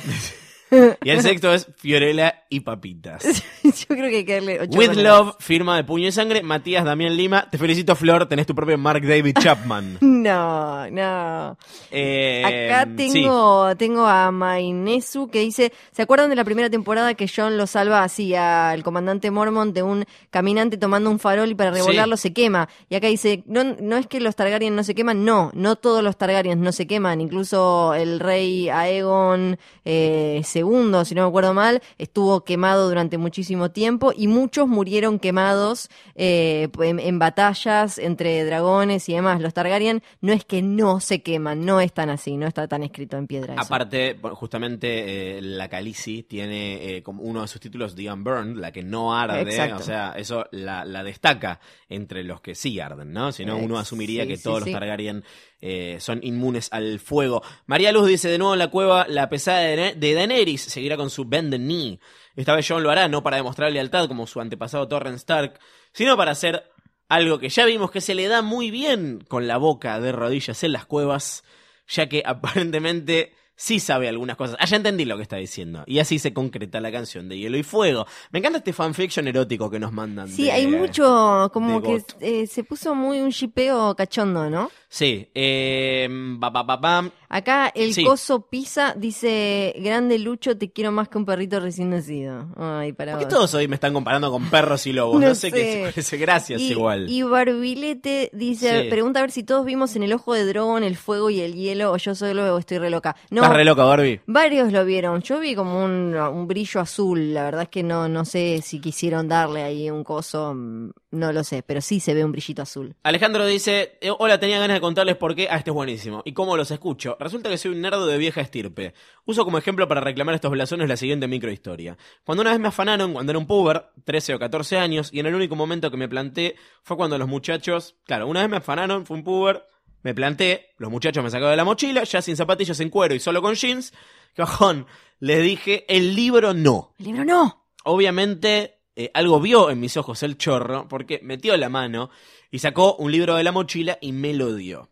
Y 1.03 1.09
el 1.09 1.21
sexto 1.21 1.53
es 1.53 1.67
Fiorella 1.77 2.43
y 2.55 2.59
papitas. 2.61 3.23
Yo 3.63 3.87
creo 3.87 4.09
que 4.09 4.17
hay 4.17 4.25
que 4.25 4.33
darle 4.35 4.61
ocho 4.61 4.77
With. 4.77 4.93
Love, 4.95 5.35
firma 5.39 5.75
de 5.77 5.83
puño 5.83 6.07
y 6.07 6.11
sangre, 6.11 6.41
Matías 6.43 6.83
Damián 6.85 7.15
Lima. 7.15 7.49
Te 7.49 7.57
felicito, 7.57 7.95
Flor, 7.95 8.27
tenés 8.27 8.45
tu 8.47 8.55
propio 8.55 8.77
Mark 8.77 9.01
David 9.05 9.35
Chapman. 9.39 9.97
No, 10.25 10.89
no. 10.89 11.55
Eh, 11.91 12.41
Acá 12.43 12.89
sí. 12.89 12.95
tengo, 12.95 13.75
tengo 13.75 14.07
a 14.07 14.31
Mainesu 14.31 15.27
que 15.27 15.39
dice, 15.41 15.71
¿se 15.91 16.01
acuerdan 16.01 16.31
de 16.31 16.35
la 16.35 16.43
primera 16.43 16.67
temporada 16.69 17.13
que 17.13 17.27
John 17.33 17.57
lo 17.57 17.67
salva 17.67 18.03
así 18.03 18.33
al 18.33 18.81
comandante 18.83 19.29
Mormont 19.29 19.73
de 19.75 19.83
un 19.83 20.05
caminante 20.31 20.77
tomando 20.77 21.11
un 21.11 21.19
farol 21.19 21.49
y 21.51 21.55
para 21.55 21.71
Sí. 21.73 21.77
revolarlo 21.79 22.17
se 22.17 22.33
quema? 22.33 22.69
Y 22.89 22.95
acá 22.95 23.05
dice, 23.07 23.43
no, 23.45 23.63
no 23.63 23.97
es 23.97 24.07
que 24.07 24.19
los 24.19 24.35
Targaryen 24.35 24.75
no 24.75 24.83
se 24.83 24.95
queman, 24.95 25.25
no, 25.25 25.51
no 25.53 25.75
todos 25.75 26.03
los 26.03 26.17
Targaryen 26.17 26.61
no 26.61 26.71
se 26.71 26.87
queman, 26.87 27.21
incluso 27.21 27.93
el 27.93 28.19
rey 28.19 28.69
Aegon 28.69 29.59
eh, 29.83 30.41
II, 30.55 31.05
si 31.05 31.13
no 31.13 31.21
me 31.23 31.27
acuerdo 31.27 31.53
mal, 31.53 31.81
estuvo 31.99 32.43
quemado 32.45 32.87
durante 32.87 33.17
muchísimo 33.17 33.71
tiempo 33.71 34.13
y 34.15 34.27
muchos 34.27 34.67
murieron 34.67 35.19
quemados 35.19 35.89
eh, 36.15 36.69
en, 36.81 36.99
en 36.99 37.19
batallas 37.19 37.97
entre 37.97 38.43
dragones 38.45 39.09
y 39.09 39.13
demás. 39.13 39.41
Los 39.41 39.53
Targaryen 39.53 40.01
no 40.21 40.31
es 40.31 40.45
que 40.45 40.61
no 40.61 40.99
se 40.99 41.21
queman, 41.21 41.65
no 41.65 41.81
es 41.81 41.93
tan 41.93 42.09
así, 42.09 42.37
no 42.37 42.47
está 42.47 42.67
tan 42.67 42.83
escrito 42.83 43.17
en 43.17 43.27
piedra. 43.27 43.53
eso. 43.55 43.63
Aparte, 43.63 44.17
justamente 44.33 45.37
eh, 45.37 45.41
la 45.41 45.67
Calici 45.67 46.23
tiene 46.23 46.97
eh, 46.97 47.03
como 47.03 47.23
uno 47.23 47.41
de 47.41 47.47
sus 47.47 47.59
títulos 47.59 47.95
The 47.95 48.11
Unburned, 48.11 48.57
la 48.57 48.71
que 48.71 48.83
no 48.83 49.15
arde, 49.15 49.41
Exacto. 49.41 49.77
o 49.77 49.83
sea, 49.83 50.13
eso 50.15 50.45
la, 50.51 50.85
la 50.85 51.03
destaca 51.03 51.59
entre 51.89 52.23
los 52.23 52.41
que 52.41 52.55
sí 52.55 52.79
arden, 52.79 53.11
¿no? 53.11 53.31
Si 53.31 53.45
no, 53.45 53.57
uno 53.57 53.77
asumiría 53.77 54.23
sí, 54.23 54.29
que 54.29 54.37
todos 54.37 54.63
sí. 54.63 54.69
los 54.71 54.79
Targaryen 54.79 55.23
eh, 55.61 55.97
son 55.99 56.19
inmunes 56.23 56.69
al 56.71 56.99
fuego. 56.99 57.41
María 57.65 57.91
Luz 57.91 58.07
dice 58.07 58.29
de 58.29 58.37
nuevo 58.37 58.53
en 58.53 58.59
la 58.59 58.69
cueva, 58.69 59.05
la 59.09 59.29
pesada 59.29 59.59
de, 59.61 59.75
Da- 59.75 59.93
de 59.93 60.13
Daenerys 60.13 60.61
seguirá 60.61 60.97
con 60.97 61.09
su 61.09 61.25
bend 61.25 61.51
the 61.51 61.57
knee. 61.57 61.99
Esta 62.35 62.55
vez 62.55 62.67
Jon 62.67 62.83
lo 62.83 62.91
hará, 62.91 63.07
no 63.07 63.23
para 63.23 63.37
demostrar 63.37 63.71
lealtad 63.71 64.07
como 64.07 64.27
su 64.27 64.41
antepasado 64.41 64.87
Torren 64.87 65.13
Stark, 65.15 65.59
sino 65.93 66.17
para 66.17 66.31
hacer 66.31 66.63
algo 67.07 67.39
que 67.39 67.49
ya 67.49 67.65
vimos 67.65 67.91
que 67.91 68.01
se 68.01 68.15
le 68.15 68.27
da 68.27 68.41
muy 68.41 68.71
bien 68.71 69.23
con 69.27 69.47
la 69.47 69.57
boca 69.57 69.99
de 69.99 70.11
rodillas 70.11 70.63
en 70.63 70.71
las 70.73 70.85
cuevas, 70.85 71.43
ya 71.87 72.09
que 72.09 72.23
aparentemente 72.25 73.33
sí 73.55 73.79
sabe 73.79 74.07
algunas 74.09 74.35
cosas. 74.37 74.57
Ah, 74.59 74.65
ya 74.65 74.77
entendí 74.77 75.05
lo 75.05 75.15
que 75.17 75.23
está 75.23 75.37
diciendo. 75.37 75.83
Y 75.87 75.99
así 75.99 76.19
se 76.19 76.33
concreta 76.33 76.79
la 76.81 76.91
canción 76.91 77.29
de 77.29 77.37
Hielo 77.37 77.57
y 77.57 77.63
Fuego. 77.63 78.05
Me 78.31 78.39
encanta 78.39 78.57
este 78.59 78.73
fanfiction 78.73 79.27
erótico 79.27 79.69
que 79.69 79.79
nos 79.79 79.91
mandan. 79.91 80.27
Sí, 80.29 80.43
de- 80.45 80.51
hay 80.51 80.67
mucho, 80.67 81.49
como 81.53 81.81
que 81.81 82.01
eh, 82.19 82.47
se 82.47 82.63
puso 82.63 82.95
muy 82.95 83.19
un 83.19 83.29
shipeo 83.29 83.95
cachondo, 83.95 84.49
¿no? 84.49 84.69
Sí, 84.89 85.29
eh, 85.33 86.07
ba, 86.09 86.49
ba, 86.49 86.63
ba, 86.63 86.77
bam. 86.77 87.11
Acá 87.35 87.69
el 87.75 87.93
Sí. 87.93 88.05
coso 88.05 88.47
Pisa 88.49 88.93
dice, 88.97 89.73
grande 89.79 90.17
Lucho, 90.19 90.57
te 90.57 90.71
quiero 90.71 90.93
más 90.93 91.09
que 91.09 91.17
un 91.17 91.25
perrito 91.25 91.59
recién 91.59 91.89
nacido. 91.89 92.47
Ay, 92.55 92.93
para 92.93 93.11
¿Por 93.11 93.19
qué 93.19 93.25
vos. 93.25 93.33
todos 93.33 93.53
hoy 93.55 93.67
me 93.67 93.75
están 93.75 93.93
comparando 93.93 94.31
con 94.31 94.49
perros 94.49 94.87
y 94.87 94.93
lobos? 94.93 95.19
No, 95.21 95.27
No 95.27 95.35
sé, 95.35 95.51
qué 95.51 95.91
Gracias 96.17 96.61
y, 96.61 96.71
igual. 96.71 97.09
Y 97.09 97.23
Barbilete 97.23 98.29
dice, 98.31 98.83
Sí. 98.83 98.89
pregunta 98.89 99.19
a 99.19 99.23
ver 99.23 99.31
si 99.31 99.43
todos 99.43 99.65
vimos 99.65 99.95
en 99.97 100.03
el 100.03 100.13
ojo 100.13 100.33
de 100.33 100.45
Drogon 100.45 100.83
el 100.83 100.95
fuego 100.95 101.29
y 101.29 101.41
el 101.41 101.53
hielo, 101.55 101.91
o 101.91 101.97
yo 101.97 102.15
solo 102.15 102.57
estoy 102.57 102.77
re 102.77 102.89
loca. 102.89 103.15
No, 103.31 103.41
Estás 103.41 103.57
re 103.57 103.65
loca, 103.65 103.83
Barbie. 103.83 104.21
varios 104.27 104.71
lo 104.71 104.85
vieron. 104.85 105.21
Yo 105.21 105.39
vi 105.41 105.55
como 105.55 105.83
un, 105.83 106.15
un 106.15 106.47
brillo 106.47 106.79
azul. 106.79 107.33
La 107.33 107.43
verdad 107.43 107.63
es 107.63 107.69
que 107.69 107.83
no, 107.83 108.07
no 108.07 108.23
sé 108.23 108.61
si 108.63 108.79
quisieron 108.79 109.27
darle 109.27 109.61
ahí 109.63 109.89
un 109.89 110.03
coso, 110.05 110.53
mm, 110.55 110.91
no 111.15 111.31
lo 111.31 111.43
sé, 111.43 111.63
pero 111.63 111.81
sí 111.81 111.99
se 111.99 112.13
ve 112.13 112.23
un 112.23 112.31
brillito 112.31 112.61
azul. 112.61 112.95
Alejandro 113.03 113.45
dice, 113.45 113.97
eh, 114.01 114.11
hola, 114.17 114.39
tenía 114.39 114.59
ganas 114.59 114.75
de 114.75 114.81
contarles 114.81 115.15
por 115.17 115.35
qué, 115.35 115.47
ah, 115.49 115.57
este 115.57 115.71
es 115.71 115.73
buenísimo, 115.73 116.21
y 116.25 116.33
cómo 116.33 116.57
los 116.57 116.71
escucho. 116.71 117.17
Resulta 117.19 117.49
que 117.49 117.57
soy 117.57 117.71
un 117.71 117.81
nerdo 117.81 118.05
de 118.05 118.17
vieja 118.17 118.41
estirpe. 118.41 118.93
Uso 119.25 119.43
como 119.45 119.57
ejemplo 119.57 119.87
para 119.87 120.01
reclamar 120.01 120.35
estos 120.35 120.51
blasones 120.51 120.87
la 120.87 120.97
siguiente 120.97 121.27
microhistoria. 121.27 121.97
Cuando 122.23 122.41
una 122.41 122.51
vez 122.51 122.59
me 122.59 122.67
afanaron, 122.67 123.13
cuando 123.13 123.31
era 123.31 123.39
un 123.39 123.47
puber, 123.47 123.85
13 124.03 124.35
o 124.35 124.39
14 124.39 124.77
años, 124.77 125.09
y 125.11 125.19
en 125.19 125.25
el 125.25 125.35
único 125.35 125.55
momento 125.55 125.89
que 125.89 125.97
me 125.97 126.07
planté 126.07 126.55
fue 126.83 126.97
cuando 126.97 127.17
los 127.17 127.27
muchachos, 127.27 127.95
claro, 128.05 128.27
una 128.27 128.41
vez 128.41 128.49
me 128.49 128.57
afanaron, 128.57 129.05
fue 129.05 129.17
un 129.17 129.23
puber, 129.23 129.65
me 130.03 130.13
planté, 130.13 130.73
los 130.77 130.91
muchachos 130.91 131.23
me 131.23 131.31
sacaron 131.31 131.51
de 131.51 131.57
la 131.57 131.63
mochila, 131.63 132.03
ya 132.03 132.21
sin 132.21 132.35
zapatillas, 132.35 132.79
en 132.79 132.89
cuero 132.89 133.15
y 133.15 133.19
solo 133.19 133.41
con 133.41 133.55
jeans, 133.55 133.91
cajón, 134.35 134.85
les 135.19 135.41
dije, 135.41 135.85
el 135.87 136.13
libro 136.13 136.53
no. 136.53 136.93
El 136.99 137.05
libro 137.05 137.25
no. 137.25 137.65
Obviamente 137.83 138.74
eh, 138.95 139.11
algo 139.13 139.39
vio 139.39 139.69
en 139.69 139.79
mis 139.79 139.97
ojos 139.97 140.23
el 140.23 140.37
chorro, 140.37 140.87
porque 140.87 141.19
metió 141.23 141.55
la 141.57 141.69
mano 141.69 142.09
y 142.51 142.59
sacó 142.59 142.95
un 142.95 143.11
libro 143.11 143.35
de 143.35 143.43
la 143.43 143.51
mochila 143.51 143.97
y 144.01 144.11
me 144.11 144.33
lo 144.33 144.53
dio. 144.55 144.89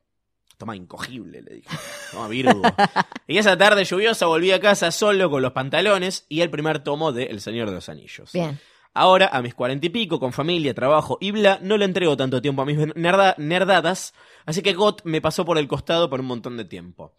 Toma, 0.57 0.75
incogible, 0.75 1.41
le 1.41 1.55
dije. 1.55 1.69
Toma, 2.11 2.27
Virgo. 2.27 2.61
y 3.27 3.37
esa 3.37 3.57
tarde 3.57 3.83
lluviosa 3.85 4.27
volví 4.27 4.51
a 4.51 4.59
casa 4.59 4.91
solo 4.91 5.29
con 5.29 5.41
los 5.41 5.51
pantalones 5.51 6.25
y 6.29 6.41
el 6.41 6.49
primer 6.49 6.79
tomo 6.83 7.11
de 7.11 7.23
El 7.25 7.41
Señor 7.41 7.69
de 7.69 7.75
los 7.75 7.89
Anillos. 7.89 8.31
Bien. 8.33 8.59
Ahora, 8.95 9.27
a 9.33 9.41
mis 9.41 9.55
cuarenta 9.55 9.87
y 9.87 9.89
pico, 9.89 10.19
con 10.19 10.33
familia, 10.33 10.75
trabajo 10.75 11.17
y 11.19 11.31
bla, 11.31 11.57
no 11.63 11.77
le 11.77 11.85
entrego 11.85 12.15
tanto 12.15 12.39
tiempo 12.43 12.61
a 12.61 12.65
mis 12.65 12.77
nerda- 12.77 13.33
nerdadas, 13.39 14.13
así 14.45 14.61
que 14.61 14.73
GOT 14.73 15.01
me 15.05 15.19
pasó 15.19 15.45
por 15.45 15.57
el 15.57 15.67
costado 15.67 16.11
por 16.11 16.19
un 16.19 16.27
montón 16.27 16.57
de 16.57 16.65
tiempo. 16.65 17.15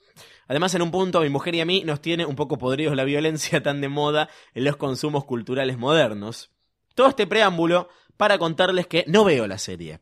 Además, 0.47 0.72
en 0.76 0.82
un 0.82 0.93
punto, 0.93 1.18
a 1.18 1.22
mi 1.22 1.30
mujer 1.30 1.57
y 1.57 1.61
a 1.61 1.64
mí 1.66 1.82
nos 1.85 2.01
tiene 2.01 2.26
un 2.26 2.37
poco 2.37 2.59
podridos 2.59 2.95
la 2.95 3.03
violencia 3.03 3.61
tan 3.61 3.80
de 3.80 3.89
moda 3.89 4.28
en 4.55 4.62
los 4.62 4.76
consumos 4.76 5.24
culturales 5.24 5.76
modernos. 5.76 6.54
Todo 6.95 7.09
este 7.09 7.26
preámbulo 7.26 7.88
para 8.16 8.38
contarles 8.38 8.86
que 8.86 9.05
no 9.09 9.24
veo 9.24 9.47
la 9.47 9.59
serie. 9.59 10.01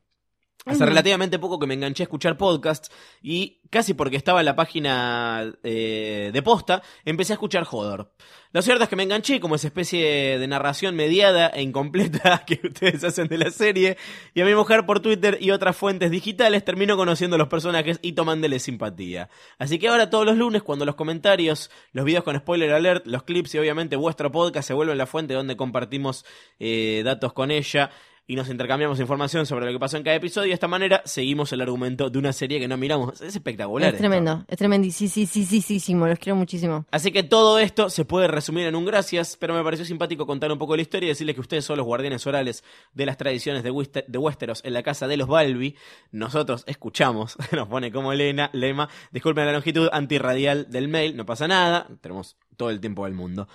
Hace 0.65 0.87
relativamente 0.87 1.41
poco 1.41 1.59
que 1.59 1.67
me 1.67 1.75
enganché 1.75 2.05
a 2.05 2.05
escuchar 2.05 2.37
podcasts 2.37 2.91
y 3.21 3.61
casi 3.69 3.95
porque 3.95 4.17
estaba 4.17 4.41
en 4.41 4.47
la 4.47 4.55
página 4.55 5.53
eh, 5.65 6.31
de 6.33 6.43
posta, 6.43 6.83
empecé 7.05 7.33
a 7.33 7.35
escuchar 7.35 7.65
Jodor. 7.65 8.13
Lo 8.53 8.63
cierto 8.63 8.85
es 8.85 8.89
que 8.89 8.95
me 8.95 9.03
enganché 9.03 9.41
como 9.41 9.57
esa 9.57 9.67
especie 9.67 10.39
de 10.39 10.47
narración 10.47 10.95
mediada 10.95 11.49
e 11.49 11.63
incompleta 11.63 12.45
que 12.47 12.61
ustedes 12.63 13.03
hacen 13.03 13.27
de 13.27 13.39
la 13.39 13.51
serie 13.51 13.97
y 14.35 14.41
a 14.41 14.45
mi 14.45 14.55
mujer 14.55 14.87
por 14.87 15.01
Twitter 15.01 15.39
y 15.41 15.51
otras 15.51 15.77
fuentes 15.77 16.13
digitales 16.13 16.65
termino 16.65 16.97
conociendo 16.97 17.35
a 17.35 17.39
los 17.39 17.49
personajes 17.49 17.99
y 18.01 18.13
tomándoles 18.13 18.63
simpatía. 18.63 19.31
Así 19.59 19.81
que 19.81 19.89
ahora 19.89 20.11
todos 20.11 20.27
los 20.27 20.37
lunes 20.37 20.63
cuando 20.63 20.85
los 20.85 20.95
comentarios, 20.95 21.71
los 21.93 22.05
videos 22.05 22.23
con 22.23 22.37
spoiler 22.37 22.73
alert, 22.73 23.07
los 23.09 23.25
clips 23.25 23.55
y 23.57 23.59
obviamente 23.59 23.97
vuestro 23.97 24.31
podcast 24.31 24.69
se 24.69 24.75
vuelven 24.75 24.99
la 24.99 25.07
fuente 25.07 25.35
donde 25.35 25.57
compartimos 25.57 26.25
eh, 26.61 27.03
datos 27.05 27.33
con 27.33 27.51
ella 27.51 27.91
y 28.27 28.37
nos 28.37 28.49
intercambiamos 28.49 29.01
información 29.01 29.47
sobre 29.47 29.67
lo 29.67 29.73
que 29.73 29.79
pasó 29.81 29.97
en 29.97 30.05
cada 30.05 30.17
episodio 30.17 30.47
y 30.47 30.49
de 30.51 30.55
esta 30.55 30.69
manera 30.69 31.03
seguimos 31.05 31.53
el 31.53 31.61
argumento 31.61 32.09
de 32.09 32.19
una 32.19 32.33
serie 32.33 32.61
que 32.61 32.69
no 32.69 32.77
miramos. 32.77 33.21
Es 33.21 33.35
espectacular. 33.35 33.89
Es 33.89 33.95
esto. 33.95 34.03
tremendo, 34.03 34.45
es 34.49 34.57
tremendo. 34.57 34.89
Sí, 34.91 35.09
sí, 35.09 35.27
sí, 35.27 35.45
sí, 35.45 35.61
sí, 35.61 35.81
sí, 35.81 35.95
los 35.95 36.19
quiero 36.19 36.37
muchísimo. 36.37 36.87
Así 36.91 37.11
que 37.11 37.23
todo 37.25 37.59
esto 37.59 37.91
se 37.91 38.05
puede 38.05 38.29
resumir 38.29 38.67
en 38.67 38.75
un 38.77 38.85
gracias, 38.85 39.37
pero 39.39 39.55
me 39.55 39.63
pareció 39.65 39.85
simpático 39.85 40.27
contar 40.27 40.53
un 40.53 40.59
poco 40.59 40.77
la 40.77 40.83
historia 40.83 41.07
y 41.07 41.11
decirles 41.11 41.35
que 41.35 41.41
ustedes 41.41 41.65
son 41.65 41.77
los 41.77 41.87
guardianes 41.87 42.27
orales 42.27 42.63
de 42.95 43.07
las 43.07 43.17
tradiciones 43.17 43.63
de, 43.65 43.71
Wester- 43.71 44.05
de 44.07 44.19
Westeros 44.19 44.61
en 44.65 44.73
la 44.75 44.83
casa 44.83 45.07
de 45.09 45.17
los 45.17 45.29
Balbi. 45.29 45.77
Nosotros 46.13 46.65
escuchamos, 46.67 47.37
nos 47.53 47.69
pone 47.69 47.91
como 47.93 48.15
lena, 48.15 48.51
lema, 48.53 48.89
disculpen 49.11 49.47
la 49.47 49.53
longitud 49.53 49.89
antirradial 49.93 50.71
del 50.71 50.89
mail, 50.89 51.17
no 51.17 51.27
pasa 51.27 51.49
nada, 51.49 51.89
tenemos 52.01 52.37
todo 52.57 52.71
el 52.71 52.81
tiempo 52.81 53.05
del 53.05 53.15
mundo. 53.15 53.49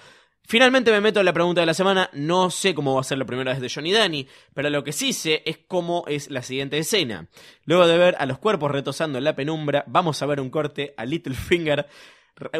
Finalmente 0.50 0.92
me 0.92 1.02
meto 1.02 1.20
en 1.20 1.26
la 1.26 1.34
pregunta 1.34 1.60
de 1.60 1.68
la 1.68 1.74
semana. 1.74 2.10
No 2.14 2.50
sé 2.50 2.74
cómo 2.74 2.96
va 2.96 3.02
a 3.02 3.04
ser 3.04 3.18
la 3.18 3.26
primera 3.26 3.52
vez 3.52 3.60
de 3.60 3.70
Johnny 3.70 3.92
Dani, 3.92 4.26
pero 4.54 4.70
lo 4.70 4.82
que 4.82 4.94
sí 4.94 5.12
sé 5.12 5.44
es 5.46 5.58
cómo 5.68 6.06
es 6.08 6.30
la 6.30 6.42
siguiente 6.42 6.78
escena. 6.78 7.28
Luego 7.66 7.86
de 7.86 7.98
ver 7.98 8.16
a 8.18 8.26
los 8.26 8.38
cuerpos 8.38 8.72
retosando 8.72 9.18
en 9.18 9.26
la 9.26 9.36
penumbra, 9.36 9.84
vamos 9.88 10.22
a 10.22 10.26
ver 10.26 10.40
un 10.40 10.50
corte 10.50 10.94
a 10.96 11.04
Littlefinger 11.04 11.88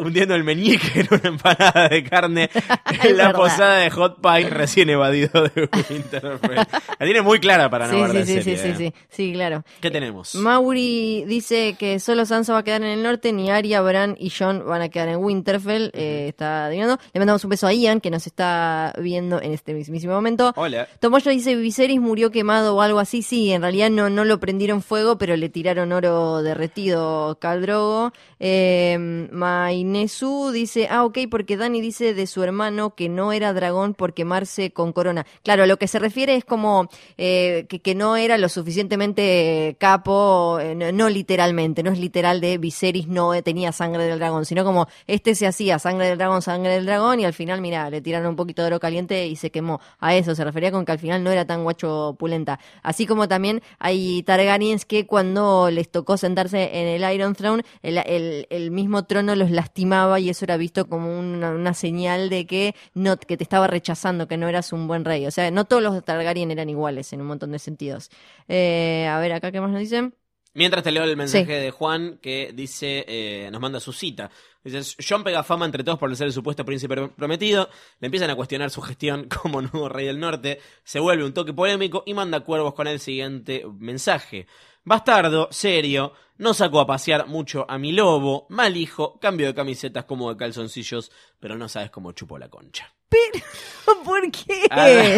hundiendo 0.00 0.34
el 0.34 0.44
meñique 0.44 1.00
en 1.00 1.08
una 1.10 1.28
empanada 1.28 1.88
de 1.88 2.04
carne 2.04 2.50
en 3.04 3.16
la 3.16 3.26
verdad. 3.28 3.40
posada 3.40 3.76
de 3.78 3.90
Hot 3.90 4.20
Pie 4.20 4.48
recién 4.50 4.90
evadido 4.90 5.44
de 5.44 5.68
Winterfell. 5.90 6.56
La 6.56 7.06
tiene 7.06 7.22
muy 7.22 7.38
clara 7.40 7.70
para 7.70 7.86
no 7.86 7.92
Sí, 7.92 8.00
ver 8.00 8.10
sí, 8.10 8.18
la 8.18 8.24
sí, 8.24 8.32
sí, 8.32 8.42
serie, 8.56 8.56
sí, 8.76 8.84
¿eh? 8.84 8.92
sí, 8.92 8.94
sí, 9.08 9.32
claro. 9.32 9.62
¿Qué 9.80 9.90
tenemos? 9.90 10.34
Mauri 10.34 11.24
dice 11.26 11.76
que 11.78 12.00
solo 12.00 12.26
Sansa 12.26 12.52
va 12.52 12.60
a 12.60 12.62
quedar 12.64 12.82
en 12.82 12.88
el 12.88 13.02
norte, 13.02 13.32
ni 13.32 13.50
Arya, 13.50 13.80
Bran 13.82 14.16
y 14.18 14.30
John 14.30 14.64
van 14.66 14.82
a 14.82 14.88
quedar 14.88 15.08
en 15.08 15.16
Winterfell. 15.18 15.90
eh, 15.94 16.26
está 16.28 16.66
adivinando. 16.66 16.98
Le 17.12 17.20
mandamos 17.20 17.44
un 17.44 17.50
beso 17.50 17.66
a 17.66 17.72
Ian, 17.72 18.00
que 18.00 18.10
nos 18.10 18.26
está 18.26 18.92
viendo 19.00 19.40
en 19.40 19.52
este 19.52 19.74
mismísimo 19.74 20.12
momento. 20.14 20.52
Hola. 20.56 20.88
Tomoyo 21.00 21.30
dice 21.30 21.54
Viserys 21.56 22.00
murió 22.00 22.30
quemado 22.30 22.74
o 22.76 22.80
algo 22.82 22.98
así. 22.98 23.22
Sí, 23.22 23.52
en 23.52 23.62
realidad 23.62 23.90
no, 23.90 24.10
no 24.10 24.24
lo 24.24 24.40
prendieron 24.40 24.82
fuego, 24.82 25.18
pero 25.18 25.36
le 25.36 25.48
tiraron 25.48 25.92
oro 25.92 26.42
derretido 26.42 27.38
Caldrogo. 27.40 28.12
Eh, 28.40 29.26
Mainesu 29.68 30.50
dice, 30.50 30.88
ah, 30.90 31.04
ok, 31.04 31.18
porque 31.30 31.58
Dani 31.58 31.82
dice 31.82 32.14
de 32.14 32.26
su 32.26 32.42
hermano 32.42 32.94
que 32.94 33.10
no 33.10 33.32
era 33.32 33.52
dragón 33.52 33.92
por 33.92 34.14
quemarse 34.14 34.70
con 34.70 34.92
corona. 34.94 35.26
Claro, 35.42 35.64
a 35.64 35.66
lo 35.66 35.76
que 35.76 35.88
se 35.88 35.98
refiere 35.98 36.36
es 36.36 36.44
como 36.46 36.88
eh, 37.18 37.66
que, 37.68 37.80
que 37.80 37.94
no 37.94 38.16
era 38.16 38.38
lo 38.38 38.48
suficientemente 38.48 39.76
capo, 39.78 40.58
eh, 40.60 40.74
no, 40.74 40.90
no 40.92 41.10
literalmente, 41.10 41.82
no 41.82 41.90
es 41.90 41.98
literal 41.98 42.40
de 42.40 42.56
Viserys 42.56 43.08
no 43.08 43.34
eh, 43.34 43.42
tenía 43.42 43.72
sangre 43.72 44.04
del 44.04 44.18
dragón, 44.18 44.46
sino 44.46 44.64
como 44.64 44.88
este 45.06 45.34
se 45.34 45.46
hacía 45.46 45.78
sangre 45.78 46.06
del 46.08 46.16
dragón, 46.18 46.40
sangre 46.40 46.72
del 46.72 46.86
dragón, 46.86 47.20
y 47.20 47.26
al 47.26 47.34
final, 47.34 47.60
mira, 47.60 47.90
le 47.90 48.00
tiraron 48.00 48.28
un 48.30 48.36
poquito 48.36 48.62
de 48.62 48.68
oro 48.68 48.80
caliente 48.80 49.26
y 49.26 49.36
se 49.36 49.50
quemó. 49.50 49.80
A 50.00 50.14
eso 50.14 50.34
se 50.34 50.44
refería 50.44 50.72
con 50.72 50.84
que 50.86 50.92
al 50.92 50.98
final 50.98 51.22
no 51.22 51.30
era 51.30 51.44
tan 51.46 51.62
guacho 51.62 52.16
pulenta. 52.18 52.58
Así 52.82 53.06
como 53.06 53.28
también 53.28 53.60
hay 53.78 54.22
Targaryens 54.22 54.86
que 54.86 55.06
cuando 55.06 55.70
les 55.70 55.90
tocó 55.90 56.16
sentarse 56.16 56.70
en 56.80 56.86
el 56.88 57.12
Iron 57.14 57.34
Throne, 57.34 57.64
el, 57.82 57.98
el- 57.98 58.46
el 58.50 58.70
mismo 58.70 59.04
trono 59.04 59.34
los 59.34 59.50
lastimaba 59.58 60.20
y 60.20 60.30
eso 60.30 60.44
era 60.44 60.56
visto 60.56 60.88
como 60.88 61.18
una, 61.18 61.50
una 61.50 61.74
señal 61.74 62.30
de 62.30 62.46
que 62.46 62.74
no 62.94 63.16
que 63.18 63.36
te 63.36 63.42
estaba 63.42 63.66
rechazando, 63.66 64.28
que 64.28 64.36
no 64.36 64.48
eras 64.48 64.72
un 64.72 64.86
buen 64.86 65.04
rey. 65.04 65.26
O 65.26 65.30
sea, 65.30 65.50
no 65.50 65.64
todos 65.64 65.82
los 65.82 66.04
Targaryen 66.04 66.50
eran 66.50 66.68
iguales 66.70 67.12
en 67.12 67.20
un 67.20 67.26
montón 67.26 67.50
de 67.52 67.58
sentidos. 67.58 68.10
Eh, 68.48 69.06
a 69.10 69.18
ver, 69.18 69.32
acá 69.32 69.50
qué 69.52 69.60
más 69.60 69.70
nos 69.70 69.80
dicen. 69.80 70.14
Mientras 70.54 70.82
te 70.82 70.90
leo 70.90 71.04
el 71.04 71.16
mensaje 71.16 71.44
Sí. 71.44 71.52
de 71.64 71.70
Juan 71.70 72.18
que 72.22 72.52
dice, 72.54 73.04
eh, 73.06 73.48
nos 73.52 73.60
manda 73.60 73.78
su 73.80 73.92
cita. 73.92 74.30
Dice, 74.64 74.80
John 75.06 75.22
pega 75.22 75.44
fama 75.44 75.66
entre 75.66 75.84
todos 75.84 75.98
por 75.98 76.14
ser 76.16 76.26
el 76.26 76.32
supuesto 76.32 76.64
príncipe 76.64 76.96
prometido, 77.10 77.68
le 78.00 78.06
empiezan 78.06 78.30
a 78.30 78.34
cuestionar 78.34 78.70
su 78.70 78.80
gestión 78.80 79.28
como 79.42 79.60
nuevo 79.62 79.88
rey 79.88 80.06
del 80.06 80.18
norte, 80.18 80.58
se 80.84 81.00
vuelve 81.00 81.24
un 81.24 81.32
toque 81.34 81.52
polémico 81.52 82.02
y 82.06 82.14
manda 82.14 82.40
cuervos 82.40 82.74
con 82.74 82.86
el 82.88 82.98
siguiente 82.98 83.64
mensaje. 83.78 84.46
Bastardo, 84.84 85.48
serio, 85.50 86.12
no 86.38 86.54
sacó 86.54 86.80
a 86.80 86.86
pasear 86.86 87.26
mucho 87.26 87.66
a 87.68 87.78
mi 87.78 87.92
lobo, 87.92 88.46
mal 88.48 88.76
hijo, 88.76 89.18
cambio 89.20 89.46
de 89.48 89.54
camisetas 89.54 90.04
como 90.04 90.30
de 90.30 90.36
calzoncillos, 90.36 91.10
pero 91.38 91.56
no 91.56 91.68
sabes 91.68 91.90
cómo 91.90 92.12
chupo 92.12 92.38
la 92.38 92.48
concha. 92.48 92.92
¿Por 94.04 94.30
qué? 94.30 94.66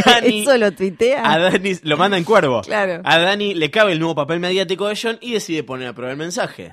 Dani- 0.04 0.42
Eso 0.42 0.56
lo 0.58 0.72
tuitea. 0.72 1.30
A 1.32 1.38
Dani, 1.38 1.72
lo 1.82 1.96
manda 1.96 2.16
en 2.16 2.24
cuervo. 2.24 2.62
Claro. 2.62 3.02
A 3.04 3.18
Dani 3.18 3.54
le 3.54 3.70
cabe 3.70 3.92
el 3.92 3.98
nuevo 3.98 4.14
papel 4.14 4.40
mediático 4.40 4.86
de 4.88 4.98
John 5.00 5.18
y 5.20 5.32
decide 5.32 5.64
poner 5.64 5.88
a 5.88 5.92
prueba 5.92 6.12
el 6.12 6.18
mensaje. 6.18 6.70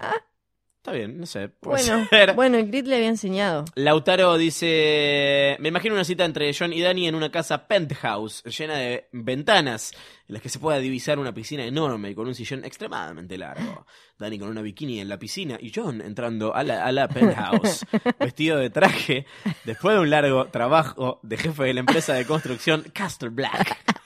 Está 0.88 0.96
bien, 0.96 1.20
no 1.20 1.26
sé. 1.26 1.50
Bueno, 1.64 2.08
ser. 2.10 2.34
bueno, 2.34 2.58
el 2.58 2.68
Grit 2.68 2.88
le 2.88 2.96
había 2.96 3.10
enseñado. 3.10 3.66
Lautaro 3.76 4.38
dice, 4.38 5.58
me 5.60 5.68
imagino 5.68 5.96
una 5.96 6.06
cita 6.06 6.24
entre 6.24 6.50
John 6.58 6.72
y 6.72 6.80
Dani 6.80 7.10
en 7.10 7.16
una 7.16 7.30
casa 7.30 7.68
penthouse 7.68 8.42
llena 8.46 8.78
de 8.78 9.10
ventanas 9.12 9.92
en 10.30 10.36
las 10.36 10.42
que 10.42 10.48
se 10.48 10.60
pueda 10.60 10.80
divisar 10.80 11.20
una 11.20 11.34
piscina 11.34 11.66
enorme 11.66 12.12
y 12.12 12.16
con 12.16 12.26
un 12.26 12.34
sillón 12.34 12.64
extremadamente 12.64 13.38
largo. 13.38 13.86
Dani 14.18 14.40
con 14.40 14.48
una 14.48 14.62
bikini 14.62 15.02
en 15.02 15.10
la 15.10 15.20
piscina 15.20 15.58
y 15.60 15.74
John 15.76 16.00
entrando 16.00 16.56
a 16.56 16.64
la, 16.64 16.86
a 16.86 16.92
la 16.94 17.10
penthouse 17.10 17.86
vestido 18.22 18.58
de 18.58 18.70
traje 18.70 19.26
después 19.66 19.94
de 19.94 20.00
un 20.00 20.10
largo 20.10 20.46
trabajo 20.48 21.20
de 21.22 21.36
jefe 21.36 21.66
de 21.66 21.74
la 21.74 21.82
empresa 21.82 22.14
de 22.14 22.26
construcción 22.26 22.86
Castle 22.94 23.28
Black. 23.28 23.97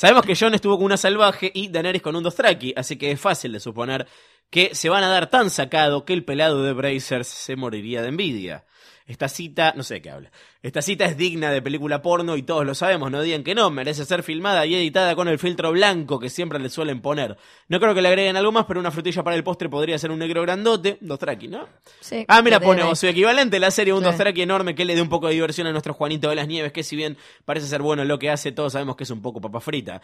Sabemos 0.00 0.24
que 0.24 0.34
John 0.34 0.54
estuvo 0.54 0.78
con 0.78 0.86
una 0.86 0.96
salvaje 0.96 1.52
y 1.54 1.68
Daenerys 1.68 2.00
con 2.00 2.16
un 2.16 2.22
Dothraki, 2.22 2.72
así 2.74 2.96
que 2.96 3.10
es 3.10 3.20
fácil 3.20 3.52
de 3.52 3.60
suponer 3.60 4.06
que 4.48 4.74
se 4.74 4.88
van 4.88 5.04
a 5.04 5.08
dar 5.08 5.28
tan 5.28 5.50
sacado 5.50 6.06
que 6.06 6.14
el 6.14 6.24
pelado 6.24 6.62
de 6.62 6.72
Brazers 6.72 7.28
se 7.28 7.54
moriría 7.54 8.00
de 8.00 8.08
envidia. 8.08 8.64
Esta 9.10 9.28
cita, 9.28 9.72
no 9.76 9.82
sé 9.82 9.94
de 9.94 10.02
qué 10.02 10.10
habla. 10.10 10.30
Esta 10.62 10.82
cita 10.82 11.04
es 11.04 11.16
digna 11.16 11.50
de 11.50 11.60
película 11.60 12.00
porno 12.00 12.36
y 12.36 12.44
todos 12.44 12.64
lo 12.64 12.76
sabemos, 12.76 13.10
no 13.10 13.20
digan 13.22 13.42
que 13.42 13.56
no, 13.56 13.68
merece 13.68 14.04
ser 14.04 14.22
filmada 14.22 14.64
y 14.66 14.74
editada 14.76 15.16
con 15.16 15.26
el 15.26 15.40
filtro 15.40 15.72
blanco 15.72 16.20
que 16.20 16.30
siempre 16.30 16.60
le 16.60 16.68
suelen 16.70 17.00
poner. 17.00 17.36
No 17.66 17.80
creo 17.80 17.92
que 17.92 18.02
le 18.02 18.08
agreguen 18.08 18.36
algo 18.36 18.52
más, 18.52 18.66
pero 18.66 18.78
una 18.78 18.92
frutilla 18.92 19.24
para 19.24 19.34
el 19.34 19.42
postre 19.42 19.68
podría 19.68 19.98
ser 19.98 20.12
un 20.12 20.20
negro 20.20 20.42
grandote, 20.42 20.96
Dothraki, 21.00 21.48
¿no? 21.48 21.66
Sí, 21.98 22.24
Ah, 22.28 22.40
mira, 22.40 22.58
lo 22.58 22.66
pone 22.66 22.76
tiene 22.82 22.92
o 22.92 22.94
su 22.94 23.08
equivalente, 23.08 23.58
la 23.58 23.72
serie 23.72 23.92
Un 23.92 24.04
Sí. 24.04 24.10
Dothraki 24.12 24.42
enorme 24.42 24.76
que 24.76 24.84
le 24.84 24.94
dé 24.94 25.02
un 25.02 25.08
poco 25.08 25.26
de 25.26 25.34
diversión 25.34 25.66
a 25.66 25.72
nuestro 25.72 25.92
Juanito 25.92 26.28
de 26.28 26.36
las 26.36 26.46
Nieves, 26.46 26.70
que 26.70 26.84
si 26.84 26.94
bien 26.94 27.16
parece 27.44 27.66
ser 27.66 27.82
bueno 27.82 28.02
en 28.02 28.08
lo 28.08 28.20
que 28.20 28.30
hace, 28.30 28.52
todos 28.52 28.74
sabemos 28.74 28.94
que 28.94 29.02
es 29.02 29.10
un 29.10 29.22
poco 29.22 29.40
papa 29.40 29.58
frita. 29.58 30.00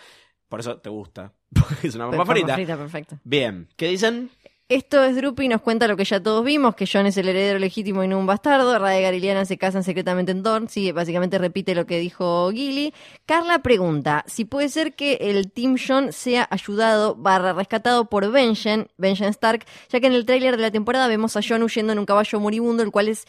Por 0.49 0.59
eso 0.59 0.79
te 0.79 0.91
gusta, 0.91 1.33
porque 1.55 1.87
es 1.87 1.95
una 1.95 2.07
papa 2.07 2.17
Papa 2.19 2.33
frita. 2.33 2.55
frita, 2.55 2.77
perfecto. 2.77 3.19
Bien, 3.23 3.69
¿qué 3.77 3.87
dicen? 3.87 4.31
Esto 4.69 5.05
es 5.05 5.15
Drupi 5.15 5.47
nos 5.47 5.63
cuenta 5.63 5.87
lo 5.87 5.97
que 5.97 6.05
ya 6.05 6.21
todos 6.21 6.45
vimos, 6.45 6.75
que 6.75 6.89
John 6.93 7.07
es 7.07 7.17
el 7.17 7.29
heredero 7.29 7.61
legítimo 7.61 8.03
y 8.03 8.09
no 8.09 8.19
un 8.19 8.27
bastardo. 8.27 8.77
Rhaegar 8.77 9.15
y 9.15 9.21
Lyanna 9.21 9.45
se 9.45 9.59
casan 9.59 9.85
secretamente 9.85 10.33
en 10.33 10.43
Dorne. 10.43 10.69
Sí, 10.69 10.91
básicamente 10.91 11.39
repite 11.39 11.77
lo 11.77 11.87
que 11.87 12.01
dijo 12.01 12.51
Gilly. 12.51 12.93
Carla 13.27 13.61
pregunta 13.61 14.25
si 14.27 14.45
puede 14.45 14.69
ser 14.69 14.97
que 14.97 15.19
el 15.21 15.53
Team 15.53 15.77
John 15.79 16.13
sea 16.13 16.49
ayudado 16.51 17.15
barra 17.15 17.53
rescatado 17.53 18.07
por 18.07 18.29
Benjen, 18.33 18.89
Benjen 18.99 19.29
Stark, 19.29 19.65
ya 19.89 20.01
que 20.01 20.09
en 20.09 20.15
el 20.15 20.27
tráiler 20.27 20.57
de 20.57 20.63
la 20.63 20.73
temporada 20.73 21.07
vemos 21.07 21.37
a 21.37 21.43
John 21.49 21.63
huyendo 21.63 21.93
en 21.93 22.01
un 22.01 22.07
caballo 22.07 22.41
moribundo, 22.41 22.83
el 22.83 22.91
cual 22.91 23.09
es 23.09 23.25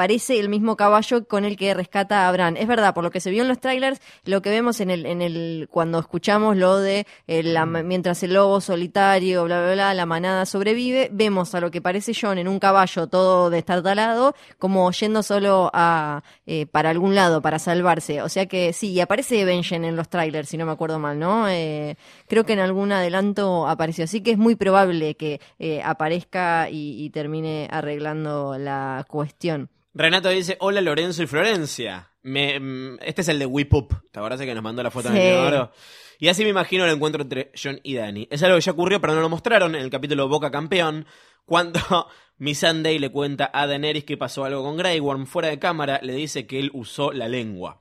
parece 0.00 0.40
el 0.40 0.48
mismo 0.48 0.76
caballo 0.76 1.26
con 1.28 1.44
el 1.44 1.58
que 1.58 1.74
rescata 1.74 2.26
a 2.26 2.32
Bran. 2.32 2.56
Es 2.56 2.66
verdad, 2.66 2.94
por 2.94 3.04
lo 3.04 3.10
que 3.10 3.20
se 3.20 3.30
vio 3.30 3.42
en 3.42 3.48
los 3.48 3.60
trailers, 3.60 4.00
lo 4.24 4.40
que 4.40 4.48
vemos 4.48 4.80
en 4.80 4.88
el, 4.88 5.04
en 5.04 5.20
el, 5.20 5.68
cuando 5.70 5.98
escuchamos 5.98 6.56
lo 6.56 6.78
de 6.78 7.06
eh, 7.26 7.42
la- 7.42 7.66
mientras 7.66 8.22
el 8.22 8.32
lobo 8.32 8.62
solitario, 8.62 9.44
bla, 9.44 9.60
bla, 9.60 9.72
bla, 9.74 9.92
la 9.92 10.06
manada 10.06 10.46
sobrevive, 10.46 11.10
vemos 11.12 11.54
a 11.54 11.60
lo 11.60 11.70
que 11.70 11.82
parece 11.82 12.12
John 12.18 12.38
en 12.38 12.48
un 12.48 12.58
caballo 12.58 13.08
todo 13.08 13.50
destartalado, 13.50 14.34
como 14.58 14.90
yendo 14.90 15.22
solo 15.22 15.70
a, 15.74 16.22
eh, 16.46 16.64
para 16.64 16.88
algún 16.88 17.14
lado, 17.14 17.42
para 17.42 17.58
salvarse. 17.58 18.22
O 18.22 18.30
sea 18.30 18.46
que 18.46 18.72
sí, 18.72 18.92
y 18.92 19.00
aparece 19.00 19.44
Benjen 19.44 19.84
en 19.84 19.96
los 19.96 20.08
trailers, 20.08 20.48
si 20.48 20.56
no 20.56 20.64
me 20.64 20.72
acuerdo 20.72 20.98
mal, 20.98 21.18
¿no? 21.18 21.46
Eh, 21.50 21.96
creo 22.26 22.44
que 22.46 22.54
en 22.54 22.60
algún 22.60 22.90
adelanto 22.90 23.68
apareció. 23.68 24.04
Así 24.04 24.22
que 24.22 24.30
es 24.30 24.38
muy 24.38 24.54
probable 24.56 25.14
que 25.14 25.42
eh, 25.58 25.82
aparezca 25.84 26.70
y, 26.70 27.04
y 27.04 27.10
termine 27.10 27.68
arreglando 27.70 28.56
la 28.56 29.04
cuestión. 29.06 29.68
Renato 29.92 30.28
dice, 30.28 30.56
hola 30.60 30.80
Lorenzo 30.80 31.22
y 31.22 31.26
Florencia. 31.26 32.10
Me, 32.22 32.60
mm, 32.60 32.98
este 33.02 33.22
es 33.22 33.28
el 33.28 33.38
de 33.38 33.46
Whip 33.46 33.72
Up, 33.74 34.02
¿te 34.12 34.18
acuerdas 34.20 34.40
que 34.40 34.54
nos 34.54 34.62
mandó 34.62 34.82
la 34.82 34.90
foto 34.90 35.08
Sí. 35.08 35.16
en 35.16 35.22
el 35.22 35.32
inodoro? 35.32 35.72
Y 36.18 36.28
así 36.28 36.44
me 36.44 36.50
imagino 36.50 36.84
el 36.84 36.90
encuentro 36.92 37.22
entre 37.22 37.50
John 37.60 37.80
y 37.82 37.94
Danny. 37.94 38.28
Es 38.30 38.42
algo 38.42 38.56
que 38.56 38.60
ya 38.62 38.72
ocurrió, 38.72 39.00
pero 39.00 39.14
no 39.14 39.20
lo 39.22 39.28
mostraron 39.30 39.74
en 39.74 39.80
el 39.82 39.90
capítulo 39.90 40.28
Boca 40.28 40.50
Campeón, 40.50 41.06
cuando 41.46 41.80
Miss 42.38 42.58
Sunday 42.60 42.98
le 42.98 43.10
cuenta 43.10 43.50
a 43.52 43.66
Daenerys 43.66 44.04
que 44.04 44.16
pasó 44.16 44.44
algo 44.44 44.62
con 44.62 44.76
Grey 44.76 45.00
Worm 45.00 45.26
fuera 45.26 45.48
de 45.48 45.58
cámara, 45.58 45.98
le 46.02 46.12
dice 46.14 46.46
que 46.46 46.60
él 46.60 46.70
usó 46.74 47.10
la 47.12 47.28
lengua. 47.28 47.80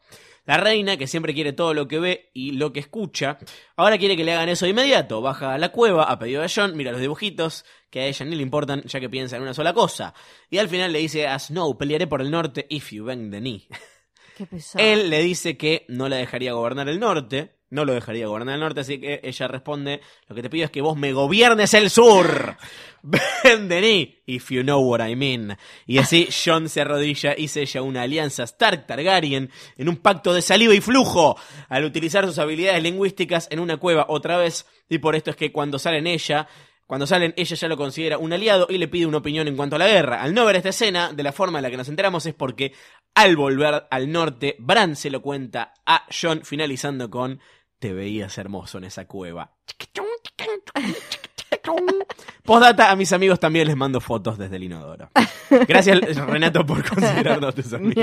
La 0.50 0.58
reina, 0.58 0.98
que 0.98 1.06
siempre 1.06 1.36
quiere 1.36 1.54
todo 1.54 1.76
lo 1.76 1.88
que 1.88 2.00
ve 2.00 2.32
y 2.34 2.54
lo 2.54 2.74
que 2.74 2.80
escucha, 2.80 3.38
ahora 3.76 4.00
quiere 4.00 4.18
que 4.18 4.24
le 4.24 4.34
hagan 4.34 4.50
eso 4.50 4.66
de 4.66 4.72
inmediato. 4.72 5.22
Baja 5.22 5.54
a 5.54 5.60
la 5.60 5.70
cueva 5.70 6.06
a 6.06 6.18
pedido 6.18 6.42
de 6.42 6.52
John, 6.52 6.76
mira 6.76 6.92
los 6.92 7.02
dibujitos, 7.02 7.66
que 7.92 8.00
a 8.00 8.08
ella 8.08 8.26
ni 8.26 8.36
le 8.36 8.42
importan, 8.42 8.82
ya 8.82 9.00
que 9.00 9.12
piensa 9.12 9.36
en 9.36 9.44
una 9.44 9.54
sola 9.54 9.76
cosa. 9.76 10.16
Y 10.50 10.58
al 10.58 10.68
final 10.68 10.92
le 10.92 10.98
dice 10.98 11.28
a 11.28 11.38
Snow, 11.38 11.78
pelearé 11.78 12.08
por 12.08 12.20
el 12.20 12.32
norte 12.32 12.66
if 12.72 12.92
you 12.92 13.06
bend 13.06 13.32
the 13.32 13.40
knee. 13.40 13.68
Qué 14.38 14.48
pesado. 14.48 14.84
Él 14.84 15.12
le 15.12 15.22
dice 15.22 15.56
que 15.56 15.86
no 15.88 16.10
la 16.10 16.16
dejaría 16.16 16.54
gobernar 16.54 16.90
el 16.90 17.00
norte, 17.00 17.59
no 17.70 17.86
lo 17.86 17.94
dejaría 17.94 18.28
gobernar 18.28 18.56
el 18.56 18.62
norte, 18.62 18.82
así 18.82 19.00
que 19.00 19.22
ella 19.24 19.48
responde, 19.48 20.02
lo 20.28 20.36
que 20.36 20.42
te 20.42 20.50
pido 20.50 20.66
es 20.66 20.72
que 20.72 20.82
vos 20.82 20.98
me 20.98 21.14
gobiernes 21.14 21.74
el 21.74 21.90
sur. 21.90 22.58
The 23.44 23.82
knee, 23.82 24.22
if 24.26 24.50
you 24.50 24.64
know 24.64 24.82
what 24.82 25.06
I 25.06 25.16
mean. 25.16 25.58
Y 25.86 26.00
así 26.00 26.28
John 26.32 26.68
se 26.68 26.82
arrodilla 26.82 27.36
y 27.38 27.48
sella 27.48 27.82
una 27.82 28.02
alianza 28.02 28.44
Stark-Targaryen 28.44 29.50
en 29.78 29.90
un 29.90 29.98
pacto 29.98 30.34
de 30.34 30.42
saliva 30.42 30.74
y 30.74 30.82
flujo, 30.82 31.38
al 31.70 31.86
utilizar 31.86 32.26
sus 32.26 32.40
habilidades 32.40 32.84
lingüísticas 32.84 33.48
en 33.52 33.60
una 33.60 33.78
cueva 33.78 34.06
otra 34.10 34.38
vez, 34.38 34.66
y 34.90 34.98
por 34.98 35.16
esto 35.16 35.32
es 35.32 35.36
que 35.36 35.52
cuando 35.52 35.80
salen 35.80 36.08
ella, 36.08 36.48
cuando 36.90 37.06
salen, 37.06 37.36
ella 37.38 37.56
ya 37.56 37.68
lo 37.68 37.78
considera 37.78 38.18
un 38.18 38.34
aliado 38.34 38.66
y 38.68 38.80
le 38.80 38.88
pide 38.88 39.06
una 39.06 39.20
opinión 39.20 39.48
en 39.48 39.56
cuanto 39.56 39.76
a 39.76 39.80
la 39.80 39.88
guerra. 39.88 40.24
Al 40.24 40.34
no 40.34 40.44
ver 40.46 40.56
esta 40.56 40.70
escena, 40.70 41.14
de 41.14 41.22
la 41.22 41.32
forma 41.32 41.60
en 41.60 41.64
la 41.64 41.70
que 41.70 41.78
nos 41.78 41.88
enteramos 41.88 42.26
es 42.26 42.34
porque 42.34 42.74
al 43.14 43.36
volver 43.36 43.86
al 43.92 44.12
norte, 44.12 44.56
Bran 44.58 44.96
se 44.96 45.12
lo 45.12 45.22
cuenta 45.22 45.76
a 45.86 46.08
John, 46.10 46.42
finalizando 46.44 47.12
con 47.12 47.42
Te 47.80 47.94
veías 47.94 48.38
hermoso 48.38 48.78
en 48.78 48.84
esa 48.86 49.08
cueva. 49.08 49.56
Postdata, 52.44 52.90
a 52.92 52.96
mis 52.96 53.14
amigos 53.14 53.40
también 53.40 53.68
les 53.68 53.76
mando 53.76 54.02
fotos 54.02 54.38
desde 54.38 54.56
el 54.56 54.64
inodoro. 54.64 55.10
Gracias, 55.68 56.00
Renato, 56.26 56.66
por 56.66 56.84
considerarnos 56.88 57.54
tus 57.56 57.74
amigos. 57.74 57.96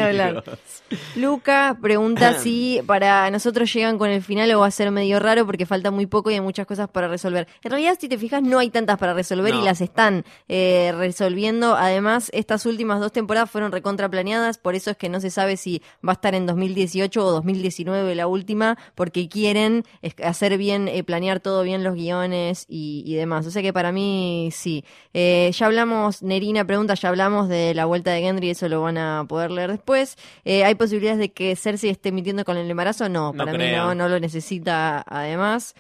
Luca 1.16 1.76
pregunta 1.80 2.34
si 2.38 2.80
para 2.86 3.30
nosotros 3.30 3.72
llegan 3.72 3.98
con 3.98 4.10
el 4.10 4.22
final 4.22 4.50
o 4.52 4.60
va 4.60 4.66
a 4.66 4.70
ser 4.70 4.90
medio 4.90 5.18
raro 5.18 5.46
porque 5.46 5.66
falta 5.66 5.90
muy 5.90 6.06
poco 6.06 6.30
y 6.30 6.34
hay 6.34 6.40
muchas 6.40 6.66
cosas 6.66 6.88
para 6.88 7.08
resolver. 7.08 7.48
En 7.62 7.70
realidad, 7.70 7.96
si 8.00 8.08
te 8.08 8.18
fijas, 8.18 8.42
no 8.42 8.58
hay 8.58 8.70
tantas 8.70 8.98
para 8.98 9.14
resolver 9.14 9.52
No. 9.54 9.60
y 9.60 9.64
las 9.64 9.80
están 9.80 10.24
eh, 10.48 10.92
resolviendo. 10.96 11.74
Además, 11.76 12.30
estas 12.32 12.66
últimas 12.66 13.00
dos 13.00 13.12
temporadas 13.12 13.50
fueron 13.50 13.72
recontra 13.72 14.08
planeadas, 14.08 14.58
por 14.58 14.74
eso 14.74 14.90
es 14.90 14.96
que 14.96 15.08
no 15.08 15.20
se 15.20 15.30
sabe 15.30 15.56
si 15.56 15.82
va 16.06 16.12
a 16.12 16.14
estar 16.14 16.34
en 16.34 16.46
2018 16.46 17.24
o 17.24 17.30
2019 17.32 18.14
la 18.14 18.26
última, 18.28 18.78
porque 18.94 19.28
quieren 19.28 19.84
hacer 20.22 20.56
bien, 20.58 20.88
eh, 20.88 21.02
planear 21.02 21.40
todo 21.40 21.62
bien 21.62 21.82
los 21.82 21.94
guiones 21.94 22.64
y, 22.68 23.02
y 23.06 23.14
demás. 23.14 23.46
O 23.46 23.50
sea 23.50 23.55
que 23.62 23.72
para 23.72 23.92
mí 23.92 24.50
sí. 24.52 24.84
Eh, 25.12 25.50
ya 25.54 25.66
hablamos, 25.66 26.22
Nerina 26.22 26.64
pregunta, 26.64 26.94
ya 26.94 27.08
hablamos 27.08 27.48
de 27.48 27.74
la 27.74 27.84
vuelta 27.84 28.12
de 28.12 28.20
Gendry, 28.20 28.50
eso 28.50 28.68
lo 28.68 28.82
van 28.82 28.98
a 28.98 29.24
poder 29.28 29.50
leer 29.50 29.70
después. 29.70 30.16
Eh, 30.44 30.64
¿Hay 30.64 30.74
posibilidades 30.74 31.18
de 31.18 31.32
que 31.32 31.56
Cersei 31.56 31.90
esté 31.90 32.12
mintiendo 32.12 32.44
con 32.44 32.56
el 32.56 32.70
embarazo? 32.70 33.08
No, 33.08 33.32
No 33.32 33.44
para 33.44 33.52
mí 33.52 33.70
no, 33.74 33.94
no 33.94 34.08
lo 34.08 34.20
necesita 34.20 35.04
además. 35.06 35.74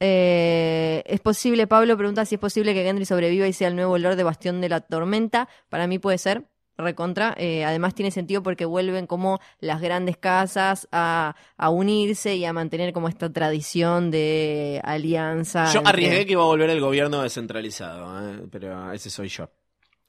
Eh, 0.00 1.02
es 1.06 1.20
posible, 1.20 1.66
Pablo 1.66 1.96
pregunta 1.96 2.24
si 2.24 2.36
es 2.36 2.40
posible 2.40 2.72
que 2.72 2.84
Gendry 2.84 3.04
sobreviva 3.04 3.48
y 3.48 3.52
sea 3.52 3.68
el 3.68 3.76
nuevo 3.76 3.98
Lord 3.98 4.16
de 4.16 4.22
Bastión 4.22 4.60
de 4.60 4.68
la 4.68 4.80
Tormenta. 4.80 5.48
Para 5.68 5.86
mí 5.86 5.98
puede 5.98 6.18
ser, 6.18 6.44
recontra. 6.78 7.34
Eh, 7.36 7.64
además 7.64 7.94
tiene 7.94 8.10
sentido 8.10 8.42
porque 8.42 8.64
vuelven 8.64 9.06
como 9.06 9.40
las 9.60 9.80
grandes 9.80 10.16
casas 10.16 10.88
a, 10.92 11.34
a 11.56 11.70
unirse 11.70 12.36
y 12.36 12.44
a 12.44 12.52
mantener 12.52 12.92
como 12.92 13.08
esta 13.08 13.30
tradición 13.32 14.10
de 14.10 14.80
alianza. 14.84 15.66
Yo 15.72 15.80
entre- 15.80 15.90
arriesgué 15.90 16.26
que 16.26 16.32
iba 16.32 16.42
a 16.42 16.46
volver 16.46 16.70
el 16.70 16.80
gobierno 16.80 17.22
descentralizado, 17.22 18.30
eh, 18.30 18.46
pero 18.50 18.92
ese 18.92 19.10
soy 19.10 19.28
yo. 19.28 19.50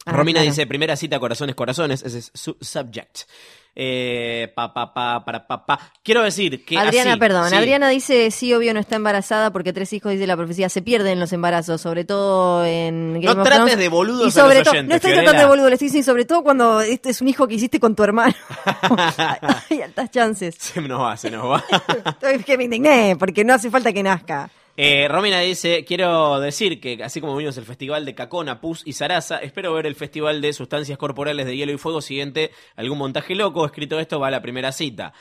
Ah, 0.06 0.14
Romina 0.14 0.40
claro. 0.40 0.52
dice, 0.52 0.66
primera 0.66 0.96
cita, 0.96 1.20
corazones, 1.20 1.56
corazones, 1.56 2.02
ese 2.04 2.20
es 2.20 2.32
su 2.34 2.56
subject. 2.62 3.22
Eh, 3.76 4.52
pa, 4.56 4.74
pa, 4.74 4.94
pa, 4.94 5.24
para, 5.24 5.48
pa, 5.48 5.66
pa. 5.66 5.80
Quiero 6.04 6.22
decir 6.24 6.66
que 6.66 6.78
Adriana, 6.78 7.12
así, 7.12 7.20
perdón, 7.20 7.50
sí. 7.50 7.56
Adriana 7.56 7.88
dice, 7.90 8.30
sí, 8.32 8.54
obvio 8.54 8.74
no 8.74 8.80
está 8.80 8.98
embarazada 8.98 9.52
porque 9.52 9.72
tres 9.72 9.94
hijos, 9.94 10.12
dice 10.12 10.28
la 10.28 10.36
profecía, 10.36 10.68
se 10.70 10.82
pierden 10.82 11.20
los 11.20 11.32
embarazos, 11.32 11.80
sobre 11.80 12.04
todo 12.04 12.66
en 12.66 13.14
Game 13.22 13.26
No 13.26 13.32
of 13.42 13.44
trates 13.44 13.58
Thrones. 13.58 13.78
de 13.78 13.90
boludos 13.90 14.26
y 14.26 14.28
a 14.40 14.42
sobre 14.44 14.56
los 14.56 14.64
todo, 14.64 14.72
oyentes, 14.74 14.90
no 14.90 14.96
estoy 14.96 15.14
tratando 15.14 15.42
de 15.42 15.48
boludo, 15.48 15.68
le 15.70 15.76
estoy 15.76 15.88
diciendo, 15.88 16.06
sobre 16.12 16.26
todo 16.26 16.44
cuando 16.44 16.82
este 16.82 17.12
es 17.12 17.22
un 17.22 17.28
hijo 17.30 17.48
que 17.48 17.56
hiciste 17.56 17.80
con 17.80 17.96
tu 17.96 18.04
hermano. 18.04 18.34
Hay 19.70 19.82
altas 19.82 20.12
chances. 20.12 20.56
Se 20.60 20.82
nos 20.82 21.02
va, 21.02 21.16
se 21.16 21.32
nos 21.32 21.46
va. 21.46 21.64
Que 22.46 22.58
me 22.58 22.66
indigné, 22.66 23.16
porque 23.18 23.44
no 23.44 23.54
hace 23.54 23.70
falta 23.70 23.94
que 23.94 24.04
nazca. 24.04 24.50
Eh, 24.82 25.10
Romina 25.10 25.42
dice, 25.42 25.84
quiero 25.84 26.40
decir 26.40 26.80
que 26.80 27.04
así 27.04 27.20
como 27.20 27.36
vimos 27.36 27.58
el 27.58 27.66
festival 27.66 28.06
de 28.06 28.16
Cacona, 28.16 28.62
Pus 28.62 28.82
y 28.86 28.94
Sarasa, 28.94 29.40
espero 29.40 29.74
ver 29.74 29.86
el 29.86 29.94
festival 29.94 30.40
de 30.40 30.54
sustancias 30.54 30.98
corporales 30.98 31.46
de 31.46 31.58
hielo 31.58 31.74
y 31.74 31.78
fuego 31.78 32.00
siguiente, 32.00 32.52
algún 32.78 32.98
montaje 32.98 33.36
loco, 33.36 33.66
escrito 33.66 34.00
esto 34.00 34.22
va 34.22 34.30
a 34.30 34.32
la 34.32 34.42
primera 34.42 34.72
cita. 34.72 35.12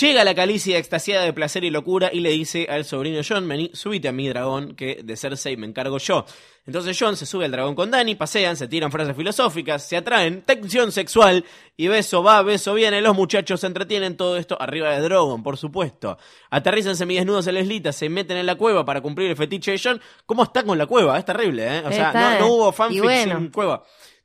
Llega 0.00 0.24
la 0.24 0.34
Calicia 0.34 0.76
extasiada 0.76 1.24
de 1.24 1.32
placer 1.32 1.62
y 1.62 1.70
locura 1.70 2.10
y 2.12 2.18
le 2.18 2.30
dice 2.30 2.66
al 2.68 2.84
sobrino 2.84 3.20
John, 3.26 3.46
vení, 3.46 3.70
subite 3.74 4.08
a 4.08 4.12
mi 4.12 4.28
dragón, 4.28 4.74
que 4.74 5.02
de 5.04 5.16
Cersei 5.16 5.56
me 5.56 5.68
encargo 5.68 5.98
yo. 5.98 6.24
Entonces 6.66 6.96
John 6.98 7.16
se 7.16 7.26
sube 7.26 7.44
al 7.44 7.52
dragón 7.52 7.76
con 7.76 7.92
Dani, 7.92 8.16
pasean, 8.16 8.56
se 8.56 8.66
tiran 8.66 8.90
frases 8.90 9.14
filosóficas, 9.14 9.86
se 9.86 9.96
atraen, 9.96 10.42
tensión 10.42 10.90
sexual, 10.90 11.44
y 11.76 11.86
beso 11.86 12.24
va, 12.24 12.42
beso 12.42 12.74
viene, 12.74 13.00
los 13.00 13.14
muchachos 13.14 13.60
se 13.60 13.68
entretienen, 13.68 14.16
todo 14.16 14.36
esto 14.36 14.60
arriba 14.60 14.90
de 14.90 15.00
Drogon, 15.00 15.44
por 15.44 15.56
supuesto. 15.58 16.18
Aterrizan 16.50 16.96
semidesnudos 16.96 17.46
en 17.46 17.54
la 17.54 17.60
islita, 17.60 17.92
se 17.92 18.08
meten 18.08 18.36
en 18.36 18.46
la 18.46 18.56
cueva 18.56 18.84
para 18.84 19.00
cumplir 19.00 19.30
el 19.30 19.36
fetiche 19.36 19.70
de 19.70 19.80
John. 19.80 20.00
¿Cómo 20.26 20.42
está 20.42 20.64
con 20.64 20.76
la 20.76 20.86
cueva? 20.86 21.16
Es 21.20 21.24
terrible, 21.24 21.78
¿eh? 21.78 21.82
O 21.86 21.92
sea, 21.92 22.12
no, 22.12 22.40
no 22.40 22.52
hubo 22.52 22.74
bueno. 23.00 23.36
en 23.36 23.50
cueva 23.50 23.84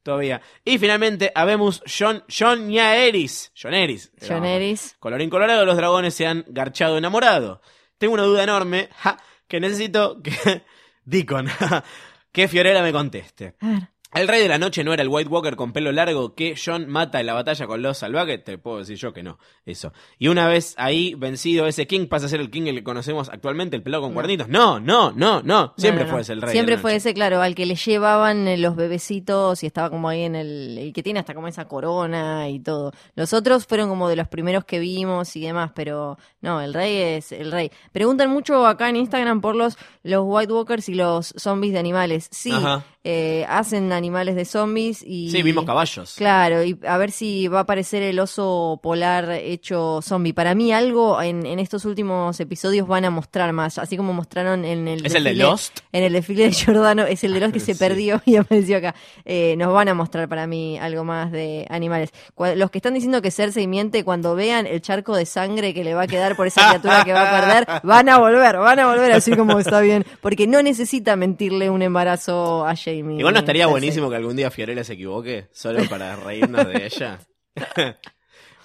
todavía. 0.09 0.41
Y 0.65 0.79
finalmente, 0.79 1.31
habemos 1.35 1.83
John, 1.85 2.23
John 2.27 2.69
Yaeris. 2.71 3.51
John 3.59 3.73
Eris. 3.75 4.11
John 4.27 4.43
Eris. 4.43 4.95
Colorín 4.99 5.29
colorado, 5.29 5.65
los 5.65 5.77
dragones 5.77 6.15
se 6.15 6.25
han 6.25 6.43
garchado 6.47 6.97
enamorado. 6.97 7.61
Tengo 7.99 8.15
una 8.15 8.23
duda 8.23 8.43
enorme, 8.43 8.89
ja, 8.97 9.17
que 9.47 9.59
necesito 9.59 10.21
que 10.21 10.33
Deacon, 11.05 11.47
que 12.31 12.47
Fiorella 12.47 12.81
me 12.81 12.91
conteste. 12.91 13.55
A 13.59 13.67
ver. 13.67 13.89
El 14.11 14.27
rey 14.27 14.41
de 14.41 14.47
la 14.47 14.57
noche 14.57 14.83
no 14.83 14.91
era 14.91 15.03
el 15.03 15.07
White 15.07 15.29
Walker 15.29 15.55
con 15.55 15.71
pelo 15.71 15.91
largo 15.91 16.33
que 16.33 16.55
John 16.63 16.87
mata 16.87 17.19
en 17.19 17.27
la 17.27 17.35
batalla 17.35 17.67
con 17.67 17.83
los 17.83 17.99
salvajes. 17.99 18.43
Te 18.43 18.57
puedo 18.57 18.79
decir 18.79 18.97
yo 18.97 19.13
que 19.13 19.21
no. 19.21 19.37
Eso. 19.67 19.93
Y 20.17 20.29
una 20.29 20.47
vez 20.47 20.73
ahí 20.77 21.13
vencido 21.13 21.67
ese 21.67 21.85
King 21.85 22.07
pasa 22.07 22.25
a 22.25 22.29
ser 22.29 22.39
el 22.39 22.49
King 22.49 22.63
el 22.63 22.77
que 22.77 22.83
conocemos 22.83 23.29
actualmente, 23.29 23.75
el 23.75 23.83
pelado 23.83 24.01
con 24.01 24.13
cuernitos. 24.13 24.47
No, 24.47 24.79
no, 24.79 25.11
no, 25.11 25.43
no. 25.43 25.75
Siempre 25.77 26.05
No, 26.05 26.07
no, 26.07 26.13
fue 26.13 26.21
ese 26.21 26.33
el 26.33 26.41
rey. 26.41 26.51
Siempre 26.53 26.73
de 26.73 26.77
la 26.77 26.81
fue 26.81 26.91
noche. 26.93 26.97
ese, 26.97 27.13
claro, 27.13 27.41
al 27.43 27.53
que 27.53 27.67
le 27.67 27.75
llevaban 27.75 28.47
eh, 28.47 28.57
los 28.57 28.75
bebecitos 28.75 29.61
y 29.61 29.67
estaba 29.67 29.91
como 29.91 30.09
ahí 30.09 30.23
en 30.23 30.35
el, 30.35 30.77
el 30.79 30.91
que 30.91 31.03
tiene 31.03 31.19
hasta 31.19 31.35
como 31.35 31.47
esa 31.47 31.67
corona 31.67 32.49
y 32.49 32.59
todo. 32.59 32.91
Los 33.15 33.33
otros 33.33 33.67
fueron 33.67 33.89
como 33.89 34.09
de 34.09 34.15
los 34.15 34.27
primeros 34.27 34.65
que 34.65 34.79
vimos 34.79 35.35
y 35.35 35.41
demás, 35.41 35.71
pero 35.75 36.17
no, 36.41 36.61
el 36.61 36.73
rey 36.73 36.97
es 36.97 37.31
el 37.31 37.51
rey. 37.51 37.69
Preguntan 37.91 38.31
mucho 38.31 38.65
acá 38.65 38.89
en 38.89 38.95
Instagram 38.95 39.39
por 39.39 39.55
los, 39.55 39.77
los 40.01 40.23
White 40.25 40.51
Walkers 40.51 40.89
y 40.89 40.95
los 40.95 41.27
zombies 41.37 41.73
de 41.73 41.79
animales. 41.79 42.27
Sí, 42.31 42.51
Ajá. 42.51 42.83
Eh, 43.03 43.45
hacen 43.47 43.91
animales 43.93 44.35
de 44.35 44.43
zombies 44.45 45.03
y... 45.05 45.31
Sí, 45.31 45.41
vimos 45.41 45.65
caballos. 45.65 46.15
Claro, 46.17 46.63
y 46.63 46.77
a 46.87 46.97
ver 46.97 47.11
si 47.11 47.47
va 47.47 47.59
a 47.59 47.61
aparecer 47.61 48.03
el 48.03 48.19
oso 48.19 48.79
polar 48.83 49.31
hecho 49.31 50.01
zombie. 50.01 50.33
Para 50.33 50.53
mí 50.55 50.73
algo 50.73 51.21
en, 51.21 51.45
en 51.45 51.59
estos 51.59 51.85
últimos 51.85 52.39
episodios 52.39 52.87
van 52.87 53.05
a 53.05 53.09
mostrar 53.09 53.53
más, 53.53 53.77
así 53.77 53.95
como 53.95 54.11
mostraron 54.13 54.65
en 54.65 54.87
el 54.87 55.05
¿Es 55.05 55.15
el 55.15 55.23
de 55.23 55.33
Lost? 55.35 55.79
En 55.91 56.03
el 56.03 56.13
desfile 56.13 56.43
de 56.45 56.51
Giordano, 56.51 57.03
es 57.03 57.23
el 57.23 57.33
de 57.33 57.39
Lost 57.39 57.53
que 57.53 57.59
se 57.61 57.73
Sí. 57.73 57.79
perdió 57.79 58.21
y 58.25 58.35
apareció 58.35 58.77
acá. 58.77 58.95
Eh, 59.25 59.55
nos 59.57 59.73
van 59.73 59.87
a 59.87 59.93
mostrar 59.93 60.27
para 60.27 60.45
mí 60.47 60.77
algo 60.77 61.03
más 61.03 61.31
de 61.31 61.65
animales. 61.69 62.09
Los 62.55 62.69
que 62.71 62.79
están 62.79 62.93
diciendo 62.93 63.21
que 63.21 63.31
Cersei 63.31 63.67
miente 63.67 64.03
cuando 64.03 64.35
vean 64.35 64.67
el 64.67 64.81
charco 64.81 65.15
de 65.15 65.25
sangre 65.25 65.73
que 65.73 65.83
le 65.83 65.93
va 65.93 66.03
a 66.03 66.07
quedar 66.07 66.35
por 66.35 66.47
esa 66.47 66.67
criatura 66.67 67.05
que 67.05 67.13
va 67.13 67.29
a 67.29 67.39
perder, 67.41 67.81
van 67.83 68.09
a 68.09 68.17
volver, 68.19 68.57
van 68.57 68.79
a 68.79 68.87
volver 68.87 69.11
así 69.13 69.35
como 69.35 69.57
está 69.59 69.79
bien, 69.81 70.05
porque 70.21 70.47
no 70.47 70.61
necesita 70.61 71.15
mentirle 71.15 71.69
un 71.69 71.81
embarazo 71.81 72.65
a 72.65 72.75
Jamie. 72.97 73.19
Igual 73.19 73.33
no 73.33 73.39
estaría 73.39 73.63
Cersei. 73.63 73.71
buenísimo 73.71 74.09
que 74.09 74.15
algún 74.15 74.35
día 74.35 74.51
Fiorella 74.51 74.83
se 74.83 74.93
equivoque, 74.93 75.49
solo 75.51 75.83
para 75.89 76.15
reírnos 76.15 76.67
de 76.67 76.85
ella. 76.85 77.19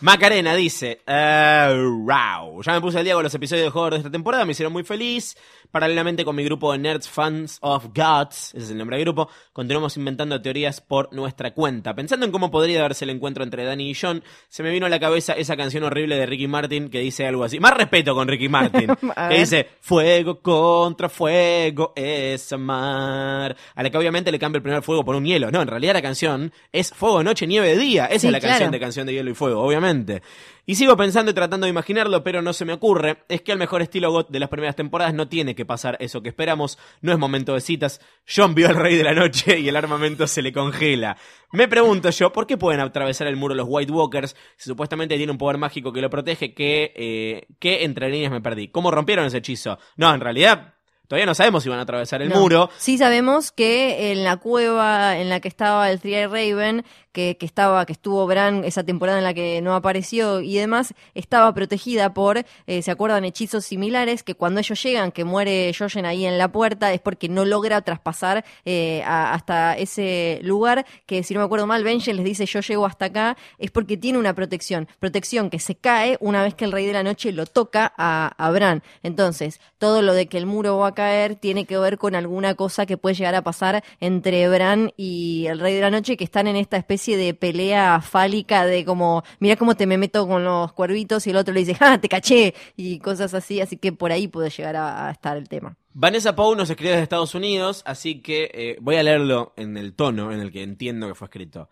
Macarena 0.01 0.55
dice, 0.55 1.01
eh, 1.07 1.87
wow, 2.03 2.63
ya 2.63 2.73
me 2.73 2.81
puse 2.81 2.99
al 2.99 3.05
día 3.05 3.15
con 3.15 3.23
los 3.23 3.35
episodios 3.35 3.67
de 3.67 3.71
juegos 3.71 3.93
de 3.93 3.97
esta 3.99 4.11
temporada, 4.11 4.45
me 4.45 4.53
hicieron 4.53 4.73
muy 4.73 4.85
feliz. 4.85 5.37
Paralelamente 5.75 6.25
con 6.25 6.37
mi 6.37 6.45
grupo 6.45 6.71
de 6.71 6.79
Nerds 6.79 7.09
Fans 7.09 7.59
of 7.61 7.87
Gods, 7.93 8.55
ese 8.55 8.59
es 8.59 8.71
el 8.71 8.79
nombre 8.79 8.97
del 8.97 9.07
grupo, 9.07 9.29
continuamos 9.53 9.97
inventando 9.97 10.41
teorías 10.41 10.81
por 10.81 11.13
nuestra 11.13 11.53
cuenta. 11.53 11.97
Pensando 11.97 12.25
en 12.25 12.31
cómo 12.31 12.49
podría 12.49 12.81
darse 12.81 13.05
el 13.05 13.11
encuentro 13.11 13.43
entre 13.43 13.65
Danny 13.65 13.91
y 13.91 13.95
John, 14.01 14.23
se 14.49 14.63
me 14.63 14.71
vino 14.71 14.87
a 14.87 14.89
la 14.89 15.01
cabeza 15.01 15.33
esa 15.33 15.57
canción 15.57 15.83
horrible 15.83 16.15
de 16.15 16.27
Ricky 16.27 16.47
Martin 16.47 16.89
que 16.89 17.01
dice 17.01 17.27
algo 17.27 17.43
así. 17.43 17.59
Más 17.59 17.75
respeto 17.75 18.15
con 18.15 18.29
Ricky 18.29 18.49
Martin, 18.49 18.87
que 19.29 19.37
dice, 19.37 19.69
fuego 19.81 20.41
contra 20.41 21.09
fuego 21.09 21.93
es 21.97 22.53
amar. 22.53 23.57
A 23.75 23.83
la 23.83 23.91
que 23.91 23.99
obviamente 23.99 24.31
le 24.31 24.39
cambia 24.39 24.59
el 24.59 24.63
primer 24.63 24.83
fuego 24.85 25.05
por 25.05 25.17
un 25.17 25.25
hielo. 25.25 25.51
No, 25.51 25.61
en 25.61 25.67
realidad 25.67 25.95
la 25.95 26.03
canción 26.03 26.53
es 26.71 26.93
fuego, 26.93 27.25
noche, 27.25 27.49
nieve, 27.49 27.77
día. 27.77 28.07
Esa 28.07 28.21
Sí, 28.21 28.27
es 28.29 28.33
la 28.33 28.41
canción 28.41 28.71
de 28.71 28.79
canción 28.79 29.09
de 29.09 29.15
hielo 29.15 29.29
y 29.29 29.35
fuego, 29.35 29.61
obviamente. 29.61 30.23
Y 30.67 30.77
sigo 30.77 30.97
pensando 30.97 31.31
y 31.31 31.35
tratando 31.35 31.67
de 31.67 31.71
imaginarlo, 31.71 32.25
pero 32.25 32.41
no 32.41 32.53
se 32.55 32.65
me 32.65 32.73
ocurre. 32.73 33.19
Es 33.29 33.43
que 33.43 33.53
el 33.53 33.59
mejor 33.59 33.83
estilo 33.83 34.11
GOT 34.11 34.31
de 34.31 34.41
las 34.41 34.49
primeras 34.49 34.75
temporadas 34.77 35.13
no 35.13 35.29
tiene 35.29 35.55
que 35.55 35.67
pasar 35.67 35.97
eso 36.01 36.23
que 36.23 36.31
esperamos. 36.31 36.79
No 37.03 37.13
es 37.13 37.19
momento 37.19 37.53
de 37.55 37.61
citas. 37.61 38.01
John 38.27 38.55
vio 38.55 38.69
al 38.69 38.77
rey 38.77 38.97
de 38.97 39.05
la 39.05 39.13
noche 39.13 39.59
y 39.59 39.69
el 39.69 39.77
armamento 39.77 40.27
se 40.27 40.41
le 40.41 40.53
congela. 40.53 41.17
Me 41.53 41.69
pregunto 41.69 42.09
yo, 42.11 42.33
¿por 42.33 42.47
qué 42.47 42.57
pueden 42.57 42.81
atravesar 42.81 43.27
el 43.27 43.37
muro 43.37 43.55
los 43.55 43.67
White 43.69 43.93
Walkers 43.93 44.35
si 44.57 44.69
supuestamente 44.71 45.17
tiene 45.17 45.33
un 45.33 45.39
poder 45.39 45.59
mágico 45.59 45.93
que 45.93 46.01
lo 46.01 46.09
protege? 46.09 46.55
Que, 46.55 46.93
eh, 46.97 47.47
que 47.59 47.85
entre 47.85 48.09
líneas 48.11 48.33
me 48.33 48.41
perdí. 48.41 48.69
¿Cómo 48.69 48.91
rompieron 48.91 49.27
ese 49.27 49.39
hechizo? 49.39 49.79
No, 49.97 50.15
en 50.15 50.21
realidad 50.21 50.75
todavía 51.07 51.27
no 51.27 51.35
sabemos 51.35 51.63
si 51.63 51.69
van 51.69 51.79
a 51.79 51.83
atravesar 51.83 52.23
el 52.23 52.31
No. 52.31 52.41
muro. 52.41 52.71
Sí 52.79 52.97
sabemos 52.97 53.53
que 53.53 54.11
en 54.13 54.25
la 54.25 54.39
cueva 54.39 55.19
en 55.19 55.29
la 55.29 55.41
que 55.41 55.49
estaba 55.49 55.91
el 55.91 56.01
Three 56.01 56.27
Raven, 56.27 56.85
que, 57.15 57.37
que 57.39 57.47
estaba, 57.47 57.87
que 57.87 57.93
estuvo 57.93 58.27
Bran 58.27 58.65
esa 58.65 58.83
temporada 58.83 59.19
en 59.19 59.25
la 59.25 59.33
que 59.33 59.63
no 59.63 59.75
apareció 59.75 60.41
y 60.41 60.57
demás, 60.57 60.93
estaba 61.15 61.55
protegida 61.55 62.13
por, 62.13 62.45
eh, 62.67 62.83
¿se 62.83 62.91
acuerdan? 62.91 63.25
Hechizos 63.25 63.65
similares 63.65 64.25
que 64.25 64.35
cuando 64.35 64.61
ellos 64.61 64.83
llegan, 64.83 65.13
que 65.13 65.25
muere 65.25 65.73
Jojen 65.73 66.05
ahí 66.05 66.27
en 66.27 66.37
la 66.37 66.51
puerta, 66.51 66.93
es 66.93 67.01
porque 67.01 67.29
no 67.29 67.45
logra 67.45 67.81
traspasar 67.83 68.45
eh, 68.65 69.03
hasta 69.07 69.79
ese 69.79 70.41
lugar, 70.43 70.85
que 71.07 71.23
si 71.23 71.35
no 71.35 71.41
me 71.41 71.47
acuerdo 71.47 71.69
mal, 71.69 71.85
Benjen 71.85 72.17
les 72.17 72.25
dice 72.25 72.47
yo 72.47 72.61
llego 72.61 72.85
hasta 72.85 73.07
acá, 73.07 73.37
es 73.59 73.71
porque 73.71 73.97
tiene 73.97 74.19
una 74.19 74.35
protección, 74.35 74.89
protección 74.99 75.51
que 75.51 75.61
se 75.61 75.77
cae 75.77 76.19
una 76.21 76.43
vez 76.43 76.55
que 76.55 76.65
el 76.65 76.73
Rey 76.73 76.85
de 76.85 76.95
la 76.95 77.05
Noche 77.05 77.31
lo 77.31 77.47
toca 77.47 77.95
a, 77.97 78.35
a 78.37 78.51
Bran. 78.51 78.83
Entonces, 79.05 79.61
todo 79.79 80.03
lo 80.03 80.15
de 80.15 80.27
que 80.27 80.39
el 80.39 80.47
muro 80.47 80.79
va 80.79 80.89
a 80.89 80.95
caer 80.95 81.37
tiene 81.37 81.65
que 81.65 81.79
ver 81.79 81.97
con 81.97 82.17
alguna 82.17 82.57
cosa 82.57 82.87
que 82.87 82.97
puede 82.97 83.15
llegar 83.15 83.37
a 83.37 83.43
pasar 83.43 83.85
entre 84.01 84.49
Bran 84.49 84.93
y 84.97 85.47
el 85.47 85.61
Rey 85.61 85.75
de 85.77 85.81
la 85.81 85.91
Noche, 85.91 86.17
que 86.17 86.25
están 86.25 86.49
en 86.49 86.57
esta 86.57 86.77
especie 86.77 87.04
de 87.13 87.35
pelea 87.35 88.01
fálica 88.01 88.65
de 88.67 88.85
como, 88.85 89.23
mira 89.39 89.57
cómo 89.57 89.77
te 89.77 89.87
me 89.87 89.99
meto 89.99 90.27
con 90.27 90.45
los 90.45 90.73
cuervitos 90.73 91.27
y 91.27 91.31
el 91.31 91.37
otro 91.37 91.55
le 91.55 91.61
dice, 91.61 91.77
¡ah, 91.81 91.99
te 92.01 92.09
caché! 92.09 92.55
Y 92.77 92.99
cosas 92.99 93.35
así, 93.35 93.61
así 93.61 93.77
que 93.77 93.93
por 93.93 94.13
ahí 94.13 94.29
puede 94.29 94.51
llegar 94.51 94.77
a, 94.77 95.09
a 95.09 95.11
estar 95.11 95.37
el 95.37 95.49
tema. 95.49 95.77
Vanessa 95.93 96.35
Pou 96.35 96.57
nos 96.57 96.69
escribe 96.69 96.91
desde 96.91 97.05
Estados 97.05 97.37
Unidos, 97.37 97.83
así 97.87 98.21
que 98.21 98.51
eh, 98.53 98.77
voy 98.81 98.97
a 98.97 99.03
leerlo 99.05 99.53
en 99.57 99.77
el 99.77 99.95
tono 99.95 100.33
en 100.33 100.41
el 100.41 100.51
que 100.51 100.63
entiendo 100.63 101.07
que 101.07 101.15
fue 101.15 101.27
escrito. 101.27 101.69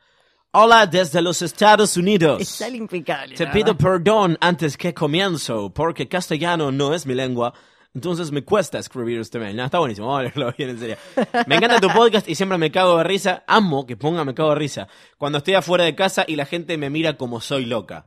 Hola 0.52 0.86
desde 0.86 1.22
los 1.22 1.40
Estados 1.40 1.96
Unidos. 1.96 2.40
Está 2.40 2.68
impecable. 2.68 3.34
Te 3.34 3.46
pido 3.46 3.76
perdón 3.76 4.36
antes 4.40 4.76
que 4.76 4.92
comienzo, 4.92 5.72
porque 5.72 6.08
castellano 6.08 6.70
no 6.70 6.94
es 6.94 7.06
mi 7.06 7.14
lengua. 7.14 7.54
Entonces 7.94 8.32
me 8.32 8.42
cuesta 8.42 8.78
escribir 8.78 9.20
este 9.20 9.38
mail. 9.38 9.54
No, 9.54 9.64
está 9.64 9.78
buenísimo, 9.78 10.06
vamos 10.06 10.20
a 10.20 10.22
leerlo 10.22 10.54
bien 10.56 10.70
en 10.70 10.78
serio. 10.78 10.96
Me 11.46 11.56
encanta 11.56 11.78
tu 11.80 11.88
podcast 11.88 12.28
y 12.28 12.34
siempre 12.34 12.56
me 12.56 12.70
cago 12.70 12.96
de 12.98 13.04
risa. 13.04 13.44
Amo 13.46 13.86
que 13.86 13.96
ponga 13.96 14.24
me 14.24 14.34
cago 14.34 14.50
de 14.50 14.56
risa. 14.56 14.88
Cuando 15.18 15.38
estoy 15.38 15.54
afuera 15.54 15.84
de 15.84 15.94
casa 15.94 16.24
y 16.26 16.36
la 16.36 16.46
gente 16.46 16.78
me 16.78 16.88
mira 16.88 17.16
como 17.18 17.40
soy 17.40 17.66
loca. 17.66 18.06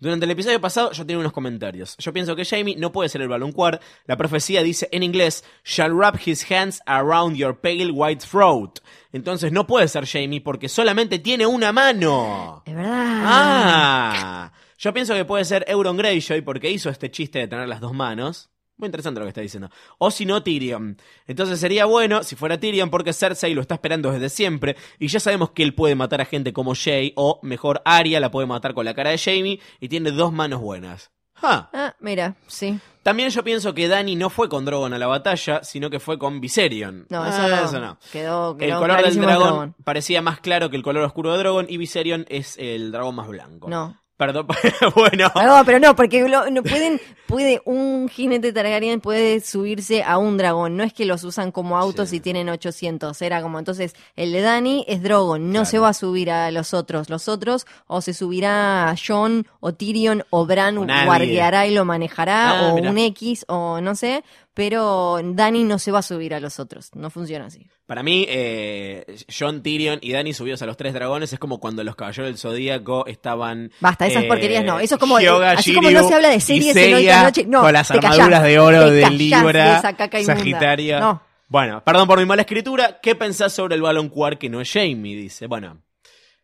Durante 0.00 0.24
el 0.24 0.30
episodio 0.30 0.60
pasado 0.60 0.92
yo 0.92 1.04
tenía 1.04 1.20
unos 1.20 1.32
comentarios. 1.32 1.94
Yo 1.98 2.12
pienso 2.12 2.34
que 2.34 2.46
Jamie 2.46 2.74
no 2.74 2.90
puede 2.90 3.10
ser 3.10 3.20
el 3.20 3.28
baloncuar. 3.28 3.80
La 4.06 4.16
profecía 4.16 4.62
dice 4.62 4.88
en 4.92 5.02
inglés, 5.02 5.44
shall 5.62 5.94
wrap 5.94 6.16
his 6.26 6.50
hands 6.50 6.80
around 6.86 7.36
your 7.36 7.60
pale 7.60 7.90
white 7.92 8.24
throat. 8.26 8.78
Entonces 9.12 9.52
no 9.52 9.66
puede 9.66 9.86
ser 9.88 10.06
Jamie 10.06 10.40
porque 10.40 10.68
solamente 10.68 11.18
tiene 11.18 11.46
una 11.46 11.70
mano. 11.70 12.62
Es 12.64 12.74
verdad. 12.74 13.22
Ah, 13.26 14.52
yo 14.78 14.94
pienso 14.94 15.14
que 15.14 15.26
puede 15.26 15.44
ser 15.44 15.66
Euron 15.68 15.98
Greyjoy 15.98 16.40
porque 16.40 16.70
hizo 16.70 16.88
este 16.88 17.10
chiste 17.10 17.38
de 17.38 17.48
tener 17.48 17.68
las 17.68 17.80
dos 17.80 17.92
manos. 17.92 18.50
Muy 18.80 18.86
interesante 18.86 19.20
lo 19.20 19.26
que 19.26 19.30
está 19.30 19.40
diciendo. 19.42 19.70
O 19.98 20.10
si 20.10 20.26
no, 20.26 20.42
Tyrion. 20.42 20.96
Entonces 21.26 21.60
sería 21.60 21.84
bueno 21.84 22.22
si 22.24 22.34
fuera 22.34 22.58
Tyrion 22.58 22.90
porque 22.90 23.12
Cersei 23.12 23.54
lo 23.54 23.60
está 23.60 23.74
esperando 23.74 24.10
desde 24.10 24.28
siempre 24.30 24.76
y 24.98 25.06
ya 25.08 25.20
sabemos 25.20 25.50
que 25.50 25.62
él 25.62 25.74
puede 25.74 25.94
matar 25.94 26.20
a 26.20 26.24
gente 26.24 26.52
como 26.52 26.74
Jay 26.74 27.12
o 27.16 27.38
mejor 27.42 27.82
Arya 27.84 28.18
la 28.20 28.30
puede 28.30 28.46
matar 28.46 28.74
con 28.74 28.84
la 28.84 28.94
cara 28.94 29.10
de 29.10 29.18
Jamie 29.18 29.60
y 29.80 29.88
tiene 29.88 30.10
dos 30.10 30.32
manos 30.32 30.60
buenas. 30.60 31.10
Ah. 31.42 31.70
Ah, 31.72 31.94
mira, 32.00 32.36
sí. 32.48 32.78
También 33.02 33.30
yo 33.30 33.42
pienso 33.42 33.72
que 33.74 33.88
Dany 33.88 34.14
no 34.14 34.28
fue 34.28 34.50
con 34.50 34.66
Drogon 34.66 34.92
a 34.92 34.98
la 34.98 35.06
batalla, 35.06 35.64
sino 35.64 35.88
que 35.88 35.98
fue 35.98 36.18
con 36.18 36.38
Viserion. 36.38 37.06
No, 37.08 37.22
Ah, 37.22 37.62
eso 37.64 37.80
no. 37.80 37.98
Quedó, 38.12 38.52
el 38.52 38.58
quedó 38.58 38.78
color 38.80 39.02
del 39.02 39.16
dragón 39.16 39.46
Drogon. 39.48 39.74
parecía 39.84 40.20
más 40.20 40.40
claro 40.40 40.68
que 40.68 40.76
el 40.76 40.82
color 40.82 41.02
oscuro 41.04 41.32
de 41.32 41.38
Drogon 41.38 41.66
y 41.68 41.78
Viserion 41.78 42.26
es 42.28 42.56
el 42.58 42.92
dragón 42.92 43.14
más 43.14 43.28
blanco. 43.28 43.70
No. 43.70 43.98
Perdón, 44.20 44.46
bueno. 44.94 45.32
No, 45.34 45.64
pero 45.64 45.78
no, 45.78 45.96
porque 45.96 46.28
lo- 46.28 46.50
no 46.50 46.62
pueden, 46.62 47.00
puede 47.26 47.62
un 47.64 48.06
jinete 48.10 48.52
Targaryen 48.52 49.00
puede 49.00 49.40
subirse 49.40 50.02
a 50.02 50.18
un 50.18 50.36
dragón. 50.36 50.76
No 50.76 50.84
es 50.84 50.92
que 50.92 51.06
los 51.06 51.24
usan 51.24 51.50
como 51.52 51.78
autos 51.78 52.10
Sí. 52.10 52.16
y 52.16 52.20
tienen 52.20 52.50
800. 52.50 53.22
Era 53.22 53.40
como 53.40 53.58
entonces 53.58 53.94
el 54.16 54.32
de 54.32 54.42
Dani 54.42 54.84
es 54.86 55.02
Drogon. 55.02 55.46
No 55.46 55.52
Claro. 55.60 55.64
se 55.64 55.78
va 55.78 55.88
a 55.88 55.94
subir 55.94 56.30
a 56.30 56.50
los 56.50 56.74
otros. 56.74 57.08
Los 57.08 57.28
otros 57.28 57.66
o 57.86 58.02
se 58.02 58.12
subirá 58.12 58.90
a 58.90 58.94
Jon 58.94 59.46
o 59.60 59.72
Tyrion 59.72 60.22
o 60.28 60.44
Bran 60.44 60.76
O 60.76 60.84
guardiará 61.06 61.66
y 61.66 61.72
lo 61.74 61.86
manejará 61.86 62.50
Ah, 62.50 62.62
o 62.68 62.74
mirá. 62.74 62.90
un 62.90 62.98
X 62.98 63.46
o 63.48 63.80
no 63.80 63.94
sé. 63.94 64.22
Pero 64.52 65.20
Dani 65.22 65.62
no 65.64 65.78
se 65.78 65.92
va 65.92 66.00
a 66.00 66.02
subir 66.02 66.34
a 66.34 66.40
los 66.40 66.58
otros. 66.58 66.90
No 66.94 67.08
funciona 67.10 67.46
así. 67.46 67.68
Para 67.86 68.02
mí, 68.02 68.26
eh, 68.28 69.16
John, 69.36 69.62
Tyrion 69.62 69.98
y 70.02 70.12
Dany 70.12 70.32
subidos 70.32 70.60
a 70.62 70.66
los 70.66 70.76
tres 70.76 70.92
dragones 70.92 71.32
es 71.32 71.38
como 71.38 71.60
cuando 71.60 71.84
los 71.84 71.94
caballeros 71.94 72.28
del 72.28 72.38
zodíaco 72.38 73.06
estaban. 73.06 73.70
Basta, 73.80 74.06
esas 74.06 74.24
eh, 74.24 74.28
porquerías 74.28 74.64
no. 74.64 74.80
Eso 74.80 74.96
es 74.96 75.00
como, 75.00 75.16
así 75.16 75.74
como 75.74 75.90
no 75.90 76.06
se 76.06 76.14
habla 76.14 76.30
de 76.30 76.40
series 76.40 76.74
en 76.74 76.94
Hoy 76.94 77.06
Noche. 77.06 77.46
No, 77.46 77.62
con 77.62 77.72
las 77.72 77.88
callás, 77.88 78.04
armaduras 78.12 78.42
de 78.42 78.58
oro 78.58 78.90
de 78.90 79.10
Libra, 79.10 79.82
de. 79.82 80.24
Sagitario. 80.24 81.00
No. 81.00 81.22
Bueno, 81.48 81.82
perdón 81.84 82.06
por 82.06 82.18
mi 82.18 82.26
mala 82.26 82.42
escritura. 82.42 83.00
¿Qué 83.00 83.14
pensás 83.14 83.52
sobre 83.52 83.74
el 83.74 83.82
balón 83.82 84.08
cuar 84.08 84.38
que 84.38 84.48
no 84.48 84.60
es 84.60 84.72
Jamie? 84.72 85.16
Dice. 85.16 85.46
Bueno, 85.46 85.82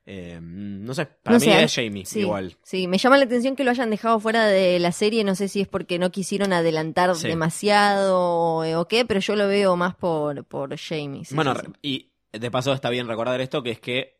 eh, 0.06 0.38
no 0.40 0.94
sé. 0.94 1.06
Para 1.06 1.36
No 1.36 1.40
mí 1.44 1.46
sé, 1.52 1.62
es 1.64 1.74
Jamie, 1.74 2.06
sí, 2.06 2.20
igual. 2.20 2.56
Sí, 2.62 2.86
me 2.86 2.98
llama 2.98 3.18
la 3.18 3.24
atención 3.24 3.56
que 3.56 3.64
lo 3.64 3.70
hayan 3.72 3.90
dejado 3.90 4.20
fuera 4.20 4.46
de 4.46 4.78
la 4.78 4.92
serie. 4.92 5.24
No 5.24 5.34
sé 5.34 5.48
si 5.48 5.60
es 5.60 5.68
porque 5.68 5.98
no 5.98 6.10
quisieron 6.10 6.52
adelantar 6.52 7.14
Sí. 7.16 7.26
demasiado 7.28 8.18
o, 8.18 8.78
o 8.80 8.88
qué, 8.88 9.04
pero 9.04 9.20
yo 9.20 9.36
lo 9.36 9.48
veo 9.48 9.76
más 9.76 9.94
por, 9.96 10.44
por 10.44 10.76
Jamie. 10.78 11.24
sí, 11.24 11.34
bueno, 11.34 11.54
y 11.82 12.10
de 12.32 12.50
paso 12.50 12.72
está 12.72 12.90
bien 12.90 13.08
recordar 13.08 13.40
esto, 13.40 13.62
que 13.62 13.70
es 13.70 13.80
que 13.80 14.15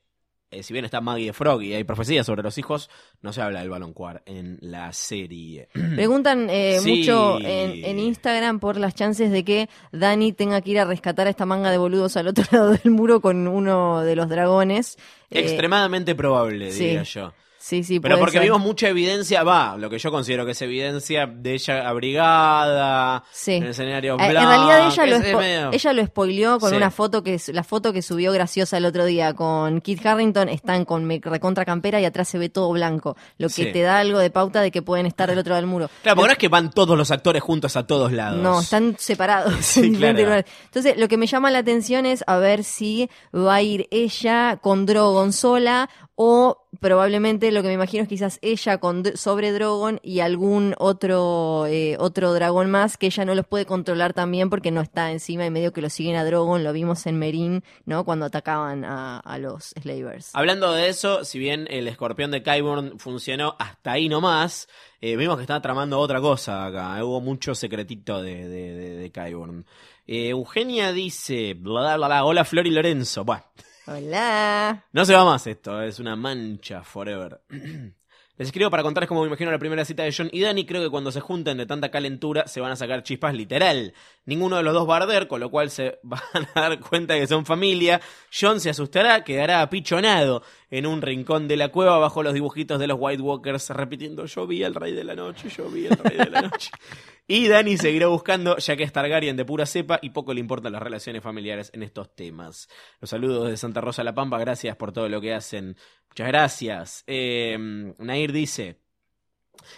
eh, 0.51 0.63
si 0.63 0.73
bien 0.73 0.85
está 0.85 1.01
Maggie 1.01 1.27
de 1.27 1.33
Frog 1.33 1.63
y 1.63 1.75
hay 1.75 1.85
profecías 1.85 2.25
sobre 2.27 2.43
los 2.43 2.57
hijos, 2.59 2.89
no 3.23 3.33
se 3.33 3.43
habla 3.43 3.61
del 3.61 3.71
balón 3.71 3.93
cuar 3.93 4.23
en 4.27 4.59
la 4.61 4.93
serie. 4.93 5.69
Preguntan 5.95 6.49
eh, 6.51 6.79
Sí. 6.81 6.91
mucho 6.91 7.39
en, 7.41 7.85
en 7.85 7.99
Instagram 7.99 8.61
por 8.61 8.77
las 8.79 8.95
chances 8.95 9.31
de 9.31 9.45
que 9.45 9.69
Dani 9.93 10.33
tenga 10.33 10.61
que 10.61 10.71
ir 10.71 10.79
a 10.79 10.85
rescatar 10.85 11.27
a 11.27 11.31
esta 11.31 11.47
manga 11.47 11.71
de 11.71 11.79
boludos 11.79 12.17
al 12.17 12.29
otro 12.29 12.45
lado 12.53 12.71
del 12.73 12.91
muro 12.93 13.21
con 13.21 13.49
uno 13.49 14.03
de 14.03 14.17
los 14.17 14.29
dragones. 14.29 14.97
Eh, 15.31 15.41
Extremadamente 15.41 16.15
probable, 16.15 16.71
sí, 16.71 16.85
diría 16.85 17.03
yo. 17.03 17.33
Sí, 17.69 17.83
sí, 17.83 17.99
Pero 17.99 18.15
puede 18.15 18.21
porque 18.21 18.39
ser. 18.39 18.43
vimos 18.45 18.61
mucha 18.61 18.87
evidencia, 18.89 19.43
va, 19.43 19.77
lo 19.77 19.91
que 19.91 19.99
yo 19.99 20.13
considero 20.13 20.47
que 20.47 20.53
es 20.53 20.63
evidencia 20.63 21.27
de 21.27 21.55
ella 21.55 21.89
abrigada, 21.89 23.25
Sí. 23.33 23.55
en 23.55 23.65
el 23.65 23.71
escenario 23.71 24.13
Eh. 24.21 24.25
En 24.25 24.31
realidad 24.33 24.87
ella 24.87 25.07
lo, 25.07 25.17
es- 25.17 25.25
es 25.25 25.35
spo- 25.35 25.39
medio- 25.39 25.71
ella 25.73 25.93
lo 25.93 26.07
spoileó 26.07 26.59
con 26.61 26.71
Sí. 26.71 26.77
una 26.77 26.93
foto 26.93 27.25
que 27.25 27.35
es- 27.35 27.49
la 27.49 27.65
foto 27.65 27.93
que 27.93 28.03
subió 28.03 28.31
graciosa 28.31 28.77
el 28.77 28.85
otro 28.85 29.05
día 29.05 29.35
con 29.35 29.81
Kit 29.81 30.05
Harrington 30.07 30.49
están 30.49 30.85
con 30.85 31.09
recontra 31.09 31.65
campera 31.65 32.01
y 32.01 32.05
atrás 32.05 32.29
se 32.29 32.39
ve 32.39 32.49
todo 32.49 32.71
blanco, 32.71 33.17
lo 33.39 33.49
que 33.49 33.55
Sí. 33.65 33.73
te 33.73 33.83
da 33.83 33.99
algo 33.99 34.21
de 34.21 34.31
pauta 34.31 34.61
de 34.61 34.71
que 34.71 34.83
pueden 34.83 35.07
estar 35.07 35.29
del 35.29 35.39
otro 35.39 35.51
lado 35.51 35.63
del 35.63 35.71
muro. 35.71 35.91
Claro, 36.03 36.15
porque 36.17 36.27
no 36.29 36.33
es 36.33 36.39
que 36.39 36.49
van 36.49 36.71
todos 36.71 36.97
los 36.97 37.11
actores 37.11 37.43
juntos 37.43 37.75
a 37.77 37.85
todos 37.87 38.13
lados. 38.13 38.41
no, 38.41 38.61
están 38.61 38.95
separados 38.97 39.77
en 39.77 39.95
claro. 39.97 40.45
Entonces, 40.67 40.97
lo 40.97 41.09
que 41.09 41.17
me 41.17 41.27
llama 41.27 41.51
la 41.51 41.59
atención 41.59 42.07
es 42.07 42.23
a 42.29 42.37
ver 42.39 42.63
si 42.63 43.11
va 43.35 43.57
a 43.57 43.63
ir 43.63 43.89
ella 43.91 44.59
con 44.63 44.87
Drogon 44.87 45.33
sola 45.33 45.91
o 46.17 46.67
probablemente 46.81 47.53
lo 47.53 47.63
que 47.63 47.69
me 47.69 47.75
imagino 47.75 48.03
es 48.03 48.09
quizás 48.09 48.39
ella 48.41 48.79
con 48.79 49.05
sobre 49.17 49.53
Drogon 49.53 50.01
y 50.03 50.21
algún 50.21 50.75
otro 50.79 51.67
eh, 51.67 51.97
otro 51.99 52.33
dragón 52.33 52.71
más 52.71 52.97
que 52.97 53.07
ella 53.07 53.25
no 53.27 53.35
los 53.35 53.47
puede 53.47 53.67
controlar 53.67 54.15
también 54.15 54.49
porque 54.49 54.71
no 54.71 54.81
está 54.81 55.13
encima 55.13 55.45
y 55.45 55.51
medio 55.51 55.75
que 55.75 55.83
lo 55.83 55.91
siguen 55.91 56.17
a 56.17 56.25
Drogon, 56.25 56.65
lo 56.65 56.73
vimos 56.73 57.07
en 57.07 57.19
Merin, 57.19 57.63
¿no? 57.85 58.05
Cuando 58.05 58.25
atacaban 58.27 58.85
a, 58.85 59.21
a 59.21 59.39
los 59.39 59.75
Slavers. 59.81 60.31
Hablando 60.35 60.73
de 60.73 60.89
eso, 60.89 61.25
si 61.25 61.39
bien 61.39 61.67
el 61.71 61.87
escorpión 61.87 62.31
de 62.31 62.43
Kyburn 62.43 62.99
funcionó 62.99 63.55
hasta 63.59 63.93
ahí 63.93 64.09
nomás, 64.09 64.69
eh, 65.03 65.17
vimos 65.17 65.37
que 65.37 65.43
estaba 65.43 65.61
tramando 65.61 66.01
otra 66.01 66.21
cosa 66.21 66.65
acá. 66.65 67.05
Hubo 67.05 67.21
mucho 67.21 67.55
secretito 67.55 68.23
de, 68.23 68.49
de, 68.49 68.75
de, 68.75 68.97
de 68.97 69.13
Qyburn. 69.13 69.67
Eh, 70.07 70.29
Eugenia 70.31 70.93
dice, 70.93 71.55
bla, 71.55 71.97
bla, 71.97 72.07
bla, 72.07 72.25
hola 72.25 72.45
Flor 72.45 72.67
y 72.67 72.71
Lorenzo. 72.71 73.25
Bueno, 73.25 73.45
Hola. 73.89 74.85
No 74.93 75.05
se 75.05 75.15
va 75.15 75.25
más 75.25 75.47
esto, 75.47 75.81
es 75.81 76.01
una 76.01 76.17
mancha 76.17 76.83
forever. 76.83 77.41
Les 78.39 78.49
escribo 78.49 78.69
para 78.69 78.83
contarles 78.83 79.09
cómo 79.09 79.23
me 79.23 79.29
imagino 79.29 79.51
la 79.51 79.59
primera 79.59 79.85
cita 79.87 80.03
de 80.03 80.13
John 80.15 80.29
y 80.31 80.43
Danny. 80.43 80.67
Creo 80.67 80.83
que 80.83 80.91
cuando 80.91 81.11
se 81.11 81.21
junten 81.21 81.57
de 81.57 81.65
tanta 81.65 81.91
calentura 81.91 82.47
se 82.47 82.61
van 82.61 82.71
a 82.71 82.77
sacar 82.77 83.03
chispas 83.03 83.33
literal. 83.33 83.95
Ninguno 84.27 84.57
de 84.57 84.63
los 84.63 84.75
dos 84.75 84.87
va 84.87 84.95
a 84.95 85.03
arder, 85.03 85.27
con 85.27 85.41
lo 85.41 85.51
cual 85.51 85.71
se 85.71 85.99
van 86.03 86.21
a 86.55 86.61
dar 86.61 86.81
cuenta 86.81 87.15
de 87.15 87.21
que 87.21 87.27
son 87.29 87.47
familia. 87.47 88.01
John 88.31 88.61
se 88.61 88.69
asustará, 88.69 89.25
quedará 89.25 89.63
apichonado 89.63 90.43
en 90.71 90.85
un 90.85 91.01
rincón 91.01 91.49
de 91.49 91.57
la 91.57 91.69
cueva 91.69 91.97
bajo 91.99 92.23
los 92.23 92.35
dibujitos 92.35 92.79
de 92.79 92.89
los 92.89 92.99
White 93.01 93.23
Walkers 93.23 93.71
repitiendo 93.71 94.27
yo 94.27 94.47
vi 94.47 94.65
al 94.65 94.75
rey 94.75 94.93
de 94.93 95.05
la 95.05 95.15
noche, 95.15 95.49
yo 95.49 95.71
vi 95.71 95.87
al 95.87 95.97
rey 95.97 96.19
de 96.19 96.31
la 96.31 96.43
noche. 96.43 96.71
Y 97.29 97.49
Danny 97.49 97.77
seguirá 97.77 98.07
buscando, 98.07 98.57
ya 98.59 98.77
que 98.77 98.85
es 98.85 98.93
Targaryen 98.93 99.37
de 99.37 99.45
pura 99.45 99.67
cepa 99.67 99.99
y 100.01 100.11
poco 100.11 100.33
le 100.33 100.41
importan 100.41 100.73
las 100.73 100.83
relaciones 100.83 101.23
familiares 101.23 101.71
en 101.75 101.83
estos 101.83 102.15
temas. 102.15 102.69
Los 103.01 103.11
saludos 103.11 103.51
de 103.51 103.57
Santa 103.57 103.81
Rosa 103.81 104.05
La 104.05 104.15
Pampa, 104.15 104.39
gracias 104.39 104.77
por 104.77 104.93
todo 104.93 105.09
lo 105.09 105.21
que 105.21 105.35
hacen. 105.35 105.77
Muchas 106.09 106.29
gracias. 106.29 107.05
Eh, 107.09 107.57
Nair 107.99 108.33
dice. 108.33 108.86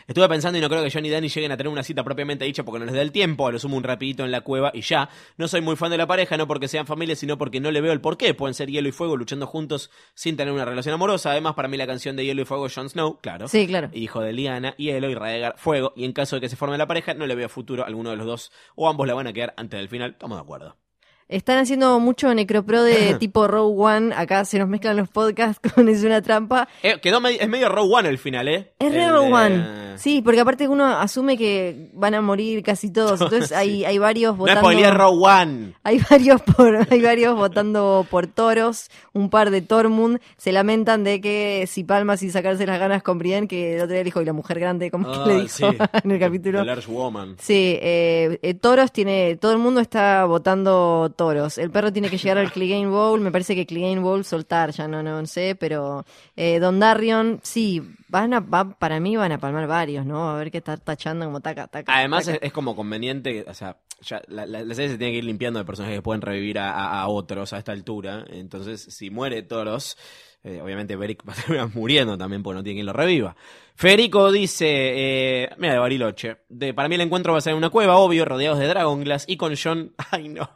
Estuve 0.07 0.29
pensando 0.29 0.59
y 0.59 0.61
no 0.61 0.69
creo 0.69 0.83
que 0.83 0.91
John 0.91 1.05
y 1.05 1.11
Danny 1.11 1.29
lleguen 1.29 1.53
a 1.53 1.57
tener 1.57 1.73
una 1.73 1.83
cita 1.83 2.05
propiamente 2.05 2.45
dicha 2.45 2.65
porque 2.65 2.79
no 2.79 2.85
les 2.85 2.95
da 2.95 3.03
el 3.03 3.13
tiempo, 3.13 3.47
a 3.47 3.53
lo 3.53 3.59
sumo 3.59 3.77
un 3.77 3.85
rapidito 3.85 4.25
en 4.25 4.31
la 4.31 4.41
cueva 4.41 4.71
y 4.75 4.83
ya. 4.83 5.09
No 5.37 5.49
soy 5.49 5.61
muy 5.61 5.77
fan 5.77 5.91
de 5.91 5.97
la 5.97 6.07
pareja, 6.07 6.37
no 6.37 6.47
porque 6.47 6.69
sean 6.69 6.87
familia, 6.87 7.17
sino 7.17 7.39
porque 7.39 7.61
no 7.61 7.71
le 7.71 7.81
veo 7.81 7.93
el 7.93 8.01
porqué. 8.01 8.35
Pueden 8.35 8.55
ser 8.55 8.71
hielo 8.71 8.89
y 8.89 8.93
fuego 8.93 9.17
luchando 9.17 9.47
juntos 9.47 9.91
sin 10.15 10.37
tener 10.37 10.53
una 10.53 10.65
relación 10.65 10.95
amorosa. 10.95 11.31
Además, 11.31 11.55
para 11.55 11.69
mí 11.69 11.77
la 11.77 11.87
canción 11.87 12.17
de 12.17 12.25
hielo 12.25 12.43
y 12.43 12.45
fuego 12.45 12.67
es 12.67 12.75
Jon 12.75 12.89
Snow, 12.89 13.19
claro. 13.21 13.49
Sí, 13.49 13.67
claro. 13.67 13.91
Hijo 13.93 14.21
de 14.21 14.33
Liana, 14.33 14.75
hielo 14.77 15.11
y 15.11 15.15
Raegar, 15.15 15.55
fuego. 15.59 15.93
Y 15.97 16.05
en 16.05 16.13
caso 16.13 16.37
de 16.37 16.41
que 16.41 16.49
se 16.49 16.57
forme 16.57 16.79
la 16.79 16.87
pareja, 16.87 17.15
no 17.15 17.27
le 17.27 17.35
veo 17.35 17.49
futuro 17.49 17.83
a 17.83 17.87
alguno 17.87 18.11
de 18.11 18.17
los 18.17 18.27
dos 18.27 18.53
o 18.75 18.89
ambos 18.89 19.07
la 19.07 19.15
van 19.15 19.27
a 19.27 19.33
quedar 19.33 19.55
antes 19.57 19.79
del 19.79 19.89
final. 19.89 20.13
Estamos 20.13 20.39
de 20.39 20.43
acuerdo. 20.43 20.88
Están 21.29 21.59
haciendo 21.59 22.01
mucho 22.01 22.33
necropro 22.35 22.83
de 22.83 23.15
tipo 23.21 23.47
Row 23.47 23.69
One. 23.85 24.15
Acá 24.17 24.45
se 24.45 24.59
nos 24.59 24.69
mezclan 24.69 24.97
los 24.97 25.09
podcasts 25.09 25.61
con 25.75 25.89
Es 25.89 26.03
una 26.05 26.23
trampa. 26.23 26.69
Eh, 26.83 26.99
quedó 27.03 27.21
medio, 27.21 27.41
es 27.41 27.49
medio 27.49 27.69
Row 27.69 27.93
One 27.93 28.09
el 28.09 28.19
final, 28.19 28.49
¿eh? 28.49 28.73
Es 28.79 28.93
re 28.93 29.09
Row 29.09 29.33
One. 29.35 29.79
Sí, 29.99 30.23
porque 30.23 30.41
aparte 30.41 30.69
uno 30.69 30.87
asume 30.87 31.37
que 31.37 31.91
van 31.93 32.15
a 32.15 32.23
morir 32.23 32.63
casi 32.63 32.91
todos. 32.93 33.21
Entonces 33.21 33.49
Sí. 33.49 33.55
hay, 33.55 33.85
hay 33.85 33.99
varios 33.99 34.33
No 34.33 34.39
votando. 34.39 34.61
spoileé 34.61 34.91
Row 34.91 35.25
One. 35.25 35.75
Hay 35.83 36.01
varios 36.11 36.41
por, 36.43 36.87
hay 36.91 37.03
varios 37.03 37.37
votando 37.37 38.07
por 38.11 38.27
toros, 38.27 38.91
un 39.13 39.29
par 39.31 39.51
de 39.51 39.61
Tormund, 39.63 40.21
se 40.37 40.53
lamentan 40.53 41.05
de 41.05 41.21
que 41.21 41.65
si 41.69 41.85
palmas 41.85 42.23
y 42.23 42.31
sacarse 42.31 42.67
las 42.67 42.79
ganas 42.79 43.03
con 43.03 43.19
Brienne, 43.19 43.49
que 43.49 43.77
el 43.77 43.83
otro 43.83 43.95
día 43.95 44.05
dijo, 44.05 44.23
y 44.23 44.25
la 44.25 44.33
mujer 44.33 44.61
grande, 44.61 44.91
como 44.91 45.11
que 45.13 45.19
Ah, 45.19 45.27
le 45.27 45.35
dijo 45.43 45.49
sí. 45.49 45.65
en 46.05 46.11
el 46.11 46.19
capítulo. 46.21 46.61
The 46.61 46.65
Large 46.67 46.91
Woman. 46.91 47.37
Sí, 47.39 47.77
eh, 47.83 48.39
eh, 48.43 48.55
toros 48.55 48.93
tiene, 48.93 49.37
todo 49.37 49.53
el 49.53 49.59
mundo 49.59 49.81
está 49.81 50.25
votando 50.27 51.13
toros. 51.19 51.59
El 51.59 51.71
perro 51.73 51.93
tiene 51.93 52.09
que 52.09 52.17
llegar 52.17 52.39
al 52.39 52.53
Clegane 52.53 52.87
Bowl, 52.87 53.21
me 53.21 53.33
parece 53.33 53.57
que 53.57 53.67
Clegane 53.67 53.99
Bowl 53.99 54.25
soltar, 54.25 54.71
ya 54.71 54.87
no, 54.87 55.03
no 55.03 55.27
sé, 55.27 55.57
pero 55.59 56.07
eh, 56.37 56.61
Don 56.61 56.79
Darion, 56.79 57.41
sí, 57.43 57.83
van 58.09 58.33
a, 58.35 58.41
va- 58.41 58.79
para 58.79 59.01
mí 59.01 59.17
van 59.17 59.33
a 59.33 59.39
palmar 59.39 59.67
varios, 59.67 60.07
¿no? 60.07 60.31
A 60.31 60.39
ver 60.39 60.53
qué 60.53 60.59
está 60.59 60.77
tachando 60.77 61.27
como 61.27 61.41
taca, 61.41 61.67
taca. 61.67 61.93
Además 61.93 62.29
es, 62.29 62.53
como 62.53 62.77
conveniente, 62.77 63.45
o 63.49 63.53
sea, 63.53 63.77
ya 64.01 64.23
la, 64.29 64.47
serie 64.75 64.91
se 64.91 64.99
tiene 64.99 65.13
que 65.13 65.19
ir 65.19 65.25
limpiando 65.25 65.59
de 65.59 65.65
personajes 65.65 65.99
que 65.99 66.03
pueden 66.03 66.23
revivir 66.23 66.61
a 66.61 67.07
otros 67.09 67.53
a 67.53 67.59
esta 67.59 67.73
altura. 67.73 68.25
Entonces, 68.31 68.81
si 68.81 69.11
muere 69.11 69.43
Toros, 69.43 69.97
eh, 70.45 70.61
obviamente 70.63 70.97
Beric 70.97 71.23
va 71.29 71.33
a 71.33 71.37
terminar 71.37 71.71
muriendo 71.75 72.17
también 72.17 72.43
porque 72.43 72.57
no 72.57 72.63
tiene 72.63 72.79
quien 72.79 72.87
lo 72.87 72.93
reviva. 72.93 73.37
Federico 73.75 74.33
dice, 74.33 74.67
eh, 74.69 75.51
mira, 75.59 75.75
de 75.75 75.79
Bariloche, 75.79 76.39
de, 76.49 76.75
para 76.75 76.89
mí 76.89 76.95
el 76.95 77.03
encuentro 77.03 77.33
va 77.33 77.39
a 77.39 77.43
ser 77.43 77.53
en 77.53 77.59
una 77.59 77.71
cueva, 77.71 77.97
obvio, 77.97 78.25
rodeados 78.25 78.59
de 78.59 78.67
Dragonglass 78.67 79.25
y 79.29 79.37
con 79.37 79.55
John, 79.63 79.95
ay 80.11 80.29
no, 80.29 80.51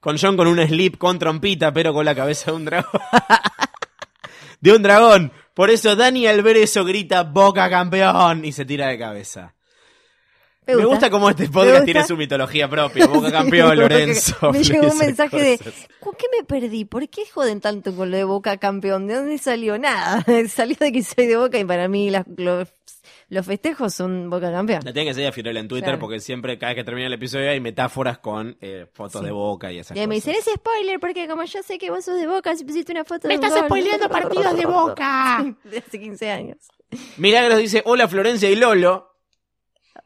con 0.00 0.16
John 0.18 0.36
con 0.36 0.46
un 0.46 0.58
slip 0.66 0.98
con 0.98 1.18
trompita, 1.18 1.72
pero 1.72 1.92
con 1.92 2.04
la 2.04 2.14
cabeza 2.14 2.50
de 2.50 2.56
un 2.56 2.64
dragón. 2.64 3.00
de 4.60 4.72
un 4.72 4.82
dragón. 4.82 5.32
Por 5.54 5.70
eso 5.70 5.96
Dani 5.96 6.26
al 6.26 6.42
ver 6.42 6.56
eso 6.56 6.84
grita 6.84 7.22
Boca 7.22 7.68
campeón 7.68 8.44
y 8.44 8.52
se 8.52 8.64
tira 8.64 8.88
de 8.88 8.98
cabeza. 8.98 9.54
Me 10.76 10.84
gusta, 10.84 11.10
cómo 11.10 11.28
este 11.30 11.44
Me 11.44 11.48
podcast 11.50 11.84
tiene 11.84 12.04
su 12.06 12.16
mitología 12.16 12.68
propia. 12.68 13.06
Boca 13.06 13.26
Sí, 13.28 13.32
campeón, 13.32 13.78
Lorenzo. 13.78 14.52
Me 14.52 14.62
llegó 14.64 14.88
un 14.88 14.98
mensaje 14.98 15.40
de, 15.42 15.58
cosas. 15.58 15.74
¿con 16.00 16.14
qué 16.14 16.26
me 16.36 16.44
perdí? 16.44 16.84
¿Por 16.84 17.08
qué 17.08 17.22
joden 17.32 17.60
tanto 17.60 17.94
con 17.94 18.10
lo 18.10 18.16
de 18.16 18.24
Boca 18.24 18.56
campeón? 18.58 19.06
¿De 19.06 19.14
dónde 19.14 19.38
salió? 19.38 19.78
Nada. 19.78 20.24
salió 20.48 20.76
de 20.80 20.92
que 20.92 21.02
soy 21.02 21.26
de 21.26 21.36
Boca 21.36 21.58
y 21.58 21.64
para 21.64 21.88
mí 21.88 22.10
las- 22.10 22.26
los, 22.36 22.68
los 23.28 23.46
festejos 23.46 23.94
son 23.94 24.28
Boca 24.30 24.50
campeón. 24.50 24.80
La 24.84 24.92
tiene 24.92 25.08
que 25.10 25.14
seguir 25.14 25.28
a 25.28 25.32
Fiorella 25.32 25.60
en 25.60 25.68
Twitter 25.68 25.84
Claro. 25.90 25.98
porque 26.00 26.18
siempre, 26.20 26.58
cada 26.58 26.72
vez 26.72 26.80
que 26.80 26.84
termina 26.84 27.06
el 27.06 27.12
episodio, 27.12 27.50
hay 27.50 27.60
metáforas 27.60 28.18
con 28.18 28.56
eh, 28.60 28.86
fotos 28.92 29.20
Sí. 29.20 29.26
de 29.26 29.32
boca 29.32 29.70
y 29.72 29.78
esas 29.78 29.96
Y 29.96 30.00
ahí 30.00 30.06
me 30.08 30.16
cosas. 30.16 30.34
dicen, 30.34 30.52
es 30.54 30.58
spoiler, 30.60 30.98
porque 30.98 31.28
como 31.28 31.44
yo 31.44 31.62
sé 31.62 31.78
que 31.78 31.90
vos 31.90 32.04
sos 32.04 32.18
de 32.18 32.26
Boca, 32.26 32.56
si 32.56 32.64
pusiste 32.64 32.90
una 32.92 33.04
foto 33.04 33.28
Me 33.28 33.34
de 33.38 33.44
estás 33.46 33.52
gol". 33.60 33.64
spoileando 33.68 34.08
partidos 34.08 34.56
de 34.56 34.66
Boca. 34.66 35.54
de 35.64 35.78
hace 35.78 36.00
15 36.00 36.30
años. 36.30 36.56
Milagros 37.18 37.58
dice: 37.58 37.82
Hola 37.86 38.08
Florencia 38.08 38.50
y 38.50 38.56
Lolo. 38.56 39.09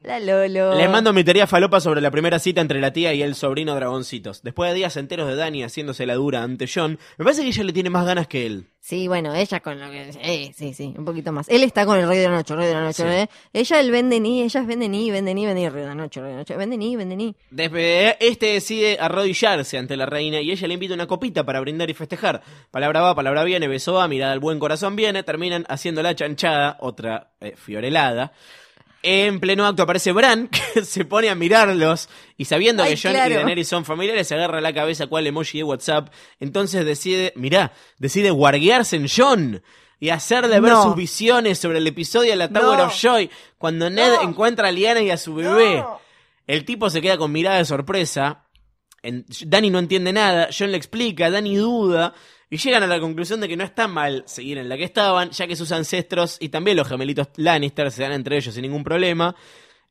Hola 0.05 0.21
Lolo. 0.21 0.75
Les 0.75 0.91
mando 0.91 1.15
mi 1.15 1.25
teoría 1.25 1.47
falopa 1.47 1.81
sobre 1.81 2.03
la 2.03 2.11
primera 2.11 2.39
cita 2.39 2.61
entre 2.61 2.79
la 2.79 2.93
tía 2.93 3.15
y 3.15 3.23
el 3.23 3.35
sobrino 3.35 3.75
Dragoncitos. 3.75 4.43
Después 4.43 4.71
de 4.71 4.77
días 4.77 4.99
enteros 4.99 5.27
de 5.27 5.35
Dani 5.35 5.63
haciéndose 5.63 6.05
la 6.05 6.13
dura 6.17 6.43
ante 6.43 6.67
John, 6.69 6.99
me 7.17 7.25
parece 7.25 7.41
que 7.41 7.49
ella 7.49 7.65
le 7.65 7.73
tiene 7.73 7.89
más 7.89 8.05
ganas 8.05 8.29
que 8.29 8.45
él. 8.45 8.67
Sí, 8.81 9.09
bueno, 9.09 9.35
ella 9.35 9.61
con 9.61 9.81
lo 9.81 9.91
que... 9.91 10.11
Eh, 10.21 10.53
sí, 10.55 10.75
sí, 10.75 10.95
un 10.99 11.07
poquito 11.07 11.33
más. 11.33 11.49
Él 11.49 11.63
está 11.63 11.87
con 11.87 11.99
el 11.99 12.07
rey 12.07 12.19
de 12.19 12.29
la 12.29 12.35
noche, 12.35 12.53
el 12.53 12.59
rey 12.59 12.69
de 12.69 12.75
la 12.75 12.83
noche. 12.83 13.03
Sí. 13.03 13.09
¿eh? 13.09 13.29
Ella, 13.55 13.81
el 13.81 13.91
vende 13.91 14.21
ni, 14.21 14.43
ellas 14.43 14.67
venden 14.67 14.91
ni, 14.91 15.11
venden 15.11 15.37
ni, 15.37 15.47
venden 15.47 15.65
ni, 15.65 15.69
rey 15.71 15.81
de 15.81 15.89
la 15.89 15.95
noche, 15.95 16.21
rey 16.21 16.29
de 16.29 16.35
la 16.35 16.41
noche. 16.41 16.55
Venden 16.55 16.81
ni, 16.81 16.97
venden 16.97 17.17
ni. 17.17 17.35
Desde 17.51 18.19
este 18.21 18.47
decide 18.53 18.99
arrodillarse 19.01 19.79
ante 19.79 19.97
la 19.97 20.05
reina 20.05 20.43
y 20.43 20.51
ella 20.51 20.69
le 20.69 20.75
invita 20.75 20.93
una 20.93 21.07
copita 21.07 21.45
para 21.45 21.61
brindar 21.61 21.89
y 21.89 21.95
festejar. 21.95 22.43
Palabra 22.71 23.01
va, 23.01 23.15
palabra 23.15 23.43
viene, 23.43 23.69
beso 23.69 23.95
va, 23.95 24.07
mirada 24.07 24.35
al 24.35 24.41
buen 24.41 24.59
corazón 24.59 24.97
viene, 24.97 25.23
terminan 25.23 25.65
haciendo 25.67 26.03
la 26.03 26.15
chanchada, 26.15 26.77
otra 26.81 27.31
eh, 27.41 27.55
fiorelada. 27.57 28.33
En 29.07 29.39
pleno 29.39 29.67
acto 29.67 29.83
aparece 29.83 30.13
Bran, 30.13 30.49
que 30.75 30.83
se 30.83 31.05
pone 31.05 31.29
a 31.29 31.35
mirarlos 31.35 32.09
y 32.39 32.47
sabiendo 32.47 32.83
Ay, 32.83 32.95
que 32.95 33.01
John 33.03 33.13
claro. 33.13 33.33
y 33.33 33.35
Daenerys 33.37 33.69
son 33.69 33.85
familiares, 33.85 34.27
se 34.27 34.35
agarra 34.35 34.63
la 34.63 34.73
cabeza 34.73 35.07
cual 35.09 35.27
emoji 35.27 35.59
de 35.59 35.65
WhatsApp. 35.65 36.09
Entonces 36.41 36.87
decide, 36.87 37.35
mirá, 37.37 37.73
decide 37.99 38.31
guarguearse 38.31 38.97
en 38.97 39.07
John 39.15 39.63
y 40.01 40.09
hacer 40.09 40.49
de 40.49 40.59
ver 40.59 40.73
No. 40.73 40.83
sus 40.85 40.97
visiones 40.97 41.59
sobre 41.59 41.79
el 41.79 41.87
episodio 41.87 42.31
de 42.31 42.37
la 42.37 42.49
Tower 42.49 42.79
No. 42.79 42.85
of 42.87 42.95
Joy 42.99 43.29
cuando 43.59 43.91
Ned 43.91 44.15
No. 44.15 44.23
encuentra 44.23 44.69
a 44.69 44.73
Lyanna 44.73 45.03
y 45.03 45.11
a 45.11 45.19
su 45.19 45.35
bebé. 45.35 45.85
El 46.47 46.65
tipo 46.65 46.89
se 46.89 47.03
queda 47.03 47.19
con 47.19 47.31
mirada 47.31 47.59
de 47.59 47.65
sorpresa. 47.67 48.47
En- 49.03 49.27
Dani 49.47 49.69
no 49.69 49.79
entiende 49.81 50.15
nada. 50.15 50.49
John 50.57 50.71
le 50.71 50.79
explica. 50.79 51.31
Dani 51.31 51.57
duda. 51.57 52.15
Y 52.51 52.59
llegan 52.59 52.83
a 52.83 52.87
la 52.87 53.01
conclusión 53.01 53.41
de 53.41 53.49
que 53.49 53.57
no 53.57 53.65
está 53.65 53.89
mal 53.89 54.23
seguir 54.27 54.59
en 54.59 54.69
la 54.69 54.77
que 54.77 54.85
estaban, 54.85 55.31
ya 55.31 55.47
que 55.47 55.57
sus 55.57 55.73
ancestros 55.73 56.37
y 56.41 56.51
también 56.51 56.77
los 56.77 56.87
gemelitos 56.89 57.29
Lannister 57.37 57.91
se 57.91 58.03
dan 58.03 58.13
entre 58.13 58.37
ellos 58.37 58.55
sin 58.55 58.63
ningún 58.63 58.85
problema. 58.85 59.35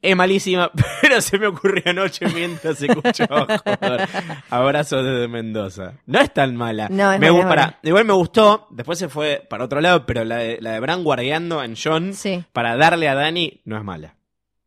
Es 0.01 0.15
malísima, 0.17 0.69
pero 1.01 1.21
se 1.21 1.39
me 1.39 1.47
ocurrió 1.47 1.83
anoche 1.91 2.27
mientras 2.27 2.81
escuchaba 2.81 3.47
joder. 3.57 4.09
Abrazos 4.49 5.03
desde 5.05 5.27
Mendoza. 5.29 5.93
No 6.05 6.19
es 6.19 6.33
tan 6.33 6.55
mala. 6.57 6.89
No, 6.89 7.11
es 7.13 7.19
me, 7.21 7.29
buena. 7.29 7.79
igual 7.83 8.03
me 8.05 8.11
gustó. 8.13 8.67
Después 8.69 8.99
se 8.99 9.07
fue 9.07 9.45
para 9.49 9.63
otro 9.63 9.79
lado, 9.79 10.05
pero 10.05 10.25
la 10.25 10.37
de, 10.37 10.57
la 10.59 10.73
de 10.73 10.79
Bran 10.81 11.03
guardeando 11.05 11.63
en 11.63 11.75
John 11.81 12.13
Sí. 12.13 12.43
para 12.51 12.75
darle 12.75 13.07
a 13.07 13.15
Dani 13.15 13.61
no 13.63 13.77
es 13.77 13.83
mala. 13.85 14.15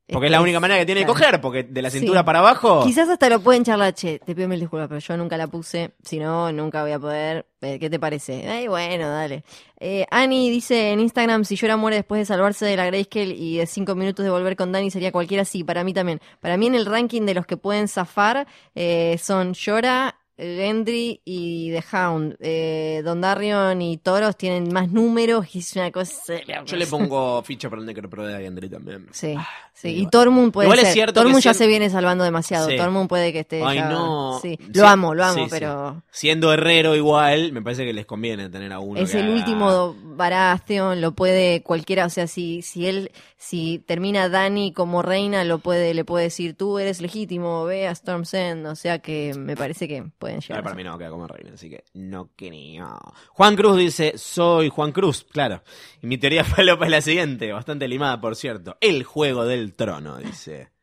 Porque 0.09 0.27
es 0.27 0.31
la 0.33 0.41
única 0.41 0.61
manera 0.61 0.79
que 0.79 0.87
tiene 0.87 1.01
de 1.01 1.05
claro. 1.07 1.19
coger, 1.21 1.41
porque 1.41 1.63
de 1.65 1.83
la 1.83 1.91
Sí. 1.91 1.99
cintura 1.99 2.25
para 2.25 2.39
abajo. 2.39 2.85
Quizás 2.85 3.09
hasta 3.09 3.29
lo 3.29 3.41
pueden 3.41 3.65
charlar, 3.65 3.93
che, 3.93 4.21
te 4.21 4.37
pido 4.37 4.47
mil 4.47 4.61
disculpas, 4.61 4.87
pero 4.89 5.01
yo 5.01 5.17
nunca 5.17 5.37
la 5.37 5.49
puse, 5.49 5.95
si 6.05 6.19
no, 6.21 6.53
nunca 6.53 6.83
voy 6.83 6.93
a 6.93 6.99
poder. 7.01 7.47
Eh, 7.61 7.79
¿Qué 7.81 7.91
te 7.91 7.99
parece? 7.99 8.49
Ay, 8.49 8.69
bueno, 8.69 9.09
dale. 9.09 9.43
Eh, 9.81 10.07
Annie 10.13 10.49
dice 10.51 10.93
en 10.93 11.01
Instagram, 11.01 11.45
si 11.45 11.57
Llora 11.57 11.77
muere 11.77 11.97
después 11.97 12.21
de 12.21 12.25
salvarse 12.25 12.65
de 12.67 12.77
la 12.77 12.87
Grayscale 12.87 13.35
y 13.35 13.57
de 13.57 13.67
cinco 13.67 13.97
minutos 13.97 14.25
de 14.25 14.31
volver 14.31 14.55
con 14.55 14.71
Dani 14.71 14.93
sería 14.93 15.11
cualquiera, 15.11 15.45
sí, 15.45 15.65
para 15.65 15.83
mí 15.83 15.93
también. 15.93 16.21
Para 16.41 16.57
mí 16.57 16.69
en 16.69 16.77
el 16.77 16.87
ranking 16.87 17.23
de 17.23 17.35
los 17.35 17.45
que 17.47 17.57
pueden 17.57 17.89
zafar 17.89 18.47
eh, 18.77 19.19
son 19.21 19.55
Llora, 19.55 20.17
Gendry 20.39 21.21
y 21.25 21.71
The 21.73 21.85
Hound. 21.97 22.37
Eh, 22.41 23.01
Don 23.05 23.21
Darion 23.21 23.81
y 23.81 23.97
Toros 23.97 24.37
tienen 24.37 24.73
más 24.73 24.91
números 24.91 25.47
y 25.55 25.61
es 25.61 25.75
una 25.77 25.91
cosa... 25.91 26.35
Yo 26.67 26.77
le 26.77 26.87
pongo 26.87 27.43
ficha 27.45 27.71
para 27.71 27.81
el 27.81 27.87
Necropro 27.87 28.27
de 28.27 28.39
Gendry 28.43 28.69
también. 28.69 29.07
Sí, 29.13 29.35
sí. 29.35 29.39
sí, 29.75 29.89
Y. 30.03 30.07
Tormund 30.09 30.53
puede 30.53 30.67
Igual 30.67 30.79
es 30.81 30.85
ser. 30.87 30.93
cierto 30.95 31.21
que 31.21 31.25
Tormund 31.25 31.43
ya 31.43 31.55
se 31.55 31.67
viene 31.67 31.89
salvando 31.91 32.25
demasiado. 32.25 32.69
Sí. 32.69 32.77
Tormund 32.77 33.09
puede 33.09 33.33
que 33.33 33.41
esté 33.41 33.63
Ay, 33.65 33.79
ya- 33.79 33.89
no. 33.89 34.39
Sí. 34.43 34.59
Sí, 34.61 34.71
Lo 34.75 34.87
amo, 34.87 35.15
lo 35.15 35.25
amo, 35.25 35.47
pero 35.51 36.03
Siendo 36.11 36.53
herrero 36.53 36.95
igual, 36.95 37.53
me 37.53 37.63
parece 37.63 37.85
que 37.85 37.93
les 37.93 38.05
conviene 38.07 38.49
tener 38.51 38.73
a 38.73 38.79
uno. 38.81 39.01
es 39.01 39.11
que 39.13 39.21
el 39.21 39.27
haga- 39.27 39.35
último 39.35 39.97
Baratheon, 40.03 41.01
lo 41.01 41.13
puede 41.13 41.63
cualquiera, 41.63 42.07
o 42.07 42.11
sea, 42.11 42.27
si 42.27 42.63
si 42.63 42.87
él 42.87 43.11
si 43.47 43.79
termina 43.79 44.29
Dani 44.29 44.73
como 44.73 45.03
reina, 45.03 45.45
lo 45.45 45.59
puede 45.59 45.95
le 45.95 46.05
puede 46.05 46.25
decir, 46.25 46.57
"Tú 46.57 46.79
eres 46.79 47.01
legítimo, 47.01 47.65
ve 47.65 47.87
a 47.87 47.93
Storm's 47.93 48.35
End", 48.35 48.67
o 48.67 48.75
sea 48.75 48.99
que 48.99 49.35
me 49.37 49.57
parece 49.57 49.87
que 49.87 50.05
pueden 50.19 50.41
llegar. 50.41 50.59
a 50.59 50.63
para 50.63 50.75
mí 50.75 50.83
no 50.83 50.99
queda 50.99 51.11
como 51.11 51.29
reina, 51.29 51.53
así 51.55 51.71
que 51.71 51.85
no 51.95 52.31
quería. 52.35 52.97
Juan 53.31 53.55
Cruz 53.55 53.77
dice, 53.77 54.15
soy 54.17 54.69
Juan 54.69 54.93
Cruz, 54.93 55.25
claro. 55.31 55.63
Y 56.03 56.07
mi 56.07 56.19
teoría 56.19 56.45
falopa 56.45 56.87
es 56.87 56.91
la 56.91 57.01
siguiente, 57.01 57.53
bastante 57.53 57.87
limada, 57.87 58.21
por 58.21 58.35
cierto. 58.35 58.77
El 58.81 59.05
juego 59.05 59.45
del 59.45 59.75
trono, 59.75 60.17
dice. 60.19 60.76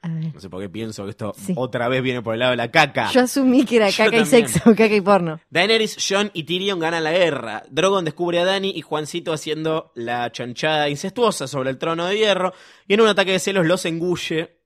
A 0.00 0.08
ver. 0.08 0.32
No 0.32 0.40
sé 0.40 0.48
por 0.48 0.60
qué 0.60 0.68
pienso 0.68 1.04
que 1.04 1.10
esto 1.10 1.32
Sí. 1.36 1.54
otra 1.56 1.88
vez 1.88 2.02
viene 2.02 2.22
por 2.22 2.34
el 2.34 2.40
lado 2.40 2.52
de 2.52 2.56
la 2.56 2.70
caca. 2.70 3.10
Yo 3.10 3.22
asumí 3.22 3.64
que 3.64 3.76
era 3.76 3.90
Yo 3.90 4.04
caca 4.04 4.16
y 4.18 4.24
sexo, 4.26 4.60
caca 4.76 4.94
y 4.94 5.00
porno. 5.00 5.40
Daenerys, 5.50 5.96
Jon 6.08 6.30
y 6.34 6.44
Tyrion 6.44 6.78
ganan 6.78 7.02
la 7.04 7.12
guerra. 7.12 7.64
Drogon 7.70 8.04
descubre 8.04 8.38
a 8.38 8.44
Dany 8.44 8.66
y 8.74 8.80
Juancito 8.82 9.32
haciendo 9.32 9.90
la 9.96 10.30
chanchada 10.30 10.88
incestuosa 10.88 11.48
sobre 11.48 11.70
el 11.70 11.78
trono 11.78 12.06
de 12.06 12.16
hierro. 12.16 12.52
Y 12.86 12.94
en 12.94 13.00
un 13.00 13.08
ataque 13.08 13.32
de 13.32 13.38
celos 13.40 13.66
los 13.66 13.84
engulle 13.86 14.58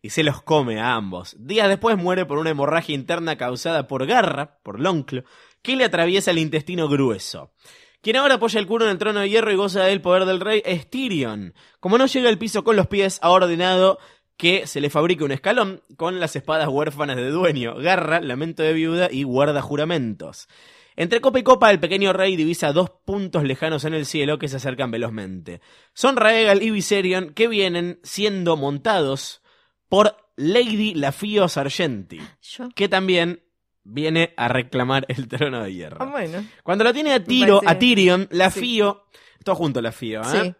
y 0.00 0.10
se 0.10 0.22
los 0.24 0.42
come 0.42 0.80
a 0.80 0.94
ambos. 0.94 1.36
Días 1.38 1.68
después 1.68 1.96
muere 1.98 2.24
por 2.26 2.38
una 2.38 2.50
hemorragia 2.50 2.94
interna 2.94 3.36
causada 3.36 3.86
por 3.86 4.06
Garra, 4.06 4.58
por 4.62 4.80
Lonclo, 4.80 5.22
que 5.62 5.76
le 5.76 5.84
atraviesa 5.84 6.30
el 6.32 6.38
intestino 6.38 6.88
grueso. 6.88 7.52
Quien 8.00 8.16
ahora 8.16 8.34
apoya 8.34 8.58
el 8.58 8.66
culo 8.66 8.86
en 8.86 8.90
el 8.90 8.98
trono 8.98 9.20
de 9.20 9.28
hierro 9.28 9.52
y 9.52 9.54
goza 9.54 9.84
del 9.84 10.00
poder 10.00 10.24
del 10.24 10.40
rey 10.40 10.60
es 10.64 10.90
Tyrion. 10.90 11.54
Como 11.78 11.98
no 11.98 12.06
llega 12.06 12.28
al 12.30 12.38
piso 12.38 12.64
con 12.64 12.74
los 12.74 12.88
pies, 12.88 13.20
ha 13.22 13.30
ordenado 13.30 13.98
que 14.36 14.66
se 14.66 14.80
le 14.80 14.90
fabrique 14.90 15.24
un 15.24 15.32
escalón 15.32 15.82
con 15.96 16.20
las 16.20 16.36
espadas 16.36 16.68
huérfanas 16.68 17.16
de 17.16 17.30
dueño, 17.30 17.74
garra, 17.76 18.20
lamento 18.20 18.62
de 18.62 18.72
viuda 18.72 19.08
y 19.10 19.22
guarda 19.22 19.62
juramentos. 19.62 20.48
Entre 20.96 21.20
copa 21.20 21.38
y 21.38 21.42
copa, 21.42 21.70
el 21.70 21.80
pequeño 21.80 22.12
rey 22.12 22.36
divisa 22.36 22.72
dos 22.72 22.90
puntos 22.90 23.44
lejanos 23.44 23.84
en 23.84 23.94
el 23.94 24.04
cielo 24.04 24.38
que 24.38 24.48
se 24.48 24.56
acercan 24.56 24.90
velozmente. 24.90 25.60
Son 25.94 26.16
Raegal 26.16 26.62
y 26.62 26.70
Viserion 26.70 27.32
que 27.32 27.48
vienen 27.48 27.98
siendo 28.02 28.56
montados 28.56 29.42
por 29.88 30.16
Lady 30.36 30.94
Lafio 30.94 31.48
Sargenti, 31.48 32.20
Yo. 32.42 32.68
que 32.74 32.88
también 32.88 33.42
viene 33.84 34.32
a 34.36 34.48
reclamar 34.48 35.06
el 35.08 35.28
trono 35.28 35.62
de 35.62 35.72
hierro. 35.72 35.98
Ah, 36.00 36.06
bueno. 36.06 36.44
Cuando 36.62 36.84
lo 36.84 36.92
tiene 36.92 37.12
a 37.12 37.24
tiro, 37.24 37.60
a 37.64 37.78
Tyrion, 37.78 38.28
Lafio, 38.30 39.04
todo 39.44 39.56
junto 39.56 39.80
Lafio, 39.80 40.22
¿eh? 40.22 40.24
Sí. 40.24 40.54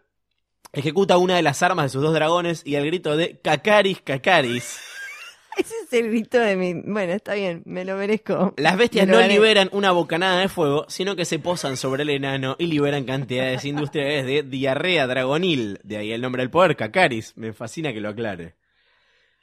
Ejecuta 0.75 1.17
una 1.17 1.35
de 1.35 1.43
las 1.43 1.61
armas 1.61 1.85
de 1.85 1.89
sus 1.89 2.01
dos 2.01 2.15
dragones 2.15 2.63
y 2.65 2.75
al 2.75 2.85
grito 2.87 3.15
de 3.15 3.37
Kakaris, 3.37 4.01
Kakaris. 4.01 4.79
Ese 5.57 5.75
es 5.83 5.93
el 5.93 6.09
grito 6.09 6.39
de 6.39 6.55
mi. 6.55 6.73
Bueno, 6.73 7.13
está 7.13 7.35
bien, 7.35 7.61
me 7.65 7.85
lo 7.85 7.95
merezco. 7.95 8.55
Las 8.57 8.75
bestias 8.75 9.05
Me 9.05 9.13
no 9.13 9.21
liberan 9.27 9.69
una 9.71 9.91
bocanada 9.91 10.39
de 10.39 10.49
fuego, 10.49 10.85
sino 10.89 11.15
que 11.15 11.25
se 11.25 11.37
posan 11.37 11.77
sobre 11.77 12.01
el 12.01 12.09
enano 12.09 12.55
y 12.57 12.65
liberan 12.65 13.03
cantidades 13.03 13.63
industriales 13.65 14.25
de 14.25 14.41
diarrea 14.41 15.05
dragonil. 15.05 15.79
De 15.83 15.97
ahí 15.97 16.11
el 16.11 16.21
nombre 16.21 16.41
del 16.41 16.49
poder, 16.49 16.75
Kakaris. 16.75 17.37
Me 17.37 17.53
fascina 17.53 17.93
que 17.93 18.01
lo 18.01 18.09
aclare. 18.09 18.55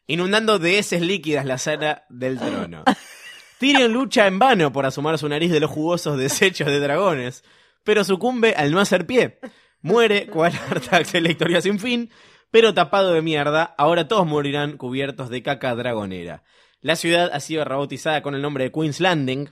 Inundando 0.09 0.59
de 0.59 0.81
heces 0.81 1.01
líquidas 1.01 1.47
la 1.47 1.59
sala 1.59 2.07
del 2.09 2.41
trono. 2.41 2.83
Tyrion 3.61 3.93
lucha 3.93 4.27
en 4.27 4.41
vano 4.41 4.73
por 4.73 4.85
asomar 4.85 5.17
su 5.17 5.29
nariz 5.29 5.53
de 5.53 5.61
los 5.61 5.71
jugosos 5.71 6.19
desechos 6.19 6.67
de 6.67 6.81
dragones, 6.81 7.45
pero 7.85 8.03
sucumbe 8.03 8.55
al 8.57 8.73
no 8.73 8.81
hacer 8.81 9.07
pie. 9.07 9.39
Muere 9.83 10.27
cual 10.27 10.53
Artax 10.71 11.15
la 11.15 11.61
sin 11.61 11.79
fin, 11.79 12.11
pero 12.51 12.75
tapado 12.75 13.13
de 13.13 13.23
mierda, 13.23 13.75
ahora 13.79 14.09
todos 14.09 14.27
morirán 14.27 14.77
cubiertos 14.77 15.31
de 15.31 15.43
caca 15.43 15.75
dragonera. 15.75 16.43
La 16.81 16.97
ciudad 16.97 17.31
ha 17.33 17.41
sido 17.41 17.65
rebautizada 17.65 18.23
con 18.23 18.35
el 18.35 18.43
nombre 18.43 18.65
de 18.65 18.73
Queen's 18.73 19.01
Landing. 19.01 19.47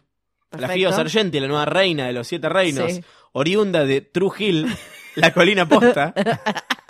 La 0.51 0.59
Perfecto. 0.61 0.75
Fío 0.75 0.93
Sargenti, 0.93 1.41
la 1.41 1.47
nueva 1.49 1.67
reina 1.67 2.07
de 2.07 2.15
los 2.15 2.27
siete 2.27 2.49
reinos, 2.49 2.91
Sí. 2.93 3.05
oriunda 3.33 3.85
de 3.85 4.01
True 4.01 4.31
Hill, 4.39 4.67
la 5.15 5.33
colina 5.35 5.69
posta, 5.69 6.15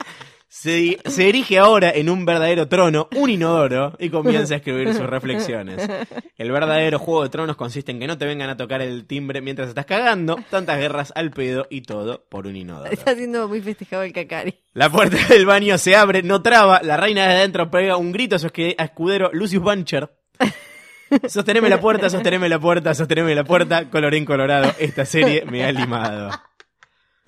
se, 0.48 0.98
se 1.04 1.28
erige 1.28 1.58
ahora 1.58 1.90
en 1.90 2.08
un 2.08 2.24
verdadero 2.24 2.68
trono, 2.68 3.08
un 3.14 3.28
inodoro, 3.28 3.94
y 3.98 4.08
comienza 4.08 4.54
a 4.54 4.56
escribir 4.56 4.94
sus 4.94 5.06
reflexiones. 5.06 5.88
El 6.36 6.50
verdadero 6.50 6.98
juego 6.98 7.22
de 7.24 7.28
tronos 7.28 7.56
consiste 7.56 7.92
en 7.92 8.00
que 8.00 8.06
no 8.06 8.16
te 8.16 8.24
vengan 8.24 8.48
a 8.48 8.56
tocar 8.56 8.80
el 8.80 9.06
timbre 9.06 9.40
mientras 9.40 9.68
estás 9.68 9.84
cagando, 9.84 10.36
tantas 10.50 10.78
guerras 10.78 11.12
al 11.14 11.30
pedo 11.30 11.66
y 11.68 11.82
todo 11.82 12.24
por 12.28 12.46
un 12.46 12.56
inodoro. 12.56 12.90
Está 12.90 13.14
siendo 13.14 13.46
muy 13.46 13.60
festejado 13.60 14.02
el 14.02 14.12
cacari. 14.12 14.54
La 14.72 14.90
puerta 14.90 15.16
del 15.28 15.44
baño 15.44 15.76
se 15.76 15.96
abre, 15.96 16.22
no 16.22 16.42
traba, 16.42 16.80
la 16.82 16.96
reina 16.96 17.26
de 17.26 17.34
adentro 17.34 17.70
pega 17.70 17.96
un 17.96 18.12
grito 18.12 18.36
a 18.36 18.38
su 18.38 18.50
escudero 18.54 19.30
Lucius 19.32 19.62
Buncher. 19.62 20.10
Sosteneme 21.26 21.68
la 21.68 21.80
puerta, 21.80 22.10
sosteneme 22.10 22.48
la 22.48 22.58
puerta, 22.58 22.94
sosteneme 22.94 23.34
la 23.34 23.44
puerta, 23.44 23.88
colorín 23.90 24.24
colorado, 24.24 24.72
esta 24.78 25.04
serie 25.04 25.44
me 25.46 25.64
ha 25.64 25.72
limado. 25.72 26.30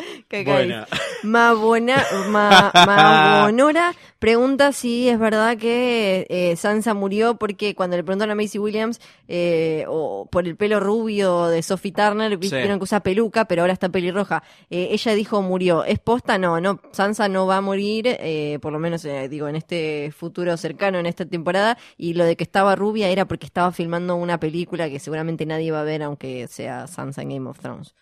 Cacari. 0.28 0.44
Bueno. 0.68 0.84
Mabona, 1.22 2.04
Ma- 2.28 2.72
Mabonora 2.74 3.92
pregunta 4.18 4.72
si 4.72 5.08
es 5.08 5.18
verdad 5.18 5.56
que 5.56 6.26
eh, 6.28 6.54
Sansa 6.56 6.92
murió 6.92 7.36
porque 7.36 7.74
cuando 7.74 7.96
le 7.96 8.04
preguntaron 8.04 8.32
a 8.32 8.42
Macy 8.42 8.58
Williams 8.58 9.00
eh, 9.28 9.84
o 9.88 10.26
por 10.30 10.46
el 10.46 10.56
pelo 10.56 10.78
rubio 10.80 11.46
de 11.48 11.62
Sophie 11.62 11.92
Turner, 11.92 12.36
vieron 12.36 12.78
que 12.78 12.84
usa 12.84 13.00
peluca, 13.00 13.46
pero 13.46 13.62
ahora 13.62 13.72
está 13.72 13.88
pelirroja. 13.88 14.42
Eh, 14.68 14.88
ella 14.92 15.14
dijo 15.14 15.40
murió. 15.42 15.84
¿Es 15.84 15.98
posta? 15.98 16.36
No, 16.38 16.60
no. 16.60 16.80
Sansa 16.92 17.28
no 17.28 17.46
va 17.46 17.56
a 17.58 17.60
morir, 17.60 18.04
eh, 18.06 18.58
por 18.60 18.72
lo 18.72 18.78
menos 18.78 19.04
eh, 19.06 19.28
digo, 19.28 19.48
en 19.48 19.56
este 19.56 20.12
futuro 20.16 20.56
cercano, 20.56 20.98
en 20.98 21.06
esta 21.06 21.24
temporada. 21.24 21.78
Y 21.96 22.14
lo 22.14 22.24
de 22.24 22.36
que 22.36 22.44
estaba 22.44 22.76
rubia 22.76 23.08
era 23.08 23.26
porque 23.26 23.46
estaba 23.46 23.72
filmando 23.72 24.16
una 24.16 24.38
película 24.38 24.88
que 24.90 24.98
seguramente 24.98 25.46
nadie 25.46 25.72
va 25.72 25.80
a 25.80 25.84
ver, 25.84 26.02
aunque 26.02 26.46
sea 26.48 26.86
Sansa 26.86 27.22
en 27.22 27.30
Game 27.30 27.48
of 27.48 27.58
Thrones. 27.58 27.94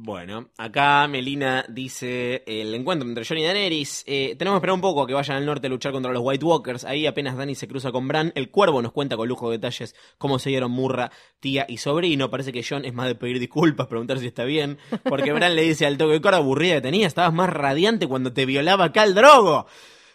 Bueno, 0.00 0.50
acá 0.56 1.08
Melina 1.08 1.64
dice 1.68 2.44
el 2.46 2.72
encuentro 2.72 3.08
entre 3.08 3.24
Jon 3.24 3.38
y 3.38 3.42
Daenerys. 3.42 4.04
Eh, 4.06 4.36
tenemos 4.38 4.54
que 4.54 4.58
esperar 4.58 4.74
un 4.74 4.80
poco 4.80 5.02
a 5.02 5.08
que 5.08 5.12
vayan 5.12 5.38
al 5.38 5.44
norte 5.44 5.66
a 5.66 5.70
luchar 5.70 5.90
contra 5.90 6.12
los 6.12 6.22
White 6.24 6.44
Walkers. 6.44 6.84
Ahí 6.84 7.04
apenas 7.04 7.36
Dani 7.36 7.56
se 7.56 7.66
cruza 7.66 7.90
con 7.90 8.06
Bran. 8.06 8.30
El 8.36 8.48
cuervo 8.48 8.80
nos 8.80 8.92
cuenta 8.92 9.16
con 9.16 9.26
lujo 9.26 9.50
de 9.50 9.56
detalles 9.56 9.96
cómo 10.16 10.38
se 10.38 10.50
dieron 10.50 10.70
Murra, 10.70 11.10
tía 11.40 11.66
y 11.68 11.78
sobrino. 11.78 12.30
Parece 12.30 12.52
que 12.52 12.62
Jon 12.62 12.84
es 12.84 12.94
más 12.94 13.08
de 13.08 13.16
pedir 13.16 13.40
disculpas, 13.40 13.88
preguntar 13.88 14.20
si 14.20 14.28
está 14.28 14.44
bien. 14.44 14.78
Porque 15.02 15.32
Bran 15.32 15.56
le 15.56 15.62
dice 15.62 15.84
al 15.84 15.98
toque 15.98 16.20
de 16.20 16.36
aburrida 16.36 16.76
que 16.76 16.82
tenía, 16.82 17.08
estabas 17.08 17.34
más 17.34 17.50
radiante 17.50 18.06
cuando 18.06 18.32
te 18.32 18.46
violaba 18.46 18.92
Cal 18.92 19.16
Drogo. 19.16 19.66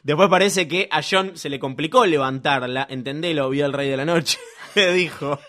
Después 0.01 0.29
parece 0.29 0.69
que 0.69 0.87
a 0.91 1.01
Jon 1.03 1.35
se 1.35 1.49
le 1.49 1.59
complicó 1.59 2.05
levantarla. 2.05 2.87
Entendelo, 2.89 3.49
vio 3.49 3.65
al 3.65 3.73
rey 3.73 3.89
de 3.89 3.97
la 3.97 4.05
noche. 4.05 4.37
Le 4.75 4.93
dijo. 4.93 5.39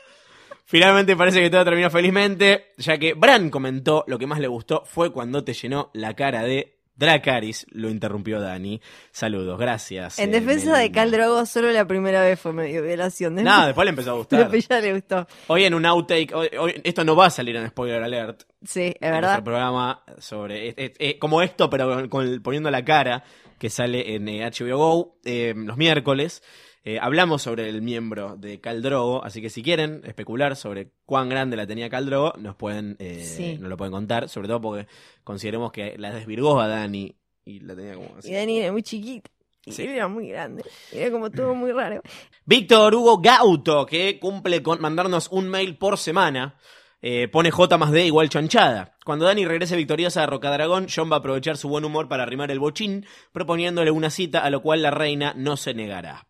Finalmente 0.66 1.15
parece 1.16 1.41
que 1.41 1.51
todo 1.51 1.65
terminó 1.65 1.91
felizmente, 1.91 2.73
ya 2.78 2.97
que 2.99 3.15
Bran 3.15 3.51
comentó 3.51 4.05
lo 4.07 4.19
que 4.19 4.27
más 4.27 4.41
le 4.41 4.49
gustó 4.49 4.82
fue 4.86 5.12
cuando 5.12 5.45
te 5.45 5.53
llenó 5.53 5.91
la 5.93 6.15
cara 6.15 6.43
de 6.43 6.70
Dracaris, 6.97 7.66
lo 7.70 7.91
interrumpió 7.91 8.41
Dani. 8.41 8.81
Saludos, 9.11 9.59
gracias. 9.59 10.19
En 10.20 10.31
eh, 10.31 10.41
defensa 10.41 10.78
de. 10.78 10.93
Cal 10.93 11.11
Drogo, 11.11 11.45
solo 11.45 11.70
la 11.73 11.86
primera 11.86 12.23
vez 12.23 12.39
fue 12.39 12.53
medio 12.53 12.82
violación. 12.85 13.35
No, 13.35 13.66
después 13.66 13.85
le 13.85 13.91
empezó 13.91 14.12
a 14.12 14.15
gustar. 14.19 14.39
Después 14.41 14.69
ya 14.69 14.81
le 14.81 14.93
gustó. 14.95 15.27
Hoy 15.49 15.65
en 15.65 15.74
un 15.74 15.85
outtake, 15.86 16.32
hoy- 16.35 16.51
hoy- 16.59 16.81
esto 16.85 17.05
no 17.05 17.16
va 17.16 17.27
a 17.27 17.31
salir 17.31 17.57
en 17.57 17.66
spoiler 17.69 18.01
alert. 18.03 18.45
Sí, 18.65 18.82
es 18.82 18.95
en 19.01 19.11
verdad. 19.11 19.20
nuestro 19.23 19.45
programa 19.45 20.03
sobre 20.19 20.69
es- 20.69 20.74
es- 20.78 20.93
es 20.99 21.15
como 21.16 21.43
esto, 21.43 21.69
pero 21.69 21.93
con, 21.93 22.09
con- 22.09 22.43
poniendo 22.43 22.70
la 22.70 22.85
cara 22.85 23.24
que 23.59 23.70
sale 23.70 24.15
en 24.15 24.28
eh, 24.28 24.45
HBO 24.49 24.77
Go 24.78 25.19
eh, 25.24 25.53
los 25.57 25.77
miércoles. 25.77 26.43
Eh, 26.86 26.98
hablamos 27.01 27.40
sobre 27.40 27.69
el 27.70 27.81
miembro 27.81 28.36
de 28.36 28.61
Caldrogo, 28.61 29.24
así 29.24 29.40
que 29.40 29.48
si 29.48 29.62
quieren 29.62 30.02
especular 30.05 30.55
sobre 30.55 30.90
cuán 31.06 31.31
grande 31.31 31.56
la 31.56 31.66
tenía 31.66 31.89
Caldrogo, 31.89 32.35
nos 32.39 32.56
pueden 32.56 32.97
eh, 32.98 33.24
Sí. 33.24 33.56
nos 33.59 33.70
lo 33.70 33.77
pueden 33.78 33.93
contar, 33.93 34.28
sobre 34.28 34.48
todo 34.48 34.61
porque 34.61 34.86
consideremos 35.24 35.73
que 35.73 35.97
la 35.97 36.12
desvirgó 36.12 36.61
a 36.61 36.69
Dani 36.69 37.15
y 37.47 37.61
la 37.61 37.74
tenía 37.74 37.94
como 37.94 38.15
así. 38.19 38.31
Y 38.31 38.35
Dani 38.35 38.59
era 38.59 38.73
muy 38.73 38.82
chiquita. 38.82 39.31
Y 39.65 39.73
Sí. 39.73 39.82
él 39.85 39.89
era 39.93 40.09
muy 40.09 40.28
grande. 40.28 40.62
Era 40.93 41.11
como 41.11 41.31
todo 41.31 41.55
muy 41.55 41.73
raro. 41.73 42.02
Víctor 42.44 42.94
Hugo 42.94 43.16
Gauto, 43.19 43.86
que 43.86 44.19
cumple 44.20 44.62
con 44.62 44.78
mandarnos 44.82 45.28
un 45.32 45.48
mail 45.48 45.78
por 45.78 45.97
semana. 45.97 46.59
Eh, 47.01 47.28
pone 47.28 47.51
J 47.51 47.78
más 47.78 47.90
D 47.93 48.05
igual 48.06 48.28
chanchada. 48.28 48.97
Cuando 49.06 49.24
Dani 49.24 49.47
regrese 49.47 49.77
victoriosa 49.77 50.23
a 50.23 50.27
Rocadragón, 50.27 50.86
John 50.94 51.11
va 51.11 51.16
a 51.16 51.19
aprovechar 51.20 51.56
su 51.56 51.69
buen 51.70 51.85
humor 51.86 52.09
para 52.09 52.23
arrimar 52.24 52.51
el 52.51 52.59
bochín, 52.59 53.06
proponiéndole 53.32 53.90
una 53.90 54.11
cita 54.11 54.40
a 54.40 54.51
lo 54.51 54.61
cual 54.61 54.82
la 54.82 54.90
reina 54.90 55.32
no 55.36 55.56
se 55.56 55.73
negará. 55.73 56.27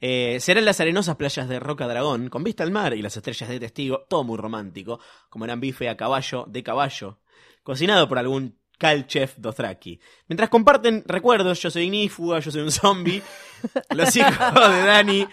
Eh, 0.00 0.38
será 0.40 0.60
en 0.60 0.66
las 0.66 0.80
arenosas 0.80 1.16
playas 1.16 1.48
de 1.48 1.60
Roca 1.60 1.86
Dragón, 1.86 2.28
con 2.28 2.44
vista 2.44 2.62
al 2.62 2.70
mar 2.70 2.94
y 2.94 3.02
las 3.02 3.16
estrellas 3.16 3.48
de 3.48 3.60
testigo, 3.60 4.06
todo 4.08 4.24
muy 4.24 4.36
romántico, 4.36 5.00
como 5.28 5.44
eran 5.44 5.60
bife 5.60 5.88
a 5.88 5.96
caballo, 5.96 6.44
de 6.48 6.62
caballo, 6.62 7.20
cocinado 7.62 8.08
por 8.08 8.18
algún 8.18 8.58
cal 8.78 9.06
chef 9.06 9.34
Dothraki. 9.38 10.00
Mientras 10.28 10.50
comparten 10.50 11.04
recuerdos, 11.06 11.60
yo 11.62 11.70
soy 11.70 11.84
ignífuga, 11.84 12.40
yo 12.40 12.50
soy 12.50 12.62
un 12.62 12.72
zombie, 12.72 13.22
los 13.90 14.14
hijos 14.16 14.72
de 14.72 14.82
Dani 14.84 15.28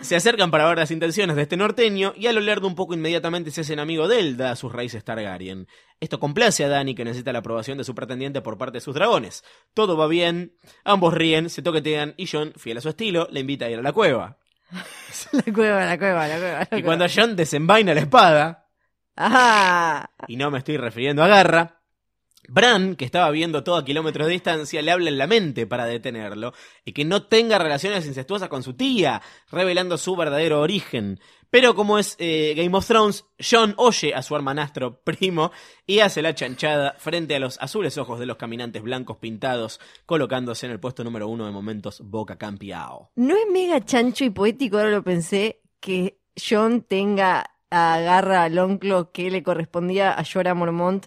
se 0.00 0.16
acercan 0.16 0.50
para 0.50 0.68
ver 0.68 0.78
las 0.78 0.90
intenciones 0.90 1.36
de 1.36 1.42
este 1.42 1.56
norteño 1.56 2.12
y 2.16 2.26
al 2.26 2.38
olerlo 2.38 2.68
un 2.68 2.74
poco 2.74 2.94
inmediatamente 2.94 3.50
se 3.50 3.62
hacen 3.62 3.80
amigo 3.80 4.08
de 4.08 4.20
él, 4.20 4.36
da 4.36 4.56
sus 4.56 4.72
raíces 4.72 5.04
Targaryen. 5.04 5.66
Esto 6.00 6.20
complace 6.20 6.64
a 6.64 6.68
Dani 6.68 6.94
que 6.94 7.04
necesita 7.04 7.32
la 7.32 7.40
aprobación 7.40 7.76
de 7.78 7.84
su 7.84 7.94
pretendiente 7.94 8.40
por 8.40 8.56
parte 8.58 8.76
de 8.78 8.80
sus 8.80 8.94
dragones. 8.94 9.44
Todo 9.74 9.96
va 9.96 10.06
bien, 10.06 10.56
ambos 10.84 11.12
ríen, 11.14 11.50
se 11.50 11.62
toquetean 11.62 12.14
y 12.16 12.26
John, 12.26 12.52
fiel 12.56 12.78
a 12.78 12.80
su 12.80 12.88
estilo, 12.90 13.26
le 13.30 13.40
invita 13.40 13.64
a 13.66 13.70
ir 13.70 13.78
a 13.78 13.82
la 13.82 13.92
cueva. 13.92 14.38
La 15.32 15.52
cueva, 15.52 15.84
la 15.86 15.98
cueva, 15.98 16.28
la 16.28 16.36
cueva. 16.38 16.58
la 16.70 16.78
Y 16.78 16.82
cueva. 16.82 16.84
cuando 16.84 17.06
John 17.12 17.34
desenvaina 17.36 17.94
la 17.94 18.00
espada, 18.00 18.68
¡Ah! 19.16 20.08
y 20.26 20.36
no 20.36 20.50
me 20.50 20.58
estoy 20.58 20.76
refiriendo 20.76 21.22
a 21.24 21.28
Garra, 21.28 21.80
Bran, 22.50 22.96
que 22.96 23.04
estaba 23.04 23.30
viendo 23.30 23.62
todo 23.62 23.76
a 23.76 23.84
kilómetros 23.84 24.26
de 24.26 24.32
distancia, 24.32 24.80
le 24.80 24.90
habla 24.90 25.10
en 25.10 25.18
la 25.18 25.26
mente 25.26 25.66
para 25.66 25.84
detenerlo 25.84 26.54
y 26.84 26.92
que 26.92 27.04
no 27.04 27.24
tenga 27.24 27.58
relaciones 27.58 28.06
incestuosas 28.06 28.48
con 28.48 28.62
su 28.62 28.74
tía, 28.74 29.20
revelando 29.50 29.98
su 29.98 30.16
verdadero 30.16 30.60
origen. 30.62 31.20
Pero 31.50 31.74
como 31.74 31.98
es 31.98 32.16
eh, 32.18 32.54
Game 32.56 32.76
of 32.76 32.86
Thrones, 32.86 33.24
John 33.38 33.74
oye 33.78 34.14
a 34.14 34.22
su 34.22 34.36
hermanastro 34.36 35.00
primo 35.00 35.50
y 35.86 36.00
hace 36.00 36.20
la 36.20 36.34
chanchada 36.34 36.94
frente 36.98 37.34
a 37.36 37.38
los 37.40 37.58
azules 37.60 37.96
ojos 37.96 38.18
de 38.18 38.26
los 38.26 38.36
caminantes 38.36 38.82
blancos 38.82 39.16
pintados, 39.16 39.80
colocándose 40.04 40.66
en 40.66 40.72
el 40.72 40.80
puesto 40.80 41.04
número 41.04 41.28
uno 41.28 41.46
de 41.46 41.52
momentos 41.52 42.02
Boca 42.04 42.36
Campeao. 42.36 43.10
¿No 43.16 43.34
es 43.34 43.46
mega 43.50 43.84
chancho 43.84 44.24
y 44.24 44.30
poético, 44.30 44.78
ahora 44.78 44.90
lo 44.90 45.02
pensé, 45.02 45.62
que 45.80 46.18
John 46.36 46.82
tenga 46.82 47.44
agarra 47.70 48.44
al 48.44 48.58
onclo 48.58 49.12
que 49.12 49.30
le 49.30 49.42
correspondía 49.42 50.18
a 50.18 50.24
Jorah 50.24 50.54
Mormont 50.54 51.06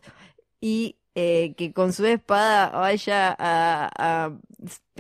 y 0.60 0.98
eh, 1.16 1.56
que 1.58 1.74
con 1.74 1.92
su 1.92 2.06
espada 2.06 2.70
vaya 2.70 3.36
a 3.38 4.32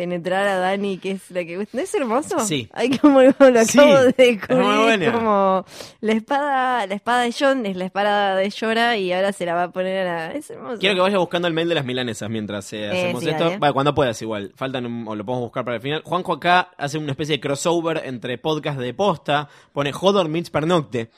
penetrar 0.02 0.48
a 0.48 0.56
Dani, 0.58 0.98
que 0.98 1.12
es 1.12 1.30
la 1.30 1.44
que... 1.46 1.68
¿No 1.72 1.80
es 1.80 1.94
hermoso? 1.94 2.40
Sí. 2.40 2.68
Ay, 2.74 2.98
como 2.98 3.22
lo 3.22 3.30
acabo 3.30 3.64
Sí, 3.66 3.78
de 3.80 4.08
es 4.10 4.18
descubrir. 4.18 4.64
muy 4.66 4.78
buena. 4.84 5.14
como 5.14 5.66
la 6.02 6.14
espada, 6.14 6.88
la 6.88 6.96
espada 6.96 7.22
de 7.22 7.36
John 7.40 7.66
es 7.68 7.76
la 7.76 7.86
espada 7.86 8.36
de 8.36 8.50
Jorah 8.52 8.98
y 8.98 9.14
ahora 9.14 9.32
se 9.32 9.46
la 9.46 9.54
va 9.54 9.64
a 9.66 9.72
poner 9.72 10.08
a 10.08 10.14
la... 10.28 10.32
Es 10.32 10.50
hermoso. 10.50 10.80
Quiero 10.80 10.96
que 10.96 11.02
vayas 11.02 11.20
buscando 11.20 11.48
el 11.48 11.54
mail 11.54 11.70
de 11.70 11.76
las 11.76 11.86
milanesas 11.86 12.28
mientras 12.32 12.74
eh, 12.74 12.90
hacemos 12.90 13.24
sí, 13.24 13.30
esto. 13.30 13.58
Bueno, 13.60 13.74
cuando 13.76 13.94
puedas 13.94 14.20
igual. 14.24 14.52
Faltan 14.56 14.88
un- 14.88 15.08
o 15.08 15.16
lo 15.16 15.24
podemos 15.24 15.44
buscar 15.46 15.64
para 15.64 15.76
el 15.76 15.82
final. 15.84 16.02
Juanjo 16.04 16.34
acá 16.34 16.72
hace 16.78 16.98
una 16.98 17.12
especie 17.12 17.36
de 17.36 17.40
crossover 17.42 18.02
entre 18.06 18.40
podcast 18.40 18.80
de 18.80 18.94
posta. 18.96 19.48
Pone 19.72 19.92
Hodor 19.94 20.28
meets 20.30 20.50
Pernocte. 20.50 21.12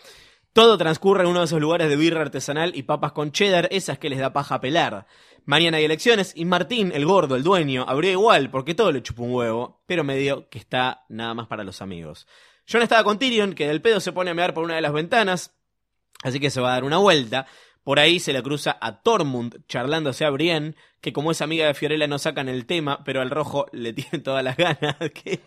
Todo 0.51 0.77
transcurre 0.77 1.23
en 1.23 1.29
uno 1.29 1.39
de 1.39 1.45
esos 1.45 1.59
lugares 1.59 1.89
de 1.89 1.95
birra 1.95 2.21
artesanal 2.21 2.73
y 2.75 2.83
papas 2.83 3.11
con 3.11 3.31
cheddar, 3.31 3.67
esas 3.71 3.97
que 3.97 4.07
les 4.09 4.19
da 4.19 4.33
paja 4.33 4.61
pelar. 4.61 5.07
Mañana 5.45 5.77
hay 5.77 5.85
elecciones 5.85 6.33
y 6.35 6.45
Martín, 6.45 6.91
el 6.93 7.05
gordo, 7.05 7.35
el 7.35 7.43
dueño, 7.43 7.85
habría 7.87 8.11
igual 8.11 8.49
porque 8.49 8.75
todo 8.75 8.91
le 8.91 9.03
chupa 9.03 9.23
un 9.23 9.33
huevo, 9.33 9.83
pero 9.85 10.03
medio 10.03 10.49
que 10.49 10.59
está 10.59 11.05
nada 11.09 11.33
más 11.33 11.47
para 11.47 11.63
los 11.63 11.81
amigos. 11.81 12.27
John 12.71 12.81
estaba 12.81 13.03
con 13.03 13.19
Tyrion, 13.19 13.53
que 13.53 13.67
del 13.67 13.81
pedo 13.81 13.99
se 13.99 14.13
pone 14.13 14.31
a 14.31 14.33
mear 14.33 14.53
por 14.53 14.63
una 14.63 14.75
de 14.75 14.81
las 14.81 14.93
ventanas, 14.93 15.53
Así 16.23 16.39
que 16.39 16.49
se 16.49 16.61
va 16.61 16.69
a 16.69 16.73
dar 16.73 16.83
una 16.85 16.97
vuelta. 16.97 17.45
Por 17.83 17.99
ahí 17.99 18.19
se 18.19 18.33
le 18.33 18.41
cruza 18.41 18.77
a 18.79 19.01
Tormund 19.01 19.65
charlándose 19.67 20.25
a 20.25 20.29
Brienne, 20.29 20.75
que 21.03 21.11
como 21.11 21.31
es 21.31 21.41
amiga 21.41 21.67
de 21.67 21.73
Fiorella 21.73 22.07
no 22.07 22.17
sacan 22.17 22.47
el 22.47 22.65
tema, 22.65 23.03
pero 23.03 23.19
al 23.19 23.29
rojo 23.29 23.65
le 23.73 23.91
tienen 23.91 24.23
todas 24.23 24.41
las 24.41 24.55
ganas. 24.55 24.95
Que 25.13 25.41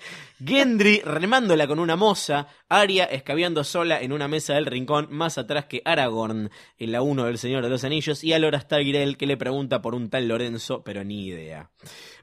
Gendry 0.45 1.01
remándola 1.01 1.67
con 1.67 1.79
una 1.79 1.97
moza, 1.97 2.47
Arya 2.69 3.05
escabeando 3.07 3.65
sola 3.65 4.03
en 4.03 4.13
una 4.13 4.29
mesa 4.29 4.53
del 4.53 4.67
rincón, 4.67 5.09
más 5.11 5.39
atrás 5.39 5.65
que 5.65 5.81
Aragorn 5.83 6.51
en 6.77 6.93
la 6.93 7.01
1 7.01 7.25
del 7.25 7.39
Señor 7.39 7.63
de 7.63 7.71
los 7.71 7.85
Anillos, 7.85 8.23
y 8.23 8.35
Alora 8.35 8.61
Tyrell 8.61 9.17
que 9.17 9.27
le 9.27 9.39
pregunta 9.39 9.81
por 9.81 9.95
un 9.95 10.11
tal 10.11 10.29
Lorenzo, 10.29 10.85
pero 10.85 11.05
ni 11.05 11.27
idea. 11.27 11.71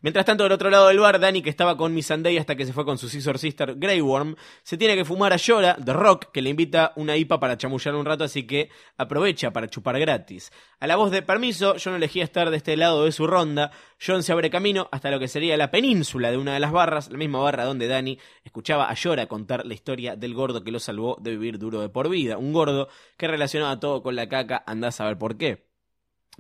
Mientras 0.01 0.25
tanto, 0.25 0.43
del 0.43 0.51
otro 0.51 0.69
lado 0.69 0.89
del 0.89 0.99
bar, 0.99 1.19
Dani, 1.19 1.41
que 1.41 1.49
estaba 1.49 1.75
con 1.75 1.93
Missandei 1.93 2.37
hasta 2.37 2.55
que 2.55 2.67
se 2.67 2.73
fue 2.73 2.85
con 2.85 2.99
su 2.99 3.09
Scissor 3.09 3.39
Sister 3.39 3.75
Grey 3.77 4.01
Worm, 4.01 4.35
se 4.61 4.77
tiene 4.77 4.95
que 4.95 5.05
fumar 5.05 5.33
a 5.33 5.37
Llora, 5.37 5.75
The 5.83 5.93
Rock, 5.93 6.31
que 6.31 6.43
le 6.43 6.51
invita 6.51 6.93
una 6.97 7.17
IPA 7.17 7.39
para 7.39 7.57
chamullar 7.57 7.95
un 7.95 8.05
rato, 8.05 8.25
así 8.25 8.45
que 8.45 8.69
aprovecha 8.97 9.51
para 9.51 9.69
chupar 9.69 9.97
gratis. 9.99 10.51
A 10.79 10.85
la 10.85 10.97
voz 10.97 11.09
de 11.09 11.21
permiso, 11.21 11.75
John 11.81 11.95
elegía 11.95 12.25
estar 12.25 12.51
de 12.51 12.57
este 12.57 12.77
lado 12.77 13.05
de 13.05 13.11
su 13.11 13.22
ronda. 13.27 13.71
John 14.05 14.23
se 14.23 14.31
abre 14.31 14.49
camino 14.49 14.87
hasta 14.91 15.11
lo 15.11 15.19
que 15.19 15.27
sería 15.27 15.57
la 15.57 15.71
península 15.71 16.31
de 16.31 16.37
una 16.37 16.53
de 16.53 16.59
las 16.59 16.71
barras, 16.71 17.09
la 17.09 17.17
misma 17.17 17.39
barra 17.39 17.65
donde 17.65 17.87
Dani 17.87 18.19
escuchaba 18.43 18.89
a 18.89 18.93
Llora 18.93 19.27
contar 19.27 19.65
la 19.65 19.73
historia 19.73 20.15
del 20.15 20.33
gordo 20.33 20.63
que 20.63 20.71
lo 20.71 20.79
salvó 20.79 21.17
de 21.21 21.31
vivir 21.31 21.59
duro 21.59 21.81
de 21.81 21.89
por 21.89 22.09
vida. 22.09 22.37
Un 22.37 22.53
gordo 22.53 22.87
que 23.17 23.27
relacionaba 23.27 23.79
todo 23.79 24.03
con 24.03 24.15
la 24.15 24.29
caca, 24.29 24.63
andás 24.65 25.01
a 25.01 25.05
ver 25.05 25.17
por 25.17 25.37
qué. 25.37 25.72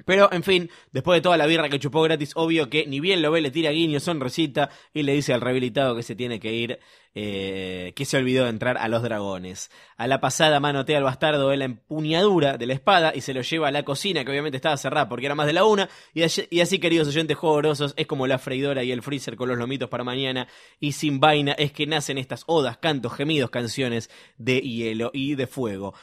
Pero, 0.05 0.31
en 0.33 0.41
fin, 0.41 0.71
después 0.91 1.17
de 1.17 1.21
toda 1.21 1.37
la 1.37 1.45
birra 1.45 1.69
que 1.69 1.79
chupó 1.79 2.01
gratis, 2.01 2.31
obvio 2.33 2.67
que 2.67 2.87
ni 2.87 2.99
bien 2.99 3.21
lo 3.21 3.31
ve, 3.31 3.41
le 3.41 3.51
tira 3.51 3.69
guiño, 3.69 3.99
sonrisita 3.99 4.71
y 4.91 5.03
le 5.03 5.13
dice 5.13 5.33
al 5.33 5.41
rehabilitado 5.41 5.95
que 5.95 6.01
se 6.01 6.15
tiene 6.15 6.39
que 6.39 6.51
ir, 6.51 6.79
eh, 7.13 7.93
que 7.95 8.03
se 8.03 8.17
olvidó 8.17 8.45
de 8.45 8.49
entrar 8.49 8.75
a 8.79 8.87
los 8.87 9.03
dragones. 9.03 9.69
A 9.95 10.07
la 10.07 10.19
pasada 10.19 10.59
manotea 10.59 10.97
al 10.97 11.03
bastardo 11.03 11.49
de 11.49 11.57
la 11.57 11.65
empuñadura 11.65 12.57
de 12.57 12.65
la 12.65 12.73
espada 12.73 13.13
y 13.13 13.21
se 13.21 13.35
lo 13.35 13.41
lleva 13.41 13.67
a 13.67 13.71
la 13.71 13.83
cocina, 13.83 14.25
que 14.25 14.31
obviamente 14.31 14.57
estaba 14.57 14.77
cerrada 14.77 15.07
porque 15.07 15.27
era 15.27 15.35
más 15.35 15.45
de 15.45 15.53
la 15.53 15.63
una. 15.63 15.87
Y 16.15 16.23
así, 16.23 16.79
queridos 16.79 17.07
oyentes 17.09 17.37
juegorosos, 17.37 17.93
es 17.95 18.07
como 18.07 18.25
la 18.25 18.39
freidora 18.39 18.83
y 18.83 18.91
el 18.91 19.03
freezer 19.03 19.35
con 19.35 19.47
los 19.47 19.59
lomitos 19.59 19.89
para 19.89 20.03
mañana. 20.03 20.47
Y 20.79 20.93
sin 20.93 21.19
vaina 21.19 21.51
es 21.51 21.71
que 21.71 21.85
nacen 21.85 22.17
estas 22.17 22.45
odas, 22.47 22.77
cantos, 22.77 23.13
gemidos, 23.13 23.51
canciones 23.51 24.09
de 24.39 24.59
hielo 24.59 25.11
y 25.13 25.35
de 25.35 25.45
fuego. 25.45 25.93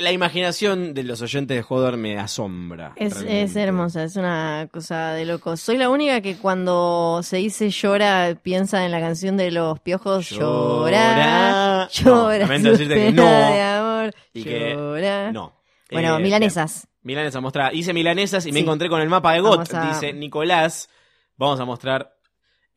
La 0.00 0.12
imaginación 0.12 0.94
de 0.94 1.02
los 1.02 1.22
oyentes 1.22 1.56
de 1.56 1.64
Hodor 1.68 1.96
me 1.96 2.18
asombra. 2.18 2.92
Es, 2.96 3.56
hermosa, 3.56 4.04
es 4.04 4.16
una 4.16 4.68
cosa 4.72 5.12
de 5.12 5.24
locos. 5.24 5.60
Soy 5.60 5.76
la 5.76 5.90
única 5.90 6.20
que 6.20 6.36
cuando 6.36 7.20
se 7.22 7.38
dice 7.38 7.70
llora 7.70 8.36
piensa 8.40 8.84
en 8.84 8.92
la 8.92 9.00
canción 9.00 9.36
de 9.36 9.50
los 9.50 9.80
piojos. 9.80 10.30
Llora, 10.30 11.88
Llora. 11.88 11.88
llora. 11.90 12.38
No, 12.38 12.38
lamento 12.46 12.70
decirte 12.70 12.94
que 12.94 13.12
no. 13.12 13.24
de 13.24 13.60
amor, 13.62 14.14
Y 14.32 14.44
que 14.44 14.74
llora. 14.74 15.32
No. 15.32 15.54
Bueno, 15.90 16.18
Eh, 16.18 16.22
milanesas. 16.22 16.86
Milanesas, 17.02 17.40
mostrar. 17.42 17.74
Hice 17.74 17.92
milanesas 17.94 18.44
y 18.46 18.52
me 18.52 18.60
encontré 18.60 18.88
con 18.88 19.00
el 19.00 19.08
mapa 19.08 19.32
de 19.32 19.40
GOT. 19.40 19.72
A- 19.74 19.88
Dice 19.88 20.12
Nicolás. 20.12 20.88
Vamos 21.36 21.58
a 21.60 21.64
mostrar. 21.64 22.17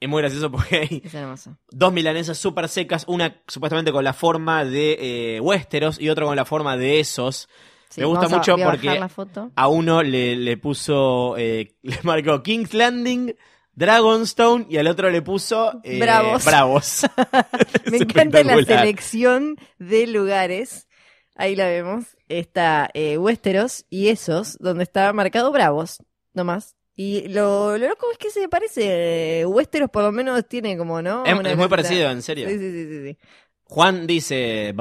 Es 0.01 0.09
muy 0.09 0.21
gracioso 0.21 0.51
porque 0.51 0.75
hay 0.77 1.01
Es 1.05 1.13
hermoso. 1.13 1.57
dos 1.69 1.93
milanesas 1.93 2.37
súper 2.37 2.67
secas. 2.67 3.05
Una 3.07 3.41
supuestamente 3.47 3.93
con 3.93 4.03
la 4.03 4.11
forma 4.13 4.65
de 4.65 5.35
eh, 5.37 5.39
Westeros 5.39 5.97
y 6.01 6.09
otra 6.09 6.25
con 6.25 6.35
la 6.35 6.43
forma 6.43 6.75
de 6.75 6.99
esos. 6.99 7.47
Sí, 7.89 8.01
me 8.01 8.07
gusta 8.07 8.25
a- 8.25 8.29
mucho 8.29 8.53
a 8.55 8.57
porque 8.71 8.99
la 8.99 9.07
foto. 9.09 9.51
a 9.55 9.67
uno 9.69 10.01
le, 10.03 10.35
le 10.35 10.57
puso. 10.57 11.37
eh, 11.37 11.75
le 11.83 11.97
marcó 12.03 12.43
King's 12.43 12.73
Landing. 12.73 13.35
Dragonstone 13.73 14.65
y 14.69 14.77
al 14.77 14.87
otro 14.87 15.09
le 15.09 15.21
puso 15.21 15.79
eh, 15.83 15.97
Bravos. 15.99 16.43
Bravos. 16.45 17.01
Me 17.91 17.97
encanta 17.97 18.43
la 18.43 18.61
selección 18.63 19.55
de 19.79 20.07
lugares. 20.07 20.87
Ahí 21.35 21.55
la 21.55 21.65
vemos. 21.67 22.05
Está 22.27 22.89
eh, 22.93 23.17
Westeros 23.17 23.85
y 23.89 24.09
esos, 24.09 24.57
donde 24.59 24.83
está 24.83 25.11
marcado 25.13 25.51
Bravos, 25.51 26.03
nomás. 26.33 26.75
Y 27.03 27.27
lo, 27.29 27.77
lo 27.79 27.87
loco 27.87 28.11
es 28.11 28.17
que 28.19 28.29
se 28.29 28.47
parece. 28.47 29.43
Westeros 29.45 29.89
por 29.89 30.03
lo 30.03 30.11
menos 30.11 30.47
tiene 30.47 30.77
como, 30.77 31.01
¿no? 31.01 31.23
Es- 31.25 31.57
muy 31.57 31.67
parecido, 31.67 32.11
en 32.11 32.21
serio. 32.21 32.47
Sí, 32.47 32.59
sí, 32.59 32.71
sí, 32.71 32.85
sí, 32.87 33.07
sí. 33.07 33.17
Juan 33.63 34.05
dice. 34.05 34.71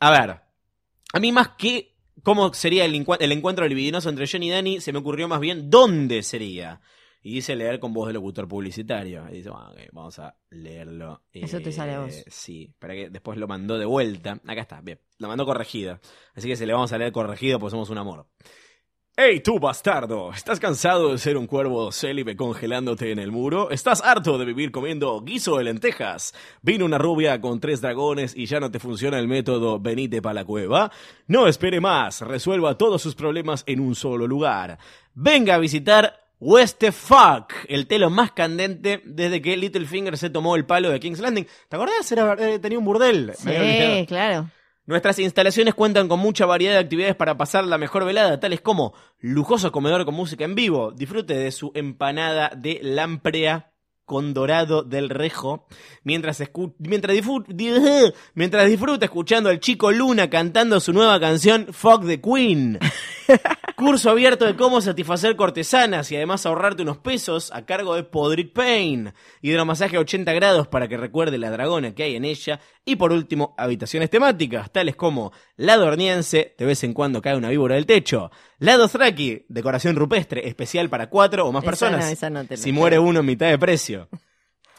A 0.00 0.10
ver. 0.10 0.40
A 1.12 1.20
mí, 1.20 1.32
más 1.32 1.50
que 1.58 1.94
cómo 2.22 2.54
sería 2.54 2.86
el, 2.86 3.04
el 3.20 3.32
encuentro 3.32 3.68
libidinoso 3.68 4.08
entre 4.08 4.26
John 4.30 4.42
y 4.44 4.50
Danny, 4.50 4.80
se 4.80 4.92
me 4.92 4.98
ocurrió 5.00 5.28
más 5.28 5.40
bien 5.40 5.68
dónde 5.68 6.22
sería. 6.22 6.80
Y 7.20 7.34
dice 7.34 7.54
leer 7.56 7.80
con 7.80 7.92
voz 7.92 8.06
de 8.06 8.14
locutor 8.14 8.48
publicitario. 8.48 9.26
Y 9.30 9.38
dice, 9.38 9.50
bueno, 9.50 9.70
ok, 9.72 9.78
vamos 9.92 10.18
a 10.20 10.36
leerlo. 10.50 11.24
Eso 11.32 11.60
te 11.60 11.72
sale 11.72 11.92
a 11.94 12.00
vos. 12.00 12.14
Eh, 12.14 12.24
Sí, 12.28 12.72
para 12.78 12.94
que 12.94 13.10
después 13.10 13.36
lo 13.36 13.46
mandó 13.46 13.76
de 13.76 13.84
vuelta. 13.84 14.40
Acá 14.46 14.62
está, 14.62 14.80
bien. 14.80 15.00
Lo 15.18 15.28
mandó 15.28 15.44
corregido. 15.44 16.00
Así 16.34 16.48
que 16.48 16.56
se 16.56 16.64
le 16.64 16.72
vamos 16.72 16.92
a 16.92 16.98
leer 16.98 17.12
corregido 17.12 17.58
porque 17.58 17.72
somos 17.72 17.90
un 17.90 17.98
amor. 17.98 18.26
¡Hey, 19.20 19.40
tú 19.40 19.58
bastardo! 19.58 20.30
¿Estás 20.32 20.60
cansado 20.60 21.10
de 21.10 21.18
ser 21.18 21.36
un 21.36 21.48
cuervo 21.48 21.90
célibe 21.90 22.36
congelándote 22.36 23.10
en 23.10 23.18
el 23.18 23.32
muro? 23.32 23.68
¿Estás 23.72 24.00
harto 24.00 24.38
de 24.38 24.44
vivir 24.44 24.70
comiendo 24.70 25.20
guiso 25.22 25.58
de 25.58 25.64
lentejas? 25.64 26.32
¿Vino 26.62 26.84
una 26.84 26.98
rubia 26.98 27.40
con 27.40 27.58
tres 27.58 27.80
dragones 27.80 28.32
y 28.36 28.46
ya 28.46 28.60
no 28.60 28.70
te 28.70 28.78
funciona 28.78 29.18
el 29.18 29.26
método 29.26 29.80
venite 29.80 30.22
pa' 30.22 30.32
la 30.32 30.44
cueva? 30.44 30.92
No 31.26 31.48
espere 31.48 31.80
más, 31.80 32.20
resuelva 32.20 32.78
todos 32.78 33.02
sus 33.02 33.16
problemas 33.16 33.64
en 33.66 33.80
un 33.80 33.96
solo 33.96 34.28
lugar. 34.28 34.78
Venga 35.14 35.56
a 35.56 35.58
visitar 35.58 36.20
Westefuck, 36.38 37.52
el 37.66 37.88
telo 37.88 38.10
más 38.10 38.30
candente 38.30 39.02
desde 39.04 39.42
que 39.42 39.56
Littlefinger 39.56 40.16
se 40.16 40.30
tomó 40.30 40.54
el 40.54 40.64
palo 40.64 40.90
de 40.90 41.00
King's 41.00 41.18
Landing. 41.18 41.48
¿Te 41.68 41.74
acordás? 41.74 42.12
Era, 42.12 42.36
eh, 42.38 42.60
tenía 42.60 42.78
un 42.78 42.84
burdel. 42.84 43.32
Sí, 43.36 44.06
claro. 44.06 44.48
Nuestras 44.88 45.18
instalaciones 45.18 45.74
cuentan 45.74 46.08
con 46.08 46.18
mucha 46.18 46.46
variedad 46.46 46.72
de 46.72 46.78
actividades 46.78 47.14
para 47.14 47.36
pasar 47.36 47.66
la 47.66 47.76
mejor 47.76 48.06
velada, 48.06 48.40
tales 48.40 48.62
como 48.62 48.94
lujoso 49.20 49.70
comedor 49.70 50.06
con 50.06 50.14
música 50.14 50.46
en 50.46 50.54
vivo, 50.54 50.92
disfrute 50.92 51.34
de 51.34 51.52
su 51.52 51.72
empanada 51.74 52.50
de 52.56 52.80
lamprea 52.82 53.70
con 54.06 54.32
dorado 54.32 54.84
del 54.84 55.10
rejo, 55.10 55.66
mientras, 56.04 56.40
escu- 56.40 56.74
mientras, 56.78 57.14
mientras 58.34 58.66
disfruta 58.66 59.04
escuchando 59.04 59.50
al 59.50 59.60
chico 59.60 59.92
Luna 59.92 60.30
cantando 60.30 60.80
su 60.80 60.94
nueva 60.94 61.20
canción 61.20 61.66
Fuck 61.70 62.06
the 62.06 62.18
Queen. 62.18 62.78
Curso 63.76 64.10
abierto 64.10 64.44
de 64.46 64.56
cómo 64.56 64.80
satisfacer 64.80 65.36
cortesanas 65.36 66.10
y 66.10 66.16
además 66.16 66.46
ahorrarte 66.46 66.82
unos 66.82 66.98
pesos 66.98 67.52
a 67.52 67.64
cargo 67.64 67.94
de 67.94 68.02
Podrick 68.02 68.52
Payne. 68.52 69.12
Hidromasaje 69.42 69.96
a 69.96 70.00
80 70.00 70.32
grados 70.32 70.66
para 70.66 70.88
que 70.88 70.96
recuerde 70.96 71.38
la 71.38 71.50
dragona 71.50 71.94
que 71.94 72.02
hay 72.02 72.16
en 72.16 72.24
ella. 72.24 72.58
Y 72.88 72.96
por 72.96 73.12
último, 73.12 73.54
habitaciones 73.58 74.08
temáticas, 74.08 74.72
tales 74.72 74.96
como 74.96 75.30
Lado 75.56 75.84
Orniense, 75.84 76.54
de 76.56 76.64
vez 76.64 76.82
en 76.84 76.94
cuando 76.94 77.20
cae 77.20 77.36
una 77.36 77.50
víbora 77.50 77.74
del 77.74 77.84
techo. 77.84 78.30
Lado 78.60 78.88
Thraki, 78.88 79.44
decoración 79.50 79.94
rupestre, 79.94 80.48
especial 80.48 80.88
para 80.88 81.10
cuatro 81.10 81.46
o 81.46 81.52
más 81.52 81.62
Esa 81.62 81.70
personas. 81.70 82.06
no, 82.06 82.10
esa 82.10 82.30
no 82.30 82.46
te 82.46 82.56
la 82.56 82.62
si 82.62 82.72
muere 82.72 82.98
uno 82.98 83.22
mitad 83.22 83.50
de 83.50 83.58
precio. 83.58 84.08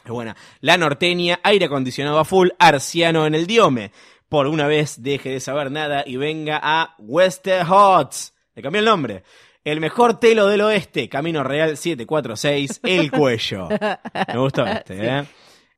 Es 0.04 0.10
buena. 0.10 0.34
La 0.60 0.76
norteña, 0.76 1.38
aire 1.44 1.66
acondicionado 1.66 2.18
a 2.18 2.24
full, 2.24 2.48
arciano 2.58 3.26
en 3.26 3.36
el 3.36 3.46
diome. 3.46 3.92
Por 4.28 4.48
una 4.48 4.66
vez 4.66 5.00
deje 5.00 5.28
de 5.28 5.38
saber 5.38 5.70
nada 5.70 6.02
y 6.04 6.16
venga 6.16 6.58
a 6.60 6.96
Westerhots. 6.98 8.34
Le 8.56 8.62
cambió 8.62 8.80
el 8.80 8.86
nombre. 8.86 9.22
El 9.62 9.78
mejor 9.78 10.18
telo 10.18 10.48
del 10.48 10.62
oeste, 10.62 11.08
Camino 11.08 11.44
Real 11.44 11.76
746, 11.76 12.80
El 12.82 13.12
Cuello. 13.12 13.68
Me 14.32 14.38
gustó 14.40 14.66
este, 14.66 15.06
¿eh? 15.06 15.24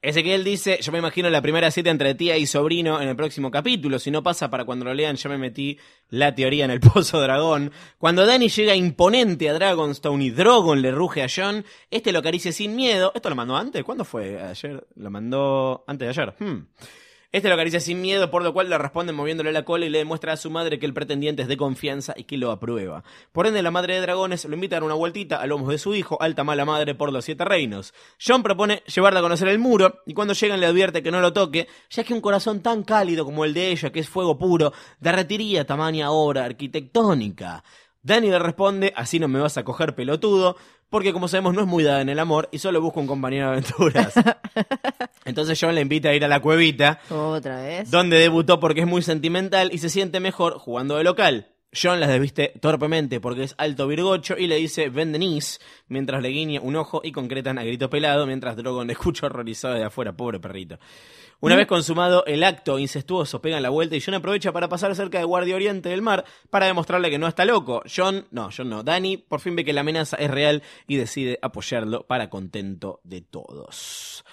Ezequiel 0.02 0.42
dice, 0.42 0.80
yo 0.82 0.90
me 0.90 0.98
imagino 0.98 1.30
la 1.30 1.40
primera 1.40 1.70
cita 1.70 1.88
entre 1.88 2.16
tía 2.16 2.36
y 2.36 2.44
sobrino 2.44 3.00
en 3.00 3.08
el 3.08 3.14
próximo 3.14 3.52
capítulo. 3.52 4.00
Si 4.00 4.10
no 4.10 4.24
pasa 4.24 4.50
para 4.50 4.64
cuando 4.64 4.84
lo 4.84 4.92
lean, 4.92 5.14
ya 5.14 5.30
me 5.30 5.38
metí 5.38 5.78
la 6.08 6.34
teoría 6.34 6.64
en 6.64 6.72
el 6.72 6.80
pozo 6.92 7.20
dragón. 7.20 7.70
Cuando 7.98 8.26
Danny 8.26 8.48
llega 8.48 8.74
imponente 8.74 9.48
a 9.48 9.52
Dragonstone 9.52 10.24
y 10.24 10.30
Drogon 10.30 10.82
le 10.82 10.90
ruge 10.90 11.22
a 11.22 11.28
John, 11.32 11.64
este 11.88 12.10
lo 12.10 12.18
acaricia 12.18 12.50
sin 12.50 12.74
miedo. 12.74 13.12
¿Esto 13.14 13.30
lo 13.30 13.36
mandó 13.36 13.56
antes? 13.56 13.84
¿Cuándo 13.84 14.04
fue? 14.04 14.42
¿Ayer? 14.42 14.84
¿Lo 14.96 15.08
mandó 15.08 15.84
antes 15.86 16.06
de 16.06 16.20
ayer? 16.20 16.34
Hmm. 16.36 16.66
Este 17.32 17.48
lo 17.48 17.54
acaricia 17.54 17.80
sin 17.80 18.02
miedo, 18.02 18.30
por 18.30 18.42
lo 18.42 18.52
cual 18.52 18.68
le 18.68 18.76
responde 18.76 19.14
moviéndole 19.14 19.52
la 19.52 19.64
cola 19.64 19.86
y 19.86 19.88
le 19.88 19.96
demuestra 19.96 20.34
a 20.34 20.36
su 20.36 20.50
madre 20.50 20.78
que 20.78 20.84
el 20.84 20.92
pretendiente 20.92 21.40
es 21.40 21.48
de 21.48 21.56
confianza 21.56 22.12
y 22.14 22.24
que 22.24 22.36
lo 22.36 22.50
aprueba. 22.50 23.04
Por 23.32 23.46
ende, 23.46 23.62
la 23.62 23.70
madre 23.70 23.94
de 23.94 24.02
dragones 24.02 24.44
lo 24.44 24.54
invita 24.54 24.76
a 24.76 24.80
dar 24.80 24.84
una 24.84 24.96
vueltita 24.96 25.40
a 25.40 25.46
lomos 25.46 25.70
de 25.70 25.78
su 25.78 25.94
hijo, 25.94 26.20
alta 26.20 26.44
mala 26.44 26.66
madre 26.66 26.94
por 26.94 27.10
los 27.10 27.24
siete 27.24 27.46
reinos. 27.46 27.94
John 28.22 28.42
propone 28.42 28.82
llevarla 28.94 29.20
a 29.20 29.22
conocer 29.22 29.48
el 29.48 29.58
muro 29.58 30.02
y 30.04 30.12
cuando 30.12 30.34
llegan 30.34 30.60
le 30.60 30.66
advierte 30.66 31.02
que 31.02 31.10
no 31.10 31.22
lo 31.22 31.32
toque, 31.32 31.68
ya 31.88 32.04
que 32.04 32.12
un 32.12 32.20
corazón 32.20 32.60
tan 32.60 32.82
cálido 32.82 33.24
como 33.24 33.46
el 33.46 33.54
de 33.54 33.70
ella, 33.70 33.90
que 33.90 34.00
es 34.00 34.10
fuego 34.10 34.36
puro, 34.36 34.74
derretiría 35.00 35.64
tamaña 35.64 36.10
obra 36.10 36.44
arquitectónica. 36.44 37.64
Danny 38.02 38.28
le 38.28 38.40
responde, 38.40 38.92
así 38.94 39.18
no 39.18 39.28
me 39.28 39.40
vas 39.40 39.56
a 39.56 39.64
coger 39.64 39.94
pelotudo, 39.94 40.56
porque 40.92 41.14
como 41.14 41.26
sabemos 41.26 41.54
no 41.54 41.62
es 41.62 41.66
muy 41.66 41.82
dada 41.82 42.02
en 42.02 42.10
el 42.10 42.18
amor 42.18 42.50
y 42.52 42.58
solo 42.58 42.82
busca 42.82 43.00
un 43.00 43.06
compañero 43.06 43.46
de 43.46 43.52
aventuras. 43.52 44.12
Entonces 45.24 45.58
John 45.58 45.74
le 45.74 45.80
invita 45.80 46.10
a 46.10 46.14
ir 46.14 46.22
a 46.22 46.28
la 46.28 46.40
cuevita, 46.40 47.00
Otra 47.08 47.62
vez. 47.62 47.90
donde 47.90 48.18
debutó 48.18 48.60
porque 48.60 48.82
es 48.82 48.86
muy 48.86 49.00
sentimental 49.00 49.70
y 49.72 49.78
se 49.78 49.88
siente 49.88 50.20
mejor 50.20 50.58
jugando 50.58 50.96
de 50.96 51.04
local. 51.04 51.46
John 51.74 52.00
las 52.00 52.10
desviste 52.10 52.52
torpemente 52.60 53.18
porque 53.18 53.44
es 53.44 53.54
alto 53.56 53.86
virgocho 53.86 54.36
y 54.36 54.46
le 54.46 54.56
dice 54.56 54.90
ven 54.90 55.10
Denise, 55.10 55.58
mientras 55.88 56.20
le 56.20 56.28
guiña 56.28 56.60
un 56.60 56.76
ojo 56.76 57.00
y 57.02 57.12
concretan 57.12 57.58
a 57.58 57.64
grito 57.64 57.88
pelado 57.88 58.26
mientras 58.26 58.56
Drogon 58.56 58.86
le 58.88 58.92
escucha 58.92 59.26
horrorizado 59.26 59.74
de 59.74 59.84
afuera, 59.84 60.12
pobre 60.12 60.38
perrito. 60.38 60.78
Una 61.40 61.56
vez 61.56 61.66
consumado 61.66 62.24
el 62.26 62.44
acto 62.44 62.78
incestuoso, 62.78 63.42
pegan 63.42 63.62
la 63.62 63.70
vuelta 63.70 63.96
y 63.96 64.00
John 64.00 64.14
aprovecha 64.14 64.52
para 64.52 64.68
pasar 64.68 64.94
cerca 64.94 65.18
de 65.18 65.24
Guardia 65.24 65.56
Oriente 65.56 65.88
del 65.88 66.00
Mar 66.00 66.24
para 66.50 66.66
demostrarle 66.66 67.10
que 67.10 67.18
no 67.18 67.26
está 67.26 67.44
loco. 67.44 67.82
John, 67.84 68.26
no, 68.30 68.50
John 68.56 68.68
no. 68.68 68.84
Danny 68.84 69.16
por 69.16 69.40
fin 69.40 69.56
ve 69.56 69.64
que 69.64 69.72
la 69.72 69.80
amenaza 69.80 70.16
es 70.18 70.30
real 70.30 70.62
y 70.86 70.96
decide 70.96 71.40
apoyarlo 71.42 72.06
para 72.06 72.30
contento 72.30 73.00
de 73.02 73.22
todos. 73.22 74.24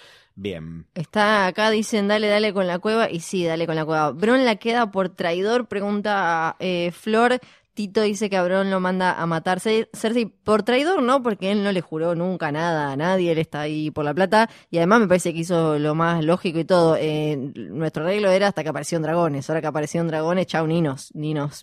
Bien. 0.42 0.86
Está 0.94 1.46
acá, 1.46 1.68
dicen, 1.70 2.08
dale, 2.08 2.26
dale 2.28 2.54
con 2.54 2.66
la 2.66 2.78
cueva. 2.78 3.10
Y 3.10 3.20
sí, 3.20 3.44
dale 3.44 3.66
con 3.66 3.76
la 3.76 3.84
cueva. 3.84 4.10
Bron 4.12 4.46
la 4.46 4.56
queda 4.56 4.90
por 4.90 5.10
traidor, 5.10 5.66
pregunta 5.68 6.56
eh, 6.60 6.92
Flor. 6.92 7.38
Tito 7.74 8.00
dice 8.00 8.28
que 8.30 8.36
a 8.38 8.42
Bron 8.42 8.70
lo 8.70 8.80
manda 8.80 9.12
a 9.20 9.26
matar. 9.26 9.60
Ce- 9.60 9.90
Cersei, 9.92 10.24
por 10.24 10.62
traidor, 10.62 11.02
¿no? 11.02 11.22
Porque 11.22 11.52
él 11.52 11.62
no 11.62 11.72
le 11.72 11.82
juró 11.82 12.14
nunca 12.14 12.50
nada 12.52 12.90
a 12.92 12.96
nadie. 12.96 13.32
Él 13.32 13.38
está 13.38 13.60
ahí 13.60 13.90
por 13.90 14.04
la 14.06 14.14
plata. 14.14 14.48
Y 14.70 14.78
además 14.78 15.00
me 15.00 15.08
parece 15.08 15.34
que 15.34 15.40
hizo 15.40 15.78
lo 15.78 15.94
más 15.94 16.24
lógico 16.24 16.58
y 16.58 16.64
todo. 16.64 16.96
Eh, 16.98 17.36
nuestro 17.54 18.04
arreglo 18.04 18.30
era 18.30 18.48
hasta 18.48 18.62
que 18.62 18.70
aparecieron 18.70 19.02
dragones. 19.02 19.48
Ahora 19.50 19.60
que 19.60 19.66
aparecieron 19.66 20.08
dragones, 20.08 20.46
chau, 20.46 20.66
ni 20.66 20.80
nos, 20.80 21.12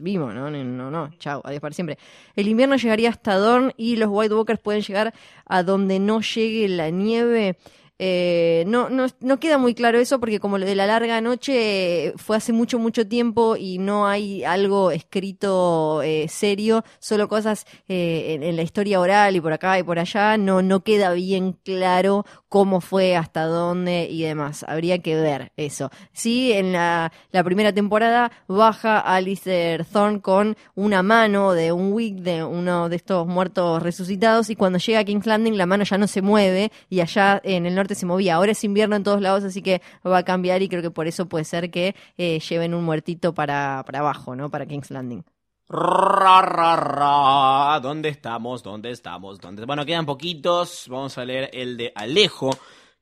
vimos, 0.02 0.36
¿no? 0.36 0.52
Ni- 0.52 0.64
No, 0.64 0.91
no, 0.91 1.10
chau, 1.18 1.41
adiós 1.44 1.62
para 1.62 1.74
siempre. 1.74 1.98
El 2.36 2.48
invierno 2.48 2.76
llegaría 2.76 3.10
hasta 3.10 3.36
Dorn 3.38 3.74
y 3.76 3.95
los 3.95 4.10
White 4.12 4.36
Walkers 4.36 4.60
pueden 4.60 4.84
llegar 4.84 5.14
a 5.48 5.64
donde 5.64 5.99
no 5.99 6.22
llegue 6.22 6.68
la 6.70 6.91
nieve. 6.91 7.58
Eh, 7.99 8.64
no, 8.68 8.90
no, 8.90 9.07
no 9.22 9.40
queda 9.40 9.57
muy 9.57 9.74
claro 9.74 9.98
eso 9.98 10.19
porque 10.19 10.40
como 10.40 10.60
lo 10.60 10.68
de 10.68 10.76
la 10.76 10.86
larga 10.86 11.19
noche 11.19 12.14
fue 12.18 12.38
hace 12.38 12.53
mucho, 12.53 12.78
mucho 12.78 13.07
tiempo 13.07 13.56
y 13.57 13.80
no 13.80 14.06
hay 14.07 14.44
algo 14.44 14.91
escrito 14.91 16.03
eh, 16.03 16.28
serio, 16.30 16.84
solo 16.99 17.28
cosas 17.28 17.65
eh, 17.88 18.36
en, 18.36 18.44
en 18.44 18.56
la 18.56 18.61
historia 18.61 18.99
oral 18.99 19.36
y 19.36 19.41
por 19.41 19.52
acá 19.52 19.80
y 19.80 19.84
por 19.84 19.98
allá, 19.98 20.38
no, 20.38 20.61
no 20.61 20.84
queda 20.84 21.11
bien 21.14 21.53
claro 21.53 22.24
cómo 22.49 22.82
fue, 22.82 23.15
hasta 23.15 23.45
dónde 23.45 24.07
y 24.10 24.24
demás. 24.24 24.65
Habría 24.68 24.99
que 24.99 25.15
ver 25.15 25.52
eso. 25.57 25.90
Sí, 26.14 26.52
en 26.53 26.74
la, 26.74 27.11
primera 27.45 27.72
temporada 27.74 28.32
baja 28.48 28.99
Alistair 28.99 29.86
Thorne 29.86 30.22
con 30.22 30.57
una 30.76 31.03
mano 31.03 31.53
de 31.53 31.72
un 31.72 31.94
wig 31.94 32.22
de 32.22 32.44
uno 32.44 32.90
de 32.90 32.95
estos 32.98 33.28
muertos 33.28 33.82
resucitados 33.82 34.49
y 34.49 34.56
cuando 34.56 34.80
llega 34.80 34.99
a 34.99 35.03
King's 35.03 35.26
Landing 35.26 35.57
la 35.57 35.65
mano 35.65 35.84
ya 35.84 35.98
no 35.98 36.07
se 36.07 36.22
mueve 36.22 36.72
y 36.90 36.99
allá 36.99 37.40
en 37.44 37.65
el 37.65 37.76
norte 37.76 37.95
se 37.95 38.06
movía. 38.06 38.36
Ahora 38.36 38.52
es 38.52 38.64
invierno 38.64 38.95
en 38.95 39.03
todos 39.03 39.22
lados, 39.22 39.44
así 39.44 39.61
que 39.61 39.82
va 40.06 40.19
a 40.19 40.24
cambiar 40.24 40.61
y 40.61 40.69
creo 40.69 40.82
que 40.82 40.91
por 40.91 41.07
eso 41.07 41.28
puede 41.28 41.45
ser 41.45 41.69
que 41.72 41.95
eh, 42.18 42.40
lleven 42.40 42.74
un 42.74 42.84
muertito 42.84 43.34
para, 43.34 43.84
para 43.86 43.99
abajo, 43.99 44.36
¿no? 44.36 44.49
Para 44.49 44.65
King's 44.65 44.91
Landing. 44.91 45.36
Ra, 45.69 46.41
ra, 46.41 46.77
ra. 46.77 47.80
¿Dónde 47.81 48.07
estamos? 48.07 48.64
¿Dónde 48.64 48.89
estamos? 48.91 49.38
¿Dónde? 49.41 49.65
Bueno, 49.65 49.85
quedan 49.85 50.06
poquitos. 50.06 50.85
Vamos 50.88 51.18
a 51.18 51.26
leer 51.26 51.49
el 51.52 51.76
de 51.76 51.91
Alejo, 51.94 52.52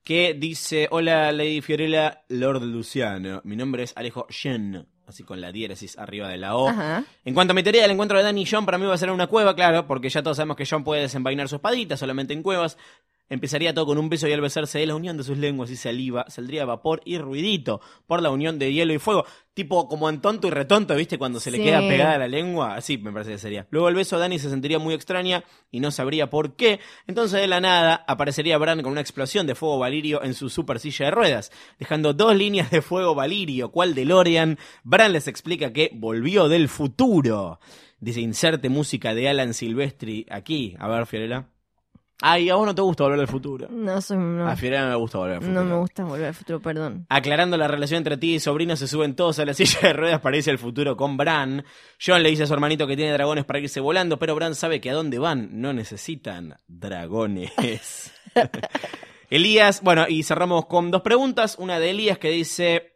que 0.02 0.34
dice: 0.34 0.88
Hola, 0.90 1.30
Lady 1.30 1.60
Fiorella, 1.60 2.24
Lord 2.28 2.62
Luciano. 2.62 3.40
Mi 3.44 3.54
nombre 3.54 3.84
es 3.84 3.92
Alejo 3.96 4.26
Shen. 4.28 4.84
Así 5.06 5.22
con 5.22 5.40
la 5.40 5.52
diéresis 5.52 5.96
arriba 5.96 6.28
de 6.28 6.38
la 6.38 6.56
O. 6.56 6.68
Ajá. 6.68 7.04
En 7.24 7.34
cuanto 7.34 7.52
a 7.52 7.54
mi 7.54 7.62
teoría 7.62 7.82
del 7.82 7.92
encuentro 7.92 8.18
de 8.18 8.24
Danny 8.24 8.42
y 8.42 8.46
John, 8.50 8.66
para 8.66 8.78
mí 8.78 8.86
va 8.86 8.94
a 8.94 8.98
ser 8.98 9.10
en 9.10 9.14
una 9.14 9.28
cueva, 9.28 9.54
claro, 9.54 9.86
porque 9.86 10.08
ya 10.08 10.24
todos 10.24 10.36
sabemos 10.36 10.56
que 10.56 10.66
John 10.68 10.82
puede 10.82 11.02
desenvainar 11.02 11.48
su 11.48 11.54
espadita 11.54 11.96
solamente 11.96 12.34
en 12.34 12.42
cuevas. 12.42 12.76
Empezaría 13.28 13.74
todo 13.74 13.86
con 13.86 13.98
un 13.98 14.08
beso 14.08 14.28
y 14.28 14.32
al 14.32 14.40
besarse 14.40 14.78
de 14.78 14.86
la 14.86 14.94
unión 14.94 15.16
de 15.16 15.24
sus 15.24 15.36
lenguas 15.36 15.70
y 15.70 15.76
saliva, 15.76 16.24
saldría 16.28 16.64
vapor 16.64 17.00
y 17.04 17.18
ruidito 17.18 17.80
por 18.06 18.22
la 18.22 18.30
unión 18.30 18.58
de 18.58 18.72
hielo 18.72 18.92
y 18.92 18.98
fuego. 18.98 19.24
Tipo 19.52 19.88
como 19.88 20.08
en 20.08 20.20
tonto 20.20 20.46
y 20.46 20.50
retonto, 20.50 20.94
¿viste? 20.94 21.18
Cuando 21.18 21.40
se 21.40 21.50
le 21.50 21.58
Sí. 21.58 21.64
queda 21.64 21.80
pegada 21.80 22.18
la 22.18 22.28
lengua. 22.28 22.74
Así 22.76 22.98
me 22.98 23.10
parece 23.10 23.32
que 23.32 23.38
sería. 23.38 23.66
Luego 23.70 23.88
el 23.88 23.94
beso 23.94 24.16
a 24.16 24.18
Dani 24.20 24.38
se 24.38 24.50
sentiría 24.50 24.78
muy 24.78 24.94
extraña 24.94 25.42
y 25.72 25.80
no 25.80 25.90
sabría 25.90 26.30
por 26.30 26.56
qué. 26.56 26.78
Entonces 27.06 27.40
de 27.40 27.46
la 27.48 27.60
nada 27.60 28.04
aparecería 28.06 28.58
Bran 28.58 28.82
con 28.82 28.92
una 28.92 29.00
explosión 29.00 29.46
de 29.46 29.54
fuego 29.54 29.78
valirio 29.78 30.22
en 30.22 30.34
su 30.34 30.48
super 30.48 30.78
silla 30.78 31.06
de 31.06 31.10
ruedas, 31.10 31.50
dejando 31.78 32.12
dos 32.12 32.36
líneas 32.36 32.70
de 32.70 32.82
fuego 32.82 33.14
valirio, 33.14 33.70
cual 33.72 33.94
de 33.94 34.04
Lorian. 34.04 34.58
Bran 34.84 35.12
les 35.12 35.26
explica 35.26 35.72
que 35.72 35.90
volvió 35.94 36.48
del 36.48 36.68
futuro. 36.68 37.58
Dice, 37.98 38.20
inserte 38.20 38.68
música 38.68 39.14
de 39.14 39.28
Alan 39.30 39.54
Silvestri 39.54 40.26
aquí. 40.30 40.76
A 40.78 40.86
ver, 40.86 41.06
Fiorella. 41.06 41.48
Ay, 42.22 42.48
a 42.48 42.54
vos 42.54 42.64
no 42.64 42.74
te 42.74 42.80
gusta 42.80 43.04
volver 43.04 43.20
al 43.20 43.28
futuro. 43.28 43.68
No, 43.70 44.00
soy, 44.00 44.16
no, 44.16 44.48
A 44.48 44.56
Fiorella 44.56 44.84
no 44.84 44.90
le 44.90 44.96
gusta 44.96 45.18
volver 45.18 45.34
al 45.36 45.42
futuro. 45.42 45.62
no 45.62 45.70
me 45.70 45.76
gusta 45.76 46.04
volver 46.04 46.26
al 46.26 46.34
futuro, 46.34 46.60
perdón. 46.60 47.06
Aclarando 47.10 47.56
la 47.58 47.68
relación 47.68 47.98
entre 47.98 48.16
ti 48.16 48.34
y 48.34 48.40
sobrino, 48.40 48.74
se 48.76 48.88
suben 48.88 49.14
todos 49.14 49.38
a 49.38 49.44
la 49.44 49.52
silla 49.54 49.78
de 49.82 49.92
ruedas 49.92 50.20
para 50.20 50.36
irse 50.36 50.50
al 50.50 50.58
futuro 50.58 50.96
con 50.96 51.16
Bran. 51.16 51.64
John 52.04 52.22
le 52.22 52.30
dice 52.30 52.44
a 52.44 52.46
su 52.46 52.54
hermanito 52.54 52.86
que 52.86 52.96
tiene 52.96 53.12
dragones 53.12 53.44
para 53.44 53.58
irse 53.58 53.80
volando, 53.80 54.18
pero 54.18 54.34
Bran 54.34 54.54
sabe 54.54 54.80
que 54.80 54.90
a 54.90 54.94
dónde 54.94 55.18
van 55.18 55.60
no 55.60 55.72
necesitan 55.72 56.56
dragones. 56.66 57.52
Elías, 59.30 59.82
bueno, 59.82 60.06
y 60.08 60.22
cerramos 60.22 60.66
con 60.66 60.90
dos 60.90 61.02
preguntas. 61.02 61.56
Una 61.58 61.78
de 61.78 61.90
Elías 61.90 62.18
que 62.18 62.30
dice... 62.30 62.95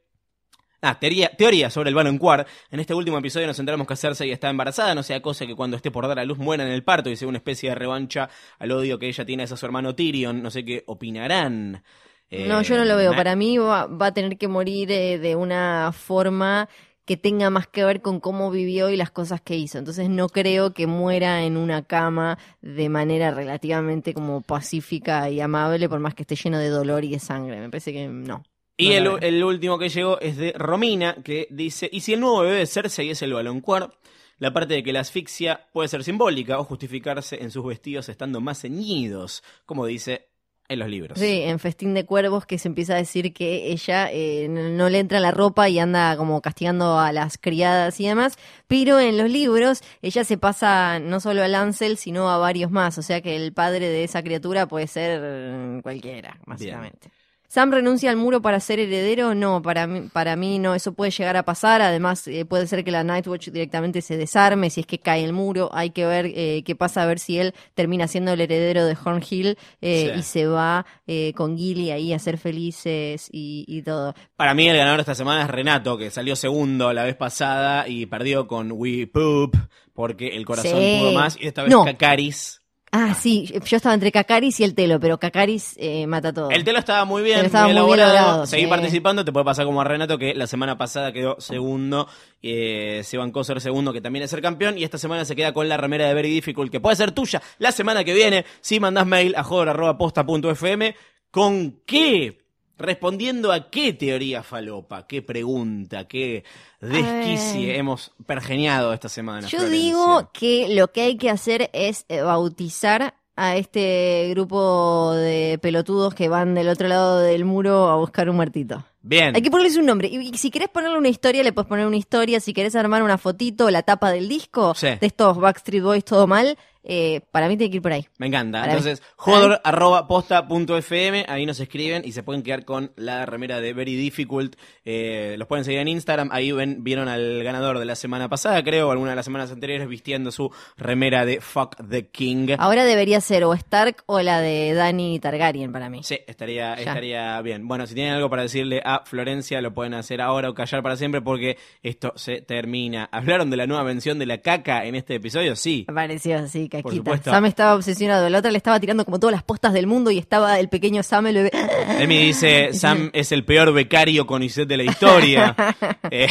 Ah, 0.83 0.99
teoría, 0.99 1.31
teoría 1.37 1.69
sobre 1.69 1.91
el 1.91 1.95
Balon 1.95 2.17
Quar. 2.17 2.47
En 2.71 2.81
este 2.81 2.95
último 2.95 3.19
episodio 3.19 3.47
nos 3.47 3.59
enteramos 3.59 3.87
que 3.87 3.97
Cersei 3.97 4.31
está 4.31 4.49
embarazada, 4.49 4.95
no 4.95 5.03
sea 5.03 5.21
cosa 5.21 5.47
que 5.47 5.55
cuando 5.55 5.77
esté 5.77 5.91
por 5.91 6.09
dar 6.09 6.19
a 6.19 6.25
luz 6.25 6.39
muera 6.39 6.65
en 6.65 6.73
el 6.73 6.83
parto 6.83 7.11
y 7.11 7.17
sea 7.17 7.29
una 7.29 7.39
especie 7.39 7.69
de 7.69 7.75
revancha 7.75 8.31
al 8.59 8.73
odio 8.73 8.99
que 8.99 9.09
ella 9.09 9.27
tiene 9.27 9.43
hacia 9.43 9.57
su 9.57 9.67
hermano 9.67 9.95
Tyrion. 9.95 10.43
No 10.43 10.51
sé 10.51 10.65
qué 10.65 10.83
opinarán. 10.87 11.83
No, 12.31 12.61
Eh, 12.61 12.65
yo 12.65 12.77
no 12.77 12.85
lo 12.85 12.97
veo. 12.97 13.15
Para 13.15 13.37
mí 13.37 13.59
va, 13.59 13.87
va 13.87 14.07
a 14.07 14.15
tener 14.15 14.39
que 14.39 14.49
morir 14.49 14.91
eh, 14.91 15.19
de 15.19 15.37
una 15.37 15.93
forma 15.93 16.69
que 17.05 17.17
tenga 17.17 17.51
más 17.51 17.67
que 17.67 17.85
ver 17.85 18.01
con 18.03 18.21
cómo 18.21 18.51
vivió 18.51 18.89
y 18.89 18.97
las 18.97 19.11
cosas 19.11 19.41
que 19.41 19.57
hizo. 19.57 19.79
Entonces 19.79 20.09
no 20.09 20.29
creo 20.29 20.73
que 20.73 20.87
muera 20.87 21.43
en 21.43 21.57
una 21.57 21.83
cama 21.83 22.39
de 22.63 22.89
manera 22.89 23.33
relativamente 23.33 24.15
como 24.15 24.43
pacífica 24.43 25.29
y 25.29 25.41
amable, 25.41 25.89
por 25.89 25.99
más 25.99 26.15
que 26.15 26.23
esté 26.23 26.37
lleno 26.37 26.59
de 26.59 26.69
dolor 26.69 27.05
y 27.05 27.11
de 27.11 27.19
sangre. 27.19 27.61
Me 27.61 27.69
parece 27.69 27.93
que 27.93 28.07
no. 28.07 28.45
Y 28.81 29.01
No 29.01 29.19
el, 29.19 29.45
último 29.45 29.79
que 29.79 29.89
llegó 29.89 30.21
es 30.21 30.37
de 30.37 30.53
Romina, 30.57 31.17
que 31.23 31.47
dice, 31.51 31.89
¿y 31.93 32.01
si 32.01 32.15
el 32.15 32.21
nuevo 32.21 32.41
bebé 32.41 32.59
de 32.59 32.67
Cersei 32.67 33.11
es 33.11 33.23
el 33.23 33.35
baloncuar? 33.35 33.93
La 34.39 34.53
parte 34.53 34.75
de 34.75 34.83
que 34.83 34.93
la 34.93 35.01
asfixia 35.01 35.67
puede 35.73 35.89
ser 35.89 36.03
simbólica 36.03 36.59
o 36.59 36.65
justificarse 36.65 37.43
en 37.43 37.51
sus 37.51 37.67
vestidos 37.67 38.09
estando 38.09 38.41
más 38.41 38.63
ceñidos, 38.63 39.43
como 39.67 39.85
dice 39.85 40.31
en 40.71 40.79
los 40.79 40.89
libros. 40.89 41.19
Sí, 41.19 41.43
en 41.43 41.59
Festín 41.59 41.95
de 41.95 42.07
Cuervos 42.07 42.47
que 42.47 42.57
se 42.57 42.69
empieza 42.69 42.95
a 42.95 42.97
decir 42.97 43.35
que 43.35 43.73
ella 43.73 44.09
eh, 44.11 44.47
no 44.49 44.89
le 44.89 45.01
entra 45.01 45.19
la 45.19 45.33
ropa 45.33 45.69
y 45.69 45.81
anda 45.81 46.17
como 46.17 46.41
castigando 46.41 46.99
a 46.99 47.13
las 47.13 47.39
criadas 47.39 47.99
y 48.01 48.07
demás, 48.07 48.39
pero 48.69 49.01
en 49.01 49.19
los 49.19 49.29
libros 49.29 49.83
ella 50.01 50.25
se 50.25 50.39
pasa 50.39 51.01
no 51.01 51.19
solo 51.19 51.43
a 51.43 51.49
Lancel, 51.49 51.99
sino 51.99 52.31
a 52.31 52.39
varios 52.39 52.71
más, 52.71 52.97
o 52.99 53.03
sea 53.03 53.21
que 53.21 53.35
el 53.35 53.53
padre 53.53 53.89
de 53.89 54.05
esa 54.05 54.23
criatura 54.23 54.69
puede 54.69 54.87
ser 54.87 55.21
eh, 55.23 55.81
cualquiera, 55.83 56.39
básicamente. 56.47 57.11
Sam 57.53 57.73
renuncia 57.73 58.11
al 58.11 58.17
muro 58.17 58.41
para 58.41 58.61
ser 58.61 58.79
heredero, 58.79 59.35
no, 59.35 59.61
para 59.61 59.89
mí, 59.89 60.09
para 60.13 60.37
mí 60.37 60.61
no, 60.61 60.77
eso 60.77 60.93
puede 60.93 61.11
llegar 61.11 61.37
a 61.37 61.43
pasar, 61.43 61.83
además 61.83 62.29
eh, 62.29 62.45
puede 62.45 62.69
ser 62.69 62.85
que 62.85 62.93
la 62.93 63.03
Nightwatch 63.03 63.49
directamente 63.49 64.03
se 64.03 64.17
desarme 64.17 64.71
si 64.71 64.83
es 64.83 64.87
que 64.87 65.01
cae 65.01 65.25
el 65.25 65.33
muro, 65.33 65.69
hay 65.73 65.91
que 65.91 66.07
ver 66.07 66.27
eh, 66.27 66.63
qué 66.65 66.77
pasa, 66.77 67.03
a 67.03 67.07
ver 67.07 67.19
si 67.19 67.39
él 67.39 67.53
termina 67.75 68.07
siendo 68.07 68.33
el 68.35 68.41
heredero 68.41 68.85
de 68.87 68.97
Hornhill 69.05 69.59
eh, 69.81 70.13
Sí. 70.15 70.21
y 70.21 70.23
se 70.23 70.47
va 70.47 70.87
eh, 71.09 71.33
con 71.35 71.59
Gilly 71.59 71.91
ahí 71.91 72.13
a 72.13 72.21
ser 72.21 72.39
felices 72.39 73.29
y, 73.33 73.65
y 73.67 73.83
todo. 73.83 74.15
Para 74.37 74.55
mí 74.55 74.69
el 74.69 74.77
ganador 74.77 74.99
de 74.99 75.03
esta 75.03 75.17
semana 75.17 75.43
es 75.43 75.51
Renato, 75.51 75.99
que 75.99 76.09
salió 76.13 76.37
segundo 76.37 76.93
la 76.93 77.03
vez 77.03 77.17
pasada 77.17 77.89
y 77.89 78.07
perdió 78.07 78.47
con 78.47 78.71
We 78.71 79.09
Poop, 79.09 79.57
porque 79.93 80.29
el 80.37 80.47
corazón 80.47 80.79
Sí. 80.79 80.99
pudo 81.01 81.11
más, 81.13 81.37
y 81.41 81.49
esta 81.49 81.65
vez 81.65 81.73
No. 81.73 81.85
Kakaris. 81.85 82.60
Ah, 82.93 83.15
sí, 83.15 83.53
yo 83.67 83.77
estaba 83.77 83.95
entre 83.95 84.11
Kakaris 84.11 84.59
y 84.59 84.65
el 84.65 84.75
Telo, 84.75 84.99
pero 84.99 85.19
Kakaris 85.19 85.75
eh, 85.77 86.09
mata 86.09 86.33
todo. 86.33 86.51
El 86.51 86.65
telo 86.65 86.81
estaba 86.81 87.05
muy 87.05 87.23
bien, 87.23 87.45
estaba 87.45 87.67
muy 87.67 87.75
muy 87.75 87.83
bien 87.85 88.01
elaborado. 88.01 88.27
logrado, 88.27 88.47
Seguí 88.47 88.65
sí. 88.65 88.69
participando, 88.69 89.25
te 89.25 89.31
puede 89.31 89.45
pasar 89.45 89.65
como 89.65 89.81
a 89.81 89.85
Renato, 89.85 90.19
que 90.19 90.35
la 90.35 90.49
semana 90.49 90.77
pasada 90.77 91.13
quedó 91.13 91.37
segundo. 91.41 92.09
Eh, 92.43 93.03
se 93.05 93.17
bancó 93.17 93.45
ser 93.45 93.61
segundo, 93.61 93.93
que 93.93 94.01
también 94.01 94.25
es 94.25 94.31
ser 94.31 94.43
campeón. 94.43 94.77
Y 94.77 94.83
esta 94.83 94.99
semana 94.99 95.25
se 95.25 95.37
queda 95.37 95.53
con 95.53 95.69
la 95.69 95.77
remera 95.77 96.09
de 96.09 96.15
Very 96.15 96.31
Difficult, 96.31 96.73
que 96.73 96.81
puede 96.81 96.97
ser 96.97 97.13
tuya 97.13 97.41
la 97.59 97.71
semana 97.71 98.03
que 98.03 98.13
viene. 98.13 98.45
Si 98.61 98.81
mandás 98.81 99.07
mail 99.07 99.35
a 99.37 99.45
joder.posta.fm. 99.45 100.97
¿Con 101.31 101.83
qué? 101.87 102.40
Respondiendo 102.81 103.53
a 103.53 103.71
qué 103.71 103.93
teoría 103.93 104.43
falopa, 104.43 105.07
qué 105.07 105.21
pregunta, 105.23 106.09
qué 106.09 106.45
desquicie 106.81 107.77
hemos 107.77 108.13
pergeniado 108.27 108.93
esta 108.93 109.09
semana. 109.09 109.47
Yo 109.49 109.59
Florencia. 109.59 109.81
digo 109.87 110.31
que 110.33 110.75
lo 110.75 110.91
que 110.91 111.03
hay 111.03 111.17
que 111.17 111.31
hacer 111.31 111.71
es 111.73 112.05
eh, 112.09 112.23
bautizar 112.23 113.15
a 113.37 113.57
este 113.57 114.29
grupo 114.31 115.13
de 115.15 115.59
pelotudos 115.63 116.15
que 116.15 116.29
van 116.29 116.55
del 116.55 116.69
otro 116.69 116.89
lado 116.89 117.21
del 117.21 117.45
muro 117.45 117.89
a 117.89 117.97
buscar 117.97 118.29
un 118.29 118.37
muertito. 118.37 118.85
Bien. 119.03 119.35
Hay 119.35 119.41
que 119.41 119.51
ponerles 119.51 119.77
un 119.79 119.87
nombre. 119.87 120.09
Y, 120.09 120.19
y 120.35 120.37
si 120.37 120.51
querés 120.51 120.69
ponerle 120.69 120.99
una 120.99 121.09
historia, 121.09 121.43
le 121.43 121.53
puedes 121.53 121.69
poner 121.69 121.87
una 121.87 121.97
historia. 121.97 122.39
Si 122.41 122.53
querés 122.53 122.75
armar 122.77 123.03
una 123.03 123.17
fotito, 123.17 123.71
la 123.71 123.83
tapa 123.83 124.11
del 124.11 124.29
disco 124.29 124.75
Sí. 124.75 124.89
de 124.89 124.99
estos 125.07 125.39
Backstreet 125.39 125.83
Boys 125.83 126.05
todo 126.05 126.27
mal, 126.27 126.59
eh, 126.83 127.21
para 127.31 127.49
mí 127.49 127.57
tiene 127.57 127.71
que 127.71 127.77
ir 127.77 127.83
por 127.83 127.93
ahí. 127.93 128.07
Me 128.19 128.27
encanta. 128.27 128.61
Para. 128.61 128.73
Entonces, 128.73 129.03
joder, 129.17 129.61
arroba 129.65 130.07
posta 130.07 130.47
punto 130.49 130.77
fm, 130.77 131.25
ahí 131.29 131.47
nos 131.47 131.61
escriben 131.61 132.03
y 132.05 132.13
se 132.13 132.23
pueden 132.23 132.43
quedar 132.43 132.65
con 132.65 132.93
la 132.97 133.27
remera 133.27 133.61
de 133.61 133.73
Very 133.73 133.97
Difficult. 133.97 134.57
Eh, 134.85 135.37
los 135.39 135.47
pueden 135.49 135.65
seguir 135.65 135.81
en 135.81 135.89
Instagram. 135.89 136.31
Ahí 136.33 136.53
ven, 136.53 136.83
vieron 136.85 137.09
al 137.09 137.43
ganador 137.43 137.79
de 137.79 137.85
la 137.85 137.95
semana 137.97 138.29
pasada, 138.29 138.63
creo, 138.65 138.89
o 138.89 138.91
alguna 138.93 139.11
de 139.11 139.17
las 139.17 139.25
semanas 139.25 139.51
anteriores, 139.53 139.89
vistiendo 139.89 140.31
su 140.33 140.51
remera 140.77 141.25
de 141.27 141.41
Fuck 141.41 141.77
the 141.89 142.09
King. 142.09 142.49
Ahora 142.59 142.85
debería 142.85 143.21
ser 143.21 143.45
o 143.45 143.53
Stark 143.55 144.03
o 144.07 144.21
la 144.21 144.41
de 144.41 144.73
Dani 144.73 145.19
Targaryen 145.21 145.73
para 145.73 145.91
mí. 145.91 146.03
Sí, 146.03 146.19
estaría, 146.27 146.77
Ya. 146.77 146.83
estaría 146.83 147.41
bien. 147.43 147.69
Bueno, 147.69 147.87
si 147.87 147.95
tienen 147.95 148.15
algo 148.15 148.31
para 148.31 148.43
decirle 148.43 148.81
a 148.85 149.03
Florencia, 149.05 149.61
lo 149.61 149.75
pueden 149.75 149.95
hacer 149.95 150.21
ahora 150.21 150.49
o 150.49 150.55
callar 150.55 150.83
para 150.83 150.97
siempre 150.97 151.21
porque 151.21 151.59
esto 151.83 152.13
se 152.17 152.41
termina. 152.41 153.09
¿Hablaron 153.13 153.51
de 153.51 153.57
la 153.59 153.67
nueva 153.67 153.85
mención 153.85 154.19
de 154.19 154.27
la 154.27 154.39
caca 154.39 154.85
en 154.87 154.95
este 154.95 155.17
episodio? 155.17 155.57
Sí. 155.57 155.85
Me 155.89 155.95
pareció 155.95 156.39
así, 156.39 156.69
caquita. 156.71 157.19
Sam 157.23 157.47
estaba 157.47 157.75
obsesionado. 157.75 158.29
La 158.31 158.39
otra 158.39 158.51
le 158.51 158.57
estaba 158.57 158.81
tirando 158.81 159.05
como 159.05 159.21
todas 159.21 159.33
las 159.33 159.43
postas 159.43 159.73
del 159.73 159.87
mundo 159.87 160.11
y 160.11 160.19
estaba 160.19 160.59
el 160.59 160.69
pequeño 160.69 161.03
Sam, 161.03 161.27
el 161.27 161.35
bebé. 161.35 161.51
Emi 161.99 162.19
dice, 162.19 162.71
Sam 162.73 163.11
es 163.13 163.33
el 163.33 163.45
peor 163.45 163.73
becario 163.73 164.27
con 164.27 164.43
Iset 164.43 164.69
de 164.69 164.77
la 164.77 164.85
historia. 164.85 165.57
Eh, 166.13 166.29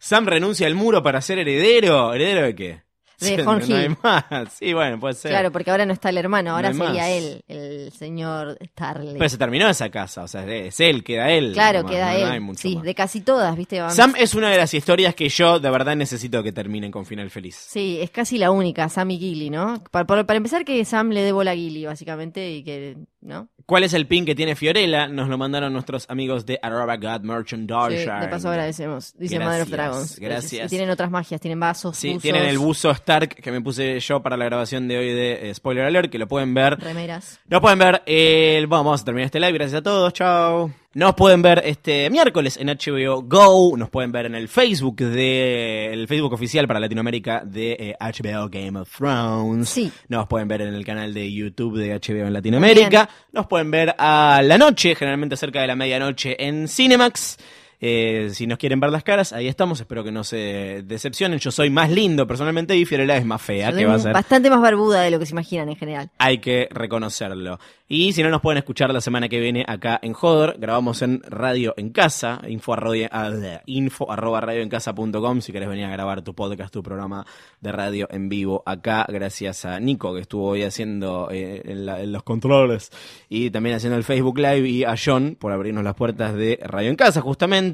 Sam 0.00 0.26
renuncia 0.26 0.66
al 0.66 0.74
muro 0.74 1.02
para 1.02 1.20
ser 1.20 1.38
heredero. 1.38 2.12
¿Heredero 2.12 2.46
de 2.46 2.54
qué? 2.54 2.87
De 3.20 3.36
no 3.36 3.50
hay 3.76 3.88
más. 4.02 4.24
Sí, 4.52 4.72
bueno, 4.72 5.00
puede 5.00 5.14
ser. 5.14 5.32
Claro, 5.32 5.50
porque 5.50 5.70
ahora 5.70 5.84
no 5.86 5.92
está 5.92 6.08
el 6.10 6.18
hermano, 6.18 6.52
ahora 6.52 6.72
No 6.72 6.86
sería 6.86 7.02
más. 7.02 7.10
él, 7.10 7.42
el 7.48 7.92
señor 7.92 8.56
Starley. 8.72 9.14
Pero 9.14 9.28
se 9.28 9.38
terminó 9.38 9.68
esa 9.68 9.90
casa, 9.90 10.22
o 10.22 10.28
sea, 10.28 10.44
es 10.46 10.78
él, 10.80 11.02
queda 11.02 11.30
él. 11.30 11.52
claro, 11.52 11.84
queda 11.84 12.12
no, 12.16 12.32
él. 12.50 12.56
sí, 12.56 12.76
más. 12.76 12.84
de 12.84 12.94
casi 12.94 13.20
todas, 13.22 13.56
¿viste? 13.56 13.80
Van- 13.80 13.90
Sam 13.94 14.14
es 14.16 14.34
una 14.34 14.50
de 14.50 14.56
las 14.56 14.72
historias 14.72 15.14
que 15.16 15.28
yo 15.28 15.58
de 15.58 15.68
verdad 15.70 15.96
necesito 15.96 16.42
que 16.42 16.52
terminen 16.52 16.90
con 16.92 17.04
final 17.06 17.28
feliz. 17.30 17.56
Sí, 17.56 17.98
es 18.00 18.10
casi 18.10 18.38
la 18.38 18.50
única, 18.52 18.88
Sam 18.88 19.10
y 19.10 19.18
Gilly, 19.18 19.50
¿no? 19.50 19.82
Para, 19.90 20.06
para- 20.06 20.24
para 20.24 20.36
empezar, 20.36 20.64
que 20.64 20.84
Sam 20.84 21.10
le 21.10 21.22
dé 21.22 21.32
bola 21.32 21.50
a 21.50 21.54
Gilly, 21.56 21.86
básicamente, 21.86 22.50
y 22.52 22.62
que, 22.62 22.96
¿no? 23.28 23.48
¿Cuál 23.66 23.84
es 23.84 23.92
el 23.92 24.06
pin 24.06 24.24
que 24.24 24.34
tiene 24.34 24.56
Fiorella? 24.56 25.06
Nos 25.08 25.28
lo 25.28 25.36
mandaron 25.36 25.72
nuestros 25.74 26.08
amigos 26.08 26.46
de 26.46 26.58
Arroba 26.62 26.96
God 26.96 27.20
Sí, 27.20 27.26
Merchandise. 27.26 28.10
de 28.10 28.28
paso 28.28 28.48
agradecemos. 28.48 29.14
Dice 29.18 29.34
Gracias, 29.36 29.44
Mother 29.52 29.62
of 29.62 29.68
Dragons. 29.70 30.18
gracias. 30.18 30.66
Y 30.66 30.68
tienen 30.70 30.88
otras 30.90 31.10
magias, 31.10 31.38
tienen 31.40 31.60
vasos, 31.60 31.96
Sí, 31.96 32.08
buzos, 32.08 32.22
tienen 32.22 32.44
el 32.46 32.58
buzo 32.58 32.90
Stark 32.90 33.28
que 33.28 33.52
me 33.52 33.60
puse 33.60 34.00
yo 34.00 34.22
para 34.22 34.36
la 34.38 34.46
grabación 34.46 34.88
de 34.88 34.96
hoy 34.98 35.12
de 35.12 35.50
eh, 35.50 35.54
Spoiler 35.54 35.84
Alert, 35.84 36.10
que 36.10 36.18
lo 36.18 36.26
pueden 36.26 36.54
ver. 36.54 36.78
remeras. 36.80 37.38
Nos 37.46 37.60
pueden 37.60 37.78
ver. 37.78 38.02
Bueno, 38.06 38.68
vamos 38.68 39.02
a 39.02 39.04
terminar 39.04 39.26
este 39.26 39.38
live, 39.38 39.52
gracias 39.52 39.80
a 39.80 39.82
todos, 39.82 40.12
chao. 40.14 40.70
Nos 40.98 41.14
pueden 41.14 41.42
ver 41.42 41.62
este 41.64 42.10
miércoles 42.10 42.58
en 42.60 42.66
HBO 42.66 43.22
Go, 43.22 43.76
nos 43.76 43.88
pueden 43.88 44.10
ver 44.10 44.26
en 44.26 44.34
el 44.34 44.48
Facebook 44.48 44.96
de 44.96 45.92
el 45.92 46.08
Facebook 46.08 46.32
oficial 46.32 46.66
para 46.66 46.80
Latinoamérica 46.80 47.44
de 47.44 47.70
eh, 47.78 47.96
HBO 48.00 48.48
Game 48.48 48.76
of 48.76 48.90
Thrones. 48.90 49.68
Sí. 49.68 49.92
Nos 50.08 50.26
pueden 50.26 50.48
ver 50.48 50.62
en 50.62 50.74
el 50.74 50.84
canal 50.84 51.14
de 51.14 51.32
YouTube 51.32 51.78
de 51.78 51.94
HBO 51.94 52.26
en 52.26 52.32
Latinoamérica. 52.32 53.08
Nos 53.30 53.46
pueden 53.46 53.70
ver 53.70 53.94
a 53.96 54.40
la 54.42 54.58
noche, 54.58 54.96
generalmente 54.96 55.36
cerca 55.36 55.60
de 55.60 55.68
la 55.68 55.76
medianoche 55.76 56.34
en 56.44 56.66
Cinemax. 56.66 57.36
Eh, 57.80 58.30
si 58.32 58.46
nos 58.46 58.58
quieren 58.58 58.80
ver 58.80 58.90
las 58.90 59.04
caras, 59.04 59.32
ahí 59.32 59.46
estamos. 59.48 59.80
Espero 59.80 60.02
que 60.02 60.10
no 60.10 60.24
se 60.24 60.82
decepcionen. 60.84 61.38
Yo 61.38 61.50
soy 61.52 61.70
más 61.70 61.90
lindo 61.90 62.26
personalmente 62.26 62.76
y 62.76 62.84
Fiorella 62.84 63.16
es 63.16 63.24
más 63.24 63.40
fea, 63.40 63.72
que 63.72 63.86
va 63.86 63.94
a 63.94 63.98
ser 64.00 64.12
Bastante 64.12 64.50
más 64.50 64.60
barbuda 64.60 65.02
de 65.02 65.10
lo 65.10 65.18
que 65.18 65.26
se 65.26 65.32
imaginan 65.32 65.68
en 65.68 65.76
general. 65.76 66.10
hay 66.18 66.38
que 66.38 66.68
reconocerlo. 66.70 67.58
Y 67.90 68.12
si 68.12 68.22
no 68.22 68.28
nos 68.28 68.42
pueden 68.42 68.58
escuchar 68.58 68.92
la 68.92 69.00
semana 69.00 69.30
que 69.30 69.40
viene 69.40 69.64
acá 69.66 69.98
en 70.02 70.12
Joder, 70.12 70.56
grabamos 70.58 71.00
en 71.00 71.22
Radio 71.22 71.72
en 71.78 71.88
Casa, 71.90 72.40
info, 72.46 72.74
arroba, 72.74 72.96
ah, 73.10 73.30
info 73.64 74.12
arroba 74.12 74.42
radioencasa.com 74.42 75.40
si 75.40 75.52
querés 75.52 75.68
venir 75.70 75.86
a 75.86 75.90
grabar 75.90 76.20
tu 76.20 76.34
podcast, 76.34 76.70
tu 76.72 76.82
programa 76.82 77.24
de 77.62 77.72
radio 77.72 78.06
en 78.10 78.28
vivo 78.28 78.62
acá, 78.66 79.06
gracias 79.08 79.64
a 79.64 79.80
Nico 79.80 80.14
que 80.14 80.20
estuvo 80.20 80.48
hoy 80.48 80.64
haciendo 80.64 81.28
eh, 81.30 81.62
en, 81.64 81.86
la- 81.86 82.02
en 82.02 82.12
los 82.12 82.22
controles 82.24 82.90
y 83.30 83.50
también 83.50 83.76
haciendo 83.76 83.96
el 83.96 84.04
Facebook 84.04 84.38
Live 84.38 84.68
y 84.68 84.84
a 84.84 84.94
John 85.02 85.36
por 85.40 85.52
abrirnos 85.52 85.82
las 85.82 85.94
puertas 85.94 86.34
de 86.34 86.58
Radio 86.62 86.90
en 86.90 86.96
Casa 86.96 87.22
justamente. 87.22 87.67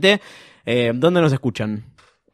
Eh, 0.67 0.93
¿Dónde 0.95 1.21
nos 1.21 1.33
escuchan? 1.33 1.85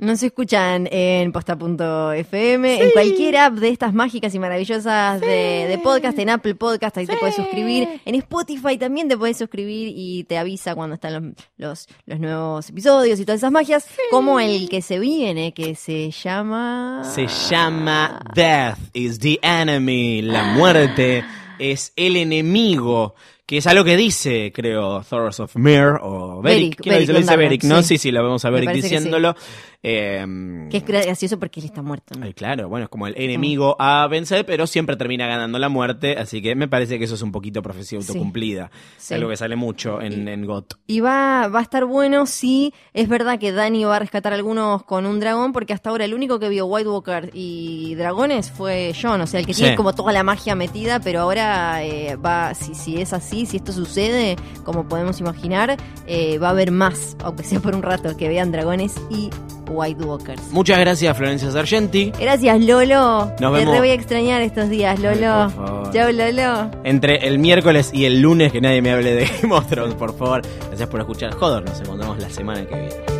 Nos 0.01 0.23
escuchan 0.23 0.89
en 0.91 1.31
posta.fm, 1.31 2.83
en 2.83 2.91
cualquier 2.93 3.37
app 3.37 3.53
de 3.57 3.69
estas 3.69 3.93
mágicas 3.93 4.35
y 4.35 4.39
maravillosas 4.39 5.21
de, 5.21 5.67
de 5.69 5.79
podcast, 5.85 6.19
en 6.19 6.31
Apple 6.31 6.55
Podcast, 6.55 6.97
ahí 6.97 7.07
te 7.07 7.19
puedes 7.19 7.37
suscribir. 7.37 7.87
En 8.07 8.15
Spotify 8.15 8.79
también 8.79 9.09
te 9.09 9.19
puedes 9.19 9.37
suscribir 9.37 9.93
y 9.95 10.25
te 10.25 10.39
avisa 10.39 10.75
cuando 10.75 10.95
están 10.95 11.13
los, 11.13 11.35
los, 11.59 11.89
los 12.07 12.19
nuevos 12.19 12.71
episodios 12.71 13.21
y 13.21 13.27
todas 13.27 13.41
esas 13.41 13.53
magias, 13.53 13.87
como 14.11 14.41
el 14.41 14.71
que 14.71 14.81
se 14.81 14.99
viene, 14.99 15.53
que 15.53 15.75
se 15.75 16.11
llama... 16.11 17.03
Se 17.05 17.27
llama 17.27 18.23
Death 18.35 18.79
is 18.95 19.19
the 19.19 19.39
enemy. 19.43 20.23
La 20.23 20.45
muerte 20.45 21.23
es 21.59 21.93
el 21.97 22.17
enemigo. 22.17 23.17
Que 23.51 23.57
es 23.57 23.67
algo 23.67 23.83
que 23.83 23.97
dice, 23.97 24.53
creo, 24.55 25.03
Thoros 25.03 25.41
of 25.41 25.57
Mir 25.57 25.99
o 26.01 26.41
Beric. 26.41 26.77
Beric, 26.77 26.81
¿Quién 26.83 26.95
lo 26.95 27.01
dice? 27.01 27.13
Lo 27.13 27.19
Beric 27.19 27.27
dice 27.27 27.37
Beric, 27.37 27.65
¿no? 27.65 27.83
Sí, 27.83 27.89
sí. 27.89 27.99
sí, 27.99 28.11
lo 28.13 28.23
vemos 28.23 28.45
a 28.45 28.51
Beric 28.51 28.69
parece 28.69 28.83
que 28.83 28.89
sí. 28.89 28.95
diciéndolo. 28.95 29.35
Eh, 29.83 30.69
Que 30.71 30.77
es 30.77 30.85
gracioso 30.85 31.39
porque 31.39 31.59
él 31.61 31.67
está 31.67 31.81
muerto. 31.81 32.15
¿no? 32.19 32.27
Ay, 32.27 32.35
claro, 32.35 32.69
bueno, 32.69 32.85
es 32.85 32.91
como 32.91 33.07
el 33.07 33.15
enemigo 33.17 33.77
a 33.79 34.07
vencer, 34.09 34.45
pero 34.45 34.67
siempre 34.67 34.95
termina 34.97 35.27
ganando 35.27 35.59
la 35.59 35.71
muerte, 35.71 36.17
así 36.19 36.43
que 36.43 36.55
me 36.55 36.69
parece 36.69 36.99
que 36.99 37.07
eso 37.07 37.15
es 37.15 37.23
un 37.23 37.33
poquito 37.33 37.63
profecía 37.63 37.99
autocumplida. 37.99 38.71
Sí. 38.99 39.15
algo 39.15 39.31
que 39.31 39.37
sale 39.39 39.57
mucho 39.57 40.03
en, 40.03 40.29
en 40.29 40.45
GOT. 40.45 40.75
Y 40.87 41.01
va, 41.01 41.49
va 41.49 41.61
a 41.61 41.63
estar 41.63 41.87
bueno 41.87 42.27
si 42.27 42.75
es 42.93 43.09
verdad 43.09 43.39
que 43.39 43.53
Dani 43.53 43.85
va 43.85 43.97
a 43.97 44.01
rescatar 44.01 44.35
algunos 44.35 44.83
con 44.83 45.07
un 45.07 45.19
dragón, 45.19 45.53
porque 45.53 45.73
hasta 45.73 45.89
ahora 45.89 46.05
el 46.05 46.13
único 46.13 46.39
que 46.39 46.51
vio 46.51 46.67
White 46.67 46.89
Walker 46.89 47.31
y 47.33 47.95
dragones 47.95 48.51
fue 48.51 48.93
John, 49.01 49.23
o 49.23 49.27
sea, 49.27 49.41
el 49.41 49.47
que 49.47 49.55
tiene 49.55 49.77
como 49.77 49.95
toda 49.95 50.13
la 50.13 50.23
magia 50.23 50.55
metida, 50.55 51.01
pero 51.01 51.21
ahora 51.21 51.83
eh, 51.83 52.17
va, 52.17 52.55
si, 52.55 52.75
si 52.75 53.01
es 53.01 53.15
así, 53.15 53.40
si 53.47 53.59
esto 53.59 53.73
sucede, 53.73 54.37
como 54.65 54.87
podemos 54.89 55.21
imaginar, 55.21 55.77
eh, 56.07 56.39
va 56.39 56.49
a 56.49 56.51
haber 56.51 56.71
más, 56.71 57.17
aunque 57.23 57.45
sea 57.45 57.61
por 57.61 57.75
un 57.75 57.83
rato, 57.83 58.17
que 58.17 58.29
vean 58.29 58.53
dragones 58.53 58.95
y 59.11 59.31
White 59.69 60.05
Walkers. 60.05 60.43
Muchas 60.51 60.79
gracias, 60.81 61.17
Florencia 61.17 61.51
Sargenti. 61.51 62.11
Gracias, 62.19 62.61
Lolo. 62.61 63.27
Nos 63.27 63.53
Te 63.53 63.59
vemos. 63.59 63.75
re 63.75 63.79
voy 63.81 63.91
a 63.91 63.95
extrañar 63.95 64.43
estos 64.43 64.69
días, 64.69 64.99
Lolo. 64.99 65.33
Ay, 65.45 65.51
por 65.55 65.67
favor. 65.67 65.91
Chao, 65.93 66.11
Lolo. 66.13 66.71
Entre 66.85 67.29
el 67.29 67.39
miércoles 67.39 67.91
y 67.93 68.05
el 68.05 68.21
lunes 68.21 68.51
que 68.53 68.61
nadie 68.61 68.83
me 68.83 68.91
hable 68.91 69.15
de 69.15 69.27
Game 69.43 69.55
of 69.55 69.67
Thrones, 69.69 69.95
por 69.95 70.17
favor. 70.17 70.43
Gracias 70.69 70.89
por 70.89 71.01
escuchar. 71.01 71.33
Joder, 71.35 71.65
nos 71.65 71.81
encontramos 71.81 72.19
la 72.19 72.31
semana 72.31 72.67
que 72.67 72.75
viene. 72.75 73.20